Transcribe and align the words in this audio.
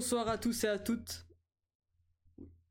Bonsoir 0.00 0.28
à 0.30 0.38
tous 0.38 0.64
et 0.64 0.66
à 0.66 0.78
toutes. 0.78 1.26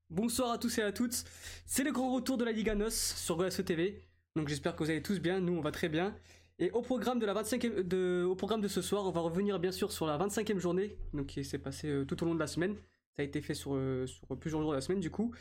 Bonsoir 0.10 0.50
à 0.50 0.58
tous 0.58 0.80
et 0.80 0.82
à 0.82 0.92
toutes. 0.92 1.24
C'est 1.68 1.84
le 1.84 1.92
grand 1.92 2.12
retour 2.12 2.40
de 2.40 2.44
la 2.44 2.52
Liga 2.52 2.74
NOS 2.74 2.90
sur 2.90 3.38
GOSE 3.38 3.64
TV. 3.64 4.02
Donc 4.36 4.48
j'espère 4.48 4.76
que 4.76 4.84
vous 4.84 4.90
allez 4.90 5.04
tous 5.04 5.20
bien. 5.20 5.40
Nous, 5.40 5.54
on 5.54 5.62
va 5.62 5.70
très 5.72 5.90
bien. 5.90 6.16
Et 6.58 6.72
au 6.72 6.82
programme 6.82 7.20
de 7.20 7.28
la 7.28 7.36
25e, 7.36 7.84
de, 7.84 8.26
au 8.28 8.34
programme 8.36 8.62
de 8.62 8.68
ce 8.68 8.82
soir, 8.82 9.06
on 9.06 9.12
va 9.12 9.22
revenir 9.22 9.60
bien 9.60 9.72
sûr 9.72 9.92
sur 9.92 10.08
la 10.08 10.18
25e 10.18 10.58
journée, 10.58 10.98
donc 11.14 11.28
qui 11.28 11.46
s'est 11.46 11.60
passée 11.60 11.88
euh, 11.90 12.04
tout 12.04 12.20
au 12.24 12.26
long 12.26 12.34
de 12.34 12.40
la 12.40 12.48
semaine. 12.48 12.74
Ça 13.16 13.22
a 13.22 13.24
été 13.26 13.42
fait 13.42 13.54
sur, 13.54 13.76
euh, 13.76 14.08
sur 14.08 14.26
plusieurs 14.40 14.64
jours 14.64 14.72
de 14.72 14.78
la 14.78 14.82
semaine 14.82 15.00
du 15.00 15.12
coup. 15.12 15.32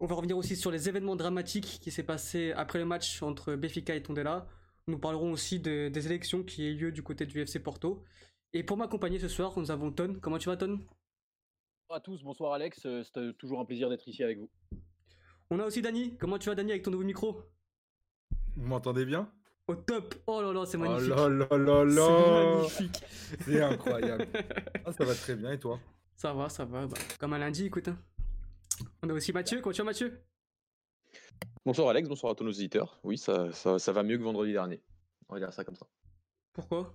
On 0.00 0.06
va 0.06 0.14
revenir 0.14 0.38
aussi 0.38 0.56
sur 0.56 0.70
les 0.70 0.88
événements 0.88 1.16
dramatiques 1.16 1.80
qui 1.82 1.90
s'est 1.90 2.02
passé 2.02 2.52
après 2.52 2.78
le 2.78 2.86
match 2.86 3.22
entre 3.22 3.56
Benfica 3.56 3.94
et 3.94 4.02
Tondela. 4.02 4.48
Nous 4.86 4.98
parlerons 4.98 5.32
aussi 5.32 5.60
de- 5.60 5.90
des 5.90 6.06
élections 6.06 6.42
qui 6.42 6.66
aient 6.66 6.72
lieu 6.72 6.92
du 6.92 7.02
côté 7.02 7.26
du 7.26 7.38
FC 7.42 7.58
Porto. 7.58 8.02
Et 8.54 8.62
pour 8.62 8.78
m'accompagner 8.78 9.18
ce 9.18 9.28
soir, 9.28 9.52
nous 9.58 9.70
avons 9.70 9.92
Ton. 9.92 10.14
Comment 10.18 10.38
tu 10.38 10.48
vas 10.48 10.56
Ton? 10.56 10.80
À 11.90 12.00
tous, 12.00 12.22
bonsoir 12.22 12.52
Alex, 12.52 12.84
euh, 12.86 13.02
c'est 13.04 13.18
euh, 13.18 13.32
toujours 13.32 13.60
un 13.60 13.64
plaisir 13.64 13.88
d'être 13.88 14.06
ici 14.08 14.22
avec 14.22 14.38
vous. 14.38 14.50
On 15.50 15.60
a 15.60 15.64
aussi 15.64 15.82
Dani. 15.82 16.16
Comment 16.18 16.38
tu 16.38 16.48
vas 16.48 16.54
Dani 16.54 16.72
avec 16.72 16.82
ton 16.82 16.90
nouveau 16.90 17.04
micro? 17.04 17.42
Vous 18.56 18.66
m'entendez 18.66 19.04
bien? 19.04 19.30
Au 19.68 19.74
top 19.76 20.14
Oh 20.26 20.40
là 20.42 20.52
là, 20.52 20.66
c'est 20.66 20.76
Oh 20.76 20.80
magnifique 20.80 21.10
là 21.10 21.28
là 21.28 21.46
là 21.84 21.84
C'est 21.88 21.96
là 21.96 22.54
magnifique 22.54 23.04
C'est 23.44 23.62
incroyable. 23.62 24.26
Ah, 24.84 24.92
ça 24.92 25.04
va 25.04 25.14
très 25.14 25.36
bien 25.36 25.52
et 25.52 25.58
toi? 25.60 25.78
Ça 26.16 26.32
va, 26.32 26.48
ça 26.48 26.64
va. 26.64 26.86
bah, 26.86 26.96
comme 27.20 27.32
un 27.34 27.38
lundi, 27.38 27.66
écoute. 27.66 27.88
hein. 27.88 27.98
On 29.02 29.08
a 29.08 29.12
aussi 29.12 29.32
Mathieu. 29.32 29.60
Comment 29.60 29.72
tu 29.72 29.78
vas 29.82 29.84
Mathieu? 29.86 30.20
Bonsoir 31.64 31.88
Alex, 31.88 32.08
bonsoir 32.08 32.32
à 32.32 32.34
tous 32.34 32.44
nos 32.44 32.50
auditeurs. 32.50 33.00
Oui, 33.04 33.18
ça, 33.18 33.52
ça, 33.52 33.78
ça 33.78 33.92
va 33.92 34.02
mieux 34.02 34.18
que 34.18 34.22
vendredi 34.22 34.52
dernier. 34.52 34.82
On 35.28 35.34
va 35.34 35.40
dire 35.40 35.52
ça 35.52 35.64
comme 35.64 35.76
ça. 35.76 35.86
Pourquoi? 36.52 36.94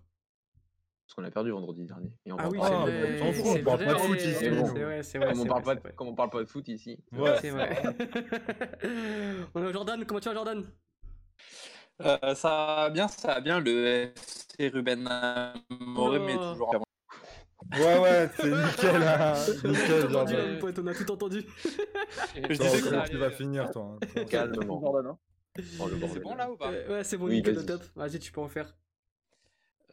Parce 1.11 1.15
qu'on 1.25 1.27
a 1.27 1.31
perdu 1.31 1.51
vendredi 1.51 1.83
dernier. 1.85 2.09
Et 2.25 2.31
on 2.31 2.37
Ah 2.39 2.47
oui, 2.49 2.57
c'est 2.61 2.67
Ah, 2.73 2.85
vrai. 2.85 3.19
on 3.21 3.33
s'en 3.33 3.43
fout, 3.43 3.57
on 3.59 3.63
parle 3.65 3.83
pas 3.83 3.93
de 3.93 3.99
foot 3.99 4.17
ici, 4.21 4.33
C'est 4.39 4.49
bon. 4.49 4.63
vrai, 4.65 5.03
c'est 5.03 5.17
vrai. 5.17 5.27
Comme 5.33 5.41
on, 5.41 5.45
parle 5.45 5.63
pas 5.63 5.75
de, 5.75 5.81
comme 5.91 6.07
on 6.07 6.15
parle 6.15 6.29
pas 6.29 6.39
de 6.39 6.45
foot 6.45 6.67
ici. 6.69 6.97
Ouais, 7.11 7.35
C'est 7.41 7.49
vrai. 7.49 7.83
on 9.53 9.61
a 9.67 9.71
Jordan. 9.73 10.05
Comment 10.05 10.21
tu 10.21 10.29
vas 10.29 10.35
Jordan? 10.35 10.63
Euh, 12.01 12.33
ça 12.35 12.49
va 12.49 12.89
bien, 12.91 13.09
ça 13.09 13.27
va 13.27 13.41
bien. 13.41 13.59
Le 13.59 13.85
FC 14.15 14.69
Ruben 14.69 15.05
est 15.05 15.75
Oh. 15.97 16.17
toujours. 16.53 16.75
Ouais, 17.73 17.99
ouais, 17.99 18.29
c'est 18.37 18.49
nickel. 18.49 19.03
Hein. 19.03 19.33
On 19.65 19.67
a 19.67 19.71
nickel, 19.71 20.05
entendu, 20.15 20.33
là, 20.33 20.45
mon 20.47 20.59
pote, 20.59 20.79
on 20.79 20.87
a 20.87 20.93
tout 20.95 21.11
entendu. 21.11 21.43
Je 22.35 22.47
disais 22.55 22.79
que 22.81 22.87
ça 22.89 23.03
tu 23.09 23.17
vas 23.17 23.31
finir, 23.31 23.69
toi 23.69 23.97
hein. 24.01 24.23
Calmement. 24.29 24.79
Jordan, 24.79 25.11
hein. 25.11 25.17
Oh, 25.77 25.89
C'est 26.13 26.21
bon 26.21 26.35
là 26.35 26.49
ou 26.49 26.55
pas? 26.55 26.71
Euh, 26.71 26.89
ouais, 26.89 27.03
c'est 27.03 27.17
bon, 27.17 27.25
Oui, 27.25 27.35
nickel, 27.35 27.57
au 27.57 27.63
top. 27.63 27.83
Vas-y, 27.97 28.17
tu 28.19 28.31
peux 28.31 28.39
en 28.39 28.47
faire. 28.47 28.73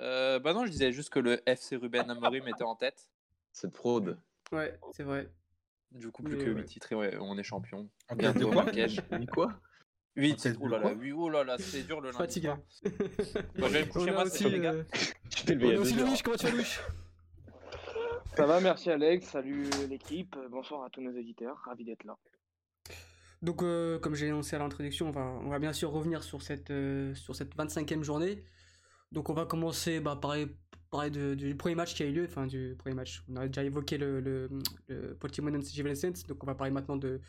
Euh, 0.01 0.39
Bah 0.39 0.53
non, 0.53 0.65
je 0.67 0.71
disais 0.71 0.93
juste 0.93 1.11
que 1.11 1.19
le 1.19 1.41
FC 1.49 1.77
Ruben 1.77 2.09
Amorim 2.11 2.47
était 2.49 2.65
en 2.65 2.77
tête. 2.77 3.09
Cette 3.53 3.75
fraude. 3.77 4.19
Ouais, 4.53 4.79
c'est 4.93 5.03
vrai. 5.03 5.29
Du 5.91 6.11
coup, 6.11 6.23
plus 6.23 6.37
Mais 6.37 6.45
que 6.45 6.51
ouais. 6.51 6.61
8 6.61 6.65
titres 6.67 6.93
et 6.93 6.95
ouais, 6.95 7.17
on 7.19 7.37
est 7.39 7.43
champion. 7.43 7.89
Tête 8.19 8.37
de 8.39 8.45
quoi. 8.47 8.67
Oui, 9.13 9.27
quoi? 9.27 9.55
8 10.17 10.33
En 10.33 10.37
tête 10.37 10.53
titres, 10.53 10.59
oh 10.63 10.67
de 10.67 10.71
là 10.73 10.79
là, 10.79 10.83
quoi 10.83 10.93
oui, 10.99 11.13
oh 11.13 11.29
là 11.31 11.45
là, 11.45 11.57
c'est 11.59 11.83
dur 11.85 12.01
le 12.01 12.11
lundi. 12.11 12.47
Hein. 12.47 12.61
Bon, 13.57 13.67
je 13.67 13.73
vais 13.73 13.85
me 13.87 13.91
coucher 13.91 14.11
On 14.11 14.15
moi, 14.15 14.25
aussi, 14.25 14.39
c'est 14.45 14.49
les 14.51 14.61
gars. 14.61 14.73
euh, 14.73 14.85
on 15.49 15.51
levé 15.53 15.75
a 15.75 15.79
a 15.79 15.81
aussi. 15.81 15.95
Louis. 15.95 16.21
Comment 16.23 16.37
tu 16.37 16.47
vas 16.47 16.53
Louis? 16.53 16.77
Ça 18.37 18.47
va, 18.47 18.61
merci 18.61 18.91
Alex, 18.91 19.27
salut 19.27 19.65
l'équipe, 19.89 20.37
bonsoir 20.51 20.85
à 20.85 20.91
tous 20.91 21.01
nos 21.01 21.11
auditeurs, 21.11 21.57
ravi 21.65 21.85
d'être 21.85 22.05
là. 22.05 22.17
Donc, 23.43 23.63
euh, 23.63 23.99
comme 23.99 24.15
j'ai 24.15 24.29
annoncé 24.29 24.55
à 24.55 24.59
l'introduction, 24.61 25.09
on 25.09 25.11
va, 25.11 25.23
on 25.23 25.49
va 25.49 25.59
bien 25.59 25.73
sûr 25.73 25.91
revenir 25.91 26.23
sur 26.23 26.43
cette, 26.43 26.71
euh, 26.71 27.15
sur 27.15 27.35
cette 27.35 27.57
25e 27.57 28.03
journée. 28.03 28.45
Donc, 29.13 29.31
on 29.31 29.35
va 29.35 29.47
commencer 29.47 30.01
bah, 30.01 30.13
par 30.13 30.21
parler, 30.21 30.47
parler 30.91 31.11
de- 31.11 31.35
du 31.35 31.55
premier 31.57 31.75
match 31.75 31.95
qui 31.95 32.03
a 32.03 32.07
eu 32.07 32.13
lieu. 32.13 32.25
Enfin, 32.25 32.47
du 32.47 32.75
premier 32.79 32.95
match. 32.95 33.23
On 33.29 33.37
a 33.37 33.47
déjà 33.47 33.65
évoqué 33.65 33.99
le, 33.99 34.21
le, 34.21 34.49
le 34.89 35.15
Portimonense. 35.15 35.73
Donc, 36.27 36.43
on 36.43 36.47
va 36.47 36.55
parler 36.55 36.73
maintenant 36.73 36.97
de, 36.97 37.21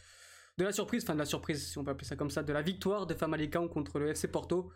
de 0.58 0.64
la 0.64 0.72
surprise, 0.72 1.04
enfin 1.04 1.14
de 1.14 1.20
la 1.20 1.26
surprise, 1.26 1.66
si 1.72 1.78
on 1.78 1.84
peut 1.84 1.92
appeler 1.92 2.08
ça 2.08 2.16
comme 2.16 2.30
ça, 2.30 2.44
de 2.44 2.52
la 2.54 2.62
victoire 2.62 3.08
de 3.08 3.14
Famalicão 3.14 3.68
contre 3.68 4.00
le 4.00 4.10
FC 4.10 4.28
Porto. 4.28 4.72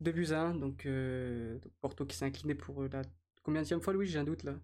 2 0.00 0.12
buts 0.12 0.32
à 0.32 0.42
1. 0.42 0.54
Donc, 0.56 0.86
euh, 0.86 1.58
donc 1.58 1.72
Porto 1.80 2.04
qui 2.06 2.16
s'est 2.16 2.24
incliné 2.24 2.54
pour 2.54 2.82
la 2.84 3.02
combien 3.42 3.62
fois, 3.80 3.92
Louis 3.92 4.06
J'ai 4.06 4.18
un 4.18 4.24
doute 4.24 4.42
là. 4.42 4.54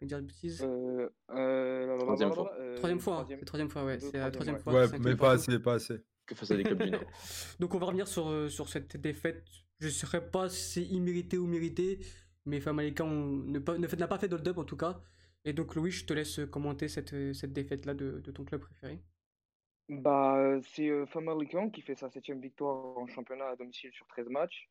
Vais 0.00 0.06
dire 0.06 0.18
de 0.18 0.26
bêtises. 0.26 0.62
Euh, 0.62 1.08
euh, 1.30 1.98
Troisième 1.98 2.32
fois. 2.32 2.50
troisième 2.76 3.00
fois, 3.00 3.20
hein. 3.20 3.36
troisième. 3.44 3.68
fois, 3.68 3.84
ouais. 3.84 4.00
C'est 4.00 4.16
la 4.16 4.30
troisième 4.30 4.58
fois. 4.58 4.72
Ouais, 4.72 4.98
mais 4.98 5.14
pas 5.14 5.32
assez, 5.32 5.58
pas 5.58 5.74
assez. 5.74 6.02
Que 6.30 6.36
face 6.36 6.50
à 6.52 6.56
des 6.56 6.64
clubs 6.64 6.80
du 6.82 6.90
Nord. 6.90 7.04
Donc 7.60 7.74
on 7.74 7.78
va 7.78 7.86
revenir 7.86 8.06
sur, 8.08 8.28
euh, 8.28 8.48
sur 8.48 8.68
cette 8.68 8.96
défaite. 8.96 9.44
Je 9.80 9.86
ne 9.86 9.90
saurais 9.92 10.30
pas 10.30 10.48
si 10.48 10.62
c'est 10.72 10.84
immérité 10.84 11.38
ou 11.38 11.46
mérité, 11.46 12.00
mais 12.46 12.60
Famalicão 12.60 13.08
ne, 13.10 13.58
pas- 13.58 13.78
ne 13.78 13.86
n'a 13.86 14.08
pas 14.08 14.18
fait 14.18 14.28
d'hold-up 14.28 14.58
en 14.58 14.64
tout 14.64 14.76
cas. 14.76 15.02
Et 15.44 15.52
donc 15.52 15.74
Louis, 15.74 15.90
je 15.90 16.06
te 16.06 16.12
laisse 16.12 16.40
commenter 16.50 16.88
cette, 16.88 17.14
euh, 17.14 17.32
cette 17.34 17.52
défaite-là 17.52 17.94
de, 17.94 18.20
de 18.20 18.30
ton 18.30 18.44
club 18.44 18.60
préféré. 18.60 19.00
Bah, 19.88 20.60
c'est 20.62 20.88
euh, 20.88 21.06
Famalicão 21.06 21.70
qui 21.70 21.82
fait 21.82 21.96
sa 21.96 22.10
septième 22.10 22.40
victoire 22.40 22.96
en 22.98 23.08
championnat 23.08 23.48
à 23.48 23.56
domicile 23.56 23.90
sur 23.92 24.06
13 24.06 24.28
matchs. 24.28 24.70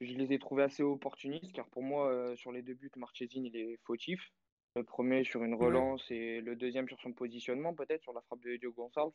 Je 0.00 0.14
les 0.14 0.32
ai 0.32 0.38
trouvés 0.38 0.62
assez 0.62 0.82
opportunistes, 0.82 1.52
car 1.52 1.68
pour 1.68 1.82
moi, 1.82 2.10
euh, 2.10 2.34
sur 2.36 2.52
les 2.52 2.62
deux 2.62 2.72
buts, 2.74 2.90
Marchesin, 2.96 3.42
il 3.44 3.54
est 3.54 3.78
fautif. 3.84 4.18
Le 4.76 4.84
premier 4.84 5.24
sur 5.24 5.44
une 5.44 5.54
Ouais. 5.54 5.66
relance 5.66 6.10
et 6.10 6.40
le 6.40 6.56
deuxième 6.56 6.88
sur 6.88 6.98
son 7.02 7.12
positionnement, 7.12 7.74
peut-être, 7.74 8.02
sur 8.02 8.14
la 8.14 8.22
frappe 8.22 8.40
de 8.42 8.56
Diogo 8.56 8.84
Gonçalves. 8.84 9.12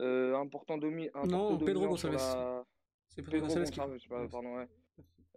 Euh, 0.00 0.34
important 0.36 0.78
domi 0.78 1.08
un 1.14 1.24
Non, 1.26 1.50
Porto 1.50 1.64
Pedro 1.64 1.80
dominant 1.82 1.96
sur 1.96 2.12
la- 2.12 2.64
C'est 3.08 3.22
Pedro 3.22 3.32
Pedro 3.32 3.48
Gonçalves 3.48 3.70
qui- 3.70 3.80
Gonçalves, 3.80 4.08
pas- 4.08 4.28
pardon, 4.28 4.56
ouais. 4.56 4.68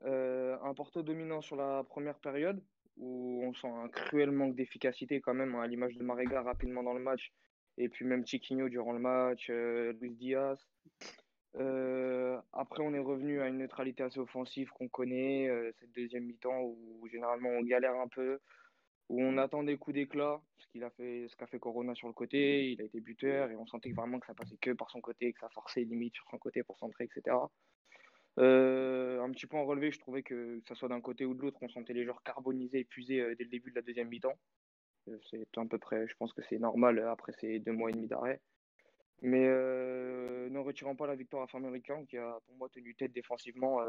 Euh, 0.06 0.58
un 0.62 0.74
Porto 0.74 1.02
dominant 1.02 1.42
sur 1.42 1.56
la 1.56 1.84
première 1.84 2.20
période, 2.20 2.62
où 2.98 3.42
on 3.44 3.54
sent 3.54 3.68
un 3.68 3.88
cruel 3.90 4.32
manque 4.32 4.56
d'efficacité 4.56 5.22
quand 5.22 5.34
même, 5.34 5.56
hein, 5.56 5.62
à 5.62 5.68
l'image 5.68 5.96
de 5.96 6.04
Marega 6.04 6.42
rapidement 6.44 6.84
dans 6.84 6.94
le 6.94 7.00
match, 7.00 7.34
et 7.78 7.90
puis 7.90 8.06
même 8.06 8.26
Chiquinho 8.26 8.70
durant 8.70 8.94
le 8.94 9.00
match, 9.00 9.48
euh, 9.50 9.94
Luis 10.00 10.12
Diaz. 10.12 10.60
Euh, 11.56 12.40
après, 12.52 12.84
on 12.84 12.94
est 12.94 13.00
revenu 13.00 13.42
à 13.42 13.48
une 13.48 13.58
neutralité 13.60 14.04
assez 14.04 14.20
offensive 14.20 14.70
qu'on 14.72 14.88
connaît, 14.88 15.48
euh, 15.50 15.72
cette 15.80 15.92
deuxième 15.94 16.26
mi-temps 16.26 16.62
où 16.62 17.08
généralement 17.12 17.50
on 17.50 17.62
galère 17.64 17.96
un 17.96 18.08
peu, 18.08 18.40
où 19.10 19.22
on 19.22 19.38
attend 19.38 19.64
des 19.64 19.78
coups 19.78 19.96
d'éclat, 19.96 20.42
ce 20.58 20.68
qu'il 20.68 20.84
a 20.84 20.90
fait, 20.92 21.28
ce 21.28 21.36
qu'a 21.36 21.48
fait 21.48 21.60
Corona 21.60 21.94
sur 21.96 22.08
le 22.08 22.14
côté, 22.14 22.72
il 22.72 22.82
a 22.82 22.86
été 22.86 23.00
buteur 23.00 23.52
et 23.52 23.56
on 23.56 23.66
sentait 23.68 23.92
vraiment 23.92 24.20
que 24.20 24.26
ça 24.28 24.34
passait 24.34 24.58
que 24.58 24.72
par 24.72 24.90
son 24.90 25.02
côté, 25.02 25.34
que 25.34 25.40
ça 25.40 25.50
forçait 25.50 25.84
limite 25.84 26.16
sur 26.16 26.26
son 26.30 26.38
côté 26.38 26.64
pour 26.64 26.78
centrer, 26.78 27.06
etc. 27.06 27.36
Euh, 28.40 29.22
un 29.22 29.30
petit 29.32 29.46
point 29.46 29.62
à 29.62 29.64
relever, 29.64 29.92
je 29.92 30.00
trouvais 30.00 30.24
que, 30.24 30.60
que 30.60 30.68
ça 30.68 30.76
soit 30.76 30.90
d'un 30.90 31.02
côté 31.02 31.26
ou 31.26 31.34
de 31.34 31.42
l'autre, 31.42 31.60
on 31.62 31.70
sentait 31.70 31.94
les 31.94 32.04
joueurs 32.04 32.24
carbonisés, 32.24 32.80
épuisés 32.80 33.20
euh, 33.20 33.36
dès 33.36 33.44
le 33.44 33.50
début 33.50 33.70
de 33.70 33.76
la 33.76 33.82
deuxième 33.82 34.08
mi-temps. 34.08 34.38
Euh, 35.10 35.18
c'est 35.30 35.46
à 35.58 35.66
peu 35.66 35.78
près, 35.78 36.08
je 36.08 36.16
pense 36.16 36.34
que 36.34 36.42
c'est 36.50 36.58
normal 36.58 36.98
euh, 36.98 37.12
après 37.12 37.34
ces 37.34 37.60
deux 37.60 37.74
mois 37.74 37.90
et 37.90 37.94
demi 37.94 38.08
d'arrêt. 38.08 38.42
Mais 39.22 39.48
ne 39.48 40.58
retirant 40.58 40.98
pas 40.98 41.08
la 41.08 41.16
victoire 41.16 41.44
à 41.44 41.48
Famalicão, 41.48 42.06
qui 42.06 42.18
a 42.18 42.40
pour 42.46 42.56
moi 42.58 42.68
tenu 42.68 42.94
tête 42.94 43.14
défensivement 43.14 43.80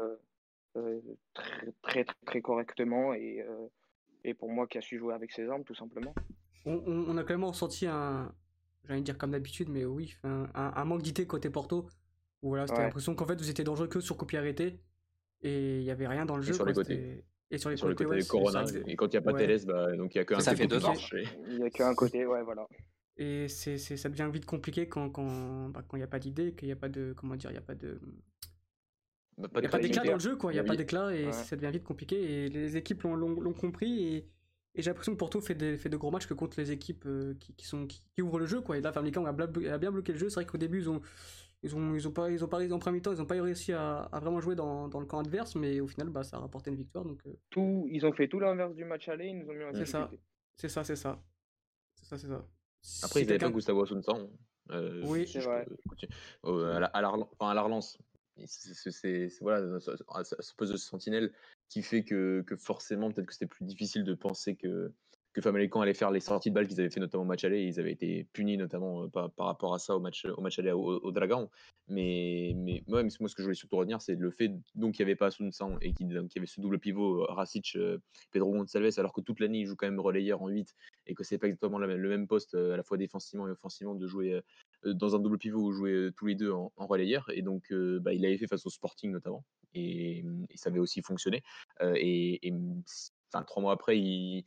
très, 0.73 1.73
très, 1.81 2.05
très, 2.05 2.15
très 2.25 2.41
correctement 2.41 3.13
et, 3.13 3.45
et 4.25 4.33
pour 4.33 4.51
moi 4.51 4.67
qui 4.67 4.77
a 4.77 4.81
su 4.81 4.97
jouer 4.97 5.13
avec 5.13 5.31
ses 5.31 5.47
armes, 5.47 5.63
tout 5.63 5.75
simplement. 5.75 6.13
On, 6.65 6.73
on- 6.85 7.05
on 7.09 7.17
a 7.17 7.23
quand 7.23 7.33
même 7.33 7.43
ressenti 7.43 7.85
un, 7.87 8.33
j'allais 8.85 9.01
dire 9.01 9.17
comme 9.17 9.31
d'habitude, 9.31 9.69
mais 9.69 9.85
oui, 9.85 10.15
un, 10.23 10.47
un- 10.55 10.73
un 10.75 10.85
manque 10.85 11.03
d'idée 11.03 11.27
côté 11.27 11.49
Porto. 11.49 11.87
Où 12.41 12.49
voilà, 12.49 12.67
c'était 12.67 12.79
Ouais. 12.79 12.85
l'impression 12.85 13.15
qu'en 13.15 13.25
fait 13.25 13.35
vous 13.39 13.49
étiez 13.49 13.63
dangereux 13.63 13.87
que 13.87 13.99
sur 13.99 14.17
coup 14.17 14.27
arrêté 14.35 14.79
et 15.41 15.77
il 15.79 15.83
y 15.83 15.91
avait 15.91 16.07
rien 16.07 16.25
dans 16.25 16.35
le 16.37 16.43
Et 16.43 16.47
jeu. 16.47 16.53
sur 16.53 16.63
quoi, 16.63 16.71
les 16.71 16.75
côtés. 16.75 17.23
Et 17.51 17.57
sur 17.59 17.69
les 17.69 17.77
Sur 17.77 17.87
le 17.87 17.93
côtés, 17.95 18.05
côté 18.05 18.17
ouais, 18.21 18.27
Corona. 18.27 18.63
que- 18.65 18.89
Et 18.89 18.95
quand 18.95 19.05
il 19.07 19.11
n'y 19.11 19.17
a 19.17 19.21
pas 19.21 19.31
Ouais. 19.33 19.39
Télès, 19.39 19.65
bah, 19.65 19.95
donc 19.95 20.13
il 20.15 20.17
n'y 20.17 20.21
a 20.21 20.25
qu'un 20.25 20.39
Ça 20.39 20.51
côté 20.51 20.63
fait 20.63 20.67
deux 20.67 20.79
qui 20.79 20.85
ans. 20.85 20.89
marche. 20.93 21.13
et- 21.13 21.23
Il 21.47 21.57
n'y 21.57 21.63
a 21.63 21.69
qu'un 21.69 21.93
côté, 21.95 22.25
ouais, 22.25 22.41
voilà. 22.43 22.67
Et 23.17 23.47
c'est, 23.47 23.77
c'est- 23.77 23.95
ça 23.97 24.09
devient 24.09 24.29
vite 24.31 24.45
compliqué 24.45 24.87
quand 24.89 25.09
quand 25.11 25.69
bah, 25.69 25.83
quand 25.87 25.95
il 25.97 26.01
n'y 26.01 26.03
a 26.03 26.07
pas 26.07 26.19
d'idée, 26.19 26.53
qu'il 26.55 26.67
n'y 26.67 26.71
a 26.73 26.75
pas 26.75 26.89
de 26.89 27.13
comment 27.15 27.35
dire, 27.35 27.51
il 27.51 27.55
y 27.55 27.57
a 27.57 27.61
pas 27.61 27.75
de 27.75 27.99
bah, 29.37 29.49
il 29.57 29.63
y 29.63 29.65
a 29.65 29.69
pas 29.69 29.79
d'éclat 29.79 30.03
dans 30.03 30.13
le 30.13 30.19
jeu 30.19 30.35
quoi, 30.35 30.53
il 30.53 30.55
y 30.55 30.59
a 30.59 30.61
Oui. 30.61 30.67
pas 30.67 30.75
d'éclat 30.75 31.13
et 31.15 31.25
Ouais. 31.25 31.31
ça 31.31 31.55
devient 31.55 31.71
vite 31.71 31.83
compliqué 31.83 32.45
et 32.45 32.49
les 32.49 32.77
équipes 32.77 33.03
l'ont, 33.03 33.53
compris 33.53 34.03
et, 34.03 34.17
et 34.75 34.81
j'ai 34.81 34.89
l'impression 34.89 35.13
que 35.13 35.17
Porto 35.17 35.41
fait, 35.41 35.55
des, 35.55 35.77
fait 35.77 35.89
de 35.89 35.97
gros 35.97 36.11
matchs 36.11 36.27
que 36.27 36.33
contre 36.33 36.59
les 36.59 36.71
équipes 36.71 37.05
euh, 37.05 37.33
qui, 37.39 37.53
qui 37.53 37.65
sont 37.65 37.85
qui, 37.87 38.01
qui 38.15 38.21
ouvrent 38.21 38.39
le 38.39 38.45
jeu 38.45 38.61
quoi. 38.61 38.77
Et 38.77 38.81
là 38.81 38.91
Famalicão 38.91 39.25
a, 39.25 39.29
a 39.29 39.77
bien 39.77 39.91
bloqué 39.91 40.11
le 40.13 40.17
jeu, 40.17 40.29
c'est 40.29 40.35
vrai 40.35 40.45
qu'au 40.45 40.57
début 40.57 40.79
ils 40.79 40.89
ont 40.89 41.01
ils 41.63 41.75
ont 41.75 41.95
ils 41.95 42.07
ont 42.07 42.11
pas 42.11 42.29
ils 42.31 42.43
ont 42.43 42.47
pas 42.47 42.61
en 42.71 42.79
premier 42.79 43.01
temps, 43.01 43.11
ils 43.11 43.21
ont 43.21 43.25
pas 43.25 43.41
réussi 43.41 43.73
à, 43.73 43.99
à 44.03 44.19
vraiment 44.19 44.39
jouer 44.39 44.55
dans, 44.55 44.87
dans 44.87 44.99
le 44.99 45.05
camp 45.05 45.19
adverse 45.19 45.55
mais 45.55 45.79
au 45.79 45.87
final 45.87 46.09
bah 46.09 46.23
ça 46.23 46.37
a 46.37 46.39
rapporté 46.41 46.69
une 46.69 46.75
victoire 46.77 47.03
donc 47.05 47.19
euh, 47.25 47.33
Tout, 47.49 47.87
ils 47.91 48.05
ont 48.05 48.13
fait 48.13 48.27
tout 48.27 48.39
l'inverse 48.39 48.73
du 48.75 48.85
match 48.85 49.07
aller, 49.09 49.27
ils 49.27 49.37
nous 49.39 49.49
ont 49.49 49.53
mis 49.53 49.63
en 49.63 49.73
C'est 49.73 49.85
ça. 49.85 50.09
c'est 50.55 50.69
ça 50.69 50.83
c'est 50.83 50.95
ça. 50.95 51.21
C'est 51.95 52.05
ça 52.05 52.17
c'est 52.17 52.27
ça. 52.27 52.45
Après, 53.03 53.19
Si 53.21 53.25
ils 53.25 53.27
n'avaient 53.27 53.39
pas 53.39 53.49
Gustavo 53.49 53.81
Assunção. 53.83 54.29
Euh, 54.71 55.01
Oui. 55.07 55.25
si 55.25 55.33
C'est 55.33 55.41
je 55.41 55.47
vrai. 55.49 55.65
Euh, 56.45 56.75
à, 56.75 56.79
la, 56.81 56.85
à, 56.87 57.01
la, 57.01 57.09
enfin, 57.13 57.49
à 57.49 57.53
la 57.55 57.61
relance. 57.63 57.97
C'est- 58.43 59.39
voilà, 59.41 59.79
ce, 59.79 60.53
poste 60.55 60.71
de 60.71 60.77
sentinelle 60.77 61.31
qui 61.69 61.81
fait 61.81 62.03
que, 62.03 62.43
que 62.45 62.55
forcément, 62.55 63.11
peut-être 63.11 63.27
que 63.27 63.33
c'était 63.33 63.47
plus 63.47 63.65
difficile 63.65 64.03
de 64.03 64.13
penser 64.13 64.55
que, 64.55 64.91
que 65.35 65.41
Famalicão 65.41 65.81
allait 65.81 65.93
faire 65.93 66.11
les 66.11 66.21
sorties 66.21 66.49
de 66.49 66.55
balles 66.55 66.67
qu'ils 66.67 66.79
avaient 66.79 66.89
fait 66.89 67.01
notamment 67.01 67.23
au 67.23 67.27
match 67.27 67.43
aller. 67.43 67.63
Ils 67.63 67.79
avaient 67.79 67.91
été 67.91 68.25
punis 68.31 68.57
notamment 68.57 69.03
euh, 69.03 69.07
par, 69.07 69.31
par 69.31 69.47
rapport 69.47 69.73
à 69.73 69.79
ça 69.79 69.95
au 69.95 69.99
match, 69.99 70.25
au 70.25 70.39
match 70.41 70.59
aller 70.59 70.71
au, 70.71 70.99
au 70.99 71.11
Dragon. 71.11 71.49
Mais, 71.89 72.53
mais 72.55 72.83
moi, 72.87 73.03
ce 73.09 73.17
que 73.17 73.27
je 73.37 73.43
voulais 73.43 73.53
surtout 73.53 73.75
retenir, 73.75 74.01
c'est 74.01 74.15
le 74.15 74.31
fait 74.31 74.49
donc 74.75 74.95
qu'il 74.95 75.05
n'y 75.05 75.11
avait 75.11 75.17
pas 75.17 75.31
Sun 75.31 75.51
Sang 75.51 75.77
et 75.81 75.93
qu'il 75.93 76.07
qu'il 76.07 76.17
y 76.35 76.39
avait 76.39 76.45
ce 76.45 76.61
double 76.61 76.79
pivot 76.79 77.23
euh, 77.23 77.33
Rasic, 77.33 77.73
euh, 77.75 77.99
Pedro 78.31 78.53
Gonçalves, 78.53 78.97
alors 78.97 79.11
que 79.11 79.21
toute 79.21 79.41
l'année 79.41 79.59
il 79.59 79.65
joue 79.65 79.75
quand 79.75 79.87
même 79.87 79.99
relayeur 79.99 80.41
en 80.41 80.47
8 80.47 80.73
et 81.05 81.15
que 81.15 81.23
c'est 81.23 81.37
pas 81.37 81.47
exactement 81.47 81.79
le 81.79 82.09
même 82.09 82.27
poste 82.27 82.55
à 82.55 82.77
la 82.77 82.83
fois 82.83 82.97
défensivement 82.97 83.47
et 83.47 83.51
offensivement 83.51 83.95
de 83.95 84.07
jouer 84.07 84.41
dans 84.93 85.15
un 85.15 85.19
double 85.19 85.37
pivot 85.37 85.61
ou 85.61 85.71
jouer 85.71 85.91
euh, 85.91 86.11
tous 86.11 86.25
les 86.27 86.35
deux 86.35 86.51
en, 86.51 86.71
relayeur. 86.77 87.29
Et 87.33 87.41
donc 87.41 87.71
euh, 87.71 87.99
bah, 87.99 88.13
il 88.13 88.21
l'avait 88.21 88.37
fait 88.37 88.47
face 88.47 88.65
au 88.65 88.69
Sporting 88.69 89.11
notamment 89.11 89.43
et, 89.75 90.25
et 90.49 90.57
ça 90.57 90.69
avait 90.69 90.79
aussi 90.79 91.01
fonctionné. 91.01 91.43
Euh, 91.81 91.93
et, 91.97 92.53
enfin, 93.33 93.43
trois 93.43 93.61
mois 93.61 93.73
après, 93.73 93.99
il, 93.99 94.45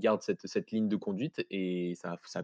garde 0.00 0.22
cette, 0.22 0.70
ligne 0.70 0.88
de 0.88 0.96
conduite 0.96 1.44
et 1.50 1.94
ça, 1.94 2.12
a- 2.12 2.42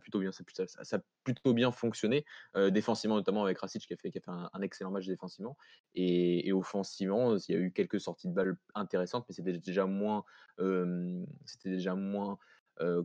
plutôt 1.24 1.52
bien, 1.54 1.72
fonctionné 1.72 2.24
euh, 2.56 2.70
défensivement 2.70 3.16
notamment 3.16 3.44
avec 3.44 3.58
Rasic 3.58 3.86
qui 3.86 3.92
a 3.92 3.96
fait, 3.96 4.12
un, 4.28 4.62
excellent 4.62 4.90
match 4.90 5.06
défensivement 5.06 5.56
et, 5.94 6.52
offensivement, 6.52 7.36
il 7.36 7.54
y 7.54 7.58
a 7.58 7.60
eu 7.60 7.72
quelques 7.72 8.00
sorties 8.00 8.28
de 8.28 8.34
balles 8.34 8.56
intéressantes, 8.74 9.24
mais 9.28 9.34
c'était 9.34 9.58
déjà 9.58 9.86
moins, 9.86 10.24
euh, 10.60 11.24
c'était 11.46 11.70
déjà 11.70 11.94
moins, 11.94 12.38
euh, 12.80 13.02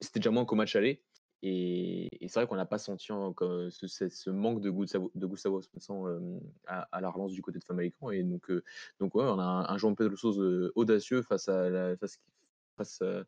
c'était 0.00 0.20
déjà 0.20 0.30
moins 0.30 0.44
qu'au 0.44 0.56
match 0.56 0.76
aller. 0.76 1.02
Et, 1.42 2.08
c'est 2.22 2.40
vrai 2.40 2.46
qu'on 2.46 2.56
n'a 2.56 2.66
pas 2.66 2.78
senti 2.78 3.12
en- 3.12 3.32
que 3.32 3.70
ce, 3.70 4.30
manque 4.30 4.60
de 4.60 4.70
Gustavo, 4.70 5.10
de 5.14 5.26
Gustavo 5.26 5.58
Asmussen, 5.58 6.06
euh, 6.06 6.40
à, 6.66 6.82
à 6.92 7.00
la 7.00 7.10
relance 7.10 7.32
du 7.32 7.42
côté 7.42 7.58
de 7.58 7.64
Famalicão. 7.64 8.10
Et 8.10 8.22
donc, 8.22 8.50
euh, 8.50 8.64
donc 8.98 9.14
on 9.14 9.38
a 9.38 9.42
un, 9.42 9.68
un 9.68 9.78
João 9.78 9.94
Pedro 9.94 10.16
Sousa 10.16 10.40
euh, 10.40 10.72
audacieux 10.74 11.22
face 11.22 11.48
à, 11.48 11.96
face, 11.96 13.02
à, 13.02 13.24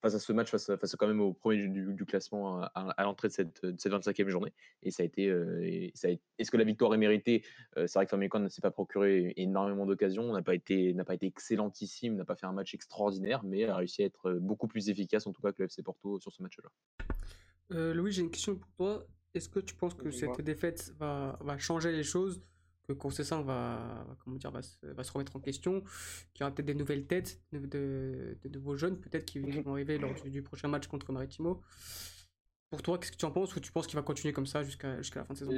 face 0.00 0.14
à 0.14 0.18
ce 0.18 0.32
match, 0.32 0.50
face, 0.50 0.66
face 0.74 0.96
quand 0.96 1.06
même 1.06 1.20
au 1.20 1.34
premier 1.34 1.68
du, 1.68 2.04
classement 2.06 2.62
à, 2.62 3.04
l'entrée 3.04 3.28
de 3.28 3.32
cette, 3.34 3.64
de 3.64 3.78
cette 3.78 3.92
25e 3.92 4.28
journée. 4.28 4.52
Et 4.82 4.90
ça 4.90 5.02
a 5.02 5.06
été. 5.06 5.28
euh, 5.28 5.90
Est-ce 6.38 6.50
que 6.50 6.56
la 6.56 6.64
victoire 6.64 6.94
est 6.94 6.98
méritée? 6.98 7.44
Euh, 7.76 7.86
C'est 7.86 7.98
vrai 7.98 8.06
que 8.06 8.10
Famalicão 8.10 8.38
ne 8.38 8.48
s'est 8.48 8.62
pas 8.62 8.70
procuré 8.70 9.34
énormément 9.36 9.84
d'occasions, 9.84 10.32
n'a 10.32 10.42
pas 10.42 10.54
été, 10.54 10.94
pas 10.94 11.14
été 11.14 11.26
excellentissime, 11.26 12.16
n'a 12.16 12.24
pas 12.24 12.36
fait 12.36 12.46
un 12.46 12.52
match 12.52 12.74
extraordinaire, 12.74 13.44
mais 13.44 13.66
a 13.66 13.76
réussi 13.76 14.02
à 14.02 14.06
être 14.06 14.32
beaucoup 14.32 14.66
plus 14.66 14.88
efficace 14.88 15.26
en 15.26 15.32
tout 15.32 15.42
cas 15.42 15.52
que 15.52 15.62
le 15.62 15.66
FC 15.66 15.82
Porto 15.82 16.18
sur 16.18 16.32
ce 16.32 16.42
match-là. 16.42 16.70
Euh, 17.72 17.94
Louis, 17.94 18.12
j'ai 18.12 18.22
une 18.22 18.30
question 18.30 18.56
pour 18.56 18.70
toi. 18.72 19.06
Est-ce 19.34 19.48
que 19.48 19.60
tu 19.60 19.74
penses 19.74 19.94
que 19.94 20.10
cette 20.10 20.40
défaite 20.40 20.92
va, 20.98 21.38
va 21.40 21.56
changer 21.58 21.92
les 21.92 22.02
choses 22.02 22.42
Que 22.88 22.92
Concessin 22.92 23.42
va, 23.42 24.04
va- 24.08 24.16
comment 24.24 24.36
dire, 24.36 24.50
va, 24.50 24.62
se, 24.62 24.84
va 24.86 25.04
se 25.04 25.12
remettre 25.12 25.36
en 25.36 25.40
question 25.40 25.82
Qu'il 26.34 26.40
y 26.40 26.42
aura 26.42 26.52
peut-être 26.52 26.66
des 26.66 26.74
nouvelles 26.74 27.06
têtes, 27.06 27.40
de, 27.52 27.60
de, 27.60 28.36
de 28.42 28.48
nouveaux 28.48 28.76
jeunes 28.76 28.98
peut-être 29.00 29.24
qui, 29.24 29.40
qui 29.42 29.58
Mhm. 29.58 29.62
vont 29.62 29.72
arriver 29.74 29.98
lors 29.98 30.12
du, 30.14 30.30
du 30.30 30.42
prochain 30.42 30.66
match 30.66 30.88
contre 30.88 31.12
Maritimo 31.12 31.60
Pour 32.70 32.82
toi, 32.82 32.98
qu'est-ce 32.98 33.12
que 33.12 33.16
tu 33.16 33.24
en 33.24 33.30
penses 33.30 33.54
Ou 33.54 33.60
tu 33.60 33.70
penses 33.70 33.86
qu'il 33.86 33.94
va 33.96 34.02
continuer 34.02 34.32
comme 34.32 34.46
ça 34.46 34.64
jusqu'à 34.64 34.96
la 34.96 35.24
fin 35.24 35.34
de 35.34 35.38
saison? 35.38 35.52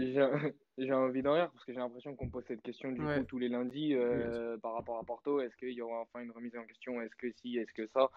J'ai 0.76 0.92
envie 0.92 1.22
d'en 1.22 1.32
rire 1.32 1.50
parce 1.50 1.64
que 1.64 1.72
j'ai 1.72 1.78
l'impression 1.78 2.14
qu'on 2.14 2.28
pose 2.28 2.44
cette 2.46 2.60
question 2.62 2.92
du 2.92 3.02
Ouais. 3.02 3.20
coup 3.20 3.24
tous 3.24 3.38
les 3.38 3.48
lundis 3.48 3.94
euh, 3.94 4.58
par 4.58 4.74
rapport 4.74 4.98
à 4.98 5.04
Porto. 5.04 5.40
Est-ce 5.40 5.56
qu'il 5.56 5.72
y 5.72 5.80
aura 5.80 6.00
enfin 6.02 6.20
une 6.20 6.32
remise 6.32 6.54
en 6.58 6.64
question? 6.66 7.00
Est-ce 7.00 7.16
que 7.16 7.32
si? 7.40 7.56
Est-ce 7.56 7.72
que 7.72 7.86
ça? 7.94 8.10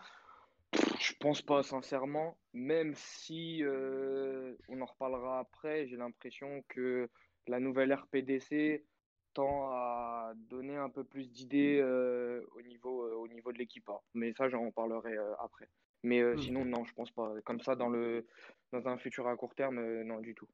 Pense 1.25 1.41
pas 1.41 1.63
sincèrement, 1.63 2.37
même 2.53 2.93
si 2.93 3.63
euh, 3.63 4.53
on 4.69 4.79
en 4.79 4.85
reparlera 4.85 5.39
après, 5.39 5.87
j'ai 5.87 5.97
l'impression 5.97 6.63
que 6.67 7.09
la 7.47 7.59
nouvelle 7.59 7.91
RPDC 7.91 8.85
tend 9.33 9.71
à 9.71 10.33
donner 10.35 10.75
un 10.77 10.91
peu 10.91 11.03
plus 11.03 11.31
d'idées 11.31 11.79
euh, 11.81 12.45
au 12.55 12.61
niveau, 12.61 13.05
euh, 13.07 13.15
au 13.15 13.27
niveau 13.27 13.51
de 13.51 13.57
l'équipe. 13.57 13.89
hein. 13.89 13.97
Mais 14.13 14.33
ça, 14.33 14.49
j'en 14.49 14.69
parlerai 14.69 15.17
après. 15.39 15.67
Mais 16.03 16.23
Ok. 16.23 16.41
sinon, 16.41 16.63
non, 16.63 16.85
je 16.85 16.93
pense 16.93 17.09
pas. 17.09 17.33
Comme 17.43 17.59
ça, 17.59 17.75
dans 17.75 17.89
le, 17.89 18.27
dans 18.71 18.87
un 18.87 18.97
futur 18.99 19.27
à 19.27 19.35
court 19.35 19.55
terme, 19.55 20.03
non, 20.03 20.19
du 20.19 20.35
tout. 20.35 20.47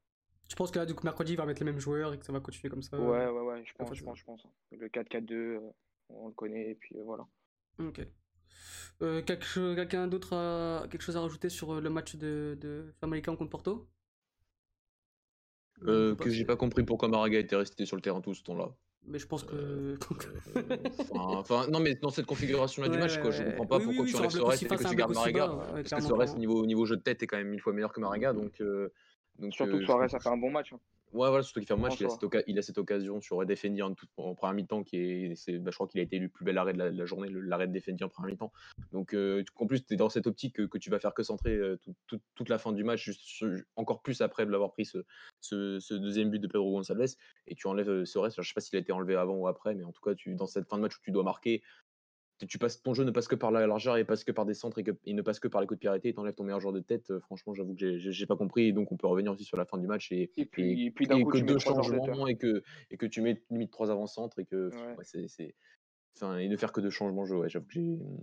Tu 0.48 0.56
penses 0.56 0.70
que 0.70 0.78
là, 0.78 0.86
du 0.86 0.94
coup, 0.94 1.04
mercredi, 1.04 1.34
il 1.34 1.36
va 1.36 1.44
mettre 1.44 1.60
les 1.60 1.70
mêmes 1.70 1.80
joueurs 1.80 2.14
et 2.14 2.18
que 2.18 2.24
ça 2.24 2.32
va 2.32 2.40
continuer 2.40 2.70
comme 2.70 2.82
ça 2.82 2.98
Ouais, 2.98 3.26
ouais, 3.28 3.40
ouais, 3.42 3.62
je 3.66 3.74
pense, 3.74 3.94
je 3.94 4.02
pense, 4.04 4.18
je 4.18 4.24
pense. 4.24 4.46
Le 4.70 4.88
4-4-2, 4.88 5.34
euh, 5.34 5.60
on 6.08 6.28
le 6.28 6.32
connaît, 6.32 6.70
et 6.70 6.74
puis 6.76 6.96
voilà. 7.04 7.26
Ok. 7.78 8.00
Euh, 9.02 9.22
quelque 9.22 9.74
Quelqu'un 9.74 10.06
d'autre 10.06 10.34
a 10.36 10.86
quelque 10.88 11.02
chose 11.02 11.16
à 11.16 11.20
rajouter 11.20 11.48
sur 11.48 11.72
euh, 11.74 11.80
le 11.80 11.90
match 11.90 12.16
de, 12.16 12.56
de 12.60 12.92
Famalicão 13.00 13.36
contre 13.36 13.50
Porto? 13.50 13.88
Euh, 15.84 16.14
que 16.14 16.30
j'ai 16.30 16.44
pas 16.44 16.56
compris 16.56 16.84
pourquoi 16.84 17.08
Maraga 17.08 17.38
était 17.38 17.56
resté 17.56 17.86
sur 17.86 17.96
le 17.96 18.02
terrain 18.02 18.20
tout 18.20 18.34
ce 18.34 18.42
temps-là. 18.44 18.68
Mais 19.04 19.18
je 19.18 19.26
pense 19.26 19.42
que. 19.42 19.54
Euh, 19.56 19.96
Enfin, 21.10 21.38
enfin, 21.38 21.66
non, 21.68 21.80
mais 21.80 21.96
dans 21.96 22.10
cette 22.10 22.26
configuration-là 22.26 22.88
du 22.88 22.98
match, 22.98 23.18
quoi, 23.18 23.32
je 23.32 23.42
comprends 23.42 23.66
pas 23.66 23.78
Oui, 23.78 23.84
pourquoi 23.86 24.04
oui, 24.04 24.10
tu 24.10 24.16
enlèves 24.16 24.42
aussi 24.42 24.64
et 24.64 24.68
que 24.68 24.88
tu 24.88 24.94
gardes 24.94 25.12
Maraga. 25.14 25.46
bas, 25.48 25.54
ouais, 25.74 25.82
Parce 25.82 26.06
que 26.06 26.12
clairement. 26.12 26.38
niveau, 26.38 26.66
niveau 26.66 26.86
jeu 26.86 26.96
de 26.96 27.02
tête, 27.02 27.22
est 27.22 27.26
quand 27.26 27.36
même 27.38 27.48
mille 27.48 27.60
fois 27.60 27.72
meilleur 27.72 27.92
que 27.92 27.98
Maraga. 28.00 28.32
Donc, 28.32 28.60
euh, 28.60 28.92
donc 29.40 29.52
Surtout 29.54 29.74
euh, 29.76 29.80
que 29.80 29.86
comprends- 29.86 30.02
a 30.02 30.08
fait 30.20 30.28
un 30.28 30.36
bon 30.36 30.50
match. 30.52 30.72
hein. 30.72 30.78
Ouais, 31.12 31.28
voilà, 31.28 31.42
surtout 31.42 31.60
qu'il 31.60 31.66
fait 31.66 31.74
un 31.74 31.76
match, 31.76 32.00
il 32.00 32.06
a, 32.06 32.08
cette 32.08 32.22
oca- 32.22 32.42
il 32.46 32.58
a 32.58 32.62
cette 32.62 32.78
occasion 32.78 33.20
sur 33.20 33.44
Defendi 33.44 33.82
en, 33.82 33.94
première 34.34 34.54
mi-temps, 34.54 34.82
qui 34.82 34.96
est, 34.96 35.34
c'est- 35.36 35.58
bah, 35.58 35.70
je 35.70 35.76
crois 35.76 35.86
qu'il 35.86 36.00
a 36.00 36.02
été 36.02 36.16
élu 36.16 36.24
le 36.26 36.30
plus 36.30 36.44
bel 36.46 36.56
arrêt 36.56 36.72
de 36.72 36.78
la, 36.78 36.90
de 36.90 36.96
la 36.96 37.04
journée, 37.04 37.28
l'arrêt 37.30 37.68
de 37.68 37.72
Defendi 37.74 38.02
en 38.02 38.08
première 38.08 38.30
mi-temps. 38.32 38.50
Donc, 38.92 39.12
euh, 39.14 39.44
en 39.56 39.66
plus, 39.66 39.84
tu 39.84 39.92
es 39.92 39.96
dans 39.98 40.08
cette 40.08 40.26
optique 40.26 40.56
que, 40.56 40.62
que 40.62 40.78
tu 40.78 40.88
vas 40.88 40.98
faire 40.98 41.12
que 41.12 41.22
centrer 41.22 41.54
euh, 41.54 41.76
tout- 41.76 41.94
tout- 42.06 42.20
toute 42.34 42.48
la 42.48 42.56
fin 42.56 42.72
du 42.72 42.82
match, 42.82 43.04
juste 43.04 43.44
encore 43.76 44.00
plus 44.00 44.22
après 44.22 44.46
de 44.46 44.50
l'avoir 44.50 44.72
pris 44.72 44.86
ce, 44.86 45.04
ce, 45.40 45.78
ce 45.80 45.92
deuxième 45.92 46.30
but 46.30 46.38
de 46.38 46.46
Pedro 46.46 46.72
Gonçalves, 46.72 47.14
et 47.46 47.54
tu 47.54 47.66
enlèves 47.66 47.90
euh, 47.90 48.04
Sorès. 48.06 48.32
Alors, 48.38 48.44
je 48.44 48.48
sais 48.48 48.54
pas 48.54 48.60
s'il 48.62 48.76
a 48.76 48.80
été 48.80 48.92
enlevé 48.92 49.14
avant 49.14 49.34
ou 49.36 49.46
après, 49.48 49.74
mais 49.74 49.84
en 49.84 49.92
tout 49.92 50.00
cas, 50.00 50.14
tu, 50.14 50.34
dans 50.34 50.46
cette 50.46 50.66
fin 50.66 50.78
de 50.78 50.82
match 50.82 50.96
où 50.96 51.00
tu 51.02 51.10
dois 51.10 51.24
marquer, 51.24 51.62
tu- 52.46 52.58
passes, 52.58 52.82
ton 52.82 52.94
jeu 52.94 53.04
ne 53.04 53.10
passe 53.10 53.28
que 53.28 53.34
par 53.34 53.50
la 53.50 53.66
largeur 53.66 53.96
et 53.96 54.04
passe 54.04 54.24
que 54.24 54.32
par 54.32 54.44
des 54.46 54.54
centres 54.54 54.78
et, 54.78 54.82
que, 54.84 54.92
et 55.04 55.12
ne 55.14 55.22
passe 55.22 55.40
que 55.40 55.48
par 55.48 55.60
les 55.60 55.66
coups 55.66 55.80
de 55.80 55.88
arrêtés 55.88 56.08
et 56.10 56.14
t'enlèves 56.14 56.34
ton 56.34 56.44
meilleur 56.44 56.60
joueur 56.60 56.72
de 56.72 56.80
tête. 56.80 57.10
euh, 57.10 57.20
franchement, 57.20 57.54
j'avoue 57.54 57.74
que 57.74 57.98
j'ai- 57.98 58.26
pas 58.26 58.36
compris. 58.36 58.66
Et 58.68 58.72
donc, 58.72 58.92
on 58.92 58.96
peut 58.96 59.06
revenir 59.06 59.32
aussi 59.32 59.44
sur 59.44 59.56
la 59.56 59.64
fin 59.64 59.78
du 59.78 59.86
match 59.86 60.12
et, 60.12 60.30
Et 60.36 60.44
puis, 60.46 60.86
et 60.86 60.90
puis 60.90 61.06
d'un 61.06 61.18
et 61.18 61.22
coup, 61.24 61.30
que 61.30 61.38
tu 61.38 61.44
mets 61.44 61.52
deux 61.52 61.58
changements 61.58 62.26
et 62.26 62.36
que, 62.36 62.62
et 62.90 62.96
que 62.96 63.06
tu 63.06 63.20
mets 63.22 63.42
limite 63.50 63.70
trois 63.70 63.90
avant-centres 63.90 64.38
et 64.38 64.44
que 64.44 64.70
Ouais. 64.70 64.96
ouais, 64.96 65.26
c'est, 65.28 65.54
enfin, 66.16 66.38
et 66.38 66.48
ne 66.48 66.56
faire 66.56 66.72
que 66.72 66.80
deux 66.80 66.90
changements 66.90 67.22
de 67.22 67.28
jeu. 67.28 67.36
Ouais, 67.36 67.48
j'avoue 67.48 67.66
que 67.66 67.74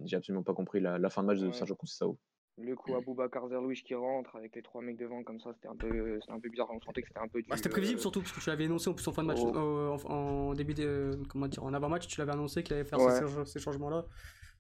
j'ai, 0.05 0.15
absolument 0.15 0.43
pas 0.43 0.53
compris 0.53 0.79
la, 0.79 0.97
la 0.97 1.09
fin 1.09 1.21
de 1.21 1.27
match 1.27 1.39
de. 1.39 1.51
Sergio 1.51 1.75
Conceição. 1.75 2.17
Le 2.61 2.75
coup 2.75 2.93
à 2.95 3.01
Boubacar 3.01 3.47
Zerlouich 3.47 3.83
qui 3.83 3.95
rentre 3.95 4.35
avec 4.35 4.55
les 4.55 4.61
trois 4.61 4.81
mecs 4.81 4.97
devant 4.97 5.23
comme 5.23 5.39
ça, 5.39 5.51
c'était 5.53 5.67
un 5.69 5.75
peu, 5.75 6.19
c'était 6.19 6.31
un 6.33 6.39
peu 6.39 6.49
bizarre. 6.49 6.67
On 6.71 6.81
sentait 6.81 7.01
que 7.01 7.07
c'était 7.07 7.19
un 7.19 7.27
peu 7.27 7.41
du. 7.41 7.47
Bah, 7.49 7.55
c'était 7.57 7.69
prévisible 7.69 7.99
euh, 7.99 8.01
surtout 8.01 8.19
parce 8.21 8.31
que 8.33 8.39
tu 8.41 8.49
l'avais 8.49 8.65
énoncé 8.65 8.89
en 8.89 8.93
plus 8.93 9.07
en 9.07 9.13
fin 9.13 9.23
de 9.23 9.27
match, 9.27 9.39
Oh. 9.41 9.55
euh, 9.55 9.89
en, 10.09 10.49
en 10.49 10.53
début 10.53 10.73
de, 10.73 11.17
comment 11.29 11.47
dire, 11.47 11.63
en 11.63 11.73
avant-match, 11.73 12.07
tu 12.07 12.19
l'avais 12.19 12.33
annoncé 12.33 12.61
qu'il 12.63 12.73
allait 12.75 12.85
faire 12.85 12.99
Ouais. 12.99 13.45
ces, 13.45 13.59
changements-là. 13.59 14.01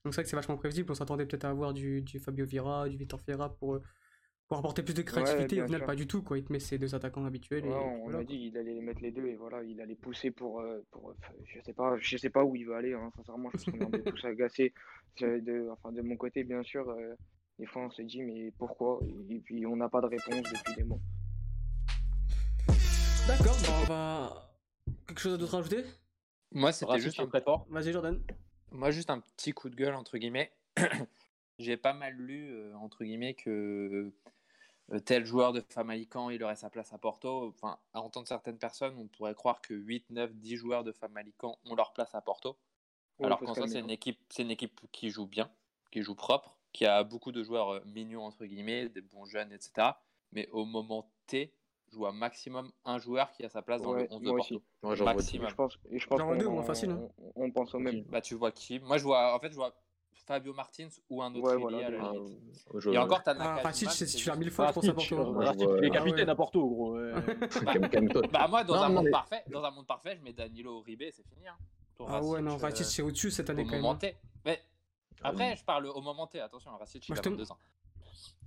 Donc 0.05 0.13
c'est 0.13 0.21
vrai 0.21 0.23
que 0.23 0.29
c'est 0.29 0.35
vachement 0.37 0.55
prévisible. 0.57 0.89
On 0.91 0.95
s'attendait 0.95 1.25
peut-être 1.25 1.43
à 1.45 1.49
avoir 1.49 1.73
du, 1.73 2.01
du 2.01 2.19
Fabio 2.19 2.45
Vieira, 2.45 2.87
du 2.87 2.95
Vitor 2.95 3.19
Ferra 3.19 3.49
pour, 3.53 3.75
euh, 3.75 3.83
pour 4.47 4.57
apporter 4.57 4.81
plus 4.81 4.93
de 4.93 5.01
créativité. 5.01 5.55
bien 5.57 5.63
Au 5.63 5.67
final, 5.67 5.81
sûr. 5.81 5.87
pas 5.87 5.95
du 5.95 6.07
tout. 6.07 6.23
Quoi. 6.23 6.37
Il 6.37 6.45
te 6.45 6.53
met 6.53 6.59
ses 6.59 6.77
deux 6.77 6.95
attaquants 6.95 7.25
habituels. 7.25 7.65
ouais, 7.65 7.69
et 7.69 7.73
on 7.75 8.03
voilà, 8.05 8.19
a 8.19 8.23
dit 8.23 8.37
il 8.37 8.57
allait 8.57 8.73
les 8.75 8.81
mettre 8.81 9.01
les 9.01 9.11
deux 9.11 9.25
et 9.27 9.35
voilà, 9.35 9.61
il 9.63 9.81
allait 9.81 9.95
pousser 9.95 10.31
pour, 10.31 10.61
euh, 10.61 10.79
pour 10.91 11.09
euh, 11.09 11.13
je 11.45 11.59
sais 11.61 11.73
pas, 11.73 11.97
je 11.99 12.15
sais 12.17 12.29
pas 12.29 12.45
où 12.45 12.55
il 12.55 12.65
va 12.65 12.77
aller. 12.77 12.93
hein, 12.93 13.11
sincèrement, 13.17 13.49
je 13.49 13.57
pense 13.57 13.65
qu'on 13.65 13.79
est 13.81 13.83
un 13.85 13.91
peu 13.91 14.03
tous 14.03 14.23
agacés. 14.25 14.73
De, 15.19 15.67
enfin, 15.71 15.91
de 15.91 16.01
mon 16.01 16.15
côté, 16.15 16.45
bien 16.45 16.63
sûr. 16.63 16.89
euh, 16.89 17.13
des 17.59 17.65
fois, 17.65 17.83
on 17.83 17.91
se 17.91 18.01
dit 18.01 18.21
mais 18.21 18.51
pourquoi? 18.51 18.99
Et, 19.29 19.39
puis 19.39 19.65
on 19.65 19.75
n'a 19.75 19.89
pas 19.89 19.99
de 19.99 20.07
réponse 20.07 20.43
depuis 20.43 20.75
des 20.75 20.83
mois. 20.83 20.99
D'accord, 23.27 23.57
bah, 23.61 23.73
on 23.81 23.85
va. 23.85 24.51
Quelque 25.05 25.19
chose 25.19 25.37
d'autre 25.37 25.53
à 25.53 25.57
rajouter 25.57 25.83
Moi, 26.53 26.71
c'était 26.71 26.99
juste 26.99 27.19
un 27.19 27.27
très 27.27 27.41
fort. 27.41 27.67
Vas-y, 27.69 27.91
Jordan. 27.91 28.21
Moi, 28.71 28.91
juste 28.91 29.09
un 29.09 29.19
petit 29.19 29.51
coup 29.51 29.69
de 29.69 29.75
gueule, 29.75 29.93
entre 29.93 30.17
guillemets. 30.17 30.51
J'ai 31.59 31.75
pas 31.75 31.93
mal 31.93 32.13
lu, 32.13 32.49
euh, 32.49 32.73
entre 32.77 33.03
guillemets, 33.03 33.33
que 33.33 34.13
euh, 34.93 34.99
tel 34.99 35.25
joueur 35.25 35.51
de 35.51 35.59
Famalicão, 35.59 36.29
il 36.29 36.41
aurait 36.41 36.55
sa 36.55 36.69
place 36.69 36.93
à 36.93 36.97
Porto. 36.97 37.49
Enfin, 37.49 37.77
à 37.93 38.01
entendre 38.01 38.27
certaines 38.27 38.57
personnes, 38.57 38.95
on 38.97 39.07
pourrait 39.07 39.35
croire 39.35 39.61
que 39.61 39.73
8, 39.73 40.11
9, 40.11 40.33
10 40.35 40.55
joueurs 40.55 40.83
de 40.85 40.93
Famalicão 40.93 41.57
ont 41.65 41.75
leur 41.75 41.91
place 41.91 42.15
à 42.15 42.21
Porto. 42.21 42.57
Alors 43.21 43.39
qu'en 43.39 43.53
soi, 43.53 43.67
c'est 43.67 43.79
hein. 43.79 43.83
une, 43.83 43.89
équipe, 43.89 44.17
c'est 44.29 44.43
une 44.43 44.51
équipe 44.51 44.79
qui 44.93 45.09
joue 45.09 45.27
bien, 45.27 45.51
qui 45.91 46.01
joue 46.01 46.15
propre, 46.15 46.55
qui 46.71 46.85
a 46.85 47.03
beaucoup 47.03 47.31
de 47.31 47.43
joueurs 47.43 47.69
euh, 47.75 47.79
mignons, 47.85 48.23
entre 48.25 48.45
guillemets, 48.45 48.89
des 48.89 49.01
bons 49.01 49.25
jeunes, 49.25 49.51
etc. 49.51 49.89
Mais 50.31 50.47
au 50.51 50.65
moment 50.65 51.09
T, 51.27 51.53
je 51.91 51.97
vois 51.97 52.11
maximum 52.11 52.71
un 52.85 52.99
joueur 52.99 53.31
qui 53.31 53.43
a 53.43 53.49
sa 53.49 53.61
place 53.63 53.81
dans 53.81 53.93
Ouais, 53.93 54.03
le 54.03 54.13
11 54.13 54.21
de 54.21 54.27
moi 54.29 54.37
Porto. 54.37 54.61
j'en 54.83 54.93
vois 54.95 55.13
maximum. 55.15 55.49
Je 55.49 55.55
pense, 55.55 55.79
je 55.91 56.05
pense 56.07 56.19
Genre 56.19 56.35
deux, 56.37 56.45
qu'on 56.45 56.51
moi, 56.53 56.63
facile, 56.63 56.91
hein. 56.91 57.09
on, 57.35 57.45
on 57.45 57.51
pense 57.51 57.73
au 57.73 57.79
même. 57.79 58.03
Bah, 58.03 58.21
tu 58.21 58.35
vois 58.35 58.51
qui? 58.51 58.79
Moi, 58.79 58.97
je 58.99 59.03
vois, 59.03 59.35
en 59.35 59.39
fait, 59.39 59.49
je 59.49 59.55
vois 59.55 59.73
Fabio 60.27 60.53
Martins 60.53 60.89
ou 61.09 61.23
un 61.23 61.33
autre 61.33 61.41
Ouais, 61.51 61.57
voilà, 61.57 61.87
à 61.87 61.89
la 61.89 61.97
limite. 62.11 62.65
Ah, 62.71 62.77
je- 62.77 62.91
Et 62.91 62.97
encore, 62.99 63.23
t'as 63.23 63.31
Ah, 63.39 63.55
Nakajima, 63.55 63.89
c'est 63.91 64.05
c'est 64.05 64.17
titulaire 64.17 64.35
juste- 64.35 64.39
mille 64.43 64.51
fois, 64.51 64.67
je 64.67 64.73
pense, 64.73 64.87
à 64.87 64.93
Porto. 64.93 65.15
Moi, 65.33 65.45
il 65.57 65.85
est 65.85 65.87
Ah 65.87 65.89
capitaine 65.89 66.25
ouais. 66.25 66.29
à 66.29 66.35
Porto, 66.35 66.67
gros. 66.69 66.95
Bah, 68.31 68.47
moi, 68.47 68.63
dans, 68.63 68.75
Non, 68.75 68.81
un 68.83 68.89
monde 68.89 69.05
mais- 69.05 69.11
parfait, 69.11 69.43
dans 69.49 69.63
un 69.63 69.71
monde 69.71 69.87
parfait, 69.87 70.15
je 70.17 70.23
mets 70.23 70.33
Danilo 70.33 70.81
Uribe, 70.81 71.03
c'est 71.11 71.25
fini. 71.27 71.47
Hein, 71.47 71.55
Ah 72.07 72.23
ouais, 72.23 72.41
non, 72.41 72.53
euh, 72.53 72.57
Racic, 72.57 72.85
c'est 72.85 73.01
au-dessus 73.01 73.31
cette 73.31 73.49
année 73.49 73.63
quand 73.63 73.71
même. 73.71 73.81
moment 73.81 73.93
hein. 73.95 73.97
T. 73.97 74.15
Mais 74.45 74.61
après, 75.23 75.55
je 75.55 75.63
parle 75.65 75.87
au 75.87 76.01
moment 76.01 76.27
T, 76.27 76.39
attention, 76.39 76.75
Racic, 76.77 77.07
il 77.07 77.13
a 77.13 77.15
je 77.15 77.21
te- 77.21 77.29
22 77.29 77.51
ans. 77.51 77.57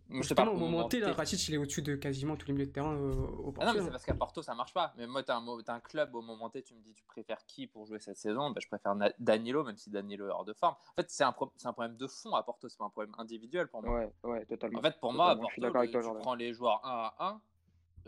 Moi, 0.09 0.19
je 0.21 0.29
Justement, 0.29 0.45
parle 0.47 0.57
au 0.57 0.59
moment 0.59 0.89
T, 0.89 1.01
là. 1.01 1.13
Racic, 1.13 1.49
il 1.49 1.55
est 1.55 1.57
au-dessus 1.57 1.81
de 1.81 1.95
quasiment 1.97 2.37
tous 2.37 2.47
les 2.49 2.53
milieux 2.53 2.67
de 2.67 2.73
terrain 2.73 2.93
euh, 2.95 3.15
au 3.15 3.55
Ah 3.61 3.65
non, 3.65 3.73
mais 3.73 3.81
c'est 3.81 3.91
parce 3.91 4.05
qu'à 4.05 4.13
Porto, 4.15 4.43
ça 4.43 4.55
marche 4.55 4.75
pas. 4.75 4.93
Mais 4.99 5.07
moi, 5.07 5.23
t'as 5.23 5.37
un, 5.37 5.59
un 5.69 5.81
club 5.81 6.15
au 6.15 6.21
moment 6.21 6.51
T, 6.51 6.63
tu 6.63 6.75
me 6.75 6.81
dis, 6.83 6.93
tu 6.93 7.05
préfères 7.05 7.47
qui 7.47 7.67
pour 7.67 7.87
jouer 7.87 7.99
cette 7.99 8.19
saison? 8.19 8.51
Bah, 8.51 8.61
Je 8.63 8.69
préfère 8.69 8.95
Na- 8.95 9.13
Danilo, 9.19 9.65
même 9.65 9.79
si 9.79 9.89
Danilo 9.89 10.27
est 10.27 10.31
hors 10.31 10.45
de 10.45 10.53
forme. 10.53 10.75
En 10.75 10.95
fait, 11.01 11.11
c'est 11.11 11.25
un, 11.25 11.33
pro- 11.33 11.53
c'est 11.57 11.67
un 11.69 11.73
problème 11.73 11.97
de 11.97 12.07
fond 12.07 12.35
à 12.35 12.43
Porto, 12.43 12.69
c'est 12.69 12.77
pas 12.77 12.85
un 12.85 12.91
problème 12.91 13.15
individuel 13.17 13.69
pour 13.69 13.83
moi. 13.83 14.01
Ouais, 14.01 14.13
ouais, 14.25 14.45
totalement. 14.45 14.81
En 14.81 14.83
fait, 14.83 15.01
pour 15.01 15.15
moi, 15.15 15.31
à 15.31 15.35
je 15.37 15.41
Porto, 15.41 15.61
le- 15.63 15.71
toi, 15.71 15.87
tu 15.87 16.21
prends 16.21 16.35
les 16.35 16.53
joueurs 16.53 16.85
1 16.85 16.91
à 16.91 17.15
1. 17.29 17.41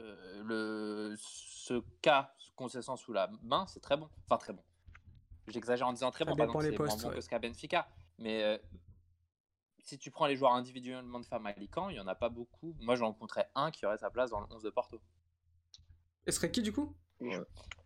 euh, 0.00 0.42
le, 0.44 1.14
ce 1.18 1.80
cas 2.02 2.34
concession 2.56 2.96
sous 2.96 3.12
la 3.12 3.30
main, 3.42 3.66
c'est 3.66 3.80
très 3.80 3.96
bon. 3.96 4.08
Enfin, 4.26 4.36
très 4.38 4.52
bon. 4.52 4.62
J'exagère 5.46 5.86
en 5.86 5.92
disant 5.92 6.10
très 6.10 6.24
Ça 6.24 6.30
bon, 6.30 6.36
par 6.36 6.46
exemple, 6.46 6.64
les 6.64 6.70
c'est 6.72 6.78
moins 6.78 6.88
postes, 6.88 7.02
bon 7.02 7.08
ouais. 7.10 7.14
que 7.14 7.20
ce 7.20 7.28
qu'a 7.28 7.38
Benfica. 7.38 7.88
Mais 8.18 8.42
euh, 8.42 8.58
si 9.80 9.98
tu 9.98 10.10
prends 10.10 10.26
les 10.26 10.36
joueurs 10.36 10.52
individuellement 10.52 11.20
de 11.20 11.26
Famalicão, 11.26 11.90
il 11.90 11.94
n'y 11.94 12.00
en 12.00 12.06
a 12.06 12.14
pas 12.14 12.28
beaucoup. 12.28 12.74
Moi, 12.80 12.96
j'en 12.96 13.06
rencontrais 13.06 13.48
un 13.54 13.70
qui 13.70 13.84
aurait 13.86 13.98
sa 13.98 14.10
place 14.10 14.30
dans 14.30 14.40
le 14.40 14.46
11 14.50 14.62
de 14.62 14.70
Porto. 14.70 15.00
Et 16.26 16.30
ce 16.30 16.36
serait 16.38 16.50
qui, 16.50 16.62
du 16.62 16.72
coup? 16.72 16.94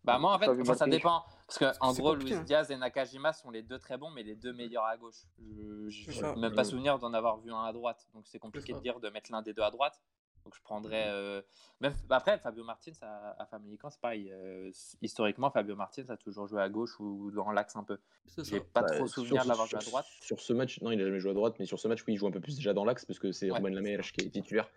Bah 0.05 0.19
moi 0.19 0.35
en 0.35 0.39
fait, 0.39 0.49
enfin, 0.49 0.75
ça 0.75 0.87
dépend 0.87 1.23
parce 1.47 1.59
que 1.59 1.67
en 1.81 1.93
gros 1.93 2.15
Luis 2.15 2.33
hein. 2.33 2.43
Diaz 2.43 2.71
et 2.71 2.77
Nakajima 2.77 3.35
sont 3.35 3.51
les 3.51 3.63
deux 3.63 3.79
très 3.79 3.99
bons 3.99 4.11
mais 4.11 4.23
les 4.23 4.35
deux 4.35 4.55
meilleurs 4.55 4.85
à 4.87 4.97
gauche. 4.97 5.27
Je 5.39 6.23
n'ai 6.35 6.41
même 6.41 6.55
pas 6.55 6.63
Ouais. 6.63 6.65
souvenir 6.65 6.99
d'en 6.99 7.13
avoir 7.13 7.37
vu 7.39 7.53
un 7.53 7.63
à 7.63 7.73
droite 7.73 8.09
donc 8.15 8.27
c'est 8.27 8.39
compliqué 8.39 8.73
de 8.73 8.81
dire 8.81 9.01
de 9.01 9.11
mettre 9.11 9.31
l'un 9.31 9.43
des 9.43 9.53
deux 9.53 9.63
à 9.63 9.71
droite. 9.71 10.01
Donc 10.49 10.55
je 10.57 10.63
prendrais 10.63 11.09
euh, 11.09 11.43
même 11.83 11.93
bah, 12.09 12.17
après 12.17 12.39
Fabio 12.39 12.65
Martins 12.65 12.93
à, 13.03 13.43
à 13.43 13.45
Famalicão 13.45 13.91
c'est 13.91 14.01
pareil 14.01 14.31
euh, 14.33 14.71
historiquement 15.03 15.51
Fabio 15.51 15.77
Martins 15.77 16.07
a 16.09 16.17
toujours 16.17 16.47
joué 16.47 16.63
à 16.63 16.71
gauche 16.71 16.99
ou 17.01 17.31
dans 17.31 17.51
l'axe 17.51 17.77
un 17.77 17.85
peu. 17.85 17.99
J'ai 18.45 18.61
pas 18.61 18.81
Bah, 18.81 18.89
trop 18.97 19.07
souvenir 19.07 19.43
de 19.43 19.49
l'avoir 19.49 19.67
joué 19.67 19.79
à 19.79 19.83
droite. 19.85 20.07
Sur 20.23 20.41
ce 20.41 20.55
match, 20.55 20.81
non, 20.81 20.91
il 20.91 21.03
a 21.03 21.05
jamais 21.05 21.21
joué 21.21 21.33
à 21.33 21.35
droite, 21.35 21.57
mais 21.59 21.67
sur 21.67 21.79
ce 21.79 21.87
match, 21.87 22.03
oui, 22.07 22.15
il 22.15 22.17
joue 22.17 22.27
un 22.27 22.31
peu 22.31 22.41
plus 22.41 22.57
déjà 22.57 22.73
dans 22.73 22.87
l'axe 22.87 23.05
parce 23.05 23.19
que 23.19 23.31
c'est 23.31 23.51
Ouais. 23.51 23.59
Ruben 23.59 23.75
Lamerche 23.75 24.15
qui 24.15 24.25
est 24.25 24.31
titulaire 24.31 24.71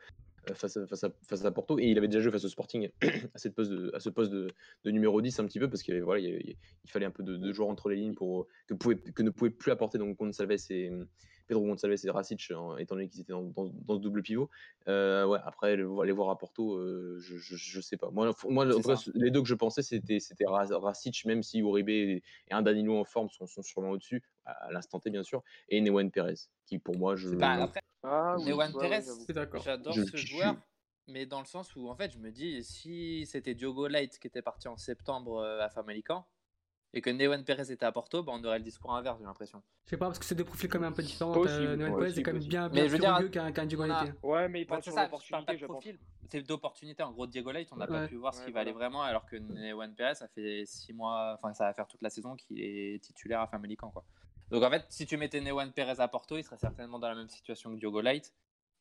euh, 0.50 0.54
face 0.56 0.76
à, 0.76 0.86
face, 0.88 1.06
à, 1.06 1.10
face 1.26 1.46
à 1.46 1.52
Porto 1.52 1.80
et 1.80 1.86
il 1.86 1.98
avait 1.98 2.10
déjà 2.10 2.20
joué 2.20 2.34
face 2.34 2.44
au 2.44 2.50
Sporting 2.50 2.90
à, 3.34 3.38
cette 3.38 3.56
poste 3.56 3.72
de, 3.72 3.92
à 3.96 4.02
ce 4.02 4.10
poste 4.10 4.32
de, 4.32 4.50
de 4.84 4.92
numéro 4.92 5.22
10 5.22 5.40
un 5.40 5.46
petit 5.46 5.60
peu 5.60 5.70
parce 5.70 5.84
qu'il 5.84 5.94
y 5.94 5.96
avait- 5.96 6.04
voilà, 6.04 6.20
il, 6.20 6.58
fallait 6.88 7.06
un 7.06 7.12
peu 7.12 7.24
de, 7.24 7.38
de 7.38 7.54
joueurs 7.54 7.70
entre 7.70 7.88
les 7.88 7.96
lignes 7.96 8.14
pour, 8.16 8.48
que, 8.68 8.74
pouvait, 8.74 8.98
que 8.98 9.24
ne 9.24 9.30
pouvaient 9.30 9.52
plus 9.52 9.72
apporter 9.72 9.98
donc 9.98 10.18
Gonçalves 10.18 10.52
et 10.72 10.92
Pedro 11.52 11.66
Gonçalves 11.66 11.98
et 12.06 12.10
Racic 12.10 12.50
hein, 12.52 12.78
étant 12.78 12.96
donné 12.96 13.10
qu'ils 13.10 13.20
étaient 13.22 13.34
dans, 13.34 13.44
dans- 13.44 13.66
dans 13.66 13.96
ce 13.96 14.00
double 14.00 14.22
pivot. 14.24 14.50
Euh, 14.88 15.26
ouais, 15.26 15.40
après 15.44 15.76
le- 15.76 16.00
aller 16.00 16.14
voir 16.14 16.30
à 16.30 16.38
Porto, 16.38 16.76
euh, 16.78 17.18
je, 17.20 17.36
je, 17.36 17.58
je 17.58 17.82
sais 17.82 17.98
pas. 17.98 18.10
Moi, 18.10 18.32
moi 18.46 18.64
en 18.66 18.96
les 19.16 19.32
deux 19.32 19.42
que 19.42 19.48
je 19.50 19.56
pensais 19.56 19.82
c'était 19.82 20.22
c'était 20.22 20.46
Ra- 20.46 20.66
Racic 20.80 21.26
même 21.26 21.44
si 21.44 21.60
Uribe 21.60 21.90
et, 21.90 22.24
et 22.50 22.54
un 22.54 22.62
Danilo 22.62 22.98
en 22.98 23.04
forme 23.04 23.30
sont, 23.30 23.48
sont 23.48 23.62
sûrement 23.64 23.90
au-dessus 23.92 24.24
à, 24.46 24.52
à 24.68 24.72
l'instant 24.72 25.02
T 25.02 25.10
bien 25.10 25.24
sûr 25.24 25.44
et 25.68 25.82
Newen 25.82 26.10
Perez 26.10 26.36
qui 26.66 26.80
pour 26.80 26.96
moi 26.98 27.18
je 27.18 27.28
Bah, 27.36 27.64
après 27.64 27.82
Ah 28.04 28.38
oui, 28.40 28.46
Newan 28.52 28.72
ouais, 28.74 28.80
Perez. 28.80 29.04
J'adore 29.62 29.94
ce 29.96 30.16
je- 30.16 30.26
joueur, 30.28 30.56
mais 31.08 31.26
dans 31.26 31.40
le 31.42 31.46
sens 31.46 31.76
où 31.76 31.90
en 31.90 31.96
fait 31.98 32.12
je 32.12 32.18
me 32.20 32.32
dis 32.32 32.64
si 32.64 33.26
c'était 33.26 33.56
Diogo 33.56 33.88
Light 33.88 34.18
qui 34.20 34.28
était 34.28 34.42
parti 34.42 34.70
en 34.70 34.78
septembre 34.78 35.40
euh, 35.40 35.60
à 35.60 35.70
Famalicão 35.70 36.24
et 36.94 37.02
que 37.02 37.10
Newan 37.10 37.44
Perez 37.44 37.72
était 37.72 37.86
à 37.86 37.92
Porto, 37.92 38.22
bah, 38.24 38.34
on 38.36 38.44
aurait 38.44 38.58
le 38.60 38.64
discours 38.66 38.94
inverse, 38.96 39.18
j'ai 39.20 39.26
l'impression. 39.26 39.62
Je 39.86 39.92
sais 39.92 39.98
pas, 39.98 40.08
parce 40.08 40.20
que 40.20 40.26
c'est 40.26 40.36
deux 40.36 40.44
profils 40.44 40.70
quand 40.70 40.80
même 40.80 40.92
un 40.92 40.96
peu 40.96 41.04
différents. 41.04 41.34
Euh, 41.46 41.78
ouais, 41.78 42.08
Perez 42.08 42.20
est 42.20 42.24
quand 42.24 42.34
même 42.34 42.44
bien, 42.44 42.68
Mais 42.70 42.74
bien 42.76 42.84
je 42.84 42.90
veux 42.90 42.98
plus 42.98 43.00
dire, 43.02 43.16
rugueux 43.16 43.30
qu'un 43.30 43.44
on 43.78 43.90
a- 43.90 44.04
Leite. 44.04 44.16
Ouais, 44.24 44.50
mais 44.50 44.60
il 44.60 44.62
Ouais, 44.64 44.68
parle 44.68 44.84
c'est 44.84 44.92
sur 44.92 45.00
l'opportunité, 45.02 45.58
je 45.58 45.66
profil, 45.66 46.00
c'est 46.30 46.42
d'opportunité. 46.42 47.04
En 47.04 47.12
gros, 47.12 47.28
Diego 47.28 47.52
Light, 47.52 47.70
on 47.72 47.78
n'a 47.78 47.86
Ouais. 47.90 47.92
pas 48.02 48.08
pu 48.08 48.16
voir 48.16 48.34
ce 48.34 48.40
Ouais, 48.40 48.46
qu'il 48.46 48.54
voilà. 48.54 48.66
valait 48.72 48.76
vraiment, 48.78 49.02
alors 49.04 49.26
que 49.26 49.38
Newan 49.38 49.94
Perez, 49.96 50.16
ça 50.16 50.28
fait 50.28 50.64
six 50.66 50.94
mois, 50.94 51.38
enfin 51.42 51.54
ça 51.54 51.66
va 51.66 51.74
faire 51.74 51.88
toute 51.88 52.02
la 52.02 52.10
saison 52.10 52.36
qu'il 52.36 52.60
est 52.62 53.02
titulaire 53.02 53.40
à 53.42 53.48
Famalicão. 53.48 53.90
Quoi. 53.92 54.04
Donc 54.50 54.64
en 54.64 54.70
fait, 54.70 54.86
si 54.90 55.06
tu 55.06 55.16
mettais 55.16 55.40
Newan 55.40 55.72
Perez 55.72 56.00
à 56.02 56.08
Porto, 56.10 56.38
il 56.38 56.44
serait 56.44 56.58
certainement 56.58 57.00
dans 57.00 57.08
la 57.08 57.16
même 57.16 57.30
situation 57.30 57.72
que 57.74 57.78
Diogo 57.80 58.02
Light, 58.02 58.34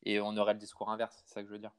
et 0.03 0.19
on 0.19 0.35
aurait 0.37 0.53
le 0.53 0.59
discours 0.59 0.89
inverse, 0.89 1.23
c'est 1.25 1.33
ça 1.33 1.41
que 1.41 1.47
je 1.47 1.53
veux 1.53 1.59
dire. 1.59 1.71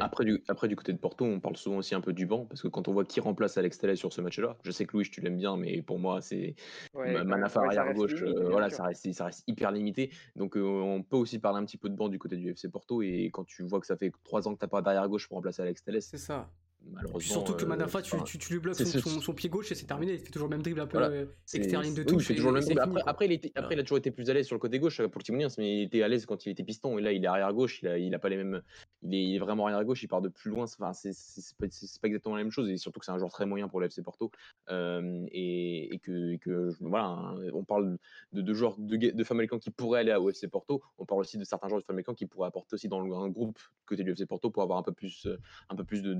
Après 0.00 0.24
du, 0.24 0.42
après, 0.48 0.68
du 0.68 0.76
côté 0.76 0.92
de 0.92 0.98
Porto, 0.98 1.24
on 1.24 1.40
parle 1.40 1.56
souvent 1.56 1.76
aussi 1.78 1.94
un 1.94 2.00
peu 2.00 2.12
du 2.12 2.26
banc, 2.26 2.46
parce 2.46 2.62
que 2.62 2.68
quand 2.68 2.88
on 2.88 2.92
voit 2.92 3.04
qui 3.04 3.20
remplace 3.20 3.56
Alex 3.58 3.78
Telles 3.78 3.96
sur 3.96 4.12
ce 4.12 4.20
match-là, 4.20 4.56
je 4.62 4.70
sais 4.70 4.84
que 4.84 4.96
Louis, 4.96 5.08
tu 5.10 5.20
l'aimes 5.20 5.36
bien, 5.36 5.56
mais 5.56 5.82
pour 5.82 5.98
moi, 5.98 6.20
c'est 6.20 6.54
Ouais, 6.94 7.12
même. 7.12 7.30
Ouais, 7.30 7.48
ça 7.48 7.60
arrière 7.60 7.84
reste 7.84 7.96
gauche, 7.96 8.14
limite, 8.14 8.36
euh, 8.36 8.50
voilà, 8.50 8.70
ça 8.70 8.84
reste, 8.84 9.12
ça 9.12 9.26
reste 9.26 9.44
hyper 9.46 9.70
limité. 9.70 10.12
Donc 10.36 10.56
euh, 10.56 10.60
on 10.62 11.02
peut 11.02 11.16
aussi 11.16 11.38
parler 11.38 11.60
un 11.60 11.64
petit 11.64 11.78
peu 11.78 11.88
de 11.88 11.94
banc 11.94 12.08
du 12.08 12.18
côté 12.18 12.36
du 12.36 12.50
FC 12.50 12.68
Porto, 12.68 13.02
et 13.02 13.30
quand 13.32 13.44
tu 13.44 13.62
vois 13.62 13.80
que 13.80 13.86
ça 13.86 13.96
fait 13.96 14.12
trois 14.24 14.48
ans 14.48 14.54
que 14.54 14.58
t'as 14.58 14.68
pas 14.68 14.82
d'arrière 14.82 15.08
gauche 15.08 15.28
pour 15.28 15.36
remplacer 15.36 15.62
Alex 15.62 15.82
Telles, 15.82 16.02
C'est 16.02 16.18
ça. 16.18 16.50
Surtout 17.20 17.54
que 17.54 17.64
euh, 17.64 17.68
Manafa, 17.68 18.02
tu, 18.02 18.16
tu 18.38 18.52
lui 18.52 18.60
bloques 18.60 18.76
son, 18.76 18.84
ce- 18.84 19.00
son, 19.00 19.20
son 19.20 19.32
pied 19.34 19.48
gauche 19.48 19.70
et 19.72 19.74
c'est 19.74 19.86
terminé. 19.86 20.12
Il 20.14 20.18
fait 20.20 20.30
toujours 20.30 20.48
le 20.48 20.56
même 20.56 20.62
dribble 20.62 20.80
un 20.80 20.86
peu 20.86 20.98
Voilà. 20.98 21.14
euh, 21.14 21.26
ligne 21.54 21.94
de 21.94 22.02
touche. 22.02 22.28
toujours 22.34 22.52
le 22.52 22.60
même 22.60 22.78
Après, 22.78 23.02
après, 23.06 23.26
il 23.26 23.32
était, 23.32 23.52
après, 23.54 23.74
il 23.74 23.80
a 23.80 23.82
toujours 23.82 23.98
été 23.98 24.10
plus 24.10 24.28
à 24.30 24.34
l'aise 24.34 24.46
sur 24.46 24.54
le 24.56 24.60
côté 24.60 24.78
gauche 24.78 25.00
euh, 25.00 25.08
pour 25.08 25.18
le 25.20 25.24
Timoniens, 25.24 25.48
mais 25.58 25.78
il 25.78 25.82
était 25.84 26.02
à 26.02 26.08
l'aise 26.08 26.26
quand 26.26 26.44
il 26.46 26.50
était 26.50 26.64
piston, 26.64 26.98
et 26.98 27.02
là, 27.02 27.12
il 27.12 27.24
est 27.24 27.26
arrière 27.26 27.52
gauche, 27.52 27.80
il 27.82 27.88
a, 27.88 27.98
il 27.98 28.14
a 28.14 28.18
pas 28.18 28.28
les 28.28 28.36
mêmes. 28.36 28.62
Il 29.02 29.14
est, 29.14 29.24
il 29.24 29.34
est 29.34 29.38
vraiment 29.38 29.66
arrière 29.66 29.84
gauche, 29.84 30.02
il 30.02 30.08
part 30.08 30.22
de 30.22 30.28
plus 30.28 30.50
loin. 30.50 30.64
Enfin, 30.64 30.92
c'est 30.92 31.12
pas, 31.58 31.66
exactement 32.06 32.36
la 32.36 32.42
même 32.42 32.52
chose, 32.52 32.68
et 32.70 32.76
surtout 32.76 33.00
que 33.00 33.06
c'est 33.06 33.12
un 33.12 33.18
joueur 33.18 33.30
très 33.32 33.46
moyen 33.46 33.68
pour 33.68 33.80
le 33.80 33.86
FC 33.86 34.02
Porto. 34.02 34.30
Euh, 34.70 35.24
et, 35.32 35.94
et 35.94 35.98
que, 35.98 36.32
et 36.32 36.38
que, 36.38 36.70
voilà, 36.80 37.06
hein, 37.06 37.36
on 37.52 37.64
parle 37.64 37.96
de, 38.32 38.40
de 38.42 38.54
joueurs 38.54 38.76
de, 38.78 38.96
de 38.96 39.24
Famalicão 39.24 39.58
qui 39.58 39.70
pourraient 39.70 40.00
aller 40.00 40.14
au 40.14 40.28
FC 40.30 40.48
Porto. 40.48 40.82
On 40.98 41.04
parle 41.06 41.20
aussi 41.20 41.38
de 41.38 41.44
certains 41.44 41.68
joueurs 41.68 41.80
de 41.80 41.86
Famalicão 41.86 42.14
qui 42.14 42.26
pourraient 42.26 42.48
apporter 42.48 42.74
aussi 42.74 42.88
dans 42.88 43.00
le- 43.00 43.12
un 43.12 43.28
groupe 43.28 43.58
côté 43.86 44.02
du 44.04 44.10
FC 44.12 44.26
Porto 44.26 44.50
pour 44.50 44.62
avoir 44.62 44.78
un 44.78 44.82
peu 44.82 44.92
plus, 44.92 45.26
euh, 45.26 45.36
un 45.68 45.76
peu 45.76 45.84
plus 45.84 46.02
de 46.02 46.14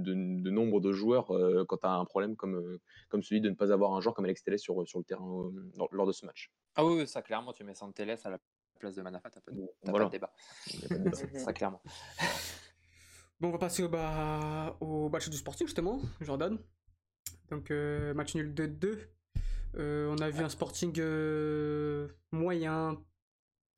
nombre 0.53 0.81
de 0.81 0.93
joueurs 0.93 1.35
euh, 1.35 1.65
quand 1.69 1.79
tu 1.79 1.87
as 1.87 1.93
un 1.93 2.05
problème 2.05 2.37
comme, 2.37 2.55
euh, 2.57 2.81
comme 3.09 3.23
celui 3.23 3.41
de 3.41 3.51
ne 3.51 3.55
pas 3.55 3.73
avoir 3.73 3.93
un 3.95 4.01
joueur 4.01 4.15
comme 4.15 4.25
Alex 4.25 4.43
Telles 4.45 4.59
sur, 4.59 4.87
sur 4.87 4.99
le 4.99 5.05
terrain 5.05 5.27
euh, 5.27 5.71
lors- 5.77 5.89
lors 5.93 6.07
de 6.07 6.13
ce 6.13 6.25
match. 6.27 6.53
Ah 6.77 6.85
oui, 6.85 6.95
oui, 7.01 7.09
ça 7.09 7.23
clairement, 7.23 7.53
tu 7.53 7.65
mets 7.65 7.75
Santeles 7.75 8.19
à 8.25 8.31
la 8.31 8.39
place 8.79 8.95
de 8.95 9.03
Manafa, 9.03 9.31
t'as 9.31 9.41
pas, 9.41 9.53
de- 9.53 9.69
Voilà. 9.85 10.05
pas 10.05 10.11
de 10.11 10.13
débat. 10.13 10.33
Pas 10.89 10.99
de. 11.33 11.39
Ça 11.39 11.53
clairement. 11.53 11.83
Bon, 13.41 13.49
on 13.49 13.51
va 13.53 13.59
passer 13.59 13.83
au, 13.83 13.89
bah, 13.89 14.77
au 14.81 15.09
match 15.09 15.29
du 15.29 15.37
Sporting, 15.37 15.67
justement, 15.67 16.01
Jordan. 16.21 16.57
Donc, 17.51 17.73
euh, 17.73 18.15
match 18.15 18.37
nul 18.37 18.55
2-2. 18.55 18.99
Euh, 19.75 20.15
on 20.17 20.23
a 20.23 20.31
vu 20.31 20.45
un 20.45 20.49
Sporting 20.49 20.95
euh, 21.01 22.07
moyen. 22.31 23.03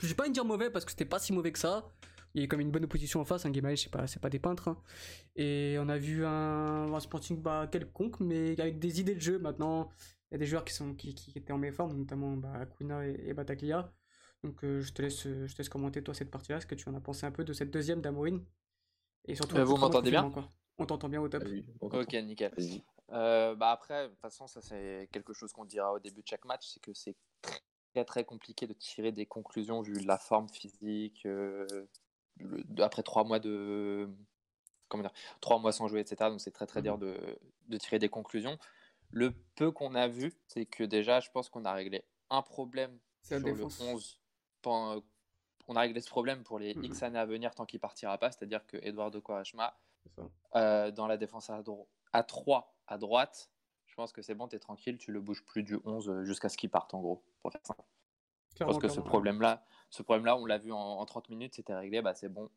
Je 0.00 0.08
vais 0.08 0.14
pas 0.14 0.28
dire 0.28 0.44
mauvais 0.44 0.68
parce 0.68 0.84
que 0.84 0.90
c'était 0.90 1.06
pas 1.06 1.18
si 1.18 1.32
mauvais 1.32 1.50
que 1.50 1.58
ça. 1.58 1.88
Il 2.34 2.40
y 2.40 2.42
a 2.42 2.44
eu 2.44 2.48
comme 2.48 2.60
une 2.60 2.70
bonne 2.70 2.84
opposition 2.84 3.20
en 3.20 3.24
face. 3.24 3.46
Un 3.46 3.50
Guémaï, 3.50 3.78
c'est 3.78 3.90
pas, 3.90 4.06
c'est 4.06 4.20
pas 4.20 4.30
des 4.30 4.38
peintres. 4.40 4.68
hein. 4.68 4.82
Et 5.36 5.76
on 5.78 5.88
a 5.88 5.96
vu 5.98 6.24
un, 6.26 6.92
un 6.92 7.00
Sporting 7.00 7.40
bah, 7.40 7.68
quelconque, 7.70 8.18
mais 8.20 8.58
avec 8.60 8.78
des 8.78 9.00
idées 9.00 9.14
de 9.14 9.20
jeu. 9.20 9.38
Maintenant, 9.38 9.90
il 10.30 10.34
y 10.34 10.36
a 10.36 10.38
des 10.38 10.46
joueurs 10.46 10.64
qui, 10.64 10.74
sont, 10.74 10.94
qui, 10.94 11.14
qui 11.14 11.32
étaient 11.38 11.52
en 11.52 11.58
méforme, 11.58 11.96
notamment 11.96 12.36
bah, 12.36 12.52
Acuna 12.54 13.06
et, 13.06 13.20
et 13.28 13.34
Bataglia. 13.34 13.92
Donc, 14.42 14.64
euh, 14.64 14.80
je, 14.80 14.92
te 14.92 15.00
laisse, 15.00 15.22
je 15.22 15.52
te 15.52 15.58
laisse 15.58 15.68
commenter, 15.68 16.02
toi, 16.02 16.12
cette 16.12 16.30
partie-là. 16.30 16.60
Ce 16.60 16.66
que 16.66 16.74
tu 16.74 16.88
en 16.88 16.94
as 16.94 17.00
pensé 17.00 17.24
un 17.24 17.30
peu 17.30 17.44
de 17.44 17.52
cette 17.52 17.70
deuxième 17.70 18.00
d'Amorin 18.00 18.40
Et 19.26 19.36
surtout, 19.36 19.56
Euh, 19.56 19.64
vous 19.64 19.76
m'entendez 19.76 20.10
bien? 20.10 20.28
quoi. 20.30 20.48
On 20.78 20.86
t'entend 20.86 21.08
bien 21.08 21.20
au 21.20 21.28
top. 21.28 21.44
Ok, 21.80 22.12
nickel. 22.14 22.52
Euh, 23.12 23.54
bah 23.54 23.70
après, 23.70 24.04
de 24.04 24.08
toute 24.08 24.20
façon, 24.20 24.46
ça 24.48 24.60
c'est 24.60 25.08
quelque 25.12 25.32
chose 25.34 25.52
qu'on 25.52 25.66
dira 25.66 25.92
au 25.92 25.98
début 26.00 26.22
de 26.22 26.26
chaque 26.26 26.44
match, 26.46 26.66
c'est 26.66 26.80
que 26.80 26.92
c'est 26.94 27.14
très 27.92 28.04
très 28.04 28.24
compliqué 28.24 28.66
de 28.66 28.72
tirer 28.72 29.12
des 29.12 29.26
conclusions 29.26 29.82
vu 29.82 30.00
la 30.00 30.18
forme 30.18 30.48
physique, 30.48 31.24
euh, 31.26 31.66
après 32.78 33.02
trois 33.02 33.24
mois 33.24 33.38
de 33.38 34.08
comment 34.88 35.02
dire, 35.02 35.12
trois 35.40 35.58
mois 35.58 35.72
sans 35.72 35.88
jouer, 35.88 36.00
etc. 36.00 36.30
Donc 36.30 36.40
c'est 36.40 36.50
très 36.52 36.66
très 36.66 36.80
Mhm. 36.80 36.84
dur 36.84 36.98
de, 36.98 37.38
de 37.68 37.76
tirer 37.78 37.98
des 37.98 38.08
conclusions. 38.08 38.58
Le 39.10 39.32
peu 39.56 39.70
qu'on 39.70 39.94
a 39.94 40.08
vu, 40.08 40.32
c'est 40.46 40.66
que 40.66 40.84
déjà, 40.84 41.20
je 41.20 41.30
pense 41.30 41.48
qu'on 41.48 41.64
a 41.64 41.72
réglé 41.72 42.04
un 42.30 42.42
problème 42.42 42.98
sur 43.22 43.38
le 43.38 43.44
défense. 43.52 43.80
11. 43.80 44.20
pen- 44.62 45.02
On 45.66 45.76
a 45.76 45.80
réglé 45.80 46.00
ce 46.00 46.10
problème 46.10 46.42
pour 46.44 46.58
les 46.58 46.74
Mhm. 46.74 46.84
X 46.84 47.02
années 47.02 47.18
à 47.18 47.24
venir 47.26 47.54
tant 47.54 47.64
qu'il 47.64 47.80
partira 47.80 48.18
pas, 48.18 48.30
c'est-à-dire 48.30 48.66
que 48.66 48.76
Eduardo 48.82 49.20
Quaresma 49.22 49.74
ça. 50.14 50.22
euh, 50.56 50.90
dans 50.90 51.06
la 51.06 51.16
défense 51.16 51.48
à, 51.48 51.62
dro- 51.62 51.88
à 52.12 52.22
3 52.22 52.76
à 52.86 52.98
droite, 52.98 53.50
je 53.86 53.94
pense 53.94 54.12
que 54.12 54.20
c'est 54.22 54.34
bon, 54.34 54.46
tu 54.48 54.56
es 54.56 54.58
tranquille, 54.58 54.98
tu 54.98 55.10
le 55.12 55.20
bouges 55.20 55.44
plus 55.44 55.62
du 55.62 55.78
11 55.84 56.08
euh, 56.10 56.24
jusqu'à 56.24 56.48
ce 56.50 56.56
qu'il 56.58 56.68
parte 56.70 56.92
en 56.94 57.00
gros. 57.00 57.24
Pour 57.40 57.50
faire 57.52 57.62
simple. 58.54 58.64
Je 58.64 58.64
Clairement, 58.64 58.72
pense 58.72 58.78
que 58.78 58.88
ce 58.88 59.00
clairement. 59.00 59.08
problème-là, 59.10 59.64
ce 59.90 60.02
problème-là, 60.02 60.36
on 60.36 60.46
l'a 60.46 60.58
vu 60.58 60.72
en, 60.72 60.78
en 60.78 61.04
30 61.06 61.28
minutes, 61.30 61.54
c'était 61.54 61.74
réglé, 61.74 62.02
bah 62.02 62.14
c'est 62.14 62.28
bon, 62.28 62.50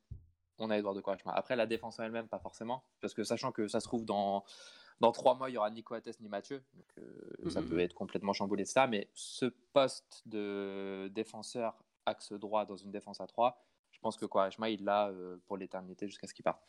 on 0.60 0.70
a 0.70 0.78
Eduardo 0.78 1.02
Quaresma. 1.02 1.34
Après, 1.34 1.56
la 1.56 1.66
défense 1.68 2.00
en 2.00 2.04
elle-même, 2.04 2.28
pas 2.28 2.40
forcément, 2.40 2.84
parce 3.02 3.14
que 3.14 3.24
sachant 3.24 3.52
que 3.52 3.68
ça 3.68 3.80
se 3.80 3.86
trouve 3.88 4.06
dans, 4.06 4.44
dans 5.00 5.12
3 5.12 5.36
mois, 5.36 5.50
il 5.50 5.54
y 5.54 5.58
aura 5.58 5.70
ni 5.72 5.84
Coates 5.84 6.20
ni 6.20 6.30
Mathieu, 6.30 6.64
donc 6.74 6.86
euh, 6.98 7.50
ça 7.50 7.62
peut 7.62 7.80
être 7.80 7.94
complètement 7.94 8.34
chamboulé 8.34 8.64
de 8.64 8.70
ça, 8.70 8.88
mais 8.88 9.10
ce 9.14 9.46
poste 9.74 10.24
de 10.28 11.10
défenseur 11.14 11.84
axe 12.06 12.32
droit 12.34 12.66
dans 12.66 12.78
une 12.78 12.92
défense 12.92 13.22
à 13.22 13.28
3, 13.28 13.64
je 13.92 14.00
pense 14.00 14.18
que 14.18 14.26
Quaresma, 14.26 14.70
il 14.70 14.84
l'a 14.84 15.08
euh, 15.10 15.38
pour 15.48 15.58
l'éternité 15.58 16.08
jusqu'à 16.08 16.28
ce 16.28 16.34
qu'il 16.34 16.44
parte. 16.44 16.64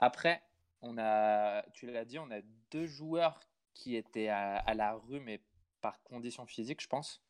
Après, 0.00 0.42
on 0.82 0.98
a, 0.98 1.62
tu 1.72 1.86
l'as 1.90 2.04
dit, 2.04 2.18
on 2.18 2.30
a 2.32 2.40
deux 2.72 2.86
joueurs 2.86 3.38
qui 3.74 3.94
étaient 3.96 4.28
à, 4.28 4.56
à 4.56 4.74
la 4.74 4.94
rue, 4.94 5.20
mais 5.20 5.40
par 5.80 6.02
condition 6.02 6.44
physique, 6.46 6.82
je 6.82 6.88
pense. 6.88 7.22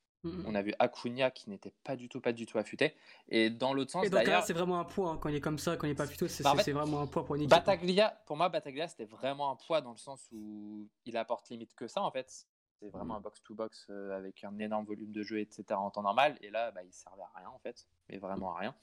On 0.46 0.54
a 0.54 0.62
vu 0.62 0.72
Acuna 0.78 1.30
qui 1.32 1.50
n'était 1.50 1.72
pas 1.82 1.96
du 1.96 2.08
tout, 2.08 2.20
pas 2.20 2.32
du 2.32 2.46
tout 2.46 2.56
affûté. 2.58 2.94
Et 3.28 3.50
dans 3.50 3.74
l'autre 3.74 3.90
sens, 3.90 4.04
Et 4.04 4.10
c'est 4.44 4.52
vraiment 4.52 4.78
un 4.78 4.84
poids. 4.84 5.10
hein. 5.10 5.18
Quand 5.20 5.28
il 5.28 5.34
est 5.34 5.40
comme 5.40 5.58
ça, 5.58 5.76
quand 5.76 5.86
il 5.86 5.90
est 5.90 5.94
pas 5.96 6.06
plutôt, 6.06 6.28
c'est 6.28 6.44
Bah, 6.44 6.52
en 6.52 6.58
c'est- 6.58 6.70
vraiment 6.72 7.00
un 7.00 7.06
poids 7.08 7.24
pour 7.24 7.34
une 7.34 7.42
équipe. 7.42 7.50
Bataglia, 7.50 8.10
pour 8.26 8.36
moi, 8.36 8.48
Bataglia, 8.48 8.86
c'était 8.86 9.04
vraiment 9.04 9.50
un 9.50 9.56
poids 9.56 9.80
dans 9.80 9.90
le 9.90 9.96
sens 9.96 10.28
où 10.32 10.86
il 11.06 11.16
apporte 11.16 11.48
limite 11.50 11.74
que 11.74 11.88
ça, 11.88 12.02
en 12.02 12.10
fait. 12.12 12.46
C'est 12.78 12.88
vraiment 12.88 13.16
un 13.16 13.20
box-to-box 13.20 13.86
euh, 13.90 14.16
avec 14.16 14.44
un 14.44 14.56
énorme 14.58 14.84
volume 14.84 15.12
de 15.12 15.22
jeu, 15.22 15.40
etc. 15.40 15.64
en 15.72 15.90
temps 15.90 16.02
normal. 16.02 16.36
Et 16.40 16.50
là, 16.50 16.70
bah, 16.70 16.82
il 16.84 16.92
servait 16.92 17.22
à 17.22 17.30
rien, 17.38 17.48
en 17.48 17.58
fait. 17.58 17.86
Mais 18.08 18.18
vraiment 18.18 18.54
à 18.54 18.58
rien. 18.60 18.74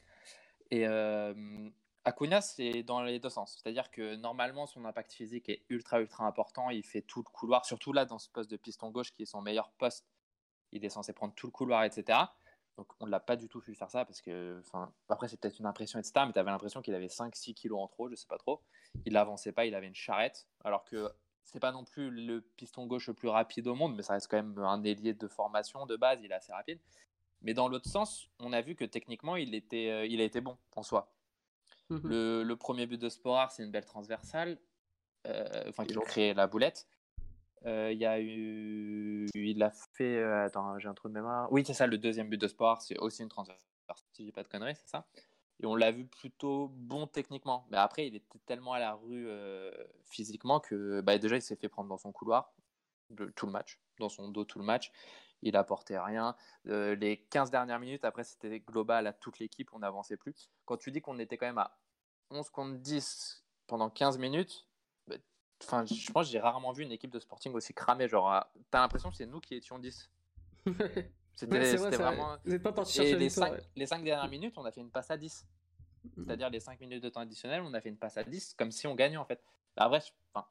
Et 0.72 0.88
euh, 0.88 1.70
Acuna, 2.06 2.42
c'est 2.42 2.84
dans 2.84 3.02
les 3.02 3.20
deux 3.20 3.30
sens. 3.30 3.60
C'est-à-dire 3.62 3.92
que 3.92 4.16
normalement, 4.16 4.68
son 4.68 4.84
impact 4.86 5.14
physique 5.14 5.48
est 5.50 5.62
ultra, 5.70 6.00
ultra 6.02 6.26
important. 6.26 6.70
Il 6.70 6.84
fait 6.84 7.02
tout 7.02 7.20
le 7.26 7.30
couloir, 7.32 7.66
surtout 7.66 7.94
là, 7.94 8.06
dans 8.06 8.20
ce 8.20 8.30
poste 8.30 8.50
de 8.52 8.58
piston 8.58 8.90
gauche 8.90 9.12
qui 9.14 9.24
est 9.24 9.26
son 9.26 9.42
meilleur 9.42 9.70
poste. 9.72 10.06
Il 10.72 10.86
est 10.86 10.90
censé 10.90 11.14
prendre 11.14 11.34
tout 11.34 11.48
le 11.48 11.52
couloir, 11.52 11.84
etc. 11.84 12.20
Donc, 12.78 12.88
on 13.02 13.06
ne 13.06 13.12
l'a 13.12 13.20
pas 13.20 13.36
du 13.36 13.50
tout 13.50 13.60
vu 13.60 13.76
faire 13.76 13.92
ça 13.92 14.06
parce 14.06 14.22
que, 14.22 14.62
enfin, 14.66 14.92
après, 15.10 15.28
c'est 15.28 15.38
peut-être 15.38 15.60
une 15.60 15.66
impression, 15.66 16.00
etc. 16.00 16.14
Mais 16.26 16.34
tu 16.34 16.40
avais 16.40 16.52
l'impression 16.52 16.82
qu'il 16.82 16.96
avait 16.96 17.08
5-6 17.08 17.54
kilos 17.54 17.80
en 17.80 17.88
trop, 17.88 18.10
je 18.10 18.16
sais 18.16 18.28
pas 18.28 18.38
trop. 18.38 18.62
Il 19.06 19.14
n'avançait 19.14 19.52
pas, 19.52 19.66
il 19.66 19.76
avait 19.76 19.88
une 19.88 19.96
charrette. 19.96 20.48
Alors 20.64 20.86
que 20.86 21.12
c'est 21.44 21.60
pas 21.60 21.72
non 21.72 21.84
plus 21.84 22.10
le 22.10 22.42
piston 22.42 22.86
gauche 22.86 23.08
le 23.08 23.14
plus 23.14 23.28
rapide 23.28 23.68
au 23.68 23.76
monde, 23.76 23.96
mais 23.96 24.04
ça 24.04 24.14
reste 24.14 24.30
quand 24.30 24.38
même 24.38 24.58
un 24.60 24.84
ailier 24.84 25.14
de 25.14 25.28
formation 25.28 25.86
de 25.86 25.96
base, 25.96 26.20
il 26.24 26.32
est 26.32 26.36
assez 26.36 26.54
rapide. 26.54 26.80
Mais 27.42 27.54
dans 27.54 27.68
l'autre 27.68 27.90
sens, 27.90 28.30
on 28.40 28.54
a 28.54 28.62
vu 28.62 28.76
que 28.76 28.86
techniquement, 28.86 29.36
il, 29.36 29.56
était, 29.56 29.90
euh, 29.90 30.06
il 30.06 30.22
a 30.22 30.24
été 30.24 30.42
bon 30.42 30.58
en 30.76 30.84
soi. 30.84 31.12
Mhm. 31.90 32.02
Le, 32.04 32.44
le 32.44 32.56
premier 32.56 32.86
but 32.86 33.00
de 33.02 33.10
Sporar, 33.10 33.52
c'est 33.52 33.64
une 33.64 33.72
belle 33.72 33.86
transversale, 33.86 34.60
euh, 35.28 35.64
enfin 35.68 35.86
qui 35.86 35.98
a 35.98 36.02
créé 36.02 36.34
la 36.34 36.48
boulette. 36.48 36.88
Euh, 37.66 37.92
Il 37.92 38.06
a 38.06 38.20
eu, 38.22 39.28
il 39.34 39.62
a 39.64 39.72
fait, 39.72 40.18
euh, 40.18 40.46
attends, 40.46 40.78
j'ai 40.80 40.88
un 40.88 40.94
trou 40.94 41.10
de 41.10 41.14
mémoire. 41.14 41.52
Oui, 41.52 41.64
c'est 41.66 41.74
ça, 41.74 41.88
le 41.88 41.98
deuxième 41.98 42.30
but 42.30 42.40
de 42.40 42.48
Sporar, 42.48 42.82
c'est 42.82 42.98
aussi 43.00 43.22
une 43.22 43.30
transversale, 43.30 43.66
si 44.14 44.26
j'ai 44.26 44.32
pas 44.32 44.44
de 44.44 44.48
conneries, 44.48 44.76
c'est 44.76 44.88
ça. 44.90 45.08
Et 45.62 45.66
on 45.66 45.76
l'a 45.76 45.92
vu 45.92 46.06
plutôt 46.06 46.70
bon 46.74 47.06
techniquement. 47.06 47.68
Mais 47.70 47.78
après, 47.78 48.08
il 48.08 48.16
était 48.16 48.40
tellement 48.46 48.74
à 48.74 48.80
la 48.80 48.94
rue 48.94 49.28
euh, 49.28 49.72
physiquement 50.06 50.62
que 50.62 51.02
bah, 51.02 51.18
déjà, 51.18 51.36
il 51.36 51.42
s'est 51.42 51.58
fait 51.58 51.68
prendre 51.68 51.90
dans 51.90 51.98
son 51.98 52.14
couloir 52.14 52.54
tout 53.36 53.46
le 53.46 53.52
match, 53.52 53.80
dans 54.00 54.08
son 54.08 54.30
dos 54.30 54.46
tout 54.46 54.60
le 54.60 54.66
match. 54.66 54.92
Il 55.42 55.58
apportait 55.58 56.00
rien. 56.00 56.36
Les 56.66 57.26
15 57.30 57.50
dernières 57.50 57.80
minutes, 57.80 58.06
après, 58.06 58.24
c'était 58.24 58.60
global 58.60 59.08
à 59.08 59.14
toute 59.14 59.40
l'équipe, 59.40 59.70
on 59.74 59.80
n'avançait 59.80 60.16
plus. 60.18 60.50
Quand 60.66 60.78
tu 60.78 60.92
dis 60.92 61.02
qu'on 61.02 61.18
était 61.18 61.38
quand 61.38 61.48
même 61.48 61.58
à 61.58 61.78
11 62.30 62.50
contre 62.52 62.78
10 62.78 63.44
pendant 63.68 63.90
15 63.90 64.18
minutes, 64.18 64.69
enfin, 65.64 65.86
je 65.86 66.12
pense 66.12 66.28
que 66.28 66.32
j'ai 66.32 66.40
rarement 66.40 66.72
vu 66.72 66.84
une 66.84 66.92
équipe 66.92 67.12
de 67.12 67.20
Sporting 67.20 67.54
aussi 67.54 67.74
cramée. 67.74 68.08
Genre, 68.08 68.46
t'as 68.72 68.82
l'impression 68.82 69.10
que 69.10 69.18
c'est 69.18 69.26
nous 69.26 69.40
qui 69.40 69.56
étions 69.56 69.80
10. 69.80 70.10
C'était 71.36 71.58
Ouais, 71.58 71.76
vrai, 71.78 71.98
vraiment. 71.98 72.38
Vous 72.44 72.52
n'êtes 72.52 72.64
pas 72.64 72.74
parti 72.74 72.94
chercher 72.94 73.16
les 73.16 73.28
victoire, 73.28 73.50
5, 73.50 73.56
ouais. 73.56 73.64
les 73.78 73.86
cinq 73.86 74.04
dernières 74.04 74.30
minutes, 74.30 74.58
on 74.58 74.66
a 74.66 74.72
fait 74.72 74.82
une 74.82 74.92
passe 74.92 75.10
à 75.10 75.18
10. 75.18 75.48
Mhm. 76.04 76.26
C'est-à-dire 76.26 76.50
les 76.50 76.60
5 76.60 76.80
minutes 76.82 77.04
de 77.04 77.10
temps 77.10 77.22
additionnel, 77.22 77.62
on 77.62 77.74
a 77.74 77.82
fait 77.82 77.90
une 77.90 77.98
passe 77.98 78.18
à 78.18 78.24
10, 78.24 78.56
comme 78.56 78.72
si 78.72 78.88
on 78.88 78.96
gagnait 78.96 79.18
en 79.18 79.26
fait. 79.26 79.42
Après, 79.78 80.02
je, 80.02 80.12
enfin, 80.34 80.46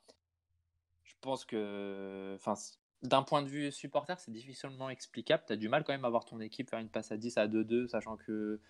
je 1.05 1.15
pense 1.21 1.45
que 1.45 2.35
enfin, 2.37 2.55
d'un 3.03 3.23
point 3.23 3.43
de 3.43 3.49
vue 3.49 3.71
supporter, 3.71 4.19
c'est 4.19 4.31
difficilement 4.31 4.89
explicable. 4.89 5.45
Tu 5.47 5.53
as 5.53 5.57
du 5.57 5.69
mal 5.69 5.85
quand 5.85 5.93
même 5.93 6.05
à 6.05 6.11
voir 6.11 6.25
ton 6.25 6.41
équipe 6.41 6.71
faire 6.71 6.79
une 6.79 6.89
passe 6.89 7.13
à 7.13 7.17
10 7.19 7.37
à 7.39 7.47
2-2, 7.49 7.89
sachant 7.89 8.17
que 8.17 8.61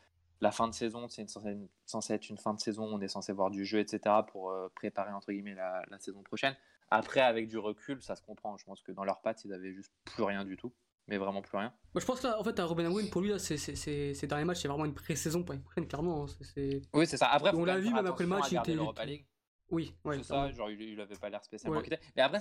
la 0.41 0.51
fin 0.53 0.69
de 0.69 0.75
saison, 0.75 1.09
c'est 1.09 1.23
une- 1.23 1.69
censé, 1.87 2.13
être 2.15 2.29
une 2.29 2.39
fin 2.39 2.55
de 2.55 2.61
saison, 2.61 2.85
on 2.85 3.01
est 3.01 3.09
censé 3.09 3.33
voir 3.33 3.51
du 3.51 3.65
jeu, 3.65 3.79
etc., 3.81 4.15
pour 4.31 4.51
euh, 4.51 4.69
préparer 4.75 5.13
entre 5.13 5.33
guillemets 5.33 5.55
la, 5.55 5.83
la 5.89 5.99
saison 5.99 6.23
prochaine. 6.23 6.57
Après, 6.91 7.21
avec 7.21 7.49
du 7.49 7.59
recul, 7.59 8.01
ça 8.03 8.17
se 8.17 8.23
comprend. 8.23 8.57
Je 8.57 8.65
pense 8.65 8.83
que 8.83 8.93
dans 8.93 9.05
leurs 9.05 9.21
pattes, 9.21 9.45
ils 9.45 9.53
avaient 9.53 9.73
juste 9.75 9.93
plus 10.05 10.23
rien 10.23 10.45
du 10.45 10.57
tout, 10.57 10.73
mais 11.07 11.19
vraiment 11.19 11.43
plus 11.43 11.59
rien. 11.59 11.73
Moi, 11.95 12.01
je 12.01 12.07
pense 12.07 12.21
que 12.21 12.27
là, 12.29 12.39
en 12.41 12.45
fait, 12.45 12.59
à 12.61 12.65
Robin 12.65 12.87
Amoun, 12.87 13.11
pour 13.11 13.21
lui, 13.21 13.29
là, 13.31 13.39
ces 13.39 14.27
derniers 14.27 14.45
matchs, 14.45 14.63
c'est 14.63 14.69
vraiment 14.69 14.85
une 14.87 14.95
pré-saison 14.95 15.45
l'année 15.49 15.61
prochaine, 15.61 15.87
clairement. 15.87 16.25
hein. 16.25 16.27
C'est, 16.41 16.81
Oui, 16.95 17.07
c'est 17.07 17.17
ça. 17.19 17.27
Après, 17.29 17.51
On 17.55 17.65
l'a 17.65 17.79
vu, 17.79 17.93
même 17.93 18.07
après 18.07 18.25
le 18.25 18.31
match, 18.31 18.51
il 18.53 18.59
était- 18.59 18.75
League. 19.05 19.27
Oui, 19.71 19.95
ouais. 20.07 20.17
c'est 20.17 20.23
ça, 20.23 20.51
genre 20.53 20.71
il, 20.71 20.81
il 20.81 20.99
avait 20.99 21.15
pas 21.17 21.29
l'air 21.29 21.45
spécialement 21.45 21.81
Ouais. 21.81 22.01
Mais 22.17 22.23
après, 22.23 22.41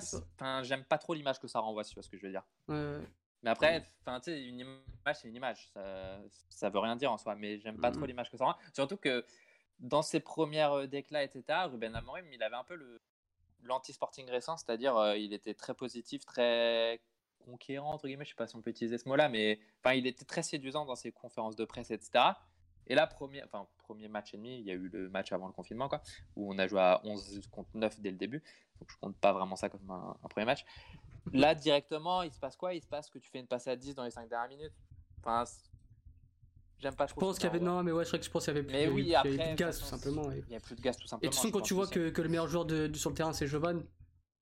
j'aime 0.62 0.84
pas 0.84 0.96
trop 0.96 1.12
l'image 1.12 1.38
que 1.38 1.46
ça 1.46 1.60
renvoie, 1.60 1.84
si 1.84 1.90
tu 1.90 1.96
vois 1.96 2.02
ce 2.02 2.08
que 2.08 2.16
je 2.16 2.22
veux 2.24 2.30
dire. 2.32 2.42
Ouais. 2.68 3.00
Mais 3.42 3.50
après, 3.50 3.86
une 4.26 4.60
image, 4.60 5.16
c'est 5.20 5.28
une 5.28 5.36
image. 5.36 5.68
Ça, 5.72 6.20
ça 6.48 6.70
veut 6.70 6.80
rien 6.80 6.96
dire 6.96 7.12
en 7.12 7.18
soi, 7.18 7.34
mais 7.36 7.58
j'aime 7.60 7.78
pas 7.78 7.90
trop 7.90 8.04
l'image 8.04 8.30
que 8.30 8.36
ça 8.36 8.44
renvoie. 8.44 8.60
Surtout 8.74 8.96
que 8.96 9.24
dans 9.78 10.02
ses 10.02 10.20
premières 10.20 10.72
euh, 10.72 10.86
déclats, 10.86 11.22
etc., 11.22 11.44
Ruben 11.70 11.94
Amorim, 11.94 12.26
il 12.32 12.42
avait 12.42 12.56
un 12.56 12.64
peu 12.64 12.74
le 12.74 13.00
l'anti-sporting 13.64 14.28
récent, 14.30 14.56
c'est-à-dire 14.56 14.96
euh, 14.96 15.16
il 15.16 15.32
était 15.32 15.54
très 15.54 15.74
positif, 15.74 16.24
très 16.24 17.00
conquérant, 17.44 17.92
entre 17.92 18.06
guillemets, 18.06 18.24
je 18.24 18.30
sais 18.30 18.36
pas 18.36 18.46
si 18.46 18.56
on 18.56 18.62
peut 18.62 18.70
utiliser 18.70 18.98
ce 18.98 19.08
mot-là, 19.08 19.28
mais 19.28 19.58
enfin, 19.82 19.94
il 19.94 20.06
était 20.06 20.24
très 20.24 20.42
séduisant 20.42 20.84
dans 20.84 20.94
ses 20.94 21.12
conférences 21.12 21.56
de 21.56 21.64
presse, 21.64 21.90
etc. 21.90 22.24
Et 22.86 22.94
là, 22.94 23.06
premier, 23.06 23.42
enfin, 23.44 23.66
premier 23.78 24.08
match 24.08 24.34
et 24.34 24.36
demi, 24.36 24.58
il 24.58 24.64
y 24.64 24.70
a 24.70 24.74
eu 24.74 24.88
le 24.88 25.08
match 25.08 25.32
avant 25.32 25.46
le 25.46 25.52
confinement, 25.52 25.88
quoi, 25.88 26.02
où 26.36 26.52
on 26.52 26.58
a 26.58 26.66
joué 26.66 26.80
à 26.80 27.00
11 27.04 27.48
contre 27.50 27.70
9 27.74 28.00
dès 28.00 28.10
le 28.10 28.16
début. 28.16 28.42
Donc 28.80 28.90
je 28.90 28.96
compte 28.98 29.16
pas 29.16 29.32
vraiment 29.32 29.56
ça 29.56 29.68
comme 29.68 29.90
un, 29.90 30.16
un 30.22 30.28
premier 30.28 30.46
match. 30.46 30.64
Là, 31.32 31.54
directement, 31.54 32.22
il 32.22 32.32
se 32.32 32.38
passe 32.38 32.56
quoi? 32.56 32.74
Il 32.74 32.82
se 32.82 32.86
passe 32.86 33.10
que 33.10 33.18
tu 33.18 33.30
fais 33.30 33.38
une 33.40 33.46
passe 33.46 33.66
à 33.68 33.76
10 33.76 33.94
dans 33.94 34.04
les 34.04 34.10
5 34.10 34.28
dernières 34.28 34.48
minutes. 34.48 34.72
Enfin, 35.20 35.44
j'aime 36.78 36.94
pas 36.94 37.06
Je 37.06 37.12
trop. 37.12 37.20
pense 37.20 37.36
ce 37.36 37.40
qu'il 37.40 37.48
y 37.48 37.50
avait. 37.50 37.60
Non, 37.64 37.82
mais 37.82 37.92
ouais, 37.92 38.04
je 38.04 38.08
crois 38.08 38.18
que 38.18 38.24
je 38.24 38.30
pense 38.30 38.44
qu'il 38.44 38.54
y 38.54 38.56
avait 38.58 38.66
plus, 38.66 38.72
Mais 38.76 38.88
oui, 38.88 39.02
il 39.02 39.08
y 39.08 39.14
avait 39.14 39.32
après, 39.34 39.44
plus 39.46 39.52
de 39.52 39.56
gaz, 39.58 39.78
tout 39.78 39.84
simplement. 39.84 40.30
Il 40.32 40.52
y 40.52 40.56
a 40.56 40.60
plus 40.60 40.76
de 40.76 40.80
gaz, 40.80 40.96
tout 40.96 41.02
et 41.02 41.04
de 41.04 41.08
simplement. 41.08 41.30
toute 41.30 41.34
façon, 41.36 41.48
je 41.48 41.52
quand 41.52 41.58
pense 41.60 41.68
tu 41.68 41.74
vois 41.74 41.86
que, 41.88 42.10
que 42.10 42.22
le 42.22 42.28
meilleur 42.28 42.48
joueur 42.48 42.64
de, 42.64 42.90
sur 42.94 43.10
le 43.10 43.16
terrain, 43.16 43.32
c'est 43.32 43.46
Jovan, 43.46 43.82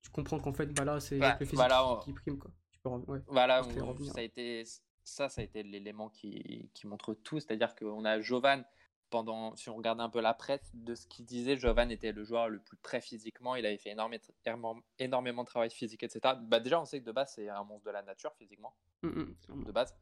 tu 0.01 0.09
comprends 0.11 0.39
qu'en 0.39 0.53
fait, 0.53 0.67
bah 0.67 0.85
là, 0.85 0.99
c'est 0.99 1.19
Ouais, 1.19 1.31
le 1.31 1.37
physique 1.45 1.55
voilà, 1.55 1.77
qui- 1.79 1.83
on- 1.89 1.97
qui 1.99 2.13
prime, 2.13 2.37
quoi. 2.39 2.51
Tu 2.71 2.79
peux, 2.79 2.89
ouais. 2.89 3.19
Voilà, 3.27 3.61
Je 3.63 3.79
on- 3.79 3.87
revenir. 3.87 4.13
ça 4.13 4.19
a 4.19 4.23
été 4.23 4.63
ça, 5.03 5.29
ça 5.29 5.39
a 5.39 5.43
été 5.45 5.63
l'élément 5.63 6.09
qui, 6.09 6.69
qui 6.73 6.85
montre 6.85 7.13
tout. 7.13 7.39
C'est-à-dire 7.39 7.75
qu'on 7.75 8.03
a 8.03 8.19
Jovan 8.19 8.63
pendant, 9.09 9.55
si 9.55 9.69
on 9.69 9.75
regardait 9.75 10.03
un 10.03 10.09
peu 10.09 10.19
la 10.21 10.33
presse 10.33 10.69
de 10.73 10.95
ce 10.95 11.07
qu'il 11.07 11.25
disait, 11.25 11.57
Jovan 11.57 11.89
était 11.91 12.11
le 12.11 12.23
joueur 12.23 12.49
le 12.49 12.59
plus 12.59 12.77
prêt 12.77 13.01
physiquement. 13.01 13.55
Il 13.55 13.65
avait 13.65 13.77
fait 13.77 13.91
énormément, 13.91 14.79
énormément 14.99 15.43
de 15.43 15.47
travail 15.47 15.69
physique, 15.69 16.03
etc. 16.03 16.19
Bah 16.41 16.59
déjà, 16.59 16.81
on 16.81 16.85
sait 16.85 16.99
que 16.99 17.05
de 17.05 17.11
base, 17.11 17.33
c'est 17.35 17.49
un 17.49 17.63
monstre 17.63 17.85
de 17.87 17.91
la 17.91 18.01
nature 18.01 18.33
physiquement, 18.35 18.73
Mm, 19.03 19.07
mm, 19.49 19.63
de 19.65 19.71
base. 19.71 19.95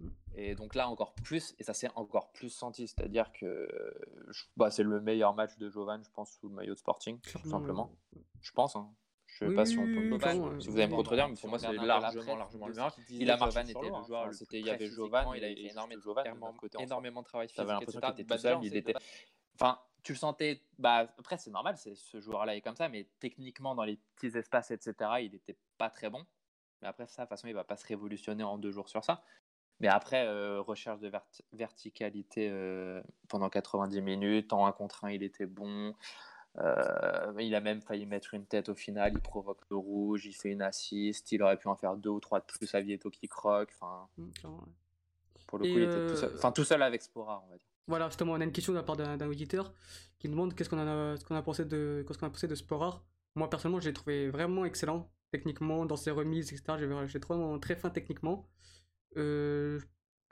Mm. 0.00 0.08
Et 0.36 0.54
donc 0.54 0.74
là, 0.74 0.88
encore 0.88 1.12
plus, 1.14 1.54
et 1.58 1.62
ça 1.64 1.74
s'est 1.74 1.90
encore 1.96 2.30
plus 2.32 2.50
senti. 2.50 2.86
C'est-à-dire 2.88 3.32
que 3.32 3.68
bah, 4.56 4.70
c'est 4.70 4.82
le 4.84 5.00
meilleur 5.00 5.34
match 5.34 5.56
de 5.58 5.68
Jovan, 5.68 6.02
je 6.04 6.10
pense, 6.10 6.32
sous 6.38 6.48
le 6.48 6.54
maillot 6.54 6.74
de 6.74 6.78
Sporting, 6.78 7.20
tout 7.20 7.48
simplement. 7.48 7.90
Je 8.40 8.52
pense. 8.52 8.76
hein. 8.76 8.88
Je 9.38 9.44
sais 9.44 9.50
Oui, 9.50 9.54
pas 9.54 9.66
si 9.66 9.78
on 9.78 9.84
peut 9.84 10.08
vous 10.08 10.76
allez 10.76 10.88
me 10.88 10.96
contredire, 10.96 11.28
mais 11.28 11.36
pour 11.36 11.48
moi, 11.48 11.60
c'est 11.60 11.72
largement, 11.72 12.36
largement 12.36 12.66
le 12.66 12.74
meilleur. 12.74 12.96
Il 13.08 13.30
a 13.30 13.36
marché 13.36 13.64
sur 13.66 13.82
le 13.82 14.02
joueur, 14.04 14.30
il 14.50 14.66
y 14.66 14.70
avait 14.70 14.86
Jovan 14.88 15.32
il 15.36 15.44
a 15.44 15.48
énormément, 16.80 17.22
de 17.22 17.26
travail 17.26 17.46
physique, 17.46 17.56
T'avais 17.58 17.72
l'impression 17.72 18.00
était 18.00 18.24
Bah, 18.24 18.36
tout 18.36 18.64
il 18.64 18.76
était- 18.76 18.94
Enfin, 19.54 19.78
tu 20.02 20.12
le 20.12 20.18
sentais. 20.18 20.62
Bah, 20.78 21.12
après, 21.18 21.38
c'est 21.38 21.50
normal, 21.52 21.76
ce 21.76 22.20
joueur-là 22.20 22.56
est 22.56 22.60
comme 22.60 22.74
ça, 22.74 22.88
mais 22.88 23.08
techniquement, 23.20 23.76
dans 23.76 23.84
les 23.84 24.00
petits 24.16 24.36
espaces, 24.36 24.72
etc., 24.72 24.94
il 25.20 25.30
n'était 25.32 25.56
pas 25.76 25.88
très 25.90 26.10
bon. 26.10 26.26
Mais 26.82 26.88
après, 26.88 27.06
ça, 27.06 27.22
de 27.22 27.26
toute 27.26 27.28
façon, 27.30 27.46
il 27.46 27.54
va 27.54 27.64
pas 27.64 27.76
se 27.76 27.86
révolutionner 27.86 28.42
en 28.42 28.58
deux 28.58 28.72
jours 28.72 28.88
sur 28.88 29.04
ça. 29.04 29.22
Mais 29.78 29.88
après, 29.88 30.26
euh, 30.26 30.60
recherche 30.60 30.98
de 30.98 31.08
vert- 31.08 31.26
verticalité 31.52 32.48
euh, 32.50 33.00
pendant 33.28 33.48
90 33.48 34.00
minutes, 34.00 34.52
en 34.52 34.66
un 34.66 34.72
contre 34.72 35.04
un, 35.04 35.10
il 35.12 35.22
était 35.22 35.46
bon. 35.46 35.94
Euh, 36.60 37.32
il 37.38 37.54
a 37.54 37.60
même 37.60 37.80
failli 37.80 38.04
mettre 38.06 38.34
une 38.34 38.44
tête 38.46 38.68
au 38.68 38.74
final, 38.74 39.12
il 39.14 39.20
provoque 39.20 39.60
le 39.70 39.76
rouge, 39.76 40.26
il 40.26 40.32
fait 40.32 40.50
une 40.50 40.62
assist, 40.62 41.30
il 41.32 41.42
aurait 41.42 41.56
pu 41.56 41.68
en 41.68 41.76
faire 41.76 41.96
deux 41.96 42.10
ou 42.10 42.18
trois 42.20 42.40
de 42.40 42.44
plus 42.46 42.74
à 42.74 42.80
Vieto 42.80 43.10
qui 43.10 43.28
croque. 43.28 43.70
Enfin, 43.80 44.08
Mm, 44.16 44.30
pour 45.46 45.58
le 45.58 45.66
Et 45.66 45.72
coup, 45.72 45.78
il 45.78 45.84
était 45.84 46.06
tout 46.08 46.16
seul. 46.16 46.30
euh, 46.30 46.36
Enfin, 46.36 46.52
tout 46.52 46.64
seul 46.64 46.82
avec 46.82 47.02
Spora, 47.02 47.42
on 47.46 47.50
va 47.50 47.56
dire. 47.56 47.66
Voilà, 47.86 48.08
justement, 48.08 48.32
on 48.32 48.40
a 48.40 48.44
une 48.44 48.52
question 48.52 48.72
de 48.72 48.78
la 48.78 48.82
part 48.82 48.96
d'un 48.96 49.28
auditeur 49.28 49.72
qui 50.18 50.28
nous 50.28 50.34
demande 50.34 50.54
qu'est-ce 50.54 50.68
qu'on 50.68 50.78
a, 50.78 51.16
ce 51.16 51.24
qu'on 51.24 51.36
a 51.36 51.42
pensé 51.42 51.64
de, 51.64 52.04
qu'est-ce 52.06 52.18
qu'on 52.18 52.26
a 52.26 52.30
pensé 52.30 52.46
de 52.48 52.54
Sporar. 52.54 53.02
Moi, 53.34 53.48
personnellement, 53.48 53.80
je 53.80 53.88
l'ai 53.88 53.94
trouvé 53.94 54.28
vraiment 54.28 54.64
excellent, 54.64 55.10
techniquement, 55.30 55.86
dans 55.86 55.96
ses 55.96 56.10
remises, 56.10 56.52
etc. 56.52 56.76
J'ai 57.06 57.20
trouvé 57.20 57.38
vraiment 57.40 57.58
très 57.58 57.76
fin 57.76 57.88
techniquement. 57.88 58.46
Euh, 59.16 59.80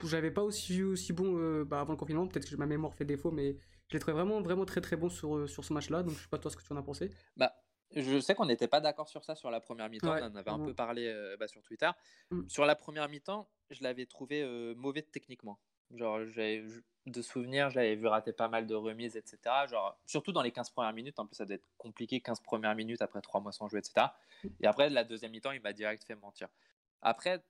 j'avais 0.04 0.30
pas 0.30 0.42
aussi 0.42 0.74
vu 0.74 0.84
aussi 0.84 1.12
bon 1.14 1.38
euh, 1.38 1.64
bah, 1.64 1.80
avant 1.80 1.92
le 1.92 1.98
confinement, 1.98 2.26
peut-être 2.26 2.50
que 2.50 2.56
ma 2.56 2.66
mémoire 2.66 2.92
fait 2.94 3.06
défaut, 3.06 3.30
mais 3.30 3.56
je 3.88 3.94
l'ai 3.94 4.00
trouvé 4.00 4.14
vraiment, 4.14 4.40
vraiment 4.40 4.64
très 4.64 4.80
très 4.80 4.96
bon 4.96 5.08
sur, 5.08 5.36
euh, 5.36 5.46
sur 5.46 5.64
ce 5.64 5.72
match-là. 5.72 6.02
Donc, 6.02 6.14
je 6.14 6.22
sais 6.22 6.28
pas 6.28 6.38
toi 6.38 6.50
ce 6.50 6.56
que 6.56 6.62
tu 6.62 6.72
en 6.72 6.76
as 6.76 6.82
pensé. 6.82 7.10
Bah, 7.36 7.54
je 7.94 8.18
sais 8.20 8.34
qu'on 8.34 8.46
n'était 8.46 8.68
pas 8.68 8.80
d'accord 8.80 9.08
sur 9.08 9.24
ça 9.24 9.34
sur 9.34 9.50
la 9.50 9.60
première 9.60 9.88
mi-temps. 9.88 10.12
Ouais, 10.12 10.22
on 10.22 10.26
en 10.26 10.34
avait 10.36 10.50
un 10.50 10.58
peu 10.58 10.74
parlé 10.74 11.06
euh, 11.06 11.36
bah, 11.38 11.46
sur 11.48 11.62
Twitter. 11.62 11.90
Mm. 12.30 12.48
Sur 12.48 12.64
la 12.66 12.74
première 12.74 13.08
mi-temps, 13.08 13.48
je 13.70 13.82
l'avais 13.82 14.06
trouvé 14.06 14.42
euh, 14.42 14.74
mauvais 14.76 15.02
techniquement. 15.02 15.58
Genre, 15.94 16.24
j'avais 16.26 16.66
je- 16.66 16.80
de 17.06 17.22
souvenirs, 17.22 17.70
j'avais 17.70 17.94
vu 17.94 18.08
rater 18.08 18.32
pas 18.32 18.48
mal 18.48 18.66
de 18.66 18.74
remises, 18.74 19.16
etc. 19.16 19.38
Genre, 19.68 19.96
surtout 20.06 20.32
dans 20.32 20.42
les 20.42 20.50
15 20.50 20.70
premières 20.70 20.92
minutes. 20.92 21.20
En 21.20 21.26
plus, 21.26 21.36
ça 21.36 21.44
doit 21.44 21.54
être 21.54 21.68
compliqué, 21.78 22.20
15 22.20 22.40
premières 22.40 22.74
minutes 22.74 23.00
après 23.02 23.20
3 23.20 23.40
mois 23.40 23.52
sans 23.52 23.68
jouer, 23.68 23.78
etc. 23.78 24.08
Et 24.60 24.66
après, 24.66 24.90
la 24.90 25.04
deuxième 25.04 25.30
mi-temps, 25.30 25.52
il 25.52 25.60
m'a 25.62 25.72
direct 25.72 26.02
fait 26.04 26.16
mentir. 26.16 26.48
Après, 27.02 27.40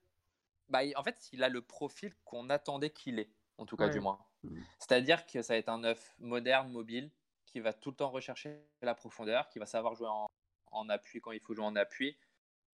bah, 0.69 0.81
en 0.95 1.03
fait, 1.03 1.29
il 1.31 1.41
a 1.43 1.49
le 1.49 1.63
profil 1.63 2.13
qu'on 2.25 2.51
attendait 2.51 2.91
qu'il 2.91 3.17
ait, 3.17 3.31
en 3.57 3.65
tout 3.65 3.75
cas, 3.75 3.85
Ouais. 3.85 3.89
du 3.91 3.99
moins. 3.99 4.19
Mm. 4.43 4.59
C'est-à-dire 4.79 5.25
que 5.25 5.41
ça 5.41 5.53
va 5.53 5.57
être 5.57 5.69
un 5.69 5.79
neuf 5.79 6.15
moderne, 6.19 6.71
mobile, 6.71 7.11
qui 7.45 7.59
va 7.59 7.73
tout 7.73 7.91
le 7.91 7.95
temps 7.95 8.09
rechercher 8.09 8.59
la 8.81 8.93
profondeur, 8.95 9.47
qui 9.49 9.59
va 9.59 9.65
savoir 9.65 9.95
jouer 9.95 10.07
en, 10.07 10.27
en 10.71 10.89
appui 10.89 11.21
quand 11.21 11.31
il 11.31 11.39
faut 11.39 11.53
jouer 11.53 11.65
en 11.65 11.75
appui. 11.75 12.17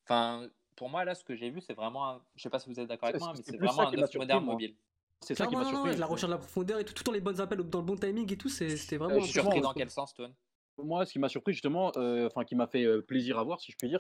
Enfin, 0.06 0.50
pour 0.76 0.90
moi, 0.90 1.06
là, 1.06 1.16
ce 1.16 1.24
que 1.24 1.36
j'ai 1.36 1.50
vu, 1.50 1.62
c'est 1.62 1.74
vraiment. 1.74 2.10
Un... 2.10 2.22
Je 2.36 2.44
sais 2.44 2.50
pas 2.50 2.60
si 2.60 2.70
vous 2.70 2.80
êtes 2.80 2.88
d'accord 2.88 3.10
avec 3.10 3.22
moi, 3.22 3.34
mais 3.36 3.42
c'est 3.44 3.58
vraiment 3.58 3.88
un 3.88 3.92
surpris, 3.92 4.18
moderne 4.18 4.44
moi. 4.44 4.54
mobile. 4.54 4.76
C'est 5.22 5.36
ça 5.36 5.48
qui 5.48 5.56
m'a 5.56 5.64
surpris. 5.64 5.92
ouais, 5.92 5.96
la 5.98 6.06
recherche 6.06 6.30
de 6.30 6.34
la 6.36 6.40
profondeur 6.40 6.80
et 6.80 6.86
tout, 6.86 6.94
tout 6.94 7.08
en 7.10 7.14
les 7.14 7.22
bonnes 7.22 7.40
appels, 7.40 7.60
dans 7.60 7.80
le 7.80 7.86
bon 7.86 7.96
timing 7.96 8.32
et 8.34 8.38
tout, 8.38 8.50
c'est- 8.50 8.76
c'était 8.76 8.98
vraiment. 8.98 9.16
Euh, 9.16 9.20
je 9.20 9.24
suis 9.26 9.34
surpris 9.34 9.60
important, 9.60 9.70
dans 9.70 9.74
quel 9.74 9.90
sens, 9.90 10.12
Stone 10.12 10.34
Moi, 10.78 11.06
ce 11.06 11.14
qui 11.14 11.20
m'a 11.20 11.30
surpris 11.30 11.54
justement, 11.54 11.92
euh, 11.96 12.28
enfin 12.28 12.44
qui 12.44 12.56
m'a 12.56 12.68
fait 12.68 12.84
euh, 12.84 13.02
plaisir 13.02 13.40
à 13.40 13.44
voir, 13.44 13.62
si 13.62 13.72
je 13.72 13.78
puis 13.78 13.88
dire, 13.88 14.00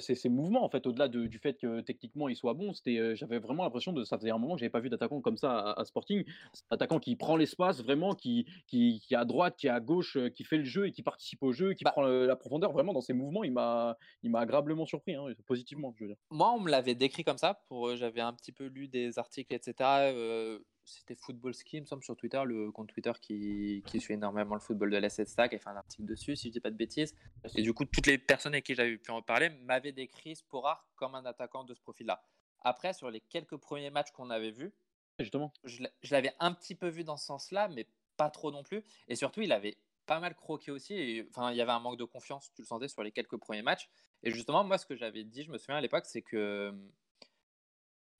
c'est 0.00 0.14
ses 0.14 0.28
mouvements 0.28 0.64
en 0.64 0.68
fait. 0.68 0.86
Au-delà 0.86 1.08
de- 1.08 1.26
du 1.26 1.38
fait 1.38 1.54
que 1.58 1.80
techniquement 1.80 2.28
il 2.28 2.36
soit 2.36 2.54
bon, 2.54 2.72
c'était, 2.72 2.98
euh, 2.98 3.14
j'avais 3.14 3.38
vraiment 3.38 3.64
l'impression 3.64 3.92
de 3.92 4.04
ça 4.04 4.18
faisait 4.18 4.30
un 4.30 4.38
moment 4.38 4.54
que 4.54 4.60
j'avais 4.60 4.70
pas 4.70 4.80
vu 4.80 4.88
d'attaquant 4.90 5.20
comme 5.20 5.36
ça 5.36 5.58
à, 5.58 5.80
à 5.80 5.84
Sporting. 5.84 6.24
Attaquant 6.70 6.98
qui 6.98 7.16
prend 7.16 7.36
l'espace 7.36 7.82
vraiment, 7.82 8.14
qui, 8.14 8.46
qui, 8.66 9.00
qui 9.00 9.14
est 9.14 9.16
à 9.16 9.24
droite, 9.24 9.56
qui 9.56 9.66
est 9.66 9.70
à 9.70 9.80
gauche, 9.80 10.18
qui 10.34 10.44
fait 10.44 10.58
le 10.58 10.64
jeu 10.64 10.86
et 10.86 10.92
qui 10.92 11.02
participe 11.02 11.42
au 11.42 11.52
jeu, 11.52 11.74
qui 11.74 11.84
Bah 11.84 11.92
prend 11.92 12.02
le- 12.02 12.26
la 12.26 12.36
profondeur. 12.36 12.72
Vraiment 12.72 12.92
dans 12.92 13.00
ses 13.00 13.12
mouvements, 13.12 13.44
il 13.44 13.52
m'a, 13.52 13.96
il 14.22 14.30
m'a 14.30 14.40
agréablement 14.40 14.86
surpris, 14.86 15.14
hein, 15.14 15.26
positivement, 15.46 15.94
je 15.96 16.04
veux 16.04 16.08
dire. 16.10 16.16
Moi, 16.30 16.52
on 16.52 16.60
me 16.60 16.70
l'avait 16.70 16.94
décrit 16.94 17.24
comme 17.24 17.38
ça. 17.38 17.54
Pour, 17.68 17.94
j'avais 17.96 18.20
un 18.20 18.32
petit 18.32 18.52
peu 18.52 18.66
lu 18.66 18.88
des 18.88 19.18
articles, 19.18 19.54
etc. 19.54 20.00
euh, 20.12 20.58
c'était 20.86 21.14
Football 21.16 21.54
Ski, 21.54 21.76
il 21.78 21.80
me 21.82 21.86
semble, 21.86 22.02
sur 22.04 22.16
Twitter, 22.16 22.40
le 22.44 22.70
compte 22.70 22.88
Twitter 22.92 23.12
qui, 23.20 23.82
qui 23.86 24.00
suit 24.00 24.14
énormément 24.14 24.54
le 24.54 24.60
football 24.60 24.90
de 24.90 24.96
l'SS 24.98 25.24
Stack, 25.26 25.52
a 25.52 25.58
fait 25.58 25.68
un 25.68 25.76
article 25.76 26.04
dessus, 26.04 26.36
si 26.36 26.48
je 26.48 26.52
dis 26.52 26.60
pas 26.60 26.70
de 26.70 26.76
bêtises. 26.76 27.14
Et 27.56 27.62
du 27.62 27.72
coup, 27.74 27.84
toutes 27.84 28.06
les 28.06 28.18
personnes 28.18 28.54
avec 28.54 28.64
qui 28.64 28.74
j'avais 28.74 28.96
pu 28.96 29.10
en 29.10 29.20
parler 29.22 29.50
m'avaient 29.50 29.92
décrit 29.92 30.36
Sporar 30.36 30.88
comme 30.96 31.14
un 31.14 31.24
attaquant 31.26 31.64
de 31.64 31.74
ce 31.74 31.80
profil-là. 31.80 32.22
Après, 32.62 32.92
sur 32.92 33.10
les 33.10 33.20
quelques 33.20 33.56
premiers 33.56 33.90
matchs 33.90 34.10
qu'on 34.12 34.30
avait 34.30 34.50
vus, 34.52 34.72
Justement. 35.18 35.52
je 35.64 35.82
l'a- 35.82 35.90
je 36.02 36.14
l'avais 36.14 36.32
un 36.40 36.52
petit 36.52 36.74
peu 36.74 36.88
vu 36.88 37.04
dans 37.04 37.16
ce 37.16 37.26
sens-là, 37.26 37.68
mais 37.68 37.86
pas 38.16 38.30
trop 38.30 38.50
non 38.50 38.62
plus. 38.62 38.82
Et 39.08 39.14
surtout, 39.16 39.40
il 39.42 39.52
avait 39.52 39.76
pas 40.06 40.20
mal 40.20 40.34
croqué 40.34 40.70
aussi. 40.70 40.94
et, 40.94 41.26
Enfin, 41.30 41.50
il 41.50 41.56
y 41.56 41.60
avait 41.60 41.72
un 41.72 41.80
manque 41.80 41.98
de 41.98 42.04
confiance, 42.04 42.52
tu 42.54 42.62
le 42.62 42.66
sentais 42.66 42.88
sur 42.88 43.02
les 43.02 43.10
quelques 43.12 43.36
premiers 43.38 43.62
matchs. 43.62 43.88
Et 44.22 44.30
justement, 44.30 44.62
moi, 44.64 44.78
ce 44.78 44.86
que 44.86 44.94
j'avais 44.96 45.24
dit, 45.24 45.42
je 45.42 45.50
me 45.50 45.58
souviens 45.58 45.76
à 45.76 45.80
l'époque, 45.80 46.04
c'est 46.06 46.22
que 46.22 46.72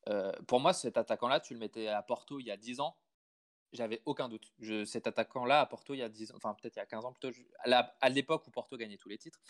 euh, 0.08 0.32
pour 0.46 0.60
moi, 0.60 0.72
cet 0.72 0.96
attaquant-là, 0.96 1.40
tu 1.40 1.54
le 1.54 1.60
mettais 1.60 1.88
à 1.88 2.02
Porto 2.02 2.38
il 2.40 2.46
y 2.46 2.50
a 2.50 2.56
10 2.56 2.80
ans, 2.80 2.96
j'avais 3.72 4.02
aucun 4.06 4.28
doute. 4.28 4.52
Je, 4.60 4.84
cet 4.84 5.06
attaquant-là 5.06 5.60
à 5.60 5.66
Porto 5.66 5.92
il 5.94 5.98
y 5.98 6.02
a 6.02 6.08
10 6.08 6.32
ans, 6.32 6.36
enfin 6.36 6.54
peut-être 6.54 6.76
il 6.76 6.78
y 6.78 6.82
a 6.82 6.86
15 6.86 7.04
ans 7.04 7.12
plutôt, 7.12 7.30
je- 7.32 7.42
à 8.00 8.08
l'époque 8.08 8.46
où 8.46 8.50
Porto 8.50 8.76
gagnait 8.76 8.96
tous 8.96 9.08
les 9.08 9.18
titres, 9.18 9.40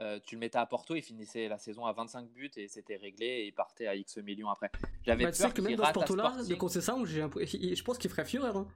euh, 0.00 0.18
tu 0.26 0.34
le 0.36 0.40
mettais 0.40 0.58
à 0.58 0.66
Porto, 0.66 0.94
il 0.94 1.02
finissait 1.02 1.48
la 1.48 1.58
saison 1.58 1.86
à 1.86 1.92
25 1.92 2.28
buts 2.30 2.50
et 2.56 2.66
c'était 2.66 2.96
réglé 2.96 3.26
et 3.26 3.46
il 3.46 3.52
partait 3.52 3.86
à 3.86 3.94
X 3.94 4.16
millions 4.18 4.50
après. 4.50 4.70
J'avais 5.02 5.24
Bah, 5.24 5.30
peur 5.38 5.54
que 5.54 5.60
même 5.60 5.76
dans 5.76 5.84
ce 5.86 5.92
Porto-là, 5.92 6.22
de 6.24 6.28
Sporting. 6.36 6.56
Concessao, 6.58 7.04
je 7.06 7.82
pense 7.82 7.98
qu'il 7.98 8.10
ferait 8.10 8.24
fureur. 8.24 8.56
Hein. 8.56 8.68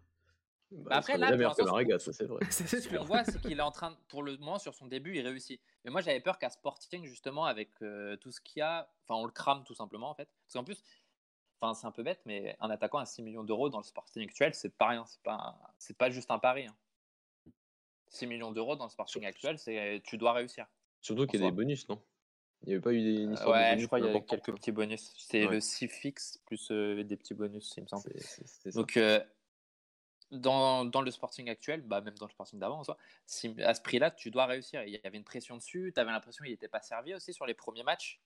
Bah, 0.72 0.96
après, 0.96 1.16
là, 1.16 1.28
pour 1.28 1.36
l'instant, 1.38 1.64
Ce 2.50 2.88
qu'on 2.88 3.04
voit, 3.04 3.24
c'est 3.24 3.40
qu'il 3.40 3.58
est 3.58 3.62
en 3.62 3.70
train, 3.70 3.92
de- 3.92 3.96
pour 4.08 4.22
le 4.24 4.36
moment, 4.36 4.58
sur 4.58 4.74
son 4.74 4.86
début, 4.86 5.16
il 5.16 5.26
réussit. 5.26 5.60
Mais 5.84 5.90
moi, 5.90 6.00
j'avais 6.00 6.20
peur 6.20 6.38
qu'à 6.38 6.50
Sporting, 6.50 7.04
justement, 7.06 7.44
avec 7.44 7.70
euh, 7.82 8.16
tout 8.16 8.32
ce 8.32 8.40
qu'il 8.40 8.58
y 8.60 8.62
a, 8.62 8.90
enfin, 9.04 9.20
on 9.20 9.24
le 9.24 9.30
crame 9.30 9.62
tout 9.64 9.74
simplement, 9.74 10.10
en 10.10 10.14
fait. 10.14 10.28
Parce 10.44 10.54
qu'en 10.54 10.64
plus, 10.64 10.82
enfin, 11.60 11.74
c'est 11.74 11.86
un 11.86 11.92
peu 11.92 12.02
bête, 12.02 12.20
mais 12.26 12.56
un 12.60 12.70
attaquant 12.70 12.98
à 12.98 13.06
6 13.06 13.22
millions 13.22 13.44
d'euros 13.44 13.68
dans 13.68 13.78
le 13.78 13.84
Sporting 13.84 14.22
actuel, 14.24 14.54
c'est 14.54 14.76
pas 14.76 14.88
rien. 14.88 15.04
C'est 15.06 15.22
pas, 15.22 15.58
c'est 15.78 15.96
pas 15.96 16.10
juste 16.10 16.30
un 16.30 16.38
pari. 16.38 16.66
hein. 16.66 16.76
6 18.08 18.26
millions 18.26 18.52
d'euros 18.52 18.76
dans 18.76 18.84
le 18.84 18.90
Sporting 18.90 19.24
actuel, 19.26 19.58
c'est, 19.58 20.00
tu 20.04 20.16
dois 20.16 20.32
réussir. 20.32 20.66
Surtout 21.00 21.26
qu'il 21.26 21.40
y 21.40 21.44
a 21.44 21.50
des 21.50 21.56
bonus, 21.56 21.88
non? 21.88 22.00
Il 22.62 22.68
n'y 22.68 22.74
avait 22.74 22.82
pas 22.82 22.92
eu 22.92 23.02
des 23.02 23.26
Euh, 23.26 23.30
de 23.30 23.50
ouais, 23.50 23.78
je 23.78 23.86
crois 23.86 24.00
qu'il 24.00 24.08
y 24.12 24.16
a 24.16 24.20
quelques 24.20 24.54
petits 24.54 24.72
bonus. 24.72 25.12
C'est 25.18 25.44
Ouais. 25.46 25.54
le 25.54 25.60
6 25.60 25.88
fixe 25.88 26.38
plus 26.46 26.70
euh, 26.70 27.04
des 27.04 27.16
petits 27.16 27.34
bonus, 27.34 27.74
il 27.76 27.82
me 27.82 27.88
semble. 27.88 28.10
Donc, 28.72 28.96
euh, 28.96 29.20
dans, 30.30 30.84
dans 30.84 31.02
le 31.02 31.10
Sporting 31.10 31.48
actuel, 31.50 31.82
bah, 31.82 32.00
même 32.00 32.14
dans 32.14 32.26
le 32.26 32.30
Sporting 32.30 32.58
d'avant, 32.58 32.80
en 32.80 32.84
soi, 32.84 32.96
si, 33.26 33.54
à 33.62 33.74
ce 33.74 33.80
prix-là, 33.82 34.10
tu 34.10 34.30
dois 34.30 34.46
réussir. 34.46 34.82
Il 34.84 34.90
y 34.90 35.00
avait 35.04 35.18
une 35.18 35.24
pression 35.24 35.56
dessus, 35.56 35.92
tu 35.94 36.00
avais 36.00 36.10
l'impression 36.10 36.42
qu'il 36.44 36.52
n'était 36.52 36.68
pas 36.68 36.80
servi 36.82 37.14
aussi 37.14 37.32
sur 37.32 37.46
les 37.46 37.54
premiers 37.54 37.84
matchs, 37.84 38.20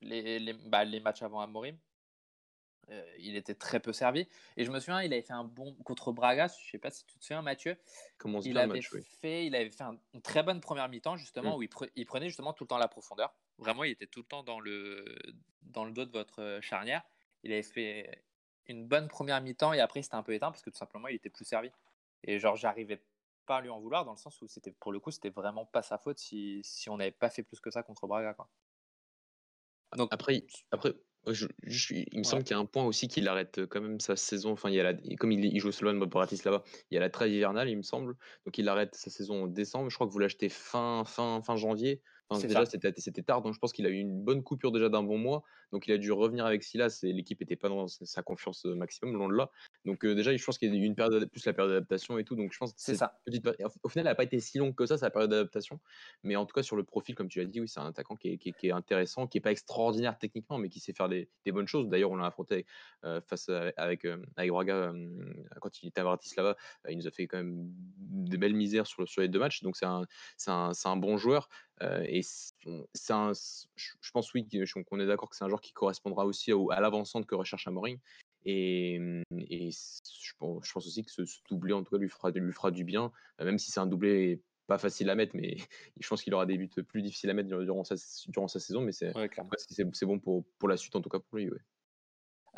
les, 0.00 0.38
les, 0.38 0.52
bah, 0.52 0.84
les 0.84 1.00
matchs 1.00 1.22
avant 1.22 1.40
Amorim. 1.40 1.78
Euh, 2.90 3.04
il 3.18 3.34
était 3.34 3.56
très 3.56 3.80
peu 3.80 3.92
servi. 3.92 4.28
Et 4.56 4.64
je 4.64 4.70
me 4.70 4.78
souviens, 4.78 5.02
il 5.02 5.12
avait 5.12 5.22
fait 5.22 5.32
un 5.32 5.42
bon 5.42 5.74
contre 5.84 6.12
Braga, 6.12 6.46
je 6.46 6.70
sais 6.70 6.78
pas 6.78 6.90
si 6.92 7.04
tu 7.04 7.18
te 7.18 7.24
souviens, 7.24 7.42
Mathieu. 7.42 7.76
Commence 8.16 8.46
Il 8.46 8.56
avait, 8.58 8.74
match, 8.74 8.92
oui. 8.92 9.02
fait, 9.20 9.44
il 9.46 9.56
avait 9.56 9.70
fait 9.70 9.82
un- 9.82 9.98
une 10.14 10.22
très 10.22 10.44
bonne 10.44 10.60
première 10.60 10.88
mi-temps, 10.88 11.16
justement, 11.16 11.54
Mm. 11.56 11.58
où 11.58 11.62
il, 11.62 11.68
pre- 11.68 11.90
il 11.96 12.06
prenait 12.06 12.28
justement 12.28 12.52
tout 12.52 12.62
le 12.62 12.68
temps 12.68 12.78
la 12.78 12.86
profondeur. 12.86 13.34
Vraiment, 13.58 13.82
il 13.82 13.90
était 13.90 14.06
tout 14.06 14.20
le 14.20 14.26
temps 14.26 14.44
dans 14.44 14.60
le, 14.60 15.04
dans 15.62 15.84
le 15.84 15.90
dos 15.90 16.04
de 16.04 16.12
votre 16.12 16.40
euh, 16.40 16.60
charnière. 16.60 17.02
Il 17.42 17.52
avait 17.52 17.64
fait 17.64 18.24
une 18.68 18.86
bonne 18.86 19.08
première 19.08 19.40
mi-temps 19.40 19.72
et 19.72 19.80
après, 19.80 20.02
c'était 20.02 20.14
un 20.14 20.22
peu 20.22 20.34
éteint 20.34 20.52
parce 20.52 20.62
que 20.62 20.70
tout 20.70 20.78
simplement, 20.78 21.08
il 21.08 21.16
était 21.16 21.30
plus 21.30 21.44
servi. 21.44 21.70
Et 22.22 22.38
genre, 22.38 22.54
j'arrivais 22.54 23.02
pas 23.46 23.56
à 23.56 23.60
lui 23.62 23.68
en 23.68 23.80
vouloir 23.80 24.04
dans 24.04 24.12
le 24.12 24.16
sens 24.18 24.40
où 24.42 24.46
c'était, 24.48 24.70
pour 24.72 24.92
le 24.92 25.00
coup, 25.00 25.10
c'était 25.10 25.30
vraiment 25.30 25.66
pas 25.66 25.82
sa 25.82 25.98
faute 25.98 26.18
si, 26.18 26.60
si 26.62 26.88
on 26.88 26.96
n'avait 26.98 27.10
pas 27.12 27.30
fait 27.30 27.42
plus 27.42 27.58
que 27.60 27.70
ça 27.70 27.82
contre 27.82 28.06
Braga. 28.06 28.34
Quoi. 28.34 28.48
Donc, 29.96 30.08
Après, 30.12 30.44
après 30.72 30.94
je- 31.32 31.46
je- 31.64 31.94
il 31.94 32.18
me 32.18 32.24
Ouais. 32.24 32.24
semble 32.24 32.44
qu'il 32.44 32.52
y 32.52 32.58
a 32.58 32.60
un 32.60 32.66
point 32.66 32.84
aussi 32.84 33.08
qu'il 33.08 33.26
arrête 33.28 33.58
euh, 33.58 33.66
quand 33.66 33.80
même 33.80 34.00
sa 34.00 34.16
saison. 34.16 34.52
Enfin, 34.52 34.70
il 34.70 34.76
y 34.76 34.80
a 34.80 34.84
la, 34.92 34.94
comme 35.16 35.32
il, 35.32 35.44
il 35.44 35.58
joue 35.60 35.68
au 35.68 35.72
Slovan 35.72 35.98
Bratislava, 36.06 36.62
il 36.90 36.94
y 36.94 36.98
a 36.98 37.00
la 37.00 37.10
trêve 37.10 37.30
hivernale, 37.32 37.68
il 37.68 37.76
me 37.76 37.82
semble. 37.82 38.16
Donc 38.44 38.58
il 38.58 38.68
arrête 38.68 38.94
sa 38.94 39.10
saison 39.10 39.44
en 39.44 39.46
décembre. 39.46 39.90
Je 39.90 39.94
crois 39.96 40.06
que 40.06 40.12
vous 40.12 40.18
l'achetez 40.18 40.48
fin, 40.48 41.04
fin, 41.04 41.42
fin 41.42 41.56
janvier. 41.56 42.02
Enfin, 42.28 42.40
C'est 42.40 42.48
déjà, 42.48 42.66
c'était 42.66 43.22
tard, 43.22 43.40
donc 43.42 43.54
je 43.54 43.58
pense 43.60 43.72
qu'il 43.72 43.86
a 43.86 43.88
eu 43.88 43.98
une 43.98 44.20
bonne 44.24 44.42
coupure 44.42 44.72
déjà 44.72 44.88
d'un 44.88 45.04
bon 45.04 45.16
mois. 45.16 45.44
Donc 45.72 45.86
il 45.86 45.92
a 45.92 45.98
dû 45.98 46.10
revenir 46.10 46.44
avec 46.44 46.64
Silas 46.64 47.00
et 47.04 47.12
l'équipe 47.12 47.38
n'était 47.40 47.54
pas 47.56 47.68
dans 47.68 47.86
sa 47.86 48.04
sa 48.04 48.22
confiance 48.22 48.66
euh, 48.66 48.74
maximum, 48.74 49.14
loin 49.14 49.28
de 49.28 49.34
là. 49.34 49.50
Donc 49.86 50.04
euh, 50.04 50.14
déjà, 50.14 50.36
je 50.36 50.44
pense 50.44 50.58
qu'il 50.58 50.68
y 50.74 50.76
a 50.76 50.80
eu 50.80 50.84
une 50.84 50.96
période, 50.96 51.30
plus 51.30 51.46
la 51.46 51.52
période 51.52 51.72
d'adaptation 51.72 52.18
et 52.18 52.24
tout. 52.24 52.34
Donc 52.34 52.52
je 52.52 52.58
pense 52.58 52.72
que 52.72 52.80
C'est 52.80 52.96
ça. 52.96 53.20
petite 53.24 53.46
Au 53.82 53.88
final, 53.88 54.06
elle 54.06 54.10
n'a 54.10 54.14
pas 54.16 54.24
été 54.24 54.40
si 54.40 54.58
longue 54.58 54.74
que 54.74 54.84
ça, 54.84 54.98
sa 54.98 55.10
période 55.10 55.30
d'adaptation. 55.30 55.80
Mais 56.24 56.36
en 56.36 56.44
tout 56.44 56.52
cas, 56.52 56.62
sur 56.62 56.76
le 56.76 56.82
profil, 56.82 57.14
comme 57.14 57.28
tu 57.28 57.38
l'as 57.38 57.46
dit, 57.46 57.60
oui, 57.60 57.68
c'est 57.68 57.80
un 57.80 57.86
attaquant 57.86 58.16
qui 58.16 58.30
est, 58.30 58.36
qui 58.38 58.50
est- 58.50 58.52
qui 58.52 58.66
est 58.66 58.72
intéressant, 58.72 59.26
qui 59.28 59.38
n'est 59.38 59.42
pas 59.42 59.52
extraordinaire 59.52 60.18
techniquement, 60.18 60.58
mais 60.58 60.68
qui 60.68 60.80
sait 60.80 60.92
faire 60.92 61.08
des, 61.08 61.30
des 61.44 61.52
bonnes 61.52 61.68
choses. 61.68 61.88
D'ailleurs, 61.88 62.10
on 62.10 62.16
l'a 62.16 62.26
affronté 62.26 62.66
euh, 63.04 63.20
face 63.20 63.48
à- 63.48 63.72
avec, 63.76 64.04
euh, 64.04 64.18
avec 64.36 64.50
Braga 64.50 64.92
quand 65.60 65.82
il 65.82 65.88
était 65.88 66.00
à 66.00 66.04
Bratislava. 66.04 66.56
Il 66.88 66.98
nous 66.98 67.06
a 67.06 67.10
fait 67.10 67.26
quand 67.28 67.38
même 67.38 67.68
des 67.98 68.38
belles 68.38 68.54
misères 68.54 68.86
sur, 68.86 69.02
le- 69.02 69.06
sur 69.06 69.22
les 69.22 69.28
deux 69.28 69.38
matchs. 69.38 69.62
Donc, 69.62 69.76
c'est 69.76 69.86
un, 69.86 70.96
bon 70.96 71.16
joueur. 71.16 71.48
Euh, 71.82 72.02
et 72.08 72.22
un, 73.10 73.32
je 73.76 74.10
pense, 74.12 74.34
oui, 74.34 74.48
qu'on 74.88 74.98
est 75.00 75.06
d'accord 75.06 75.28
que 75.30 75.36
c'est 75.36 75.44
un 75.44 75.48
joueur 75.48 75.60
qui 75.60 75.72
correspondra 75.72 76.24
aussi 76.26 76.52
au- 76.52 76.70
à 76.70 76.80
l'avancante 76.80 77.26
que 77.26 77.34
recherche 77.34 77.68
Amorim. 77.68 77.98
Et, 78.48 78.98
je, 79.40 80.32
pense, 80.38 80.64
je 80.64 80.72
pense 80.72 80.86
aussi 80.86 81.04
que 81.04 81.10
ce, 81.10 81.26
ce 81.26 81.40
doublé, 81.50 81.72
en 81.72 81.82
tout 81.82 81.90
cas, 81.90 81.98
lui 81.98 82.08
fera, 82.08 82.30
lui 82.30 82.52
fera 82.52 82.70
du 82.70 82.84
bien, 82.84 83.12
euh, 83.40 83.44
même 83.44 83.58
si 83.58 83.72
c'est 83.72 83.80
un 83.80 83.86
doublé 83.86 84.42
pas 84.68 84.78
facile 84.78 85.10
à 85.10 85.14
mettre, 85.16 85.34
mais 85.34 85.56
je 86.00 86.08
pense 86.08 86.22
qu'il 86.22 86.32
aura 86.32 86.46
des 86.46 86.56
buts 86.56 86.68
plus 86.68 87.02
difficiles 87.02 87.30
à 87.30 87.34
mettre 87.34 87.48
dur- 87.48 87.64
durant 87.64 87.82
sa, 87.84 87.96
durant 88.28 88.48
sa 88.48 88.60
saison, 88.60 88.82
mais 88.82 88.92
c'est 88.92 89.14
Ouais, 89.16 89.28
bon 90.02 90.18
pour, 90.20 90.44
pour 90.58 90.68
la 90.68 90.76
suite, 90.76 90.94
en 90.94 91.02
tout 91.02 91.08
cas 91.08 91.18
pour 91.18 91.38
lui. 91.38 91.50
Ouais. 91.50 91.58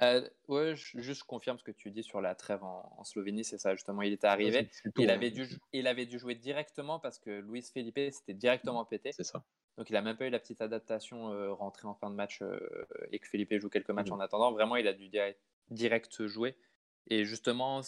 Euh, 0.01 0.29
ouais, 0.47 0.77
je- 0.77 1.01
juste 1.01 1.21
je 1.21 1.25
confirme 1.25 1.59
ce 1.59 1.65
que 1.65 1.73
tu 1.73 1.91
dis 1.91 2.03
sur 2.03 2.21
la 2.21 2.35
trêve 2.35 2.63
en, 2.63 2.95
en 2.99 3.05
Slovénie, 3.05 3.45
c'est 3.45 3.59
ça 3.59 3.75
justement. 3.75 4.03
Il 4.03 4.13
était 4.13 4.27
arrivé, 4.27 4.69
plutôt, 4.83 5.03
il 5.03 5.11
hein, 5.11 5.15
avait, 5.15 5.31
dû, 5.31 5.45
jou- 5.45 5.59
il 5.73 5.87
avait 5.87 6.07
dû 6.07 6.19
jouer 6.19 6.35
directement 6.35 7.01
parce 7.01 7.19
que 7.19 7.41
Luis 7.41 7.63
Felipe 7.63 7.99
s'était 8.13 8.35
directement 8.35 8.85
pété. 8.85 9.11
C'est 9.13 9.25
ça. 9.25 9.43
Donc 9.77 9.91
il 9.91 9.97
a 9.97 10.03
même 10.03 10.17
pas 10.17 10.27
eu 10.27 10.31
la 10.31 10.39
petite 10.39 10.61
adaptation 10.61 11.33
euh, 11.33 11.53
rentrée 11.53 11.87
en 11.89 11.95
fin 11.95 12.11
de 12.11 12.15
match 12.15 12.43
euh, 12.43 12.59
et 13.11 13.19
que 13.19 13.29
Felipe 13.29 13.57
joue 13.59 13.69
quelques 13.69 13.91
matchs 13.91 14.09
Mhm. 14.09 14.15
en 14.15 14.21
attendant. 14.21 14.53
Vraiment, 14.53 14.77
il 14.77 14.87
a 14.89 14.93
dû 14.93 15.09
direct, 15.09 15.41
direct 15.71 16.27
jouer. 16.27 16.57
Et 17.09 17.25
justement, 17.25 17.81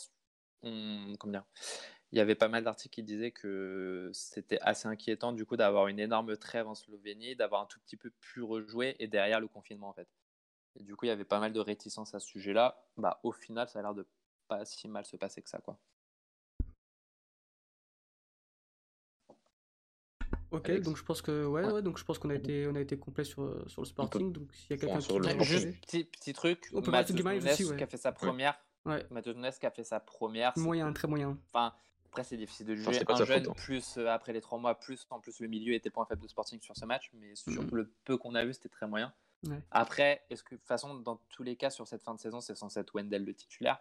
il 0.63 1.47
y 2.13 2.21
avait 2.21 2.35
pas 2.35 2.49
mal 2.49 2.65
d'articles 2.65 2.95
qui 2.95 3.03
disaient 3.03 3.33
que 3.33 4.11
c'était 4.13 4.61
assez 4.61 4.89
inquiétant 4.89 5.33
du 5.33 5.45
coup 5.47 5.57
d'avoir 5.57 5.89
une 5.89 5.99
énorme 6.01 6.37
trêve 6.37 6.69
en 6.69 6.75
Slovénie, 6.75 7.37
d'avoir 7.37 7.63
un 7.63 7.67
tout 7.67 7.81
petit 7.81 7.97
peu 7.97 8.11
plus 8.21 8.43
rejoué 8.43 8.97
et 8.99 9.09
derrière 9.09 9.41
le 9.41 9.49
confinement 9.49 9.89
en 9.89 9.93
fait. 9.93 10.09
Du 10.77 10.97
coup, 10.97 11.07
il 11.07 11.09
y 11.09 11.13
avait 11.13 11.25
pas 11.25 11.41
mal 11.41 11.53
de 11.53 11.61
réticence 11.61 12.15
à 12.15 12.21
ce 12.21 12.29
sujet-là. 12.29 12.81
Bah, 12.97 13.21
au 13.23 13.33
final, 13.33 13.69
ça 13.69 13.81
a 13.81 13.83
l'air 13.83 13.95
de 13.95 14.07
pas 14.49 14.65
si 14.65 14.89
mal 14.89 15.05
se 15.05 15.17
passer 15.17 15.43
que 15.43 15.51
ça, 15.51 15.59
quoi. 15.61 15.79
Ok, 20.53 20.69
Alex. 20.69 20.85
donc 20.85 20.97
je 20.97 21.05
pense 21.05 21.23
que 21.23 21.47
ouais, 21.47 21.65
Ouais. 21.65 21.73
ouais, 21.73 21.83
donc 21.83 21.99
je 21.99 22.05
pense 22.05 22.19
qu'on 22.19 22.31
a 22.31 22.35
été 22.35 22.67
on 22.67 22.75
a 22.75 22.81
été 22.81 22.99
complet 22.99 23.25
sur 23.25 23.69
sur 23.71 23.83
le 23.83 23.87
Sporting. 23.87 24.33
Donc 24.33 24.53
s'il 24.53 24.71
y 24.71 24.73
a 24.75 24.77
quelqu'un 24.77 24.99
qui 24.99 25.13
le 25.19 25.25
Sporting. 25.25 25.43
Juste 25.45 25.81
petit, 25.81 26.05
petit 26.05 26.33
truc, 26.33 26.69
On 26.73 26.83
peut 26.83 26.91
Nunes 26.91 27.49
aussi, 27.53 27.65
ouais. 27.65 27.77
qui 27.77 27.83
a 27.83 27.87
fait 27.87 27.97
sa 27.97 28.13
première. 28.13 28.59
ouais, 28.87 29.07
Matheus 29.11 29.35
Nunes 29.35 29.51
qui 29.59 29.67
a 29.67 29.71
fait 29.71 29.85
sa 29.85 30.01
première. 30.01 30.53
c'est- 30.55 30.61
moyen, 30.61 30.93
très 30.93 31.07
moyen. 31.09 31.39
Enfin, 31.53 31.73
après, 32.07 32.25
c'est 32.25 32.37
difficile 32.37 32.67
de 32.67 32.75
juger. 32.75 32.89
un 33.09 33.25
jeune, 33.25 33.45
faute, 33.45 33.51
hein. 33.51 33.63
plus 33.63 33.97
euh, 33.99 34.09
après 34.09 34.33
les 34.33 34.41
trois 34.41 34.59
mois, 34.59 34.75
plus 34.75 35.07
en 35.11 35.21
plus 35.21 35.39
le 35.41 35.47
milieu 35.49 35.75
était 35.75 35.91
point 35.91 36.05
faible 36.07 36.23
de 36.23 36.29
Sporting 36.29 36.61
sur 36.61 36.77
ce 36.77 36.85
match, 36.85 37.11
mais 37.15 37.35
sur 37.37 37.63
Mhm. 37.63 37.71
le 37.73 37.93
peu 38.05 38.17
qu'on 38.17 38.35
a 38.35 38.45
vu, 38.45 38.53
c'était 38.53 38.69
très 38.69 38.89
moyen. 38.89 39.13
Ouais. 39.47 39.61
Après, 39.71 40.23
est-ce 40.29 40.43
que, 40.43 40.55
de 40.57 40.59
toute 40.61 40.67
façon, 40.69 40.97
dans 40.97 41.21
tous 41.31 41.43
les 41.45 41.55
cas, 41.57 41.71
sur 41.71 41.87
cette 41.87 42.03
fin 42.03 42.15
de 42.15 42.21
saison, 42.21 42.41
c'est 42.41 42.55
censé 42.57 42.81
être 42.81 42.93
Wendell 42.95 43.25
le 43.25 43.33
titulaire? 43.33 43.79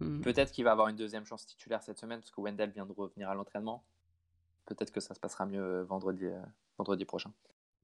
Mm. 0.00 0.20
Peut-être 0.22 0.50
qu'il 0.52 0.64
va 0.64 0.72
avoir 0.72 0.88
une 0.88 0.96
deuxième 0.96 1.24
chance 1.26 1.46
titulaire 1.46 1.82
cette 1.82 1.98
semaine, 1.98 2.18
parce 2.20 2.30
que 2.30 2.40
Wendell 2.40 2.70
vient 2.70 2.86
de 2.86 2.92
revenir 2.92 3.28
à 3.30 3.34
l'entraînement. 3.34 3.84
Peut-être 4.66 4.90
que 4.90 5.00
ça 5.00 5.14
se 5.14 5.20
passera 5.20 5.46
mieux 5.46 5.62
euh, 5.62 5.84
vendredi, 5.84 6.24
euh, 6.26 6.40
vendredi 6.78 7.04
prochain. 7.04 7.32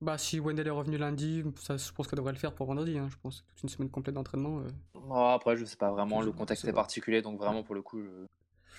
Bah 0.01 0.19
si 0.19 0.41
Wendell 0.41 0.67
est 0.67 0.71
revenu 0.71 0.99
lundi, 0.99 1.45
ça, 1.61 1.77
je 1.77 1.93
pense 1.93 2.09
qu'elle 2.09 2.17
devrait 2.19 2.33
le 2.33 2.39
faire 2.39 2.53
pour 2.55 2.67
vendredi. 2.67 2.99
hein, 2.99 3.09
je 3.11 3.17
pense 3.23 3.45
toute 3.49 3.63
une 3.63 3.69
semaine 3.69 3.89
complète 3.91 4.17
d'entraînement. 4.17 4.61
euh. 4.61 5.35
Après, 5.35 5.57
je 5.57 5.65
sais 5.65 5.77
pas 5.77 5.91
vraiment, 5.93 6.21
Je- 6.23 6.27
le 6.27 6.33
contexte 6.33 6.65
est 6.65 6.73
particulier, 6.73 7.23
donc 7.23 7.39
vraiment, 7.39 7.63
pour 7.63 7.75
le 7.77 7.83
coup, 7.83 8.01
je, 8.03 8.27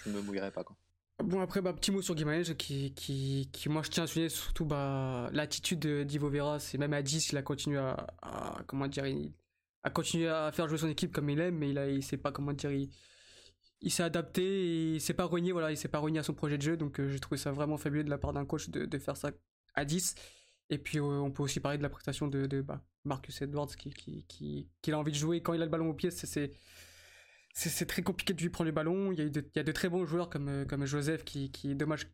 je 0.04 0.10
me 0.10 0.22
mouillerai 0.22 0.52
pas. 0.52 0.63
Quoi. 0.66 0.76
Bon 1.24 1.39
après 1.39 1.62
bah 1.62 1.72
petit 1.74 1.92
mot 1.92 2.02
sur 2.02 2.16
Guimarães 2.16 2.56
qui, 2.58 2.92
qui, 2.96 3.48
qui 3.54 3.70
moi 3.70 3.84
je 3.84 3.89
tiens 3.92 4.04
à 4.04 4.08
souligner 4.08 4.30
surtout 4.30 4.66
bah 4.66 5.30
l'attitude 5.32 5.78
de 5.80 6.04
d'Ivo 6.04 6.28
Vera 6.28 6.60
c'est 6.60 6.80
même 6.80 6.92
à 6.92 7.04
10 7.04 7.30
il 7.32 7.38
a 7.38 7.44
continué 7.44 7.78
à, 7.78 8.08
à- 8.24 8.58
comment 8.66 8.88
dire 8.88 9.06
il 9.06 9.32
a 9.84 9.92
continué 9.92 10.28
à 10.28 10.52
faire 10.52 10.68
jouer 10.68 10.80
son 10.80 10.89
équipe 10.89 11.13
comme 11.13 11.30
il 11.30 11.39
aime 11.39 11.56
mais 11.60 11.70
il 11.70 11.78
a 11.78 11.88
il 11.88 12.02
sait 12.04 12.18
pas 12.18 12.32
comment 12.32 12.52
dire 12.52 12.72
il, 12.72 12.89
il 13.84 13.91
s'est 13.91 14.04
adapté 14.04 14.41
et 14.41 14.93
il 14.96 15.02
s'est 15.02 15.13
pas 15.13 15.28
voilà, 15.28 15.69
il 15.69 15.78
s'est 15.78 15.89
pas 15.89 16.00
renié 16.00 16.19
à 16.19 16.24
son 16.24 16.34
projet 16.34 16.58
de 16.58 16.63
jeu. 16.63 16.78
Donc 16.78 17.00
euh, 17.00 17.10
j'ai 17.10 17.19
trouvé 17.19 17.38
ça 17.38 17.52
vraiment 17.52 17.78
fabuleux 17.78 18.04
de 18.04 18.10
la 18.10 18.17
part 18.17 18.34
d'un 18.34 18.46
coach 18.46 18.69
de, 18.69 18.86
de 18.86 18.98
faire 18.98 19.17
ça 19.17 19.32
à 19.76 19.86
10. 19.86 20.15
Et 20.69 20.78
puis 20.78 21.00
euh, 21.00 21.04
on 21.04 21.32
peut 21.32 21.43
aussi 21.43 21.60
parler 21.60 21.78
de 21.78 21.84
la 21.84 21.89
prestation 21.89 22.28
de, 22.28 22.46
de 22.46 22.62
bah, 22.62 22.82
Marcus 23.04 23.41
Edwards 23.41 23.76
qui, 23.76 23.91
qui, 23.91 24.24
qui, 24.28 24.69
qui 24.82 24.91
a 24.91 24.98
envie 24.98 25.12
de 25.12 25.17
jouer 25.17 25.41
quand 25.41 25.54
il 25.54 25.62
a 25.62 25.65
le 25.65 25.72
ballon 25.72 25.89
au 25.89 25.93
pied. 25.93 26.12
C'est, 26.12 26.54
c'est, 27.54 27.86
très 27.86 28.02
compliqué 28.02 28.34
de 28.34 28.41
lui 28.41 28.50
prendre 28.50 28.67
le 28.67 28.72
ballon. 28.72 29.12
Il 29.12 29.19
y 29.19 29.22
a, 29.22 29.28
de, 29.28 29.41
il 29.41 29.58
y 29.58 29.60
a 29.60 29.63
de 29.63 29.72
très 29.74 29.89
bons 29.89 30.06
joueurs 30.06 30.30
comme, 30.30 30.48
euh, 30.48 30.65
comme 30.65 30.86
Joseph 30.86 31.26
qui, 31.26 31.52
qui 31.52 31.76
dommage 31.76 32.08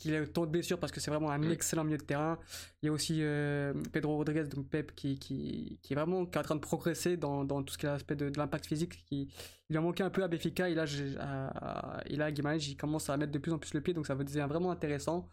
qu'il 0.00 0.14
ait 0.14 0.20
autant 0.20 0.46
de 0.46 0.50
blessures 0.50 0.78
parce 0.80 0.90
que 0.92 0.98
c'est 1.00 1.10
vraiment 1.10 1.30
un 1.30 1.38
Mm. 1.38 1.50
excellent 1.52 1.84
milieu 1.84 1.98
de 1.98 2.02
terrain. 2.04 2.38
Il 2.82 2.86
y 2.86 2.88
a 2.88 2.92
aussi 2.92 3.18
euh, 3.20 3.72
Pedro 3.92 4.16
Rodriguez, 4.16 4.44
donc 4.44 4.68
Pep, 4.68 4.94
qui, 4.94 5.18
qui, 5.18 5.78
qui 5.82 5.92
est 5.92 5.96
vraiment 5.96 6.26
qui 6.26 6.36
est 6.36 6.40
en 6.40 6.44
train 6.44 6.56
de 6.56 6.60
progresser 6.60 7.16
dans, 7.16 7.44
dans 7.44 7.62
tout 7.62 7.72
ce 7.74 7.78
qui 7.78 7.86
est 7.86 7.88
l'aspect 7.90 8.16
de, 8.16 8.28
de 8.30 8.38
l'impact 8.38 8.66
physique. 8.66 9.04
Qui, 9.06 9.28
il 9.68 9.76
a 9.76 9.80
manqué 9.80 10.02
un 10.02 10.10
peu 10.10 10.22
à 10.24 10.28
Béfica 10.28 10.68
et 10.68 10.74
là, 10.74 10.84
à, 11.18 11.98
à- 11.98 12.02
et 12.06 12.16
là 12.16 12.32
Guimaraes, 12.32 12.56
il 12.68 12.76
commence 12.76 13.08
à 13.10 13.16
mettre 13.16 13.32
de 13.32 13.38
plus 13.38 13.52
en 13.52 13.58
plus 13.58 13.72
le 13.74 13.80
pied, 13.80 13.94
donc 13.94 14.06
ça 14.06 14.14
devient 14.14 14.46
vraiment 14.48 14.70
intéressant. 14.72 15.28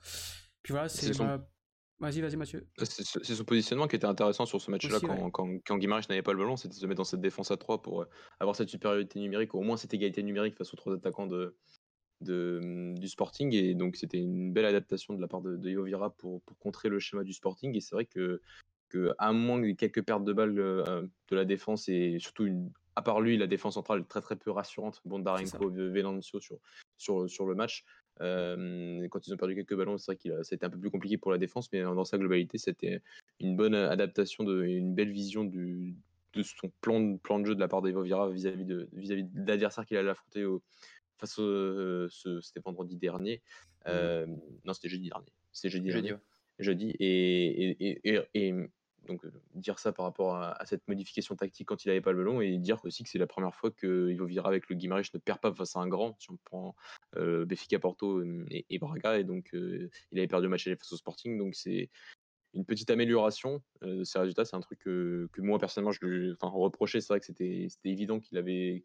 Puis 0.64 0.74
voilà, 0.74 0.90
c'est. 0.90 1.12
Vas-y, 2.00 2.22
vas-y, 2.22 2.36
Mathieu. 2.36 2.68
C'est 2.78 3.04
c'est 3.24 3.34
son 3.34 3.44
positionnement 3.44 3.88
qui 3.88 3.96
était 3.96 4.06
intéressant 4.06 4.46
sur 4.46 4.62
ce 4.62 4.70
match-là 4.70 5.00
quand, 5.02 5.08
ouais. 5.20 5.32
quand, 5.34 5.50
quand 5.66 5.78
Guimaraes 5.80 6.04
n'avait 6.10 6.22
pas 6.22 6.32
le 6.32 6.38
ballon, 6.38 6.56
c'était 6.56 6.76
de 6.76 6.80
se 6.80 6.86
mettre 6.86 6.98
dans 7.00 7.04
cette 7.04 7.22
défense 7.22 7.50
à 7.50 7.58
3 7.58 7.82
pour 7.82 8.04
euh, 8.04 8.06
avoir 8.40 8.56
cette 8.56 8.70
supériorité 8.70 9.20
numérique, 9.20 9.56
au 9.56 9.62
moins 9.62 9.78
cette 9.78 9.96
égalité 9.96 10.22
numérique 10.22 10.56
face 10.56 10.72
aux 10.72 10.78
trois 10.78 10.94
attaquants 10.94 11.26
de, 11.26 11.58
de, 12.22 12.60
hum, 12.64 12.98
du 12.98 13.08
Sporting. 13.08 13.54
Et 13.54 13.74
donc 13.74 13.96
c'était 13.96 14.20
une 14.20 14.52
belle 14.54 14.66
adaptation 14.66 15.14
de 15.14 15.22
la 15.22 15.28
part 15.28 15.42
de, 15.42 15.56
de 15.56 15.70
Yovira 15.70 16.10
pour, 16.12 16.42
pour 16.42 16.58
contrer 16.58 16.90
le 16.90 17.00
schéma 17.00 17.24
du 17.24 17.34
Sporting. 17.34 17.76
Et 17.76 17.82
c'est 17.82 17.96
vrai 17.96 18.06
que, 18.06 18.42
que 18.90 19.14
à 19.18 19.34
moins 19.34 19.60
de 19.60 19.72
quelques 19.72 20.04
pertes 20.04 20.24
de 20.24 20.34
balles 20.34 20.60
euh, 20.60 21.04
de 21.30 21.36
la 21.36 21.46
défense 21.46 21.90
et 21.90 22.18
surtout 22.20 22.46
une, 22.46 22.70
à 22.96 23.02
part 23.02 23.22
lui, 23.22 23.38
la 23.38 23.48
défense 23.48 23.76
centrale 23.76 24.02
est 24.02 24.10
très 24.10 24.22
très 24.22 24.36
peu 24.36 24.52
rassurante. 24.52 25.02
Bondarenko, 25.06 25.70
Venancio 25.70 26.40
sur, 26.40 26.58
sur, 26.98 27.30
sur 27.30 27.46
le 27.46 27.56
match. 27.56 27.86
Euh, 28.22 29.08
quand 29.10 29.28
ils 29.28 29.34
ont 29.34 29.38
perdu 29.38 29.54
quelques 29.54 29.76
ballons, 29.76 30.00
c'est 30.00 30.14
vrai 30.14 30.16
que 30.18 30.42
ça 30.42 30.54
a 30.54 30.56
été 30.56 30.66
un 30.66 30.72
peu 30.72 30.80
plus 30.80 30.90
compliqué 30.90 31.18
pour 31.18 31.32
la 31.32 31.38
défense, 31.38 31.72
mais 31.72 31.84
dans 31.84 32.06
sa 32.06 32.18
globalité, 32.18 32.58
c'était 32.58 33.02
une 33.40 33.56
bonne 33.56 33.76
adaptation, 33.76 34.44
de, 34.44 34.64
une 34.64 34.96
belle 34.96 35.12
vision 35.12 35.44
du, 35.44 35.96
de 36.34 36.42
son 36.42 36.72
plan 36.82 37.00
de, 37.00 37.18
plan 37.18 37.40
de 37.40 37.46
jeu 37.46 37.54
de 37.54 37.60
la 37.60 37.68
part 37.68 37.84
d'Evovira 37.84 38.30
vis-à-vis 38.30 38.66
de, 38.66 38.90
vis-à-vis 38.94 39.26
de 39.26 39.48
l'adversaire 39.48 39.86
qu'il 39.86 39.98
allait 39.98 40.10
affronter 40.10 40.46
au, 40.46 40.64
face 41.20 41.38
au. 41.40 42.08
ce- 42.10 42.42
c'était 42.42 42.60
vendredi 42.60 42.96
dernier. 42.98 43.42
Euh, 43.88 44.26
Non, 44.66 44.74
c'était 44.74 44.90
jeudi 44.90 45.10
dernier. 45.10 45.32
C'était 45.52 45.70
jeudi, 45.70 45.92
Jeudi, 45.92 46.08
dernier. 46.10 46.22
ouais. 46.22 46.26
Jeudi. 46.60 46.90
Et, 47.00 47.70
et, 47.70 47.90
et, 47.90 48.00
et- 48.16 48.48
et 48.48 48.54
donc, 49.08 49.26
dire 49.54 49.80
ça 49.80 49.94
par 49.94 50.06
rapport 50.06 50.36
à, 50.36 50.52
à 50.62 50.66
cette 50.66 50.86
modification 50.90 51.36
tactique 51.38 51.68
quand 51.68 51.86
il 51.86 51.88
n'avait 51.88 52.02
pas 52.02 52.12
le 52.12 52.18
ballon 52.18 52.42
et 52.42 52.58
dire 52.58 52.84
aussi 52.84 53.04
que 53.04 53.10
c'est 53.10 53.18
la 53.20 53.28
première 53.28 53.56
fois 53.56 53.72
que 53.72 54.14
Vira 54.26 54.50
avec 54.50 54.68
le 54.70 54.76
Guimarães 54.76 55.04
ne 55.14 55.20
perd 55.20 55.40
pas 55.40 55.54
face 55.54 55.78
à 55.78 55.80
un 55.80 55.88
grand. 55.88 56.18
Si 56.20 56.30
on 56.30 56.38
prend 56.44 56.76
euh, 57.16 57.46
Benfica, 57.46 57.80
Porto 57.80 58.22
et, 58.50 58.66
et 58.70 58.80
Braga, 58.80 59.18
et 59.18 59.24
donc 59.24 59.52
euh, 59.54 59.90
il 60.12 60.20
avait 60.20 60.28
perdu 60.28 60.44
le 60.48 60.50
match 60.50 60.68
aller 60.68 60.76
face 60.76 60.92
au 60.92 60.98
Sporting. 60.98 61.38
Donc, 61.38 61.56
c'est 61.56 61.90
une 62.54 62.66
petite 62.66 62.90
amélioration 62.90 63.62
euh, 63.84 64.00
de 64.00 64.04
ces 64.04 64.20
résultats. 64.20 64.44
C'est 64.44 64.58
un 64.58 64.62
truc 64.62 64.80
que, 64.80 65.30
que 65.32 65.42
moi, 65.42 65.58
personnellement, 65.58 65.94
je 65.94 66.04
lui 66.06 66.34
reprochais. 66.42 67.00
C'est 67.00 67.14
vrai 67.14 67.20
que 67.22 67.26
c'était 67.28 67.68
c'était 67.70 67.90
évident 67.90 68.20
qu'il 68.20 68.38
avait 68.38 68.84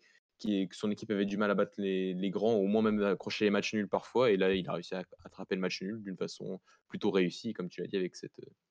son 0.72 0.90
équipe 0.90 1.10
avait 1.10 1.26
du 1.26 1.36
mal 1.36 1.50
à 1.50 1.54
battre 1.54 1.74
les, 1.78 2.30
grands, 2.30 2.54
au 2.54 2.66
moins 2.66 2.82
même 2.82 3.02
accrocher 3.02 3.44
les 3.44 3.50
matchs 3.50 3.74
nuls 3.74 3.88
parfois. 3.88 4.30
Et 4.30 4.36
là, 4.36 4.54
il 4.54 4.68
a 4.68 4.72
réussi 4.72 4.94
à 4.94 5.04
attraper 5.24 5.54
le 5.54 5.60
match 5.60 5.82
nul 5.82 6.02
d'une 6.02 6.16
façon 6.16 6.60
plutôt 6.88 7.10
réussie, 7.10 7.52
comme 7.52 7.68
tu 7.68 7.80
l'as 7.80 7.86
dit, 7.86 7.96
avec 7.96 8.14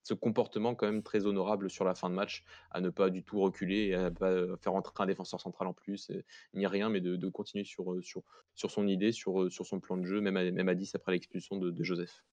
ce 0.03 0.13
comportement 0.13 0.75
quand 0.75 0.85
même 0.85 1.03
très 1.03 1.25
honorable 1.25 1.69
sur 1.69 1.85
la 1.85 1.95
fin 1.95 2.09
de 2.09 2.15
match, 2.15 2.43
à 2.71 2.81
ne 2.81 2.89
pas 2.89 3.09
du 3.09 3.23
tout 3.23 3.39
reculer, 3.39 3.93
à 3.93 4.11
pas 4.11 4.57
faire 4.57 4.73
entrer 4.73 4.93
un 4.99 5.07
défenseur 5.07 5.41
central 5.41 5.67
en 5.67 5.73
plus, 5.73 6.09
euh, 6.11 6.23
ni 6.53 6.67
rien, 6.67 6.89
mais 6.89 7.01
de, 7.01 7.29
continuer 7.29 7.63
sur, 7.63 7.93
euh, 7.93 8.01
sur, 8.01 8.71
son 8.71 8.87
idée, 8.87 9.11
sur, 9.11 9.43
euh, 9.43 9.49
sur 9.49 9.65
son 9.65 9.79
plan 9.79 9.97
de 9.97 10.05
jeu, 10.05 10.21
même 10.21 10.37
à, 10.37 10.49
même 10.51 10.69
à 10.69 10.75
10 10.75 10.95
après 10.95 11.13
l'expulsion 11.13 11.57
de 11.57 11.83
Joseph. 11.83 12.23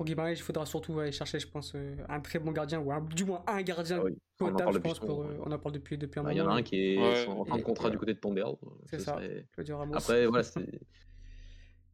Pour 0.00 0.06
Guimaraes, 0.06 0.32
il 0.32 0.40
faudra 0.40 0.64
surtout 0.64 0.98
aller 0.98 1.12
chercher, 1.12 1.38
je 1.38 1.46
pense, 1.46 1.74
euh, 1.74 1.94
un 2.08 2.20
très 2.20 2.38
bon 2.38 2.52
gardien, 2.52 2.80
ou 2.80 2.90
un- 2.90 3.02
du 3.02 3.22
moins 3.26 3.42
un 3.46 3.60
gardien 3.60 3.98
Ah 4.00 4.04
oui, 4.04 4.12
on 4.40 4.46
en 4.46 4.48
potable, 4.52 4.56
parle 4.56 4.72
je 4.72 4.78
depuis 4.78 4.88
pense. 4.88 4.98
Pour, 5.00 5.22
euh, 5.24 5.36
on 5.44 5.52
en 5.52 5.58
parle 5.58 5.74
depuis, 5.74 5.98
depuis 5.98 6.20
un 6.20 6.22
Bah, 6.22 6.32
Il 6.32 6.36
y 6.36 6.40
moment. 6.40 6.52
en 6.52 6.54
a 6.54 6.58
un 6.60 6.62
qui 6.62 6.76
est 6.94 6.96
Ouais, 6.98 7.26
en 7.28 7.44
fin 7.44 7.58
de 7.58 7.62
contrat 7.62 7.90
du 7.90 7.98
côté 7.98 8.14
de 8.14 8.18
Pondel. 8.18 8.44
C'est 8.86 8.98
ce 8.98 9.04
ça. 9.04 9.12
serait- 9.16 9.46
Claudio 9.52 9.76
Ramos. 9.76 9.94
Après, 9.94 10.24
voilà, 10.24 10.42
c'est. 10.42 10.80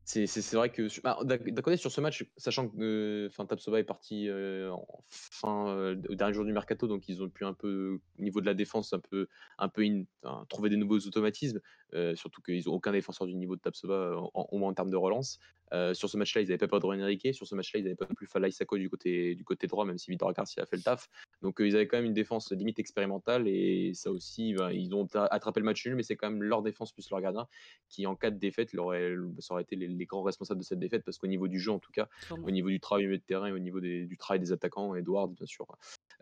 C'est 0.05 0.53
vrai 0.55 0.71
que 0.71 0.89
sur- 0.89 1.03
bah, 1.03 1.19
d'un 1.25 1.37
d'un 1.37 1.63
côté 1.63 1.77
sur 1.77 1.91
ce 1.91 2.01
match, 2.01 2.25
sachant 2.37 2.69
que 2.69 2.77
euh, 2.79 3.27
enfin, 3.27 3.45
Tapsova 3.45 3.81
est 3.81 3.85
parti 3.85 4.29
euh, 4.29 4.71
en 4.71 4.87
fin 5.09 5.69
euh, 5.71 5.97
au 6.09 6.15
dernier 6.15 6.33
jour 6.33 6.45
du 6.45 6.53
mercato, 6.53 6.87
donc 6.87 7.09
ils 7.09 7.25
ont 7.25 7.29
pu 7.29 7.45
un 7.45 7.55
peu 7.55 7.99
au 8.17 8.23
niveau 8.23 8.41
de 8.41 8.47
la 8.47 8.55
défense 8.55 8.93
un 8.93 9.01
peu 9.01 9.27
un 9.59 9.69
peu 9.69 9.83
in- 9.83 10.05
trouver 10.49 10.71
des 10.71 10.77
nouveaux 10.77 11.01
automatismes, 11.01 11.59
euh, 11.59 11.86
surtout 12.15 12.43
qu'ils 12.43 12.69
ont 12.69 12.75
aucun 12.75 12.93
défenseur 12.93 13.27
du 13.27 13.35
niveau 13.35 13.57
de 13.57 13.61
Tapsova 13.61 13.95
euh, 13.95 14.17
en- 14.35 14.49
au 14.51 14.59
moins 14.59 14.71
en 14.71 14.75
termes 14.75 14.91
de 14.91 14.97
relance. 14.97 15.39
Euh, 15.73 15.95
sur 15.95 16.09
ce 16.09 16.17
match-là, 16.17 16.43
ils 16.43 16.45
n'avaient 16.45 16.59
pas 16.59 16.69
Pedro 16.69 16.93
Henrique, 16.93 17.27
sur 17.35 17.45
ce 17.47 17.55
match-là, 17.57 17.81
ils 17.81 17.83
n'avaient 17.83 17.97
pas 17.97 18.07
non 18.09 18.15
plus 18.15 18.27
Falaï 18.29 18.53
Sako 18.53 18.79
du 18.79 18.89
côté 18.89 19.35
du 19.35 19.43
côté 19.43 19.67
droit, 19.67 19.85
même 19.85 19.99
si 19.99 20.11
Vitor 20.13 20.33
Garcia 20.33 20.63
a 20.63 20.67
fait 20.67 20.77
le 20.77 20.83
taf. 20.83 21.09
Donc 21.43 21.61
euh, 21.61 21.67
ils 21.67 21.75
avaient 21.75 21.89
quand 21.89 21.97
même 21.97 22.07
une 22.07 22.15
défense 22.15 22.53
limite 22.53 22.79
expérimentale 22.79 23.49
et 23.49 23.93
ça 23.95 24.13
aussi, 24.13 24.55
ben, 24.55 24.71
ils 24.71 24.95
ont 24.95 25.07
attrapé 25.15 25.59
le 25.61 25.67
match 25.67 25.85
nul, 25.85 25.97
mais 25.97 26.05
c'est 26.05 26.15
quand 26.17 26.31
même 26.31 26.43
leur 26.43 26.63
défense 26.63 26.93
plus 26.93 27.11
leur 27.11 27.21
gardien 27.21 27.49
qui 27.89 28.07
en 28.07 28.15
cas 28.15 28.31
de 28.31 28.39
défaite, 28.39 28.73
leur 28.75 28.87
aurait- 28.87 29.17
ça 29.41 29.55
aurait 29.55 29.63
été 29.65 29.75
les, 29.75 29.89
les 29.89 30.05
grands 30.07 30.23
responsables 30.23 30.61
de 30.61 30.65
cette 30.65 30.79
défaite 30.79 31.03
parce 31.05 31.19
qu'au 31.19 31.27
niveau 31.27 31.49
du 31.49 31.59
jeu 31.59 31.73
en 31.73 31.79
tout 31.81 31.91
cas, 31.93 32.09
au 32.47 32.51
niveau 32.53 32.69
du 32.69 32.79
travail 32.79 33.07
de 33.09 33.17
terrain, 33.17 33.47
et 33.49 33.53
au 33.53 33.59
niveau 33.59 33.81
des- 33.81 34.07
du 34.07 34.17
travail 34.17 34.39
des 34.41 34.53
attaquants, 34.53 34.95
Edward 34.95 35.33
bien 35.35 35.47
sûr, 35.47 35.67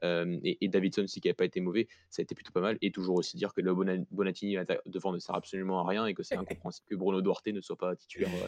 euh, 0.04 0.38
et, 0.44 0.64
et 0.64 0.68
Davidson 0.68 1.02
aussi 1.02 1.20
qui 1.20 1.28
n'avait 1.28 1.34
pas 1.34 1.44
été 1.46 1.60
mauvais, 1.60 1.88
ça 2.10 2.20
a 2.20 2.22
été 2.22 2.34
plutôt 2.34 2.52
pas 2.52 2.60
mal. 2.60 2.78
Et 2.82 2.92
toujours 2.92 3.16
aussi 3.16 3.36
dire 3.36 3.52
que 3.52 3.60
le 3.60 3.74
Bona- 3.74 4.04
Bonatini 4.12 4.56
devant 4.86 5.12
ne 5.12 5.18
sert 5.18 5.34
absolument 5.34 5.80
à 5.84 5.88
rien 5.88 6.06
et 6.06 6.14
que 6.14 6.22
c'est 6.22 6.36
incompréhensible 6.36 6.86
que 6.88 6.94
Bruno 6.94 7.20
Duarte 7.22 7.48
ne 7.48 7.60
soit 7.60 7.76
pas 7.76 7.96
titulaire. 7.96 8.30
euh, 8.42 8.46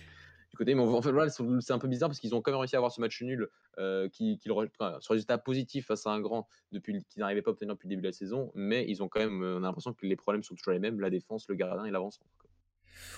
du 0.50 0.56
côté, 0.56 0.76
mais 0.76 0.82
en 0.82 1.02
fait, 1.02 1.10
voilà, 1.10 1.28
c'est 1.28 1.72
un 1.72 1.78
peu 1.80 1.88
bizarre 1.88 2.08
parce 2.08 2.20
qu'ils 2.20 2.32
ont 2.34 2.40
quand 2.40 2.52
même 2.52 2.60
réussi 2.60 2.76
à 2.76 2.78
avoir 2.78 2.92
ce 2.92 3.00
match 3.00 3.20
nul, 3.20 3.48
euh, 3.78 4.08
qui, 4.08 4.38
qui 4.38 4.48
enfin, 4.48 4.96
ce 5.00 5.12
résultat 5.12 5.38
positif 5.38 5.86
face 5.86 6.06
à 6.06 6.10
un 6.10 6.20
grand 6.20 6.46
depuis 6.70 7.04
qu'ils 7.08 7.20
n'arrivaient 7.20 7.42
pas 7.42 7.50
à 7.50 7.52
obtenir 7.52 7.74
depuis 7.74 7.88
le 7.88 7.90
début 7.90 8.02
de 8.02 8.06
la 8.06 8.12
saison, 8.12 8.52
mais 8.54 8.86
ils 8.88 9.02
ont 9.02 9.08
quand 9.08 9.18
même, 9.18 9.42
euh, 9.42 9.56
on 9.56 9.64
a 9.64 9.66
l'impression 9.66 9.92
que 9.92 10.06
les 10.06 10.14
problèmes 10.14 10.44
sont 10.44 10.54
toujours 10.54 10.72
les 10.72 10.78
mêmes, 10.78 11.00
la 11.00 11.10
défense, 11.10 11.48
le 11.48 11.56
gardien 11.56 11.84
et 11.84 11.90
l'avance. 11.90 12.20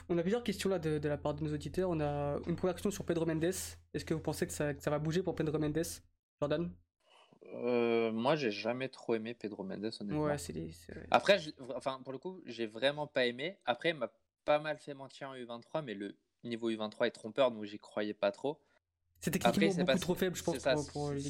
On 0.09 0.17
a 0.17 0.23
plusieurs 0.23 0.43
questions 0.43 0.71
là 0.71 0.79
de, 0.79 0.99
de 0.99 1.09
la 1.09 1.19
part 1.19 1.35
de 1.35 1.45
nos 1.45 1.53
auditeurs. 1.53 1.91
On 1.91 2.01
a 2.01 2.39
une 2.47 2.57
première 2.57 2.75
question 2.75 2.91
sur 2.91 3.05
Pedro 3.05 3.27
Mendes. 3.27 3.45
Est-ce 3.45 4.05
que 4.05 4.15
vous 4.15 4.21
pensez 4.21 4.47
que 4.47 4.53
ça, 4.53 4.73
que 4.73 4.83
ça 4.83 4.91
va 4.91 4.99
bouger 4.99 5.23
pour 5.23 5.35
Pedro 5.35 5.59
Mendes? 5.59 5.83
Jordan? 6.41 6.73
Euh, 7.55 8.13
moi, 8.13 8.37
j'ai 8.37 8.51
jamais 8.51 8.89
trop 8.89 9.15
aimé 9.15 9.35
Pedro 9.35 9.65
Mendes, 9.65 9.91
honnêtement. 10.01 10.25
Ouais, 10.25 10.39
c'est 10.39 10.53
Après, 11.11 11.39
je- 11.39 11.51
enfin, 11.75 12.01
pour 12.03 12.13
le 12.13 12.19
coup, 12.19 12.41
j'ai 12.47 12.67
vraiment 12.67 13.07
pas 13.07 13.27
aimé. 13.27 13.59
Après, 13.65 13.91
il 13.91 13.97
m'a 13.97 14.11
pas 14.45 14.59
mal 14.59 14.79
fait 14.79 14.95
mentir 14.95 15.31
en 15.31 15.35
U23, 15.35 15.83
mais 15.83 15.95
le 15.95 16.17
niveau 16.45 16.71
U23 16.71 17.07
est 17.07 17.11
trompeur, 17.11 17.51
donc 17.51 17.65
j'y 17.65 17.79
croyais 17.79 18.15
pas 18.15 18.31
trop. 18.33 18.61
C'est 19.21 19.33
techniquement 19.33 19.53
beaucoup 19.81 19.87
pas- 19.87 19.99
trop 19.99 20.15
faible, 20.15 20.37
je 20.37 20.45
pense, 20.45 20.55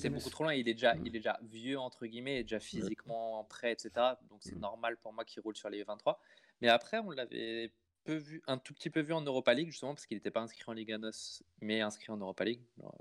c'est 0.00 0.10
beaucoup 0.10 0.30
trop 0.30 0.44
loin. 0.44 0.52
Il 0.54 0.68
est 0.68 0.74
déjà, 0.74 0.94
il 0.96 1.08
est 1.08 1.10
déjà 1.10 1.38
vieux 1.42 1.78
entre 1.78 2.04
guillemets, 2.06 2.40
et 2.40 2.42
déjà 2.42 2.60
physiquement 2.60 3.44
prêt, 3.44 3.72
etc. 3.72 3.90
Donc 4.28 4.40
c'est 4.42 4.58
normal 4.60 4.96
pour 4.98 5.12
moi 5.14 5.24
qu'il 5.24 5.40
roule 5.40 5.56
sur 5.56 5.70
les 5.70 5.82
U23. 5.82 6.20
Mais 6.60 6.68
après, 6.68 6.98
on 6.98 7.10
l'avait 7.10 7.72
peu 8.04 8.14
vu, 8.16 8.42
un 8.46 8.58
tout 8.58 8.74
petit 8.74 8.90
peu 8.90 9.00
vu 9.00 9.12
en 9.14 9.22
Europa 9.22 9.54
League 9.54 9.70
justement 9.70 9.94
parce 9.94 10.04
qu'il 10.06 10.16
n'était 10.16 10.30
pas 10.30 10.40
inscrit 10.40 10.62
en 10.66 10.72
Liga 10.72 10.96
NOS, 10.98 11.42
mais 11.60 11.80
inscrit 11.80 12.10
en 12.12 12.18
Europa 12.18 12.44
League. 12.44 12.60
Genre, 12.78 12.94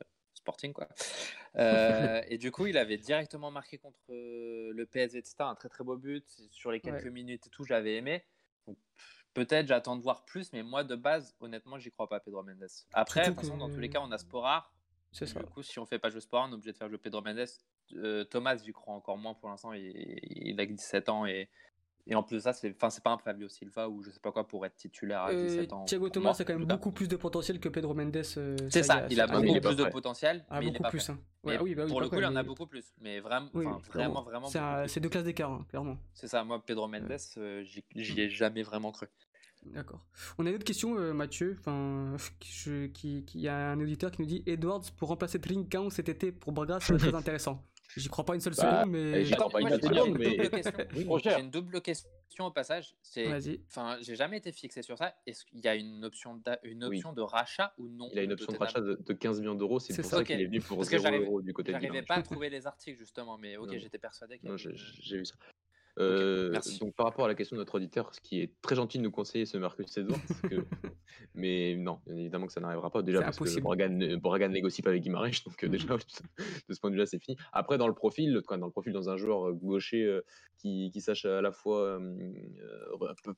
Sporting 0.48 0.72
quoi. 0.72 0.88
Euh, 1.58 2.22
et 2.30 2.38
du 2.38 2.52
coup, 2.52 2.68
il 2.68 2.78
avait 2.78 2.98
directement 2.98 3.52
marqué 3.52 3.78
contre 3.78 4.00
euh, 4.12 4.72
le 4.74 4.86
PSV, 4.86 5.20
etc. 5.20 5.36
Un 5.40 5.56
très 5.56 5.68
très 5.68 5.84
beau 5.84 5.98
but 5.98 6.26
sur 6.52 6.72
les 6.72 6.80
quelques 6.80 7.04
Ouais. 7.04 7.10
minutes 7.12 7.48
et 7.48 7.50
tout, 7.50 7.66
j'avais 7.66 7.96
aimé. 7.98 8.24
Donc, 8.66 8.78
peut-être 9.34 9.68
j'attends 9.68 9.98
de 9.98 10.02
voir 10.04 10.24
plus, 10.24 10.54
mais 10.54 10.64
moi 10.64 10.86
de 10.86 10.96
base, 10.96 11.36
honnêtement, 11.42 11.78
j'y 11.78 11.92
crois 11.92 12.08
pas 12.08 12.22
Pedro 12.22 12.44
Mendes. 12.44 12.66
Après, 12.94 13.22
de 13.22 13.26
toute 13.28 13.42
façon, 13.42 13.58
dans 13.58 13.70
tous 13.70 13.80
les 13.80 13.90
cas, 13.90 14.00
on 14.02 14.12
a 14.12 14.18
Sporar. 14.18 14.74
C'est 15.12 15.26
ça. 15.26 15.40
Du 15.40 15.46
coup, 15.48 15.64
si 15.64 15.80
on 15.80 15.86
fait 15.86 16.00
pas 16.00 16.10
jouer 16.10 16.22
Sporar, 16.22 16.48
on 16.48 16.52
est 16.52 16.56
obligé 16.56 16.72
de 16.72 16.78
faire 16.78 16.88
jouer 16.88 16.98
Pedro 16.98 17.22
Mendes. 17.22 17.46
Euh, 17.96 18.24
Thomas, 18.24 18.56
j'y 18.58 18.72
crois 18.72 18.94
encore 18.94 19.18
moins 19.18 19.34
pour 19.34 19.50
l'instant. 19.50 19.74
Il, 19.74 19.92
il 20.24 20.60
a 20.62 20.66
que 20.66 20.72
17 20.72 21.10
ans 21.10 21.26
et, 21.26 21.50
et 22.08 22.15
en 22.15 22.24
plus 22.24 22.36
de 22.36 22.39
ça, 22.41 22.54
c'est 22.54 22.72
enfin, 22.76 22.89
c'est 22.89 23.04
pas 23.04 23.12
un 23.12 23.17
Fabio 23.17 23.48
Silva 23.50 23.89
ou 23.89 24.02
je 24.04 24.12
sais 24.12 24.20
pas 24.20 24.32
quoi 24.32 24.48
pour 24.48 24.65
être 24.65 24.76
titulaire 24.76 25.22
à 25.22 25.30
Euh, 25.32 25.48
17 25.48 25.74
ans. 25.74 25.86
Thiago 25.86 26.10
Thomas 26.10 26.36
a 26.39 26.43
quand 26.43 26.58
même 26.58 26.65
beaucoup 26.67 26.91
plus 26.91 27.08
de 27.08 27.15
potentiel 27.15 27.60
que 27.60 27.70
Pedro 27.70 27.93
Mendes. 27.93 28.15
euh, 28.38 28.56
C'est 28.70 28.84
ça, 28.84 29.06
il 29.10 29.20
a 29.20 29.28
beaucoup 29.28 29.43
il 29.56 29.62
plus 29.62 29.76
de 29.76 29.86
potentiel, 29.86 30.46
Ah, 30.50 30.60
mais 30.60 30.67
il 30.67 30.74
beaucoup 30.74 30.89
plus. 30.89 31.10
hein. 31.10 31.20
Ah 31.46 31.63
oui, 31.63 31.76
bah 31.76 31.84
oui, 31.84 31.89
pour 31.89 32.02
le 32.02 32.10
coup, 32.10 32.17
il 32.17 32.26
en 32.26 32.36
a 32.36 32.43
beaucoup 32.43 32.65
plus. 32.65 32.93
Mais 33.02 33.20
vraiment, 33.20 33.50
vraiment, 33.93 34.22
vraiment. 34.24 34.88
C'est 34.88 35.00
deux 35.00 35.10
classes 35.10 35.24
d'écart, 35.24 35.52
hein, 35.52 35.65
clairement. 35.70 35.98
C'est 36.13 36.28
ça, 36.28 36.43
moi, 36.43 36.62
Pedro 36.65 36.88
Mendes, 36.88 37.15
euh, 37.38 37.63
j'y 37.63 37.84
j'y 37.96 38.22
ai 38.22 38.30
jamais 38.30 38.63
vraiment 38.63 38.91
cru. 38.91 39.08
D'accord. 39.65 40.00
On 40.38 40.46
a 40.46 40.50
une 40.50 40.56
autre 40.56 40.63
question, 40.63 40.98
euh, 40.98 41.13
Mathieu. 41.13 41.58
Enfin, 41.60 42.15
je- 42.46 42.86
qui, 42.88 43.26
qui- 43.26 43.39
il 43.39 43.41
y 43.41 43.50
a 43.50 43.72
un 43.72 43.80
auditeur 43.82 44.12
qui 44.12 44.22
nous 44.22 44.28
dit 44.28 44.43
Edwards 44.46 44.84
pour 44.96 45.10
remplacer 45.10 45.39
Trincão 45.41 45.89
cet 45.89 46.08
été 46.08 46.32
pour 46.32 46.54
Braga, 46.54 46.80
c'est 46.80 46.96
très 47.12 47.13
intéressant. 47.15 47.62
J'y 47.95 48.10
crois 48.10 48.26
pas 48.26 48.36
une 48.36 48.41
seule 48.41 48.54
Bah, 48.56 48.82
seconde, 48.84 48.91
mais. 48.91 49.23
j'y 49.26 49.34
crois 49.34 49.50
pas 49.50 49.62
une 49.62 49.69
j'ai 49.69 49.73
seule 49.82 49.95
seconde, 49.95 50.08
une 50.10 50.17
mais-. 50.17 50.28
Oui. 51.08 51.21
J'ai 51.23 51.39
une 51.39 51.50
double 51.50 51.82
question 51.82 52.10
au 52.45 52.52
passage. 52.52 52.95
C'est. 53.02 53.28
Enfin, 53.67 53.97
j'ai 54.02 54.15
jamais 54.15 54.38
été 54.38 54.52
fixé 54.52 54.82
sur 54.82 54.97
ça. 54.97 55.15
Est-ce 55.26 55.45
qu'il 55.45 55.60
y 55.63 55.67
a 55.67 55.76
une 55.76 56.04
option, 56.06 56.41
une 56.63 56.84
Oui. 56.86 56.97
option 56.97 57.13
de 57.13 57.21
rachat 57.21 57.73
ou 57.78 57.88
non 57.88 58.10
Il 58.12 58.19
a 58.19 58.23
une 58.23 58.34
option 58.34 58.52
de 58.52 58.58
rachat 58.58 58.82
de, 58.82 58.95
de 59.04 59.13
15 59.13 59.39
millions 59.39 59.56
d'euros, 59.56 59.80
c'est 59.80 59.95
pour 59.95 60.04
ça, 60.04 60.10
ça, 60.12 60.19
ok. 60.19 60.26
qu'il 60.28 60.41
est 60.41 60.45
venu 60.45 60.60
pour 60.60 60.78
Parce 60.78 60.89
que 60.89 60.97
0 60.97 61.04
j'arrivais- 61.04 61.26
euros 61.26 61.41
du 61.41 61.54
côté 61.54 61.71
de 61.71 61.80
J'arrivais 61.80 62.02
pas 62.04 62.15
à 62.15 62.21
trouver 62.21 62.50
les 62.50 62.67
articles 62.67 63.00
justement, 63.00 63.38
mais 63.38 63.56
ok, 63.58 63.71
Non. 63.71 63.78
j'étais 63.80 63.97
persuadé 63.97 64.38
qu'il 64.38 64.45
y 64.45 64.50
Non, 64.50 64.56
avait 64.56 64.63
j'ai 64.63 64.69
une- 64.71 64.78
j'ai 65.02 65.17
vu 65.17 65.26
ça. 65.26 65.36
Euh, 66.00 66.52
merci. 66.52 66.80
donc, 66.80 66.94
par 66.96 67.06
rapport 67.08 67.26
à 67.26 67.28
la 67.28 67.36
question 67.36 67.56
de 67.56 67.62
notre 67.62 67.76
auditeur, 67.76 68.14
ce 68.14 68.22
qui 68.22 68.40
est 68.42 68.54
très 68.62 68.76
gentil 68.76 68.98
de 69.00 69.04
nous 69.04 69.12
conseiller 69.12 69.46
ce 69.46 69.58
Marcus 69.58 69.98
Edwards, 69.98 70.20
que- 70.50 70.56
mais 71.34 71.76
non, 71.76 72.00
évidemment 72.08 72.46
que 72.48 72.54
ça 72.54 72.62
n'arrivera 72.62 72.92
pas. 72.92 73.02
Déjà 73.02 73.22
parce 73.22 73.38
impossible. 73.38 73.60
que 73.62 73.64
Braga 73.64 73.90
ne 73.90 74.16
Braga 74.16 74.48
ne 74.48 74.54
négocie 74.54 74.82
pas 74.82 74.92
avec 74.92 75.02
Guimarães, 75.04 75.32
donc 75.46 75.64
euh, 75.64 75.68
déjà 75.70 75.88
de 75.98 76.74
ce 76.74 76.80
point 76.80 76.90
de 76.92 76.96
vue-là, 76.96 77.06
c'est 77.08 77.20
fini. 77.20 77.36
Après, 77.52 77.78
dans 77.78 77.88
le 77.88 77.94
profil, 77.96 78.42
dans 78.48 78.66
le 78.66 78.72
profil, 78.72 78.94
dans 78.94 79.10
un 79.10 79.18
joueur 79.18 79.50
euh, 79.50 79.54
gaucher 79.54 80.04
euh, 80.04 80.22
qui, 80.60 80.90
qui 80.92 81.02
sache 81.02 81.26
à 81.26 81.42
la 81.42 81.52
fois 81.52 82.00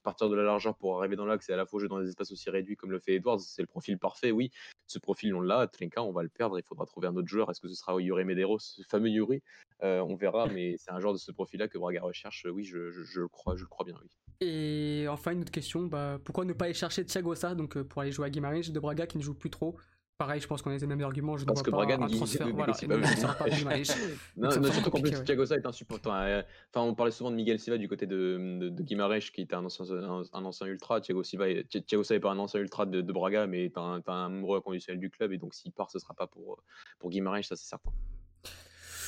partir 0.04 0.30
de 0.30 0.36
la 0.36 0.44
largeur 0.44 0.76
pour 0.76 0.98
arriver 1.00 1.16
dans 1.16 1.26
l'axe 1.26 1.50
et 1.50 1.54
à 1.54 1.58
la 1.58 1.66
fois 1.66 1.80
jouer 1.80 1.90
dans 1.90 2.00
des 2.00 2.10
espaces 2.10 2.32
aussi 2.32 2.50
réduits 2.50 2.76
comme 2.76 2.92
le 2.92 3.00
fait 3.00 3.16
Edwards, 3.16 3.40
c'est 3.40 3.62
le 3.62 3.68
profil 3.68 3.98
parfait. 3.98 4.32
Oui, 4.32 4.52
ce 4.88 5.00
profil, 5.00 5.34
on 5.36 5.42
l'a. 5.42 5.68
Trinka, 5.68 6.04
on 6.04 6.12
va 6.12 6.24
le 6.24 6.30
perdre. 6.30 6.58
Il 6.60 6.64
faudra 6.64 6.86
trouver 6.86 7.08
un 7.08 7.16
autre 7.16 7.28
joueur. 7.28 7.50
Est-ce 7.52 7.62
que 7.62 7.68
ce 7.68 7.76
sera 7.76 8.00
Yuri 8.02 8.26
Medeiros, 8.26 8.60
ce 8.60 8.82
fameux 8.90 9.10
Yuri? 9.10 9.42
Euh, 9.84 10.02
On 10.02 10.16
verra, 10.16 10.46
mais 10.54 10.76
c'est 10.78 10.92
un 10.92 11.00
joueur 11.00 11.14
de 11.14 11.18
ce 11.20 11.32
profil-là 11.32 11.68
que 11.68 11.78
Braga 11.78 12.02
recherche. 12.02 12.46
Oui, 12.52 12.64
je, 12.64 12.90
je- 12.92 13.04
je 13.04 13.22
le 13.22 13.28
crois, 13.28 13.56
je 13.56 13.62
le 13.62 13.68
crois 13.68 13.86
bien. 13.86 13.96
Oui. 14.02 14.10
Et 14.42 15.06
enfin, 15.10 15.32
une 15.32 15.42
autre 15.42 15.52
question, 15.52 15.84
bah, 15.84 16.20
pourquoi 16.24 16.46
ne 16.46 16.54
pas 16.54 16.66
aller 16.66 16.74
chercher 16.74 17.06
Thiago 17.06 17.36
Sa 17.36 17.56
donc, 17.56 17.76
euh, 17.78 17.84
pour 17.84 18.02
aller 18.02 18.12
jouer 18.12 18.28
à 18.28 18.30
Guimarães 18.30 18.72
de 18.72 18.80
Braga 18.80 19.06
qui 19.08 19.18
ne 19.18 19.24
joue 19.24 19.34
plus 19.34 19.50
trop 19.50 19.76
Pareil, 20.18 20.42
je 20.42 20.48
pense 20.48 20.62
qu'on 20.62 20.72
a 20.72 20.76
les 20.78 20.86
mêmes 20.86 21.00
arguments. 21.02 21.38
Je 21.38 21.46
Parce 21.46 21.62
ne 21.62 21.64
que 21.66 21.72
Braga 21.72 21.98
ne 21.98 22.04
ne 22.04 22.52
Voilà, 22.52 22.74
pas 22.74 23.46
ne. 23.48 23.56
Non, 24.36 24.50
non, 24.62 24.72
surtout 24.74 24.92
qu'en 24.92 25.00
plus, 25.00 25.12
ouais. 25.12 25.24
Thiago 25.24 25.46
Sa 25.46 25.56
est 25.56 25.66
insupportant. 25.66 26.14
Euh, 26.14 26.42
Enfin, 26.76 26.86
on 26.86 26.94
parlait 26.94 27.14
souvent 27.14 27.32
de 27.32 27.38
Miguel 27.38 27.58
Silva 27.58 27.78
du 27.78 27.88
côté 27.88 28.06
de, 28.06 28.58
de, 28.60 28.68
de 28.68 28.84
Guimarães, 28.84 29.20
qui 29.34 29.40
était 29.44 29.56
un 29.56 29.64
ancien, 29.64 29.86
un, 29.90 30.24
un 30.34 30.44
ancien 30.46 30.68
ultra. 30.68 31.00
Thiago 31.00 31.24
Silva, 31.24 31.50
est- 31.50 31.64
Thi- 31.70 31.82
Thiago 31.84 32.04
Sa 32.04 32.16
n'est 32.16 32.20
pas 32.20 32.32
un 32.32 32.38
ancien 32.40 32.60
ultra 32.60 32.86
de, 32.86 33.00
de 33.00 33.14
Braga, 33.14 33.48
mais 33.48 33.64
est 33.64 33.78
un, 33.78 34.02
un 34.06 34.26
amoureux 34.26 34.58
inconditionnel 34.58 35.00
du 35.00 35.10
club. 35.10 35.32
Et 35.32 35.38
donc, 35.38 35.54
s'il 35.54 35.72
part, 35.72 35.90
ce 35.90 36.00
sera 36.00 36.14
pas 36.14 36.28
pour, 36.28 36.62
pour 37.00 37.10
Guimarães, 37.12 37.44
ça 37.44 37.56
c'est 37.56 37.70
certain. 37.70 37.92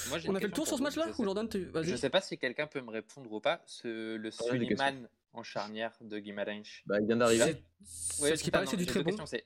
Moi, 0.10 0.20
On 0.28 0.36
a 0.36 0.40
fait 0.40 0.48
le 0.48 0.54
tour 0.54 0.68
sur 0.68 0.78
ce 0.78 0.84
match-là 0.84 1.08
ou 1.18 1.24
Jordan 1.24 1.48
tu- 1.48 1.70
Je 1.84 1.96
sais 1.96 2.10
pas 2.10 2.22
si 2.22 2.38
quelqu'un 2.38 2.68
peut 2.68 2.82
me 2.82 2.90
répondre 2.92 3.32
ou 3.32 3.40
pas. 3.40 3.62
Ce, 3.66 4.16
le 4.16 4.30
Ah, 4.80 4.92
en 5.34 5.44
charnière 5.44 5.94
de 6.02 6.20
Guimarães. 6.20 6.64
Bah, 6.86 7.00
il 7.00 7.08
vient 7.08 7.16
d'arriver. 7.18 7.64
C'est- 7.84 8.22
Ouais, 8.22 8.30
C'est 8.32 8.38
ce 8.38 8.44
qui 8.44 8.52
paraît, 8.52 8.66
c'est 8.66 8.78
du 8.78 8.86
très 8.86 9.02
bon. 9.04 9.26
c'est- 9.26 9.46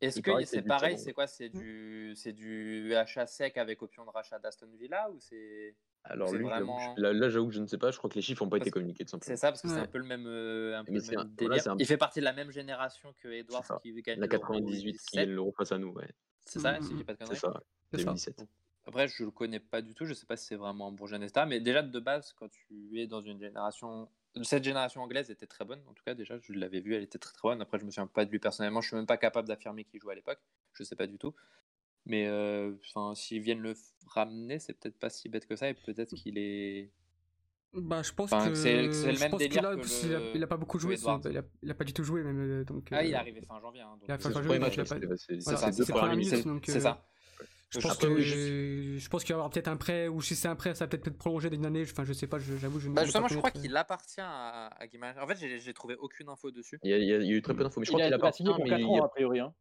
Est-ce 0.00 0.20
que 0.20 0.30
c'est 0.40 0.46
c'est 0.46 0.62
pareil 0.62 0.98
C'est 0.98 1.12
quoi 1.12 1.26
C'est 1.26 1.48
du, 1.48 2.12
c'est 2.16 2.32
du 2.32 2.94
achat 2.94 3.26
sec 3.26 3.56
avec 3.56 3.80
option 3.82 4.04
de 4.04 4.10
rachat 4.10 4.38
d'Aston 4.38 4.68
Villa 4.78 5.10
ou 5.10 5.18
c'est 5.20 5.74
Alors, 6.04 6.28
c'est 6.28 6.36
lui, 6.36 6.44
vraiment- 6.44 6.94
je- 6.96 7.00
là, 7.02 7.12
là, 7.12 7.28
j'avoue 7.30 7.48
que 7.48 7.54
je 7.54 7.60
ne 7.60 7.66
sais 7.66 7.78
pas. 7.78 7.90
Je 7.90 7.96
crois 7.98 8.10
que 8.10 8.14
les 8.16 8.22
chiffres 8.22 8.44
n'ont 8.44 8.50
pas 8.50 8.58
été 8.58 8.64
Parce 8.64 8.74
communiqués, 8.74 9.04
c'est 9.22 9.36
ça 9.36 9.48
parce 9.50 9.62
que 9.62 9.68
c'est 9.68 9.74
Ouais. 9.74 9.80
un 9.80 9.86
peu 9.86 9.98
le 9.98 10.04
même, 10.04 10.26
euh, 10.26 10.78
un 10.78 10.84
peu 10.84 10.92
le 10.92 11.00
c'est 11.00 11.12
même 11.12 11.20
un- 11.20 11.22
voilà, 11.22 11.34
délire. 11.36 11.62
c'est 11.62 11.68
un- 11.70 11.76
Il 11.78 11.86
fait 11.86 11.96
partie 11.96 12.18
de 12.20 12.24
la 12.24 12.32
même 12.34 12.50
génération 12.50 13.14
que 13.20 13.28
Edwards 13.28 13.64
ça. 13.64 13.78
qui 13.82 13.92
gagne 14.02 14.20
La 14.20 14.26
l'Euro 14.26 14.38
98 14.40 14.92
qui 14.92 14.98
17. 14.98 15.14
gagne 15.14 15.30
l'euro 15.30 15.52
face 15.52 15.72
à 15.72 15.78
nous, 15.78 15.92
ouais. 15.92 16.08
C'est 16.44 16.58
ça, 16.60 16.76
si 16.82 16.90
je 16.90 16.96
dis 16.96 17.04
pas 17.04 17.14
de 17.14 17.18
C'est 17.20 17.24
conneries. 17.24 17.40
ça, 17.40 17.48
ouais. 17.48 17.60
C'est 17.92 17.96
ça. 17.98 18.04
2017. 18.04 18.46
Après, 18.86 19.08
je 19.08 19.24
le 19.24 19.30
connais 19.30 19.60
pas 19.60 19.80
du 19.80 19.94
tout. 19.94 20.04
Je 20.04 20.12
sais 20.14 20.26
pas 20.26 20.36
si 20.36 20.46
c'est 20.46 20.56
vraiment 20.56 20.88
un 20.88 20.92
bon 20.92 21.06
jeune 21.06 21.26
mais 21.48 21.60
déjà 21.60 21.82
de 21.82 22.00
base, 22.00 22.34
quand 22.38 22.48
tu 22.50 22.98
es 23.00 23.06
dans 23.06 23.22
une 23.22 23.40
génération, 23.40 24.08
cette 24.42 24.64
génération 24.64 25.00
anglaise 25.02 25.30
était 25.30 25.46
très 25.46 25.64
bonne. 25.64 25.80
En 25.88 25.94
tout 25.94 26.02
cas, 26.04 26.14
déjà, 26.14 26.38
je 26.38 26.52
l'avais 26.52 26.80
vu, 26.80 26.94
elle 26.94 27.02
était 27.02 27.18
très 27.18 27.32
très 27.32 27.48
bonne. 27.48 27.62
Après, 27.62 27.78
je 27.78 27.84
me 27.84 27.90
souviens 27.90 28.06
pas 28.06 28.24
de 28.24 28.30
lui 28.30 28.38
personnellement. 28.38 28.80
Je 28.82 28.88
suis 28.88 28.96
même 28.96 29.06
pas 29.06 29.16
capable 29.16 29.48
d'affirmer 29.48 29.84
qu'il 29.84 30.00
jouait 30.00 30.12
à 30.12 30.16
l'époque. 30.16 30.40
Je 30.74 30.82
sais 30.82 30.96
pas 30.96 31.06
du 31.06 31.16
tout. 31.18 31.34
Mais 32.06 32.26
euh, 32.26 32.74
s'ils 33.14 33.40
viennent 33.40 33.60
le 33.60 33.74
ramener, 34.06 34.58
c'est 34.58 34.74
peut-être 34.74 34.98
pas 34.98 35.08
si 35.08 35.30
bête 35.30 35.46
que 35.46 35.56
ça, 35.56 35.70
et 35.70 35.74
peut-être 35.74 36.14
qu'il 36.14 36.36
est. 36.36 36.90
Bah, 37.72 38.02
je 38.02 38.12
pense 38.12 38.32
Enfin, 38.32 38.50
que 38.50 38.54
c'est- 38.54 38.86
le 39.12 39.18
même 39.18 39.30
délire 39.38 39.62
que 39.62 39.66
a- 40.14 40.32
il 40.34 40.42
a 40.42 40.46
pas 40.46 40.56
beaucoup 40.58 40.78
joué. 40.78 40.96
Il 40.96 41.38
a, 41.38 41.42
il 41.62 41.70
a 41.70 41.74
pas 41.74 41.84
du 41.84 41.92
tout 41.94 42.04
joué 42.04 42.22
même. 42.22 42.38
euh, 42.38 42.64
Donc, 42.64 42.88
Ah, 42.92 43.02
il 43.02 43.10
est 43.10 43.14
euh, 43.14 43.18
arrivé 43.18 43.40
fin 43.40 43.58
janvier. 43.60 43.80
hein, 43.80 43.96
donc, 43.98 44.04
il 44.06 44.12
a 44.12 44.18
fin 44.18 44.28
janvier, 44.34 44.48
donc 44.60 44.74
il 44.76 44.80
a 44.80 44.84
pas- 44.84 45.16
c'est- 45.16 45.42
voilà, 45.44 45.58
ça. 46.80 47.06
Je 47.74 47.80
pense 47.80 47.92
Après, 47.92 48.08
que 48.08 48.20
je 48.20 49.08
pense 49.08 49.24
qu'il 49.24 49.32
va 49.34 49.38
y 49.38 49.40
avoir 49.40 49.50
peut-être 49.50 49.68
un 49.68 49.76
prêt 49.76 50.08
ou 50.08 50.22
si 50.22 50.34
c'est 50.34 50.48
un 50.48 50.56
prêt, 50.56 50.74
ça 50.74 50.84
va 50.84 50.88
peut-être 50.88 51.08
être 51.08 51.18
prolongé 51.18 51.50
d'une 51.50 51.66
année. 51.66 51.82
Enfin, 51.82 52.04
je 52.04 52.12
sais 52.12 52.26
pas. 52.26 52.38
J'avoue, 52.38 52.80
je 52.80 52.88
ne 52.88 52.94
Bah, 52.94 53.04
justement, 53.04 53.26
pas 53.28 53.34
je 53.34 53.38
crois 53.38 53.50
qu'il 53.50 53.76
appartient 53.76 54.20
à, 54.20 54.66
à. 54.68 55.22
En 55.22 55.26
fait, 55.26 55.38
j'ai 55.58 55.74
trouvé 55.74 55.96
aucune 55.96 56.28
info 56.28 56.50
dessus. 56.50 56.78
Il 56.82 56.90
y, 56.90 56.94
a, 56.94 56.98
il 56.98 57.26
y 57.26 57.32
eu 57.32 57.42
très 57.42 57.54
peu 57.54 57.62
d'infos, 57.64 57.80
mais 57.80 57.86
je 57.86 57.90
Il 57.90 57.94
crois 57.94 58.02
a 58.04 58.04
qu'il 58.06 58.14
a 58.14 58.32
signé 58.32 58.50
pour 58.50 58.64
mais 58.64 58.70
4 58.70 58.80
il 58.80 58.86
ans, 58.86 59.02
a- 59.02 59.06
a 59.06 59.08
priori. 59.08 59.40
Hein. 59.40 59.52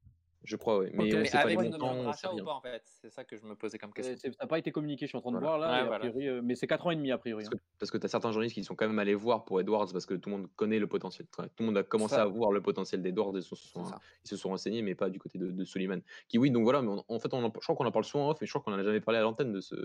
Je 0.46 0.56
crois, 0.58 0.80
oui. 0.80 0.88
Mais 0.94 1.06
Mais 1.06 1.30
pas 1.30 1.46
les 1.46 1.56
montants, 1.56 2.04
rachat 2.04 2.34
ou 2.34 2.44
pas, 2.44 2.52
en 2.54 2.62
fait? 2.62 2.82
C'est 2.86 3.10
ça 3.10 3.24
que 3.24 3.38
je 3.38 3.44
me 3.46 3.56
posais 3.56 3.78
comme 3.78 3.94
question. 3.94 4.16
c'est- 4.18 4.32
Ça 4.32 4.38
n'a 4.44 4.48
pas 4.48 4.60
été 4.60 4.72
communiqué, 4.72 5.06
je 5.06 5.10
suis 5.10 5.18
en 5.18 5.22
train 5.22 5.32
de 5.32 5.38
Voilà. 5.38 5.58
voir 5.58 5.60
là. 5.60 5.72
Ouais, 5.72 5.78
et 5.78 5.82
a 5.82 5.86
voilà. 5.86 6.00
priori, 6.00 6.28
euh, 6.28 6.42
mais 6.44 6.56
c'est 6.56 6.68
4 6.68 6.86
ans 6.86 6.92
et 6.92 6.96
demi 6.98 7.12
a 7.12 7.18
priori. 7.18 7.44
Parce 7.46 7.56
hein. 7.56 7.92
que, 7.94 7.98
tu 7.98 8.06
as 8.06 8.10
certains 8.10 8.32
journalistes 8.32 8.56
qui 8.56 8.64
sont 8.64 8.76
quand 8.76 8.88
même 8.88 9.00
allés 9.00 9.16
voir 9.16 9.46
pour 9.46 9.62
Edwards 9.62 9.88
parce 9.92 10.06
que 10.06 10.16
tout 10.16 10.30
le 10.30 10.38
monde 10.38 10.48
connaît 10.56 10.80
le 10.80 10.88
potentiel. 10.88 11.28
Tout 11.28 11.44
le 11.60 11.66
monde 11.66 11.78
a 11.78 11.84
commencé 11.84 12.16
à 12.16 12.26
voir 12.26 12.52
le 12.52 12.62
potentiel 12.62 13.02
d'Edwards 13.02 13.38
et 13.38 13.42
se 13.42 13.56
sont, 13.56 13.84
ils 14.26 14.28
se 14.28 14.36
sont 14.36 14.50
renseignés, 14.50 14.82
mais 14.82 14.96
pas 14.96 15.10
du 15.10 15.20
côté 15.20 15.38
de, 15.38 15.50
de 15.50 15.64
Suleiman. 15.64 16.02
Qui, 16.28 16.38
oui, 16.38 16.52
donc 16.52 16.64
voilà, 16.64 16.82
mais 16.82 16.90
on- 16.90 17.06
en 17.08 17.20
fait, 17.20 17.34
on 17.34 17.44
en- 17.44 17.54
je 17.54 17.60
crois 17.60 17.76
qu'on 17.76 17.86
en 17.86 17.92
parle 17.92 18.06
souvent 18.06 18.28
en 18.28 18.32
off, 18.32 18.42
et 18.42 18.46
je 18.46 18.52
crois 18.52 18.62
qu'on 18.64 18.74
en 18.74 18.80
a 18.80 18.84
jamais 18.84 19.00
parlé 19.02 19.20
à 19.20 19.24
l'antenne 19.24 19.54
de, 19.54 19.62
ce, 19.62 19.76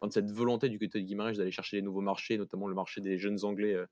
enfin, 0.00 0.08
de 0.08 0.12
cette 0.12 0.30
volonté 0.32 0.68
du 0.68 0.78
côté 0.80 1.00
de 1.00 1.04
Guimarães 1.06 1.32
d'aller 1.36 1.50
chercher 1.52 1.76
les 1.76 1.82
nouveaux 1.82 2.00
marchés, 2.00 2.38
notamment 2.38 2.66
le 2.66 2.74
marché 2.74 3.00
des 3.00 3.18
jeunes 3.18 3.44
Anglais. 3.44 3.74
euh, 3.74 3.86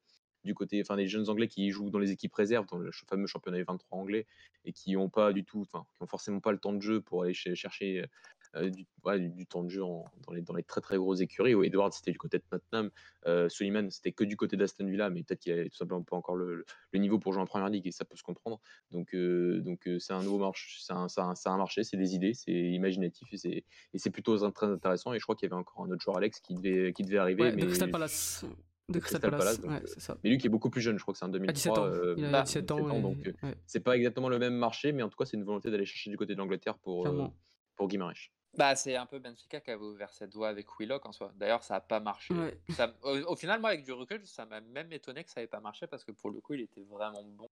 du 0.47 0.55
côté, 0.55 0.81
enfin 0.81 0.97
des 0.97 1.07
jeunes 1.07 1.29
Anglais 1.29 1.49
qui 1.49 1.71
jouent 1.71 1.91
dans 1.91 1.99
les 1.99 2.11
équipes 2.13 2.35
réserves, 2.35 2.67
dans 2.67 2.79
le 2.79 2.91
fameux 3.09 3.27
championnat 3.27 3.59
U23 3.61 3.81
anglais, 3.91 4.27
et 4.65 4.73
qui 4.73 4.97
ont 4.97 5.11
pas 5.11 5.33
du 5.33 5.45
tout, 5.45 5.61
enfin, 5.61 5.85
qui 5.97 6.03
ont 6.03 6.07
forcément 6.07 6.41
pas 6.41 6.53
le 6.53 6.59
temps 6.59 6.73
de 6.73 6.81
jeu 6.81 7.01
pour 7.03 7.23
aller 7.25 7.35
ch- 7.35 7.55
chercher 7.57 8.07
euh, 8.55 8.71
du, 8.71 8.87
ouais, 9.05 9.19
du, 9.19 9.29
du 9.29 9.45
temps 9.47 9.63
de 9.65 9.69
jeu 9.69 9.83
en- 9.85 10.05
dans, 10.27 10.33
les, 10.33 10.41
dans 10.41 10.55
les 10.55 10.63
très 10.63 10.81
très 10.81 10.97
grosses 10.97 11.21
écuries. 11.21 11.55
Où 11.55 11.63
Edwards 11.65 11.93
c'était 11.93 12.13
du 12.13 12.19
côté 12.19 12.39
de 12.39 12.45
Tottenham, 12.49 12.91
euh, 13.27 13.49
Suleiman 13.49 13.91
c'était 13.91 14.13
que 14.13 14.25
du 14.25 14.37
côté 14.37 14.57
d'Aston 14.57 14.87
Villa, 14.87 15.11
mais 15.11 15.23
peut-être 15.25 15.41
qu'il 15.41 15.53
avait 15.53 15.69
tout 15.69 15.77
simplement 15.77 16.03
pas 16.03 16.17
encore 16.17 16.37
le, 16.37 16.65
le 16.93 16.99
niveau 16.99 17.19
pour 17.19 17.33
jouer 17.33 17.43
en 17.43 17.47
première 17.47 17.69
ligue 17.69 17.87
et 17.87 17.93
ça 17.93 18.05
peut 18.05 18.17
se 18.17 18.23
comprendre. 18.23 18.61
Donc 18.93 19.15
euh, 19.15 19.61
donc 19.61 19.87
euh, 19.89 19.99
c'est 19.99 20.13
un 20.15 20.23
nouveau 20.23 20.39
marché, 20.39 20.79
c'est 20.81 20.93
un, 20.93 21.57
marché, 21.57 21.85
c'est 21.85 21.97
des 21.97 22.15
idées, 22.15 22.35
c'est 22.35 22.53
imaginatif 22.53 23.29
et 23.45 23.65
c'est 23.99 24.11
plutôt 24.11 24.37
très 24.51 24.67
intéressant. 24.67 25.13
Et 25.13 25.19
je 25.19 25.25
crois 25.25 25.35
qu'il 25.35 25.49
y 25.49 25.53
avait 25.53 25.61
encore 25.61 25.85
un 25.85 25.91
autre 25.91 26.03
joueur 26.03 26.17
Alex 26.17 26.41
qui 26.41 26.55
devait 26.55 26.93
qui 26.93 27.03
devait 27.03 27.19
arriver, 27.19 27.43
Ouais, 27.43 27.53
mais 27.53 27.63
de 27.63 27.67
Crystal 27.67 27.91
Palace. 27.91 28.45
De 28.89 29.01
Crystal 29.01 29.21
Crystal 29.21 29.31
Palace, 29.39 29.59
Palace, 29.59 29.61
donc, 29.61 29.71
ouais, 29.73 29.77
euh, 29.83 29.93
c'est 29.93 30.01
ça. 30.01 30.17
mais 30.23 30.31
lui 30.31 30.39
qui 30.39 30.47
est 30.47 30.51
beaucoup 30.51 30.71
plus 30.71 30.81
jeune, 30.81 30.97
je 30.97 31.03
crois 31.03 31.13
que 31.13 31.19
c'est 31.19 31.27
17 31.27 31.41
2003. 31.75 31.79
ans. 31.81 31.87
euh, 31.87 32.15
Il 32.17 32.25
a 32.27 32.31
bah, 32.31 32.43
17 32.43 32.71
ans. 32.71 32.77
17 32.77 32.91
ans, 32.93 32.97
et- 32.99 33.03
donc 33.03 33.27
euh, 33.27 33.33
ouais, 33.43 33.55
c'est 33.67 33.81
pas 33.81 33.97
exactement 33.97 34.29
le 34.29 34.39
même 34.39 34.55
marché, 34.55 34.93
mais 34.93 35.03
en 35.03 35.09
tout 35.09 35.17
cas 35.17 35.25
c'est 35.25 35.37
une 35.37 35.43
volonté 35.45 35.71
d'aller 35.73 35.87
chercher 35.87 36.11
du 36.11 36.17
côté 36.17 36.35
de 36.35 36.39
l'Angleterre 36.39 36.79
pour 36.79 37.05
euh, 37.07 37.27
pour 37.75 37.89
Guimarães. 37.89 38.31
Bah, 38.57 38.75
c'est 38.77 38.95
un 38.97 39.05
peu 39.05 39.19
Benfica 39.19 39.61
qui 39.61 39.71
avait 39.73 39.83
ouvert 39.83 40.13
cette 40.13 40.33
voie 40.35 40.49
avec 40.49 40.67
Willock 40.79 41.05
en 41.05 41.13
soi. 41.13 41.31
D'ailleurs, 41.37 41.63
ça 41.63 41.75
n'a 41.75 41.81
pas 41.81 42.01
marché. 42.01 42.33
Ouais. 42.33 42.59
Ça- 42.71 42.95
au, 43.03 43.19
au 43.33 43.37
final, 43.37 43.61
moi, 43.61 43.69
avec 43.71 43.85
du 43.85 43.93
recul, 43.93 44.25
ça 44.25 44.47
m'a 44.47 44.63
même 44.63 44.91
étonné 44.93 45.25
que 45.25 45.31
ça 45.31 45.41
n'avait 45.41 45.49
pas 45.49 45.61
marché 45.61 45.87
parce 45.89 46.05
que 46.05 46.13
pour 46.13 46.31
le 46.31 46.41
coup, 46.41 46.55
il 46.55 46.63
était 46.63 46.83
vraiment 46.85 47.23
bon. 47.25 47.49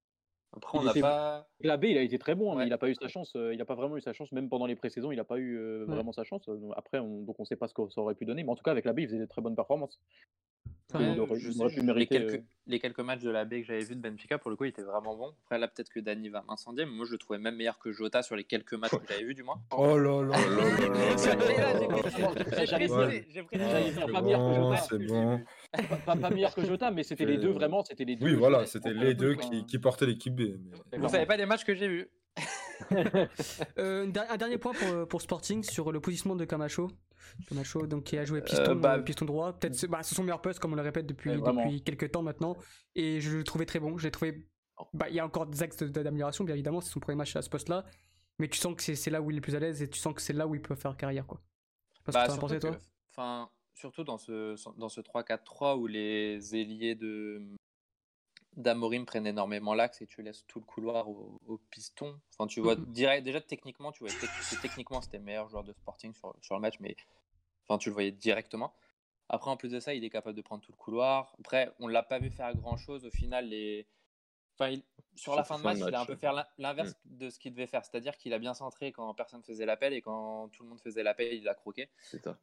Après, 0.56 0.78
on 0.78 0.82
Il 0.82 0.86
n'a 0.86 0.93
pas. 0.93 1.50
L'abbé, 1.62 1.89
il 1.89 1.98
a 1.98 2.02
été 2.04 2.17
très 2.19 2.36
bon, 2.36 2.54
hein, 2.54 2.58
mais 2.60 2.67
il 2.67 2.69
n'a 2.69 2.78
pas 2.78 2.88
eu 2.89 2.96
sa 2.96 3.08
chance. 3.10 3.32
il 3.36 3.58
n'a 3.58 3.65
pas 3.65 3.74
vraiment 3.76 3.98
eu 3.98 4.02
sa 4.02 4.13
chance, 4.13 4.32
même 4.32 4.48
pendant 4.48 4.65
les 4.67 4.76
pré-saisons, 4.78 5.12
il 5.12 5.17
n'a 5.17 5.24
pas 5.26 5.39
eu 5.39 5.58
euh, 5.58 5.80
Ouais. 5.88 5.96
vraiment 5.96 6.13
sa 6.13 6.24
chance. 6.24 6.48
Après, 6.78 7.00
on, 7.00 7.24
donc 7.24 7.38
on 7.39 7.43
ne 7.43 7.48
sait 7.48 7.56
pas 7.58 7.67
ce 7.67 7.74
que 7.74 7.82
ça 7.89 8.00
aurait 8.00 8.15
pu 8.15 8.24
donner, 8.26 8.43
mais 8.43 8.52
en 8.52 8.56
tout 8.56 8.63
cas, 8.63 8.72
avec 8.72 8.86
l'abbé, 8.86 9.02
il 9.02 9.08
faisait 9.08 9.19
de 9.19 9.26
très 9.26 9.41
bonnes 9.41 9.56
performances. 9.56 10.00
Ouais, 10.99 11.12
il 11.13 11.19
aurait, 11.19 11.39
je 11.39 11.47
il 11.49 11.53
sais, 11.53 11.62
aurait 11.62 11.69
pu 11.73 11.79
je- 11.82 11.86
mériter. 11.86 12.19
les, 12.19 12.25
quelques, 12.27 12.39
euh, 12.41 12.45
les 12.67 12.79
quelques 12.79 12.99
matchs 12.99 13.21
de 13.21 13.29
la 13.29 13.45
baie 13.45 13.62
que 13.62 13.67
j'avais 13.67 13.84
vu 13.84 13.95
de 13.95 14.01
Benfica, 14.01 14.38
pour 14.38 14.49
le 14.51 14.56
coup, 14.58 14.65
il 14.65 14.69
était 14.69 14.82
vraiment 14.84 15.15
bon. 15.15 15.34
Après, 15.45 15.58
là, 15.58 15.67
peut-être 15.67 15.89
que 15.89 15.99
Dani 15.99 16.29
va 16.29 16.43
m'incendier, 16.47 16.86
mais 16.86 16.91
moi, 16.91 17.06
je 17.06 17.12
le 17.12 17.17
trouvais 17.17 17.39
même 17.39 17.56
meilleur 17.56 17.79
que 17.79 17.91
Jota 17.91 18.21
sur 18.23 18.36
les 18.36 18.43
quelques 18.43 18.73
matchs 18.73 18.91
que 18.91 19.06
j'avais 19.10 19.23
vus, 19.23 19.34
du 19.34 19.43
moins. 19.43 19.62
Oh 19.75 19.97
là 19.97 20.21
là 20.23 20.38
là 20.38 21.17
c'est 21.17 21.38
pas 24.12 24.21
meilleur 24.21 24.39
que 24.39 24.56
bon, 24.56 24.75
Jota. 24.75 25.39
pas, 26.15 26.29
meilleur 26.29 26.53
que 26.56 26.65
Jota, 26.65 26.91
mais 26.91 27.03
c'était 27.03 27.25
les 27.25 27.38
deux 27.38 27.49
Euh, 27.49 27.53
vraiment, 27.53 27.84
c'était 27.84 28.06
les 28.06 28.15
deux. 28.15 28.25
Oui, 28.25 28.34
voilà, 28.36 28.65
c'était 28.65 28.93
les 28.93 29.08
le 29.10 29.13
deux 29.15 29.36
coup, 29.36 29.49
qui, 29.67 29.79
portaient 29.79 30.06
l'équipe 30.06 30.36
B. 30.36 30.41
mais- 30.91 30.97
Vous 30.97 31.10
savez 31.10 31.25
pas 31.25 31.38
les 31.38 31.45
matchs 31.45 31.63
que 31.65 31.73
j'ai 31.75 31.88
vus. 31.88 32.08
Euh, 33.77 34.08
un 34.29 34.38
dernier 34.38 34.58
point 34.58 34.73
pour, 34.73 35.08
pour 35.08 35.21
Sporting 35.21 35.63
sur 35.63 35.91
le 35.91 35.99
positionnement 35.99 36.36
de 36.36 36.45
Camacho. 36.45 36.89
Camacho 37.50 37.86
donc, 37.88 38.04
qui 38.06 38.17
a 38.17 38.26
joué 38.26 38.41
piston, 38.41 38.72
Euh, 38.72 38.76
bah- 38.76 38.98
euh, 38.98 39.02
piston 39.02 39.26
droit. 39.26 39.54
Peut-être 39.54 39.86
bah, 39.88 40.04
c'est 40.04 40.15
son 40.15 40.24
meilleur 40.24 40.41
poste, 40.41 40.60
comme 40.60 40.74
on 40.74 40.76
le 40.76 40.82
répète 40.82 41.06
depuis, 41.06 41.32
depuis 41.32 41.82
quelques 41.84 42.12
temps 42.12 42.22
maintenant. 42.24 42.56
Et 42.96 43.22
je 43.22 43.38
le 43.38 43.43
trouvais 43.43 43.65
très 43.65 43.80
bon. 43.80 43.98
Je 43.98 44.06
l'ai 44.06 44.12
trouvé. 44.12 44.48
bah, 44.93 45.08
Il 45.10 45.15
y 45.15 45.19
a 45.19 45.26
encore 45.26 45.46
des 45.46 45.62
axes 45.63 45.78
d'amélioration, 45.84 46.43
bien 46.43 46.56
évidemment. 46.56 46.82
C'est 46.82 46.91
son 46.91 47.00
premier 47.00 47.15
match 47.17 47.36
à 47.36 47.41
ce 47.41 47.50
poste-là. 47.50 47.86
Mais 48.39 48.48
tu 48.48 48.58
sens 48.58 48.76
que 48.76 48.96
c'est 48.96 49.10
là 49.12 49.22
où 49.22 49.30
il 49.30 49.36
est 49.36 49.38
le 49.38 49.41
plus 49.41 49.56
à 49.56 49.60
l'aise 49.60 49.82
et 49.84 49.89
tu 49.89 50.00
sens 50.00 50.13
que 50.13 50.22
c'est 50.22 50.34
là 50.34 50.48
où 50.48 50.56
il 50.56 50.62
peut 50.62 50.76
faire 50.76 50.98
carrière. 50.98 51.28
Quoi. 51.28 51.39
Je 51.93 51.98
sais 52.00 52.04
pas 52.06 52.12
ce 52.12 52.17
Bah, 52.17 52.28
que 52.28 52.32
as 52.32 52.38
pensé, 52.38 52.60
toi 52.60 52.78
Enfin, 53.12 53.50
surtout 53.76 54.04
dans 54.04 54.17
ce, 54.17 54.56
dans 54.80 54.89
ce 54.89 55.02
3-4-3 55.02 55.78
où 55.78 55.86
les 55.88 56.56
ailiers 56.56 56.96
de 56.96 57.41
d'Amorim 58.56 59.06
prennent 59.06 59.26
énormément 59.26 59.74
l'axe 59.74 60.02
et 60.02 60.08
tu 60.08 60.22
laisses 60.22 60.46
tout 60.48 60.60
le 60.60 60.65
couloir 60.65 61.10
au, 61.10 61.39
au 61.48 61.58
piston. 61.72 62.19
Enfin, 62.38 62.46
tu 62.48 62.62
vois, 62.62 62.76
Mhm. 62.76 62.86
direct, 62.91 63.24
déjà 63.26 63.41
techniquement, 63.41 63.91
tu 63.91 64.04
vois, 64.04 64.13
tec- 64.13 64.30
que 64.30 64.62
techniquement 64.62 65.02
c'était 65.02 65.17
le 65.17 65.24
meilleur 65.24 65.50
joueur 65.50 65.63
de 65.63 65.74
Sporting 65.74 66.13
sur, 66.13 66.36
sur 66.41 66.54
le 66.56 66.62
match, 66.62 66.76
mais 66.80 66.96
enfin, 67.67 67.78
tu 67.78 67.89
le 67.89 67.93
voyais 67.93 68.12
directement. 68.12 68.73
Après, 69.30 69.49
en 69.49 69.58
plus 69.58 69.69
de 69.71 69.80
ça, 69.80 69.93
il 69.93 70.04
est 70.04 70.10
capable 70.10 70.36
de 70.36 70.41
prendre 70.41 70.62
tout 70.63 70.71
le 70.71 70.78
couloir. 70.78 71.36
Après, 71.39 71.71
on 71.80 71.88
l'a 71.88 72.04
pas 72.04 72.19
vu 72.19 72.30
faire 72.30 72.54
grand 72.56 72.78
chose. 72.78 73.06
Au 73.06 73.10
final, 73.12 73.47
les... 73.47 73.88
enfin, 74.56 74.69
il- 74.69 74.84
sur 75.15 75.36
la 75.36 75.43
fin 75.43 75.58
de 75.58 75.63
match, 75.63 75.78
il 75.88 75.95
a 75.95 76.02
un 76.02 76.06
peu 76.06 76.15
fait 76.15 76.32
l'in- 76.32 76.47
l'inverse 76.58 76.96
de 77.06 77.29
ce 77.29 77.40
qu'il 77.40 77.54
devait 77.54 77.67
faire. 77.67 77.85
C'est-à-dire 77.85 78.17
qu'il 78.17 78.33
a 78.33 78.40
bien 78.40 78.54
centré 78.54 78.92
quand 78.92 79.13
personne 79.13 79.44
faisait 79.44 79.65
l'appel 79.65 79.94
et 79.94 80.02
quand 80.02 80.50
tout 80.50 80.63
le 80.63 80.69
monde 80.69 80.81
faisait 80.81 81.04
l'appel, 81.04 81.33
il 81.33 81.48
a 81.48 81.54
croqué. 81.56 81.90
C'est 82.02 82.21
ça. 82.21 82.38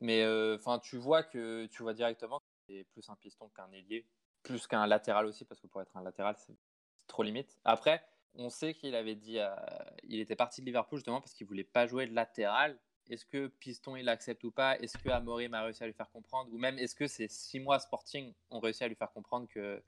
Mais 0.00 0.22
euh, 0.22 0.58
tu 0.82 0.96
vois 0.96 1.22
que 1.22 1.66
tu 1.66 1.82
vois 1.82 1.94
directement 1.94 2.40
c'est 2.66 2.84
plus 2.92 3.08
un 3.10 3.16
piston 3.16 3.48
qu'un 3.50 3.70
ailier, 3.72 4.06
plus 4.42 4.66
qu'un 4.68 4.86
latéral 4.86 5.26
aussi, 5.26 5.44
parce 5.44 5.60
que 5.60 5.66
pour 5.66 5.82
être 5.82 5.96
un 5.96 6.02
latéral, 6.02 6.36
c'est 6.38 6.56
c'est 6.96 7.06
trop 7.08 7.24
limite. 7.24 7.58
Après, 7.64 8.04
on 8.34 8.48
sait 8.48 8.74
qu'il 8.74 8.94
avait 8.94 9.16
dit, 9.16 9.38
à- 9.40 9.92
il 10.04 10.20
était 10.20 10.36
parti 10.36 10.60
de 10.60 10.66
Liverpool 10.66 10.98
justement 10.98 11.20
parce 11.20 11.34
qu'il 11.34 11.46
voulait 11.46 11.64
pas 11.64 11.86
jouer 11.88 12.06
de 12.06 12.14
latéral 12.14 12.78
est-ce 13.08 13.24
que 13.24 13.48
Piston 13.48 13.96
il 13.96 14.08
accepte 14.08 14.44
ou 14.44 14.50
pas? 14.50 14.78
Est-ce 14.78 14.96
que 14.98 15.08
Amorim 15.08 15.54
a 15.54 15.62
réussi 15.62 15.82
à 15.82 15.86
lui 15.86 15.92
faire 15.92 16.10
comprendre? 16.10 16.52
Ou 16.52 16.58
même 16.58 16.78
est-ce 16.78 16.94
que 16.94 17.06
ces 17.06 17.28
six 17.28 17.60
mois 17.60 17.78
Sporting 17.78 18.32
ont 18.50 18.60
réussi 18.60 18.84
à 18.84 18.88
lui 18.88 18.94
faire 18.94 19.12
comprendre 19.12 19.48
que 19.48 19.82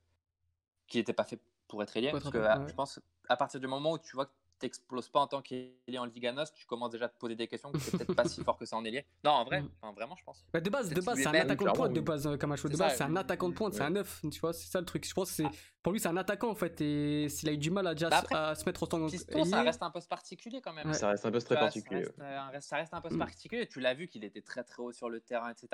qu'il 0.86 1.00
n'était 1.00 1.12
pas 1.12 1.24
fait 1.24 1.40
pour 1.68 1.82
être 1.82 1.96
ailier? 1.96 2.10
Parce 2.10 2.30
que 2.30 2.38
à- 2.38 2.58
ouais. 2.58 2.68
je 2.68 2.74
pense 2.74 3.00
à 3.28 3.36
partir 3.36 3.60
du 3.60 3.66
moment 3.66 3.92
où 3.92 3.98
tu 3.98 4.14
vois 4.14 4.26
que 4.26 4.32
tu 4.64 4.66
n'exploses 4.66 5.08
pas 5.10 5.20
en 5.20 5.26
tant 5.26 5.42
qu'ailier 5.42 5.98
en 5.98 6.06
Liganos, 6.06 6.52
tu 6.54 6.64
commences 6.66 6.90
déjà 6.90 7.04
à 7.06 7.08
te 7.08 7.18
poser 7.18 7.36
des 7.36 7.46
questions 7.46 7.70
que 7.70 7.78
c'est 7.78 7.96
peut-être 7.98 8.14
pas 8.14 8.24
si 8.26 8.42
fort 8.42 8.56
que 8.56 8.64
ça 8.64 8.76
en 8.76 8.84
ailier. 8.84 9.04
Non, 9.22 9.32
en 9.32 9.44
vrai, 9.44 9.60
Mm. 9.60 9.68
enfin, 9.82 9.92
vraiment, 9.92 10.16
je 10.16 10.24
pense. 10.24 10.44
Bah, 10.52 10.60
de 10.60 10.70
base, 10.70 10.88
de 10.90 11.00
base 11.00 11.18
c'est 11.18 11.26
un 11.26 11.34
attaquant 11.34 11.66
de 11.66 11.70
pointe 11.72 11.92
de 11.92 12.00
base 12.00 12.26
euh, 12.26 12.36
Camacho. 12.36 12.68
De 12.68 12.74
C'est 12.74 12.78
base, 12.78 12.96
c'est 12.96 13.04
un 13.04 13.16
attaquant 13.16 13.48
de 13.50 13.54
pointe, 13.54 13.74
c'est 13.74 13.82
un 13.82 13.90
neuf, 13.90 14.20
tu 14.32 14.40
vois, 14.40 14.52
c'est 14.52 14.66
ça 14.70 14.80
le 14.80 14.86
truc. 14.86 15.06
Je 15.06 15.12
pense 15.12 15.28
que 15.30 15.36
c'est 15.36 15.44
pour 15.82 15.92
lui 15.92 16.00
c'est 16.00 16.08
un 16.08 16.16
attaquant 16.16 16.50
en 16.50 16.54
fait 16.54 16.80
et 16.80 17.28
s'il 17.28 17.46
a 17.50 17.52
eu 17.52 17.58
du 17.58 17.70
mal 17.70 17.86
à 17.86 17.92
déjà 17.94 18.08
Bah 18.08 18.18
après, 18.20 18.34
à 18.34 18.54
se 18.54 18.64
mettre 18.64 18.82
en 18.82 18.86
tant 18.86 19.06
Piston, 19.06 19.44
ça 19.44 19.62
reste 19.62 19.82
un 19.82 19.90
poste 19.90 20.08
particulier 20.08 20.62
quand 20.62 20.72
même. 20.72 20.86
Ouais. 20.86 20.94
Ça 20.94 21.08
reste 21.08 21.26
un 21.26 21.30
poste 21.30 21.46
très 21.46 21.56
vois, 21.56 21.64
particulier. 21.64 22.04
Ça 22.04 22.10
reste, 22.10 22.20
un, 22.22 22.46
reste- 22.48 22.68
ça 22.68 22.76
reste 22.76 22.94
un 22.94 23.00
poste 23.02 23.16
Mm. 23.16 23.18
particulier. 23.18 23.66
Tu 23.68 23.80
l'as 23.80 23.92
vu 23.92 24.08
qu'il 24.08 24.24
était 24.24 24.40
très 24.40 24.64
très 24.64 24.82
haut 24.82 24.92
sur 24.92 25.10
le 25.10 25.20
terrain, 25.20 25.50
etc. 25.50 25.68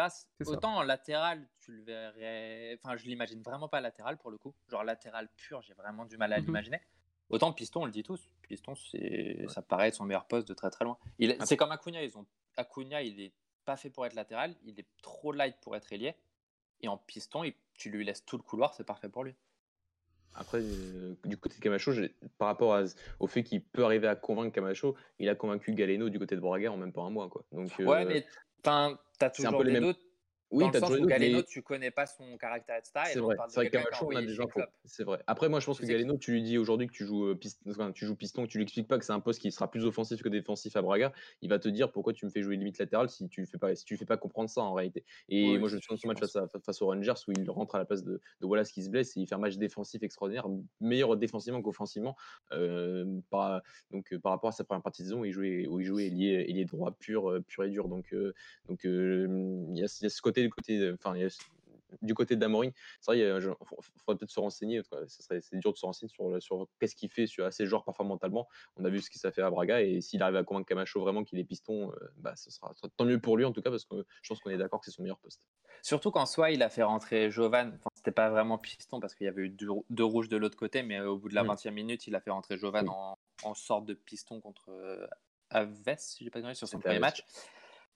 Autant 0.46 0.74
en 0.78 0.82
latéral, 0.82 1.46
tu 1.60 1.70
le 1.72 1.82
verrais. 1.84 2.78
Enfin, 2.82 2.96
je 2.96 3.04
l'imagine 3.04 3.40
vraiment 3.42 3.68
pas 3.68 3.80
latéral 3.80 4.16
pour 4.18 4.30
le 4.32 4.38
coup. 4.38 4.52
Genre 4.68 4.82
latéral 4.82 5.28
pur, 5.36 5.62
j'ai 5.62 5.74
vraiment 5.74 6.04
du 6.06 6.16
mal 6.16 6.32
à 6.32 6.40
Mhm. 6.40 6.46
l'imaginer. 6.46 6.80
Autant 7.30 7.52
piston, 7.52 7.82
on 7.82 7.84
le 7.86 7.92
dit 7.92 8.02
tous. 8.02 8.20
Piston, 8.42 8.74
ça 9.48 9.62
paraît 9.62 9.88
être 9.88 9.94
son 9.94 10.04
meilleur 10.04 10.26
poste 10.26 10.48
de 10.48 10.54
très 10.54 10.70
très 10.70 10.84
loin. 10.84 10.98
C'est 11.44 11.56
comme 11.56 11.70
Acuna. 11.72 12.02
Ils 12.02 12.18
ont... 12.18 12.26
Acuna, 12.56 13.02
il 13.02 13.20
est 13.20 13.32
pas 13.64 13.76
fait 13.76 13.90
pour 13.90 14.04
être 14.04 14.14
latéral. 14.14 14.54
Il 14.64 14.78
est 14.78 14.86
trop 15.02 15.32
light 15.32 15.56
pour 15.60 15.76
être 15.76 15.92
ailier. 15.92 16.14
Et 16.80 16.88
en 16.88 16.96
piston, 16.96 17.44
il- 17.44 17.54
tu 17.74 17.90
lui 17.90 18.04
laisses 18.04 18.24
tout 18.24 18.36
le 18.36 18.42
couloir, 18.42 18.74
c'est 18.74 18.84
parfait 18.84 19.08
pour 19.08 19.24
lui. 19.24 19.34
Après, 20.34 20.58
euh, 20.60 21.14
du 21.24 21.36
côté 21.36 21.56
de 21.56 21.60
Camacho, 21.60 21.92
par 22.38 22.48
rapport 22.48 22.74
à- 22.74 22.84
au 23.18 23.26
fait 23.26 23.42
qu'il 23.42 23.62
peut 23.62 23.84
arriver 23.84 24.06
à 24.06 24.14
convaincre 24.16 24.52
Camacho, 24.54 24.96
il 25.18 25.28
a 25.28 25.34
convaincu 25.34 25.72
Galeno 25.72 26.08
du 26.08 26.18
côté 26.18 26.36
de 26.36 26.40
Braga 26.40 26.70
en 26.72 26.76
même 26.76 26.92
pas 26.92 27.02
un 27.02 27.10
mois. 27.10 27.28
Quoi. 27.28 27.44
Donc, 27.52 27.70
Ouais, 27.80 28.04
euh, 28.04 28.06
mais 28.06 28.26
t'as 28.62 29.30
toujours 29.30 29.58
peu 29.58 29.64
les 29.64 29.72
mêmes-. 29.80 29.94
Oui, 30.50 30.64
dans 30.64 30.70
le 30.72 30.78
sens 30.80 30.90
où 30.98 31.06
Galeno, 31.06 31.38
mais- 31.38 31.44
tu 31.44 31.62
connais 31.62 31.90
pas 31.90 32.06
son 32.06 32.36
caractère, 32.36 32.76
etc. 32.76 32.92
Et 33.10 33.12
C'est 33.12 33.18
vrai, 33.20 33.36
c'est 33.48 33.54
vrai 33.60 33.70
Camacho, 33.70 34.06
on 34.10 34.16
a 34.16 34.22
des. 34.22 34.36
Klopp. 34.36 34.70
C'est 34.84 35.04
vrai. 35.04 35.20
Après, 35.26 35.48
moi, 35.48 35.60
je 35.60 35.66
pense 35.66 35.78
que 35.80 35.86
Galeno, 35.86 36.16
tu 36.18 36.32
lui 36.32 36.42
dis 36.42 36.58
aujourd'hui 36.58 36.86
que 36.86 36.92
tu 36.92 37.04
joues, 37.04 37.26
euh, 37.28 37.34
pist- 37.34 37.60
enfin, 37.68 37.92
tu 37.92 38.06
joues 38.06 38.16
piston, 38.16 38.44
que 38.46 38.48
tu 38.50 38.58
lui 38.58 38.62
expliques 38.64 38.88
pas 38.88 38.98
que 38.98 39.04
c'est 39.04 39.12
un 39.12 39.20
poste 39.20 39.40
qui 39.40 39.52
sera 39.52 39.70
plus 39.70 39.84
offensif 39.84 40.22
que 40.22 40.28
défensif 40.28 40.74
à 40.76 40.82
Braga, 40.82 41.12
il 41.42 41.48
va 41.48 41.58
te 41.58 41.68
dire 41.68 41.92
pourquoi 41.92 42.12
tu 42.12 42.24
me 42.24 42.30
fais 42.30 42.42
jouer 42.42 42.56
limite 42.56 42.78
latérale 42.78 43.08
si 43.10 43.28
tu 43.28 43.46
fais 43.46 43.58
pas, 43.58 43.74
si 43.74 43.84
tu 43.84 43.96
fais 43.96 44.04
pas 44.06 44.16
comprendre 44.16 44.48
ça 44.50 44.62
en 44.62 44.72
réalité. 44.72 45.04
Et 45.28 45.52
Oui, 45.52 45.58
moi, 45.58 45.68
je 45.68 45.76
c'est 45.78 45.90
me 45.92 45.96
souviens 45.96 46.14
de 46.14 46.18
sûr, 46.18 46.28
ce 46.28 46.38
match 46.38 46.48
face, 46.48 46.54
à- 46.56 46.58
face 46.60 46.82
aux 46.82 46.86
Rangers 46.86 47.12
où 47.28 47.32
il 47.32 47.48
rentre 47.50 47.74
à 47.74 47.78
la 47.78 47.84
place 47.84 48.02
de, 48.02 48.20
de 48.40 48.46
Wallace 48.46 48.72
qui 48.72 48.82
se 48.82 48.90
blesse 48.90 49.16
et 49.16 49.20
il 49.20 49.26
fait 49.26 49.34
un 49.34 49.38
match 49.38 49.56
défensif 49.56 50.02
extraordinaire, 50.02 50.46
meilleur 50.80 51.16
défensivement 51.16 51.62
qu'offensivement. 51.62 52.16
euh, 52.52 53.20
par, 53.30 53.62
donc, 53.90 54.12
euh, 54.12 54.18
par 54.18 54.32
rapport 54.32 54.48
à 54.48 54.52
sa 54.52 54.64
première 54.64 54.82
partie 54.82 55.02
de 55.02 55.08
saison 55.08 55.20
où 55.20 55.24
il 55.24 55.32
jouait, 55.32 55.66
où 55.68 55.80
il 55.80 55.86
jouait 55.86 56.06
ailier, 56.06 56.44
ailier 56.48 56.64
droit 56.64 56.90
pur, 56.98 57.38
pur 57.46 57.64
et 57.64 57.70
dur. 57.70 57.88
Donc, 57.88 58.12
euh, 58.12 58.32
donc 58.68 58.84
euh, 58.84 59.26
il 59.70 59.78
y, 59.78 59.82
a, 59.82 59.86
il 60.00 60.02
y 60.02 60.06
a 60.06 60.08
ce 60.08 60.20
côté, 60.22 60.39
du 60.42 60.50
côté, 60.50 60.92
enfin, 60.92 61.14
du 62.02 62.14
côté 62.14 62.36
d'Amorim, 62.36 62.70
c'est 63.00 63.10
vrai, 63.12 63.18
il 63.18 63.40
faudrait 63.64 64.16
peut-être 64.18 64.30
se 64.30 64.38
renseigner. 64.38 64.80
Ça 64.84 64.98
C'est 65.40 65.58
dur 65.58 65.72
de 65.72 65.76
se 65.76 65.84
renseigner 65.84 66.08
sur, 66.08 66.40
sur 66.40 66.68
qu'est-ce 66.78 66.94
qu'il 66.94 67.10
fait 67.10 67.26
sur, 67.26 67.44
à 67.44 67.50
ces 67.50 67.66
joueurs 67.66 67.82
parfois 67.84 68.04
mentalement. 68.06 68.48
On 68.76 68.84
a 68.84 68.88
vu 68.88 69.00
ce 69.00 69.10
qu'il 69.10 69.20
s'est 69.20 69.32
fait 69.32 69.42
à 69.42 69.50
Braga 69.50 69.80
et 69.82 70.00
s'il 70.00 70.22
arrive 70.22 70.36
à 70.36 70.44
convaincre 70.44 70.68
Camacho 70.68 71.00
vraiment 71.00 71.24
qu'il 71.24 71.38
est 71.40 71.44
piston, 71.44 71.90
euh, 71.92 72.08
bah, 72.16 72.36
ce 72.36 72.50
sera 72.50 72.72
tant 72.96 73.04
mieux 73.04 73.20
pour 73.20 73.36
lui 73.36 73.44
en 73.44 73.52
tout 73.52 73.60
cas 73.60 73.70
parce 73.70 73.84
que 73.84 74.06
je 74.22 74.28
pense 74.28 74.38
qu'on 74.38 74.50
est 74.50 74.56
d'accord 74.56 74.78
que 74.80 74.86
c'est 74.86 74.92
son 74.92 75.02
meilleur 75.02 75.18
poste. 75.18 75.48
Surtout 75.82 76.10
qu'en 76.12 76.26
soi, 76.26 76.50
il 76.52 76.62
a 76.62 76.68
fait 76.68 76.82
rentrer 76.84 77.30
Jovan. 77.30 77.70
Enfin, 77.74 77.90
c'était 77.94 78.12
pas 78.12 78.30
vraiment 78.30 78.58
piston 78.58 79.00
parce 79.00 79.14
qu'il 79.14 79.24
y 79.24 79.28
avait 79.28 79.42
eu 79.42 79.48
deux, 79.48 79.68
deux 79.88 80.04
rouges 80.04 80.28
de 80.28 80.36
l'autre 80.36 80.56
côté, 80.58 80.82
mais 80.84 81.00
au 81.00 81.16
bout 81.18 81.28
de 81.28 81.34
la 81.34 81.42
Mm. 81.42 81.48
20e 81.48 81.70
minute, 81.72 82.06
il 82.06 82.14
a 82.14 82.20
fait 82.20 82.30
rentrer 82.30 82.56
Jovan 82.56 82.84
Oui. 82.84 82.94
en, 82.94 83.18
en 83.42 83.54
sorte 83.54 83.86
de 83.86 83.94
piston 83.94 84.40
contre 84.40 84.68
euh, 84.70 85.06
Aves, 85.48 85.96
si 85.98 86.22
j'ai 86.22 86.30
pas 86.30 86.38
de 86.38 86.42
conneries, 86.42 86.54
sur 86.54 86.68
son 86.68 86.78
premier 86.78 86.98
match. 87.00 87.24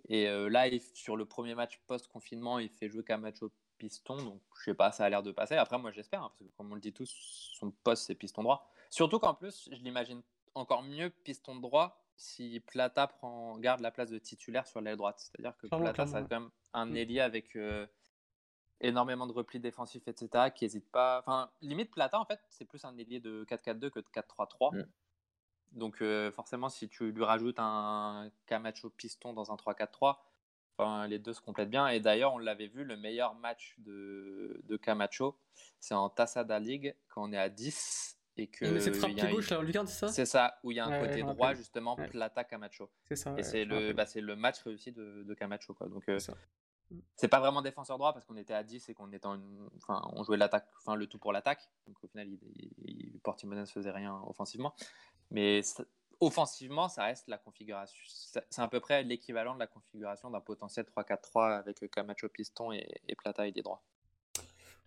Et 0.09 0.29
euh, 0.29 0.49
là, 0.49 0.69
il- 0.69 0.81
sur 0.95 1.17
le 1.17 1.25
premier 1.25 1.55
match 1.55 1.81
post-confinement, 1.87 2.59
il 2.59 2.69
fait 2.71 2.89
jouer 2.89 3.05
Camacho 3.05 3.51
piston. 3.79 4.17
Donc, 4.17 4.43
je 4.59 4.65
sais 4.65 4.75
pas, 4.75 4.93
ça 4.93 5.05
a 5.05 5.09
l'air 5.09 5.23
de 5.23 5.33
passer. 5.33 5.55
Après, 5.57 5.79
moi, 5.79 5.91
j'espère, 5.91 6.23
hein, 6.23 6.29
parce 6.29 6.39
que 6.49 6.57
comme 6.57 6.71
on 6.71 6.75
le 6.75 6.81
dit 6.81 6.93
tous, 6.93 7.11
son 7.59 7.71
poste, 7.71 8.07
c'est 8.07 8.15
piston 8.15 8.43
droit. 8.43 8.71
Surtout 8.91 9.19
qu'en 9.19 9.35
plus, 9.35 9.69
je 9.73 9.77
l'imagine 9.83 10.23
encore 10.55 10.83
mieux 10.83 11.11
piston 11.11 11.57
droit 11.57 12.01
si 12.17 12.61
Plata 12.61 13.09
prend, 13.09 13.59
garde 13.59 13.81
la 13.81 13.91
place 13.91 14.11
de 14.11 14.19
titulaire 14.19 14.67
sur 14.69 14.81
l'aile 14.81 14.97
droite. 14.97 15.19
C'est-à-dire 15.19 15.57
que 15.57 15.67
Clairement, 15.67 15.87
Plata, 15.93 16.07
ça 16.07 16.19
a 16.19 16.23
quand 16.23 16.41
même 16.41 16.51
un 16.75 16.87
Mm. 16.87 16.97
ailier 16.97 17.21
avec 17.21 17.57
euh, 17.57 17.87
énormément 18.81 19.27
de 19.27 19.33
replis 19.33 19.59
défensifs, 19.59 20.07
etc., 20.07 20.51
qui 20.55 20.65
hésite 20.65 20.89
pas. 20.91 21.19
Enfin, 21.21 21.51
limite, 21.61 21.91
Plata, 21.91 22.21
en 22.21 22.25
fait, 22.25 22.39
c'est 22.51 22.65
plus 22.67 22.85
un 22.85 22.97
ailier 22.99 23.19
de 23.19 23.45
4-4-2 23.45 23.91
que 23.91 23.99
de 23.99 24.09
4-3-3. 24.09 24.75
Mm. 24.77 24.85
Donc, 25.75 26.01
euh, 26.01 26.31
forcément, 26.31 26.69
si 26.69 26.89
tu 26.89 27.11
lui 27.13 27.25
rajoutes 27.25 27.59
un 27.59 28.31
Camacho 28.47 28.91
piston 28.91 29.33
dans 29.33 29.51
un 29.53 29.57
3-4-3, 29.57 30.17
enfin, 30.77 31.07
les 31.07 31.19
deux 31.19 31.33
se 31.33 31.41
complètent 31.41 31.71
bien. 31.71 31.89
Et 31.89 32.01
d'ailleurs, 32.01 32.35
on 32.35 32.39
l'avait 32.39 32.69
vu, 32.69 32.85
le 32.85 32.97
meilleur 32.97 33.35
match 33.35 33.75
de, 33.79 34.61
de 34.65 34.77
Camacho, 34.77 35.39
c'est 35.81 35.95
en 35.95 36.09
Tassada 36.09 36.59
League, 36.59 36.95
quand 37.09 37.29
on 37.29 37.33
est 37.33 37.39
à 37.39 37.49
10 37.49 38.19
et 38.37 38.49
que. 38.49 38.79
cette 38.81 38.97
frappe 38.97 39.13
pied 39.13 39.31
gauche 39.31 39.51
là, 39.51 39.63
lucarne, 39.63 39.87
c'est 39.87 40.07
ça? 40.07 40.09
C'est 40.09 40.27
ça, 40.27 40.59
où 40.63 40.71
il 40.71 40.77
y 40.77 40.81
a 40.81 40.87
un 40.87 40.91
Ouais, 40.91 41.09
côté 41.09 41.23
droit, 41.23 41.55
justement, 41.55 41.97
Ouais. 41.97 42.09
Plata 42.09 42.45
Camacho. 42.45 42.91
C'est 43.05 43.17
ça. 43.17 43.35
Et 43.37 43.43
c'est 43.43 43.65
le, 43.65 43.93
bah, 43.93 44.07
c'est 44.07 44.21
le 44.21 44.37
match 44.37 44.61
réussi 44.63 44.93
de, 44.93 45.23
de 45.23 45.35
Camacho. 45.35 45.75
Quoi. 45.75 45.89
Donc, 45.89 46.09
euh, 46.09 46.19
C'est 46.91 46.97
ça. 46.97 47.03
c'est 47.17 47.29
pas 47.29 47.41
vraiment 47.41 47.63
défenseur 47.63 47.99
droit 47.99 48.13
parce 48.13 48.25
qu'on 48.27 48.37
était 48.37 48.55
à 48.55 48.63
10 48.63 48.89
et 48.89 48.95
qu'on 48.95 49.11
était 49.13 49.27
en 49.27 49.35
une- 49.37 49.69
enfin, 49.79 50.03
on 50.13 50.23
jouait 50.23 50.37
l'attaque, 50.37 50.67
enfin, 50.79 50.95
le 50.97 51.07
tout 51.07 51.19
pour 51.19 51.33
l'attaque. 51.33 51.69
Donc 51.87 51.97
au 52.03 52.09
final, 52.09 52.29
il, 52.29 52.39
il, 52.57 52.73
il- 53.15 53.21
Portimonense 53.21 53.73
faisait 53.73 53.91
rien 53.91 54.21
offensivement. 54.27 54.75
Mais 55.31 55.63
ça- 55.63 55.85
offensivement, 56.21 56.89
ça 56.89 57.05
reste 57.05 57.27
la 57.29 57.39
configuration. 57.39 57.97
C'est 58.51 58.61
à 58.63 58.69
peu 58.69 58.81
près 58.81 59.03
l'équivalent 59.03 59.55
de 59.55 59.59
la 59.61 59.67
configuration 59.67 60.31
d'un 60.31 60.41
potentiel 60.41 60.85
3-4-3 60.87 61.57
avec 61.59 61.91
Camacho 61.91 62.29
piston 62.29 62.71
et, 62.73 62.87
et 63.09 63.15
Plata 63.17 63.47
et 63.49 63.53
des 63.53 63.63
droits. 63.63 63.83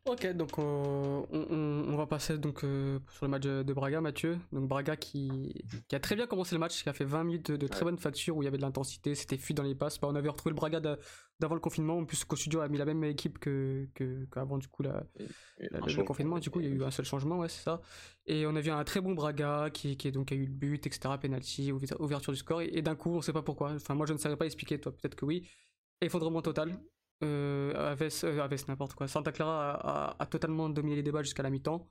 Ok, 0.06 0.26
donc 0.38 0.58
euh, 0.58 0.62
on, 0.64 1.48
on- 1.50 1.93
on 1.93 1.98
va 1.98 2.08
passer 2.08 2.38
donc 2.38 2.64
euh, 2.64 2.98
sur 3.12 3.26
le 3.26 3.30
match 3.32 3.41
de, 3.41 3.62
de 3.64 3.74
Braga, 3.74 4.00
Mathieu. 4.00 4.39
Donc 4.54 4.70
Braga 4.70 4.95
qui, 4.95 5.54
qui 5.89 5.95
a 5.98 6.00
très 6.00 6.16
bien 6.16 6.28
commencé 6.28 6.56
le 6.56 6.60
match, 6.60 6.82
qui 6.82 6.88
a 6.88 6.93
fait 6.93 7.04
20 7.04 7.26
minutes 7.26 7.52
de, 7.52 7.58
de 7.58 7.68
très 7.68 7.80
Ouais. 7.80 7.86
bonne 7.91 7.98
facture 7.98 8.38
où 8.38 8.41
il 8.41 8.45
y 8.45 8.48
avait 8.48 8.56
de 8.58 8.62
l'intensité, 8.62 9.16
c'était 9.16 9.38
fluide 9.38 9.58
dans 9.58 9.64
les 9.64 9.76
passes. 9.76 10.00
Bah, 10.00 10.08
on 10.10 10.16
avait 10.16 10.30
retrouvé 10.30 10.52
le 10.52 10.56
Braga 10.56 10.80
de- 10.80 10.98
d'avant 11.40 11.56
le 11.56 11.62
confinement. 11.62 11.98
En 11.98 12.06
plus, 12.06 12.18
Studio 12.18 12.62
a 12.62 12.68
mis 12.68 12.78
la 12.78 12.86
même 12.86 13.04
équipe 13.04 13.38
que 13.40 13.88
qu'avant 14.32 14.58
du 14.58 14.68
coup 14.68 14.84
la, 14.84 15.04
Et 15.20 15.68
la- 15.72 15.80
un 15.80 15.86
le 15.86 16.04
confinement. 16.04 16.40
Du 16.40 16.50
coup, 16.50 16.60
il 16.60 16.68
y 16.68 16.72
a 16.72 16.74
eu 16.76 16.84
un 16.84 16.92
seul 16.92 17.06
changement, 17.06 17.40
ouais, 17.40 17.50
c'est 17.50 17.64
ça. 17.64 17.82
Et 18.26 18.46
on 18.48 18.56
a 18.56 18.62
vu 18.62 18.72
un 18.72 18.84
très 18.84 19.02
bon 19.02 19.14
Braga 19.14 19.70
qui, 19.72 19.98
qui 19.98 20.12
donc 20.12 20.32
a 20.32 20.36
eu 20.36 20.46
le 20.46 20.52
but, 20.52 20.86
etc. 20.88 21.18
Penalty, 21.22 21.72
ouver- 21.72 21.96
ouverture 22.00 22.34
du 22.34 22.40
score. 22.40 22.62
Et, 22.62 22.70
et 22.74 22.82
d'un 22.82 22.96
coup, 22.96 23.12
on 23.12 23.22
sait 23.22 23.34
pas 23.34 23.44
pourquoi. 23.44 23.72
Enfin, 23.74 23.94
moi, 23.96 24.06
je 24.06 24.14
ne 24.14 24.18
savais 24.18 24.36
pas 24.36 24.46
expliquer. 24.46 24.80
Toi, 24.80 24.92
peut-être 24.92 25.16
que 25.16 25.26
oui. 25.26 25.48
Effondrement 26.02 26.42
total. 26.42 26.80
Euh, 27.24 27.74
Aves, 27.94 28.10
euh, 28.24 28.48
n'importe 28.68 28.94
quoi. 28.94 29.08
Santa 29.08 29.32
Clara 29.32 29.72
a, 29.74 30.10
a- 30.12 30.16
a 30.20 30.26
totalement 30.28 30.70
dominé 30.70 30.96
les 30.96 31.04
débats 31.04 31.24
jusqu'à 31.24 31.44
la 31.44 31.50
mi-temps. 31.50 31.90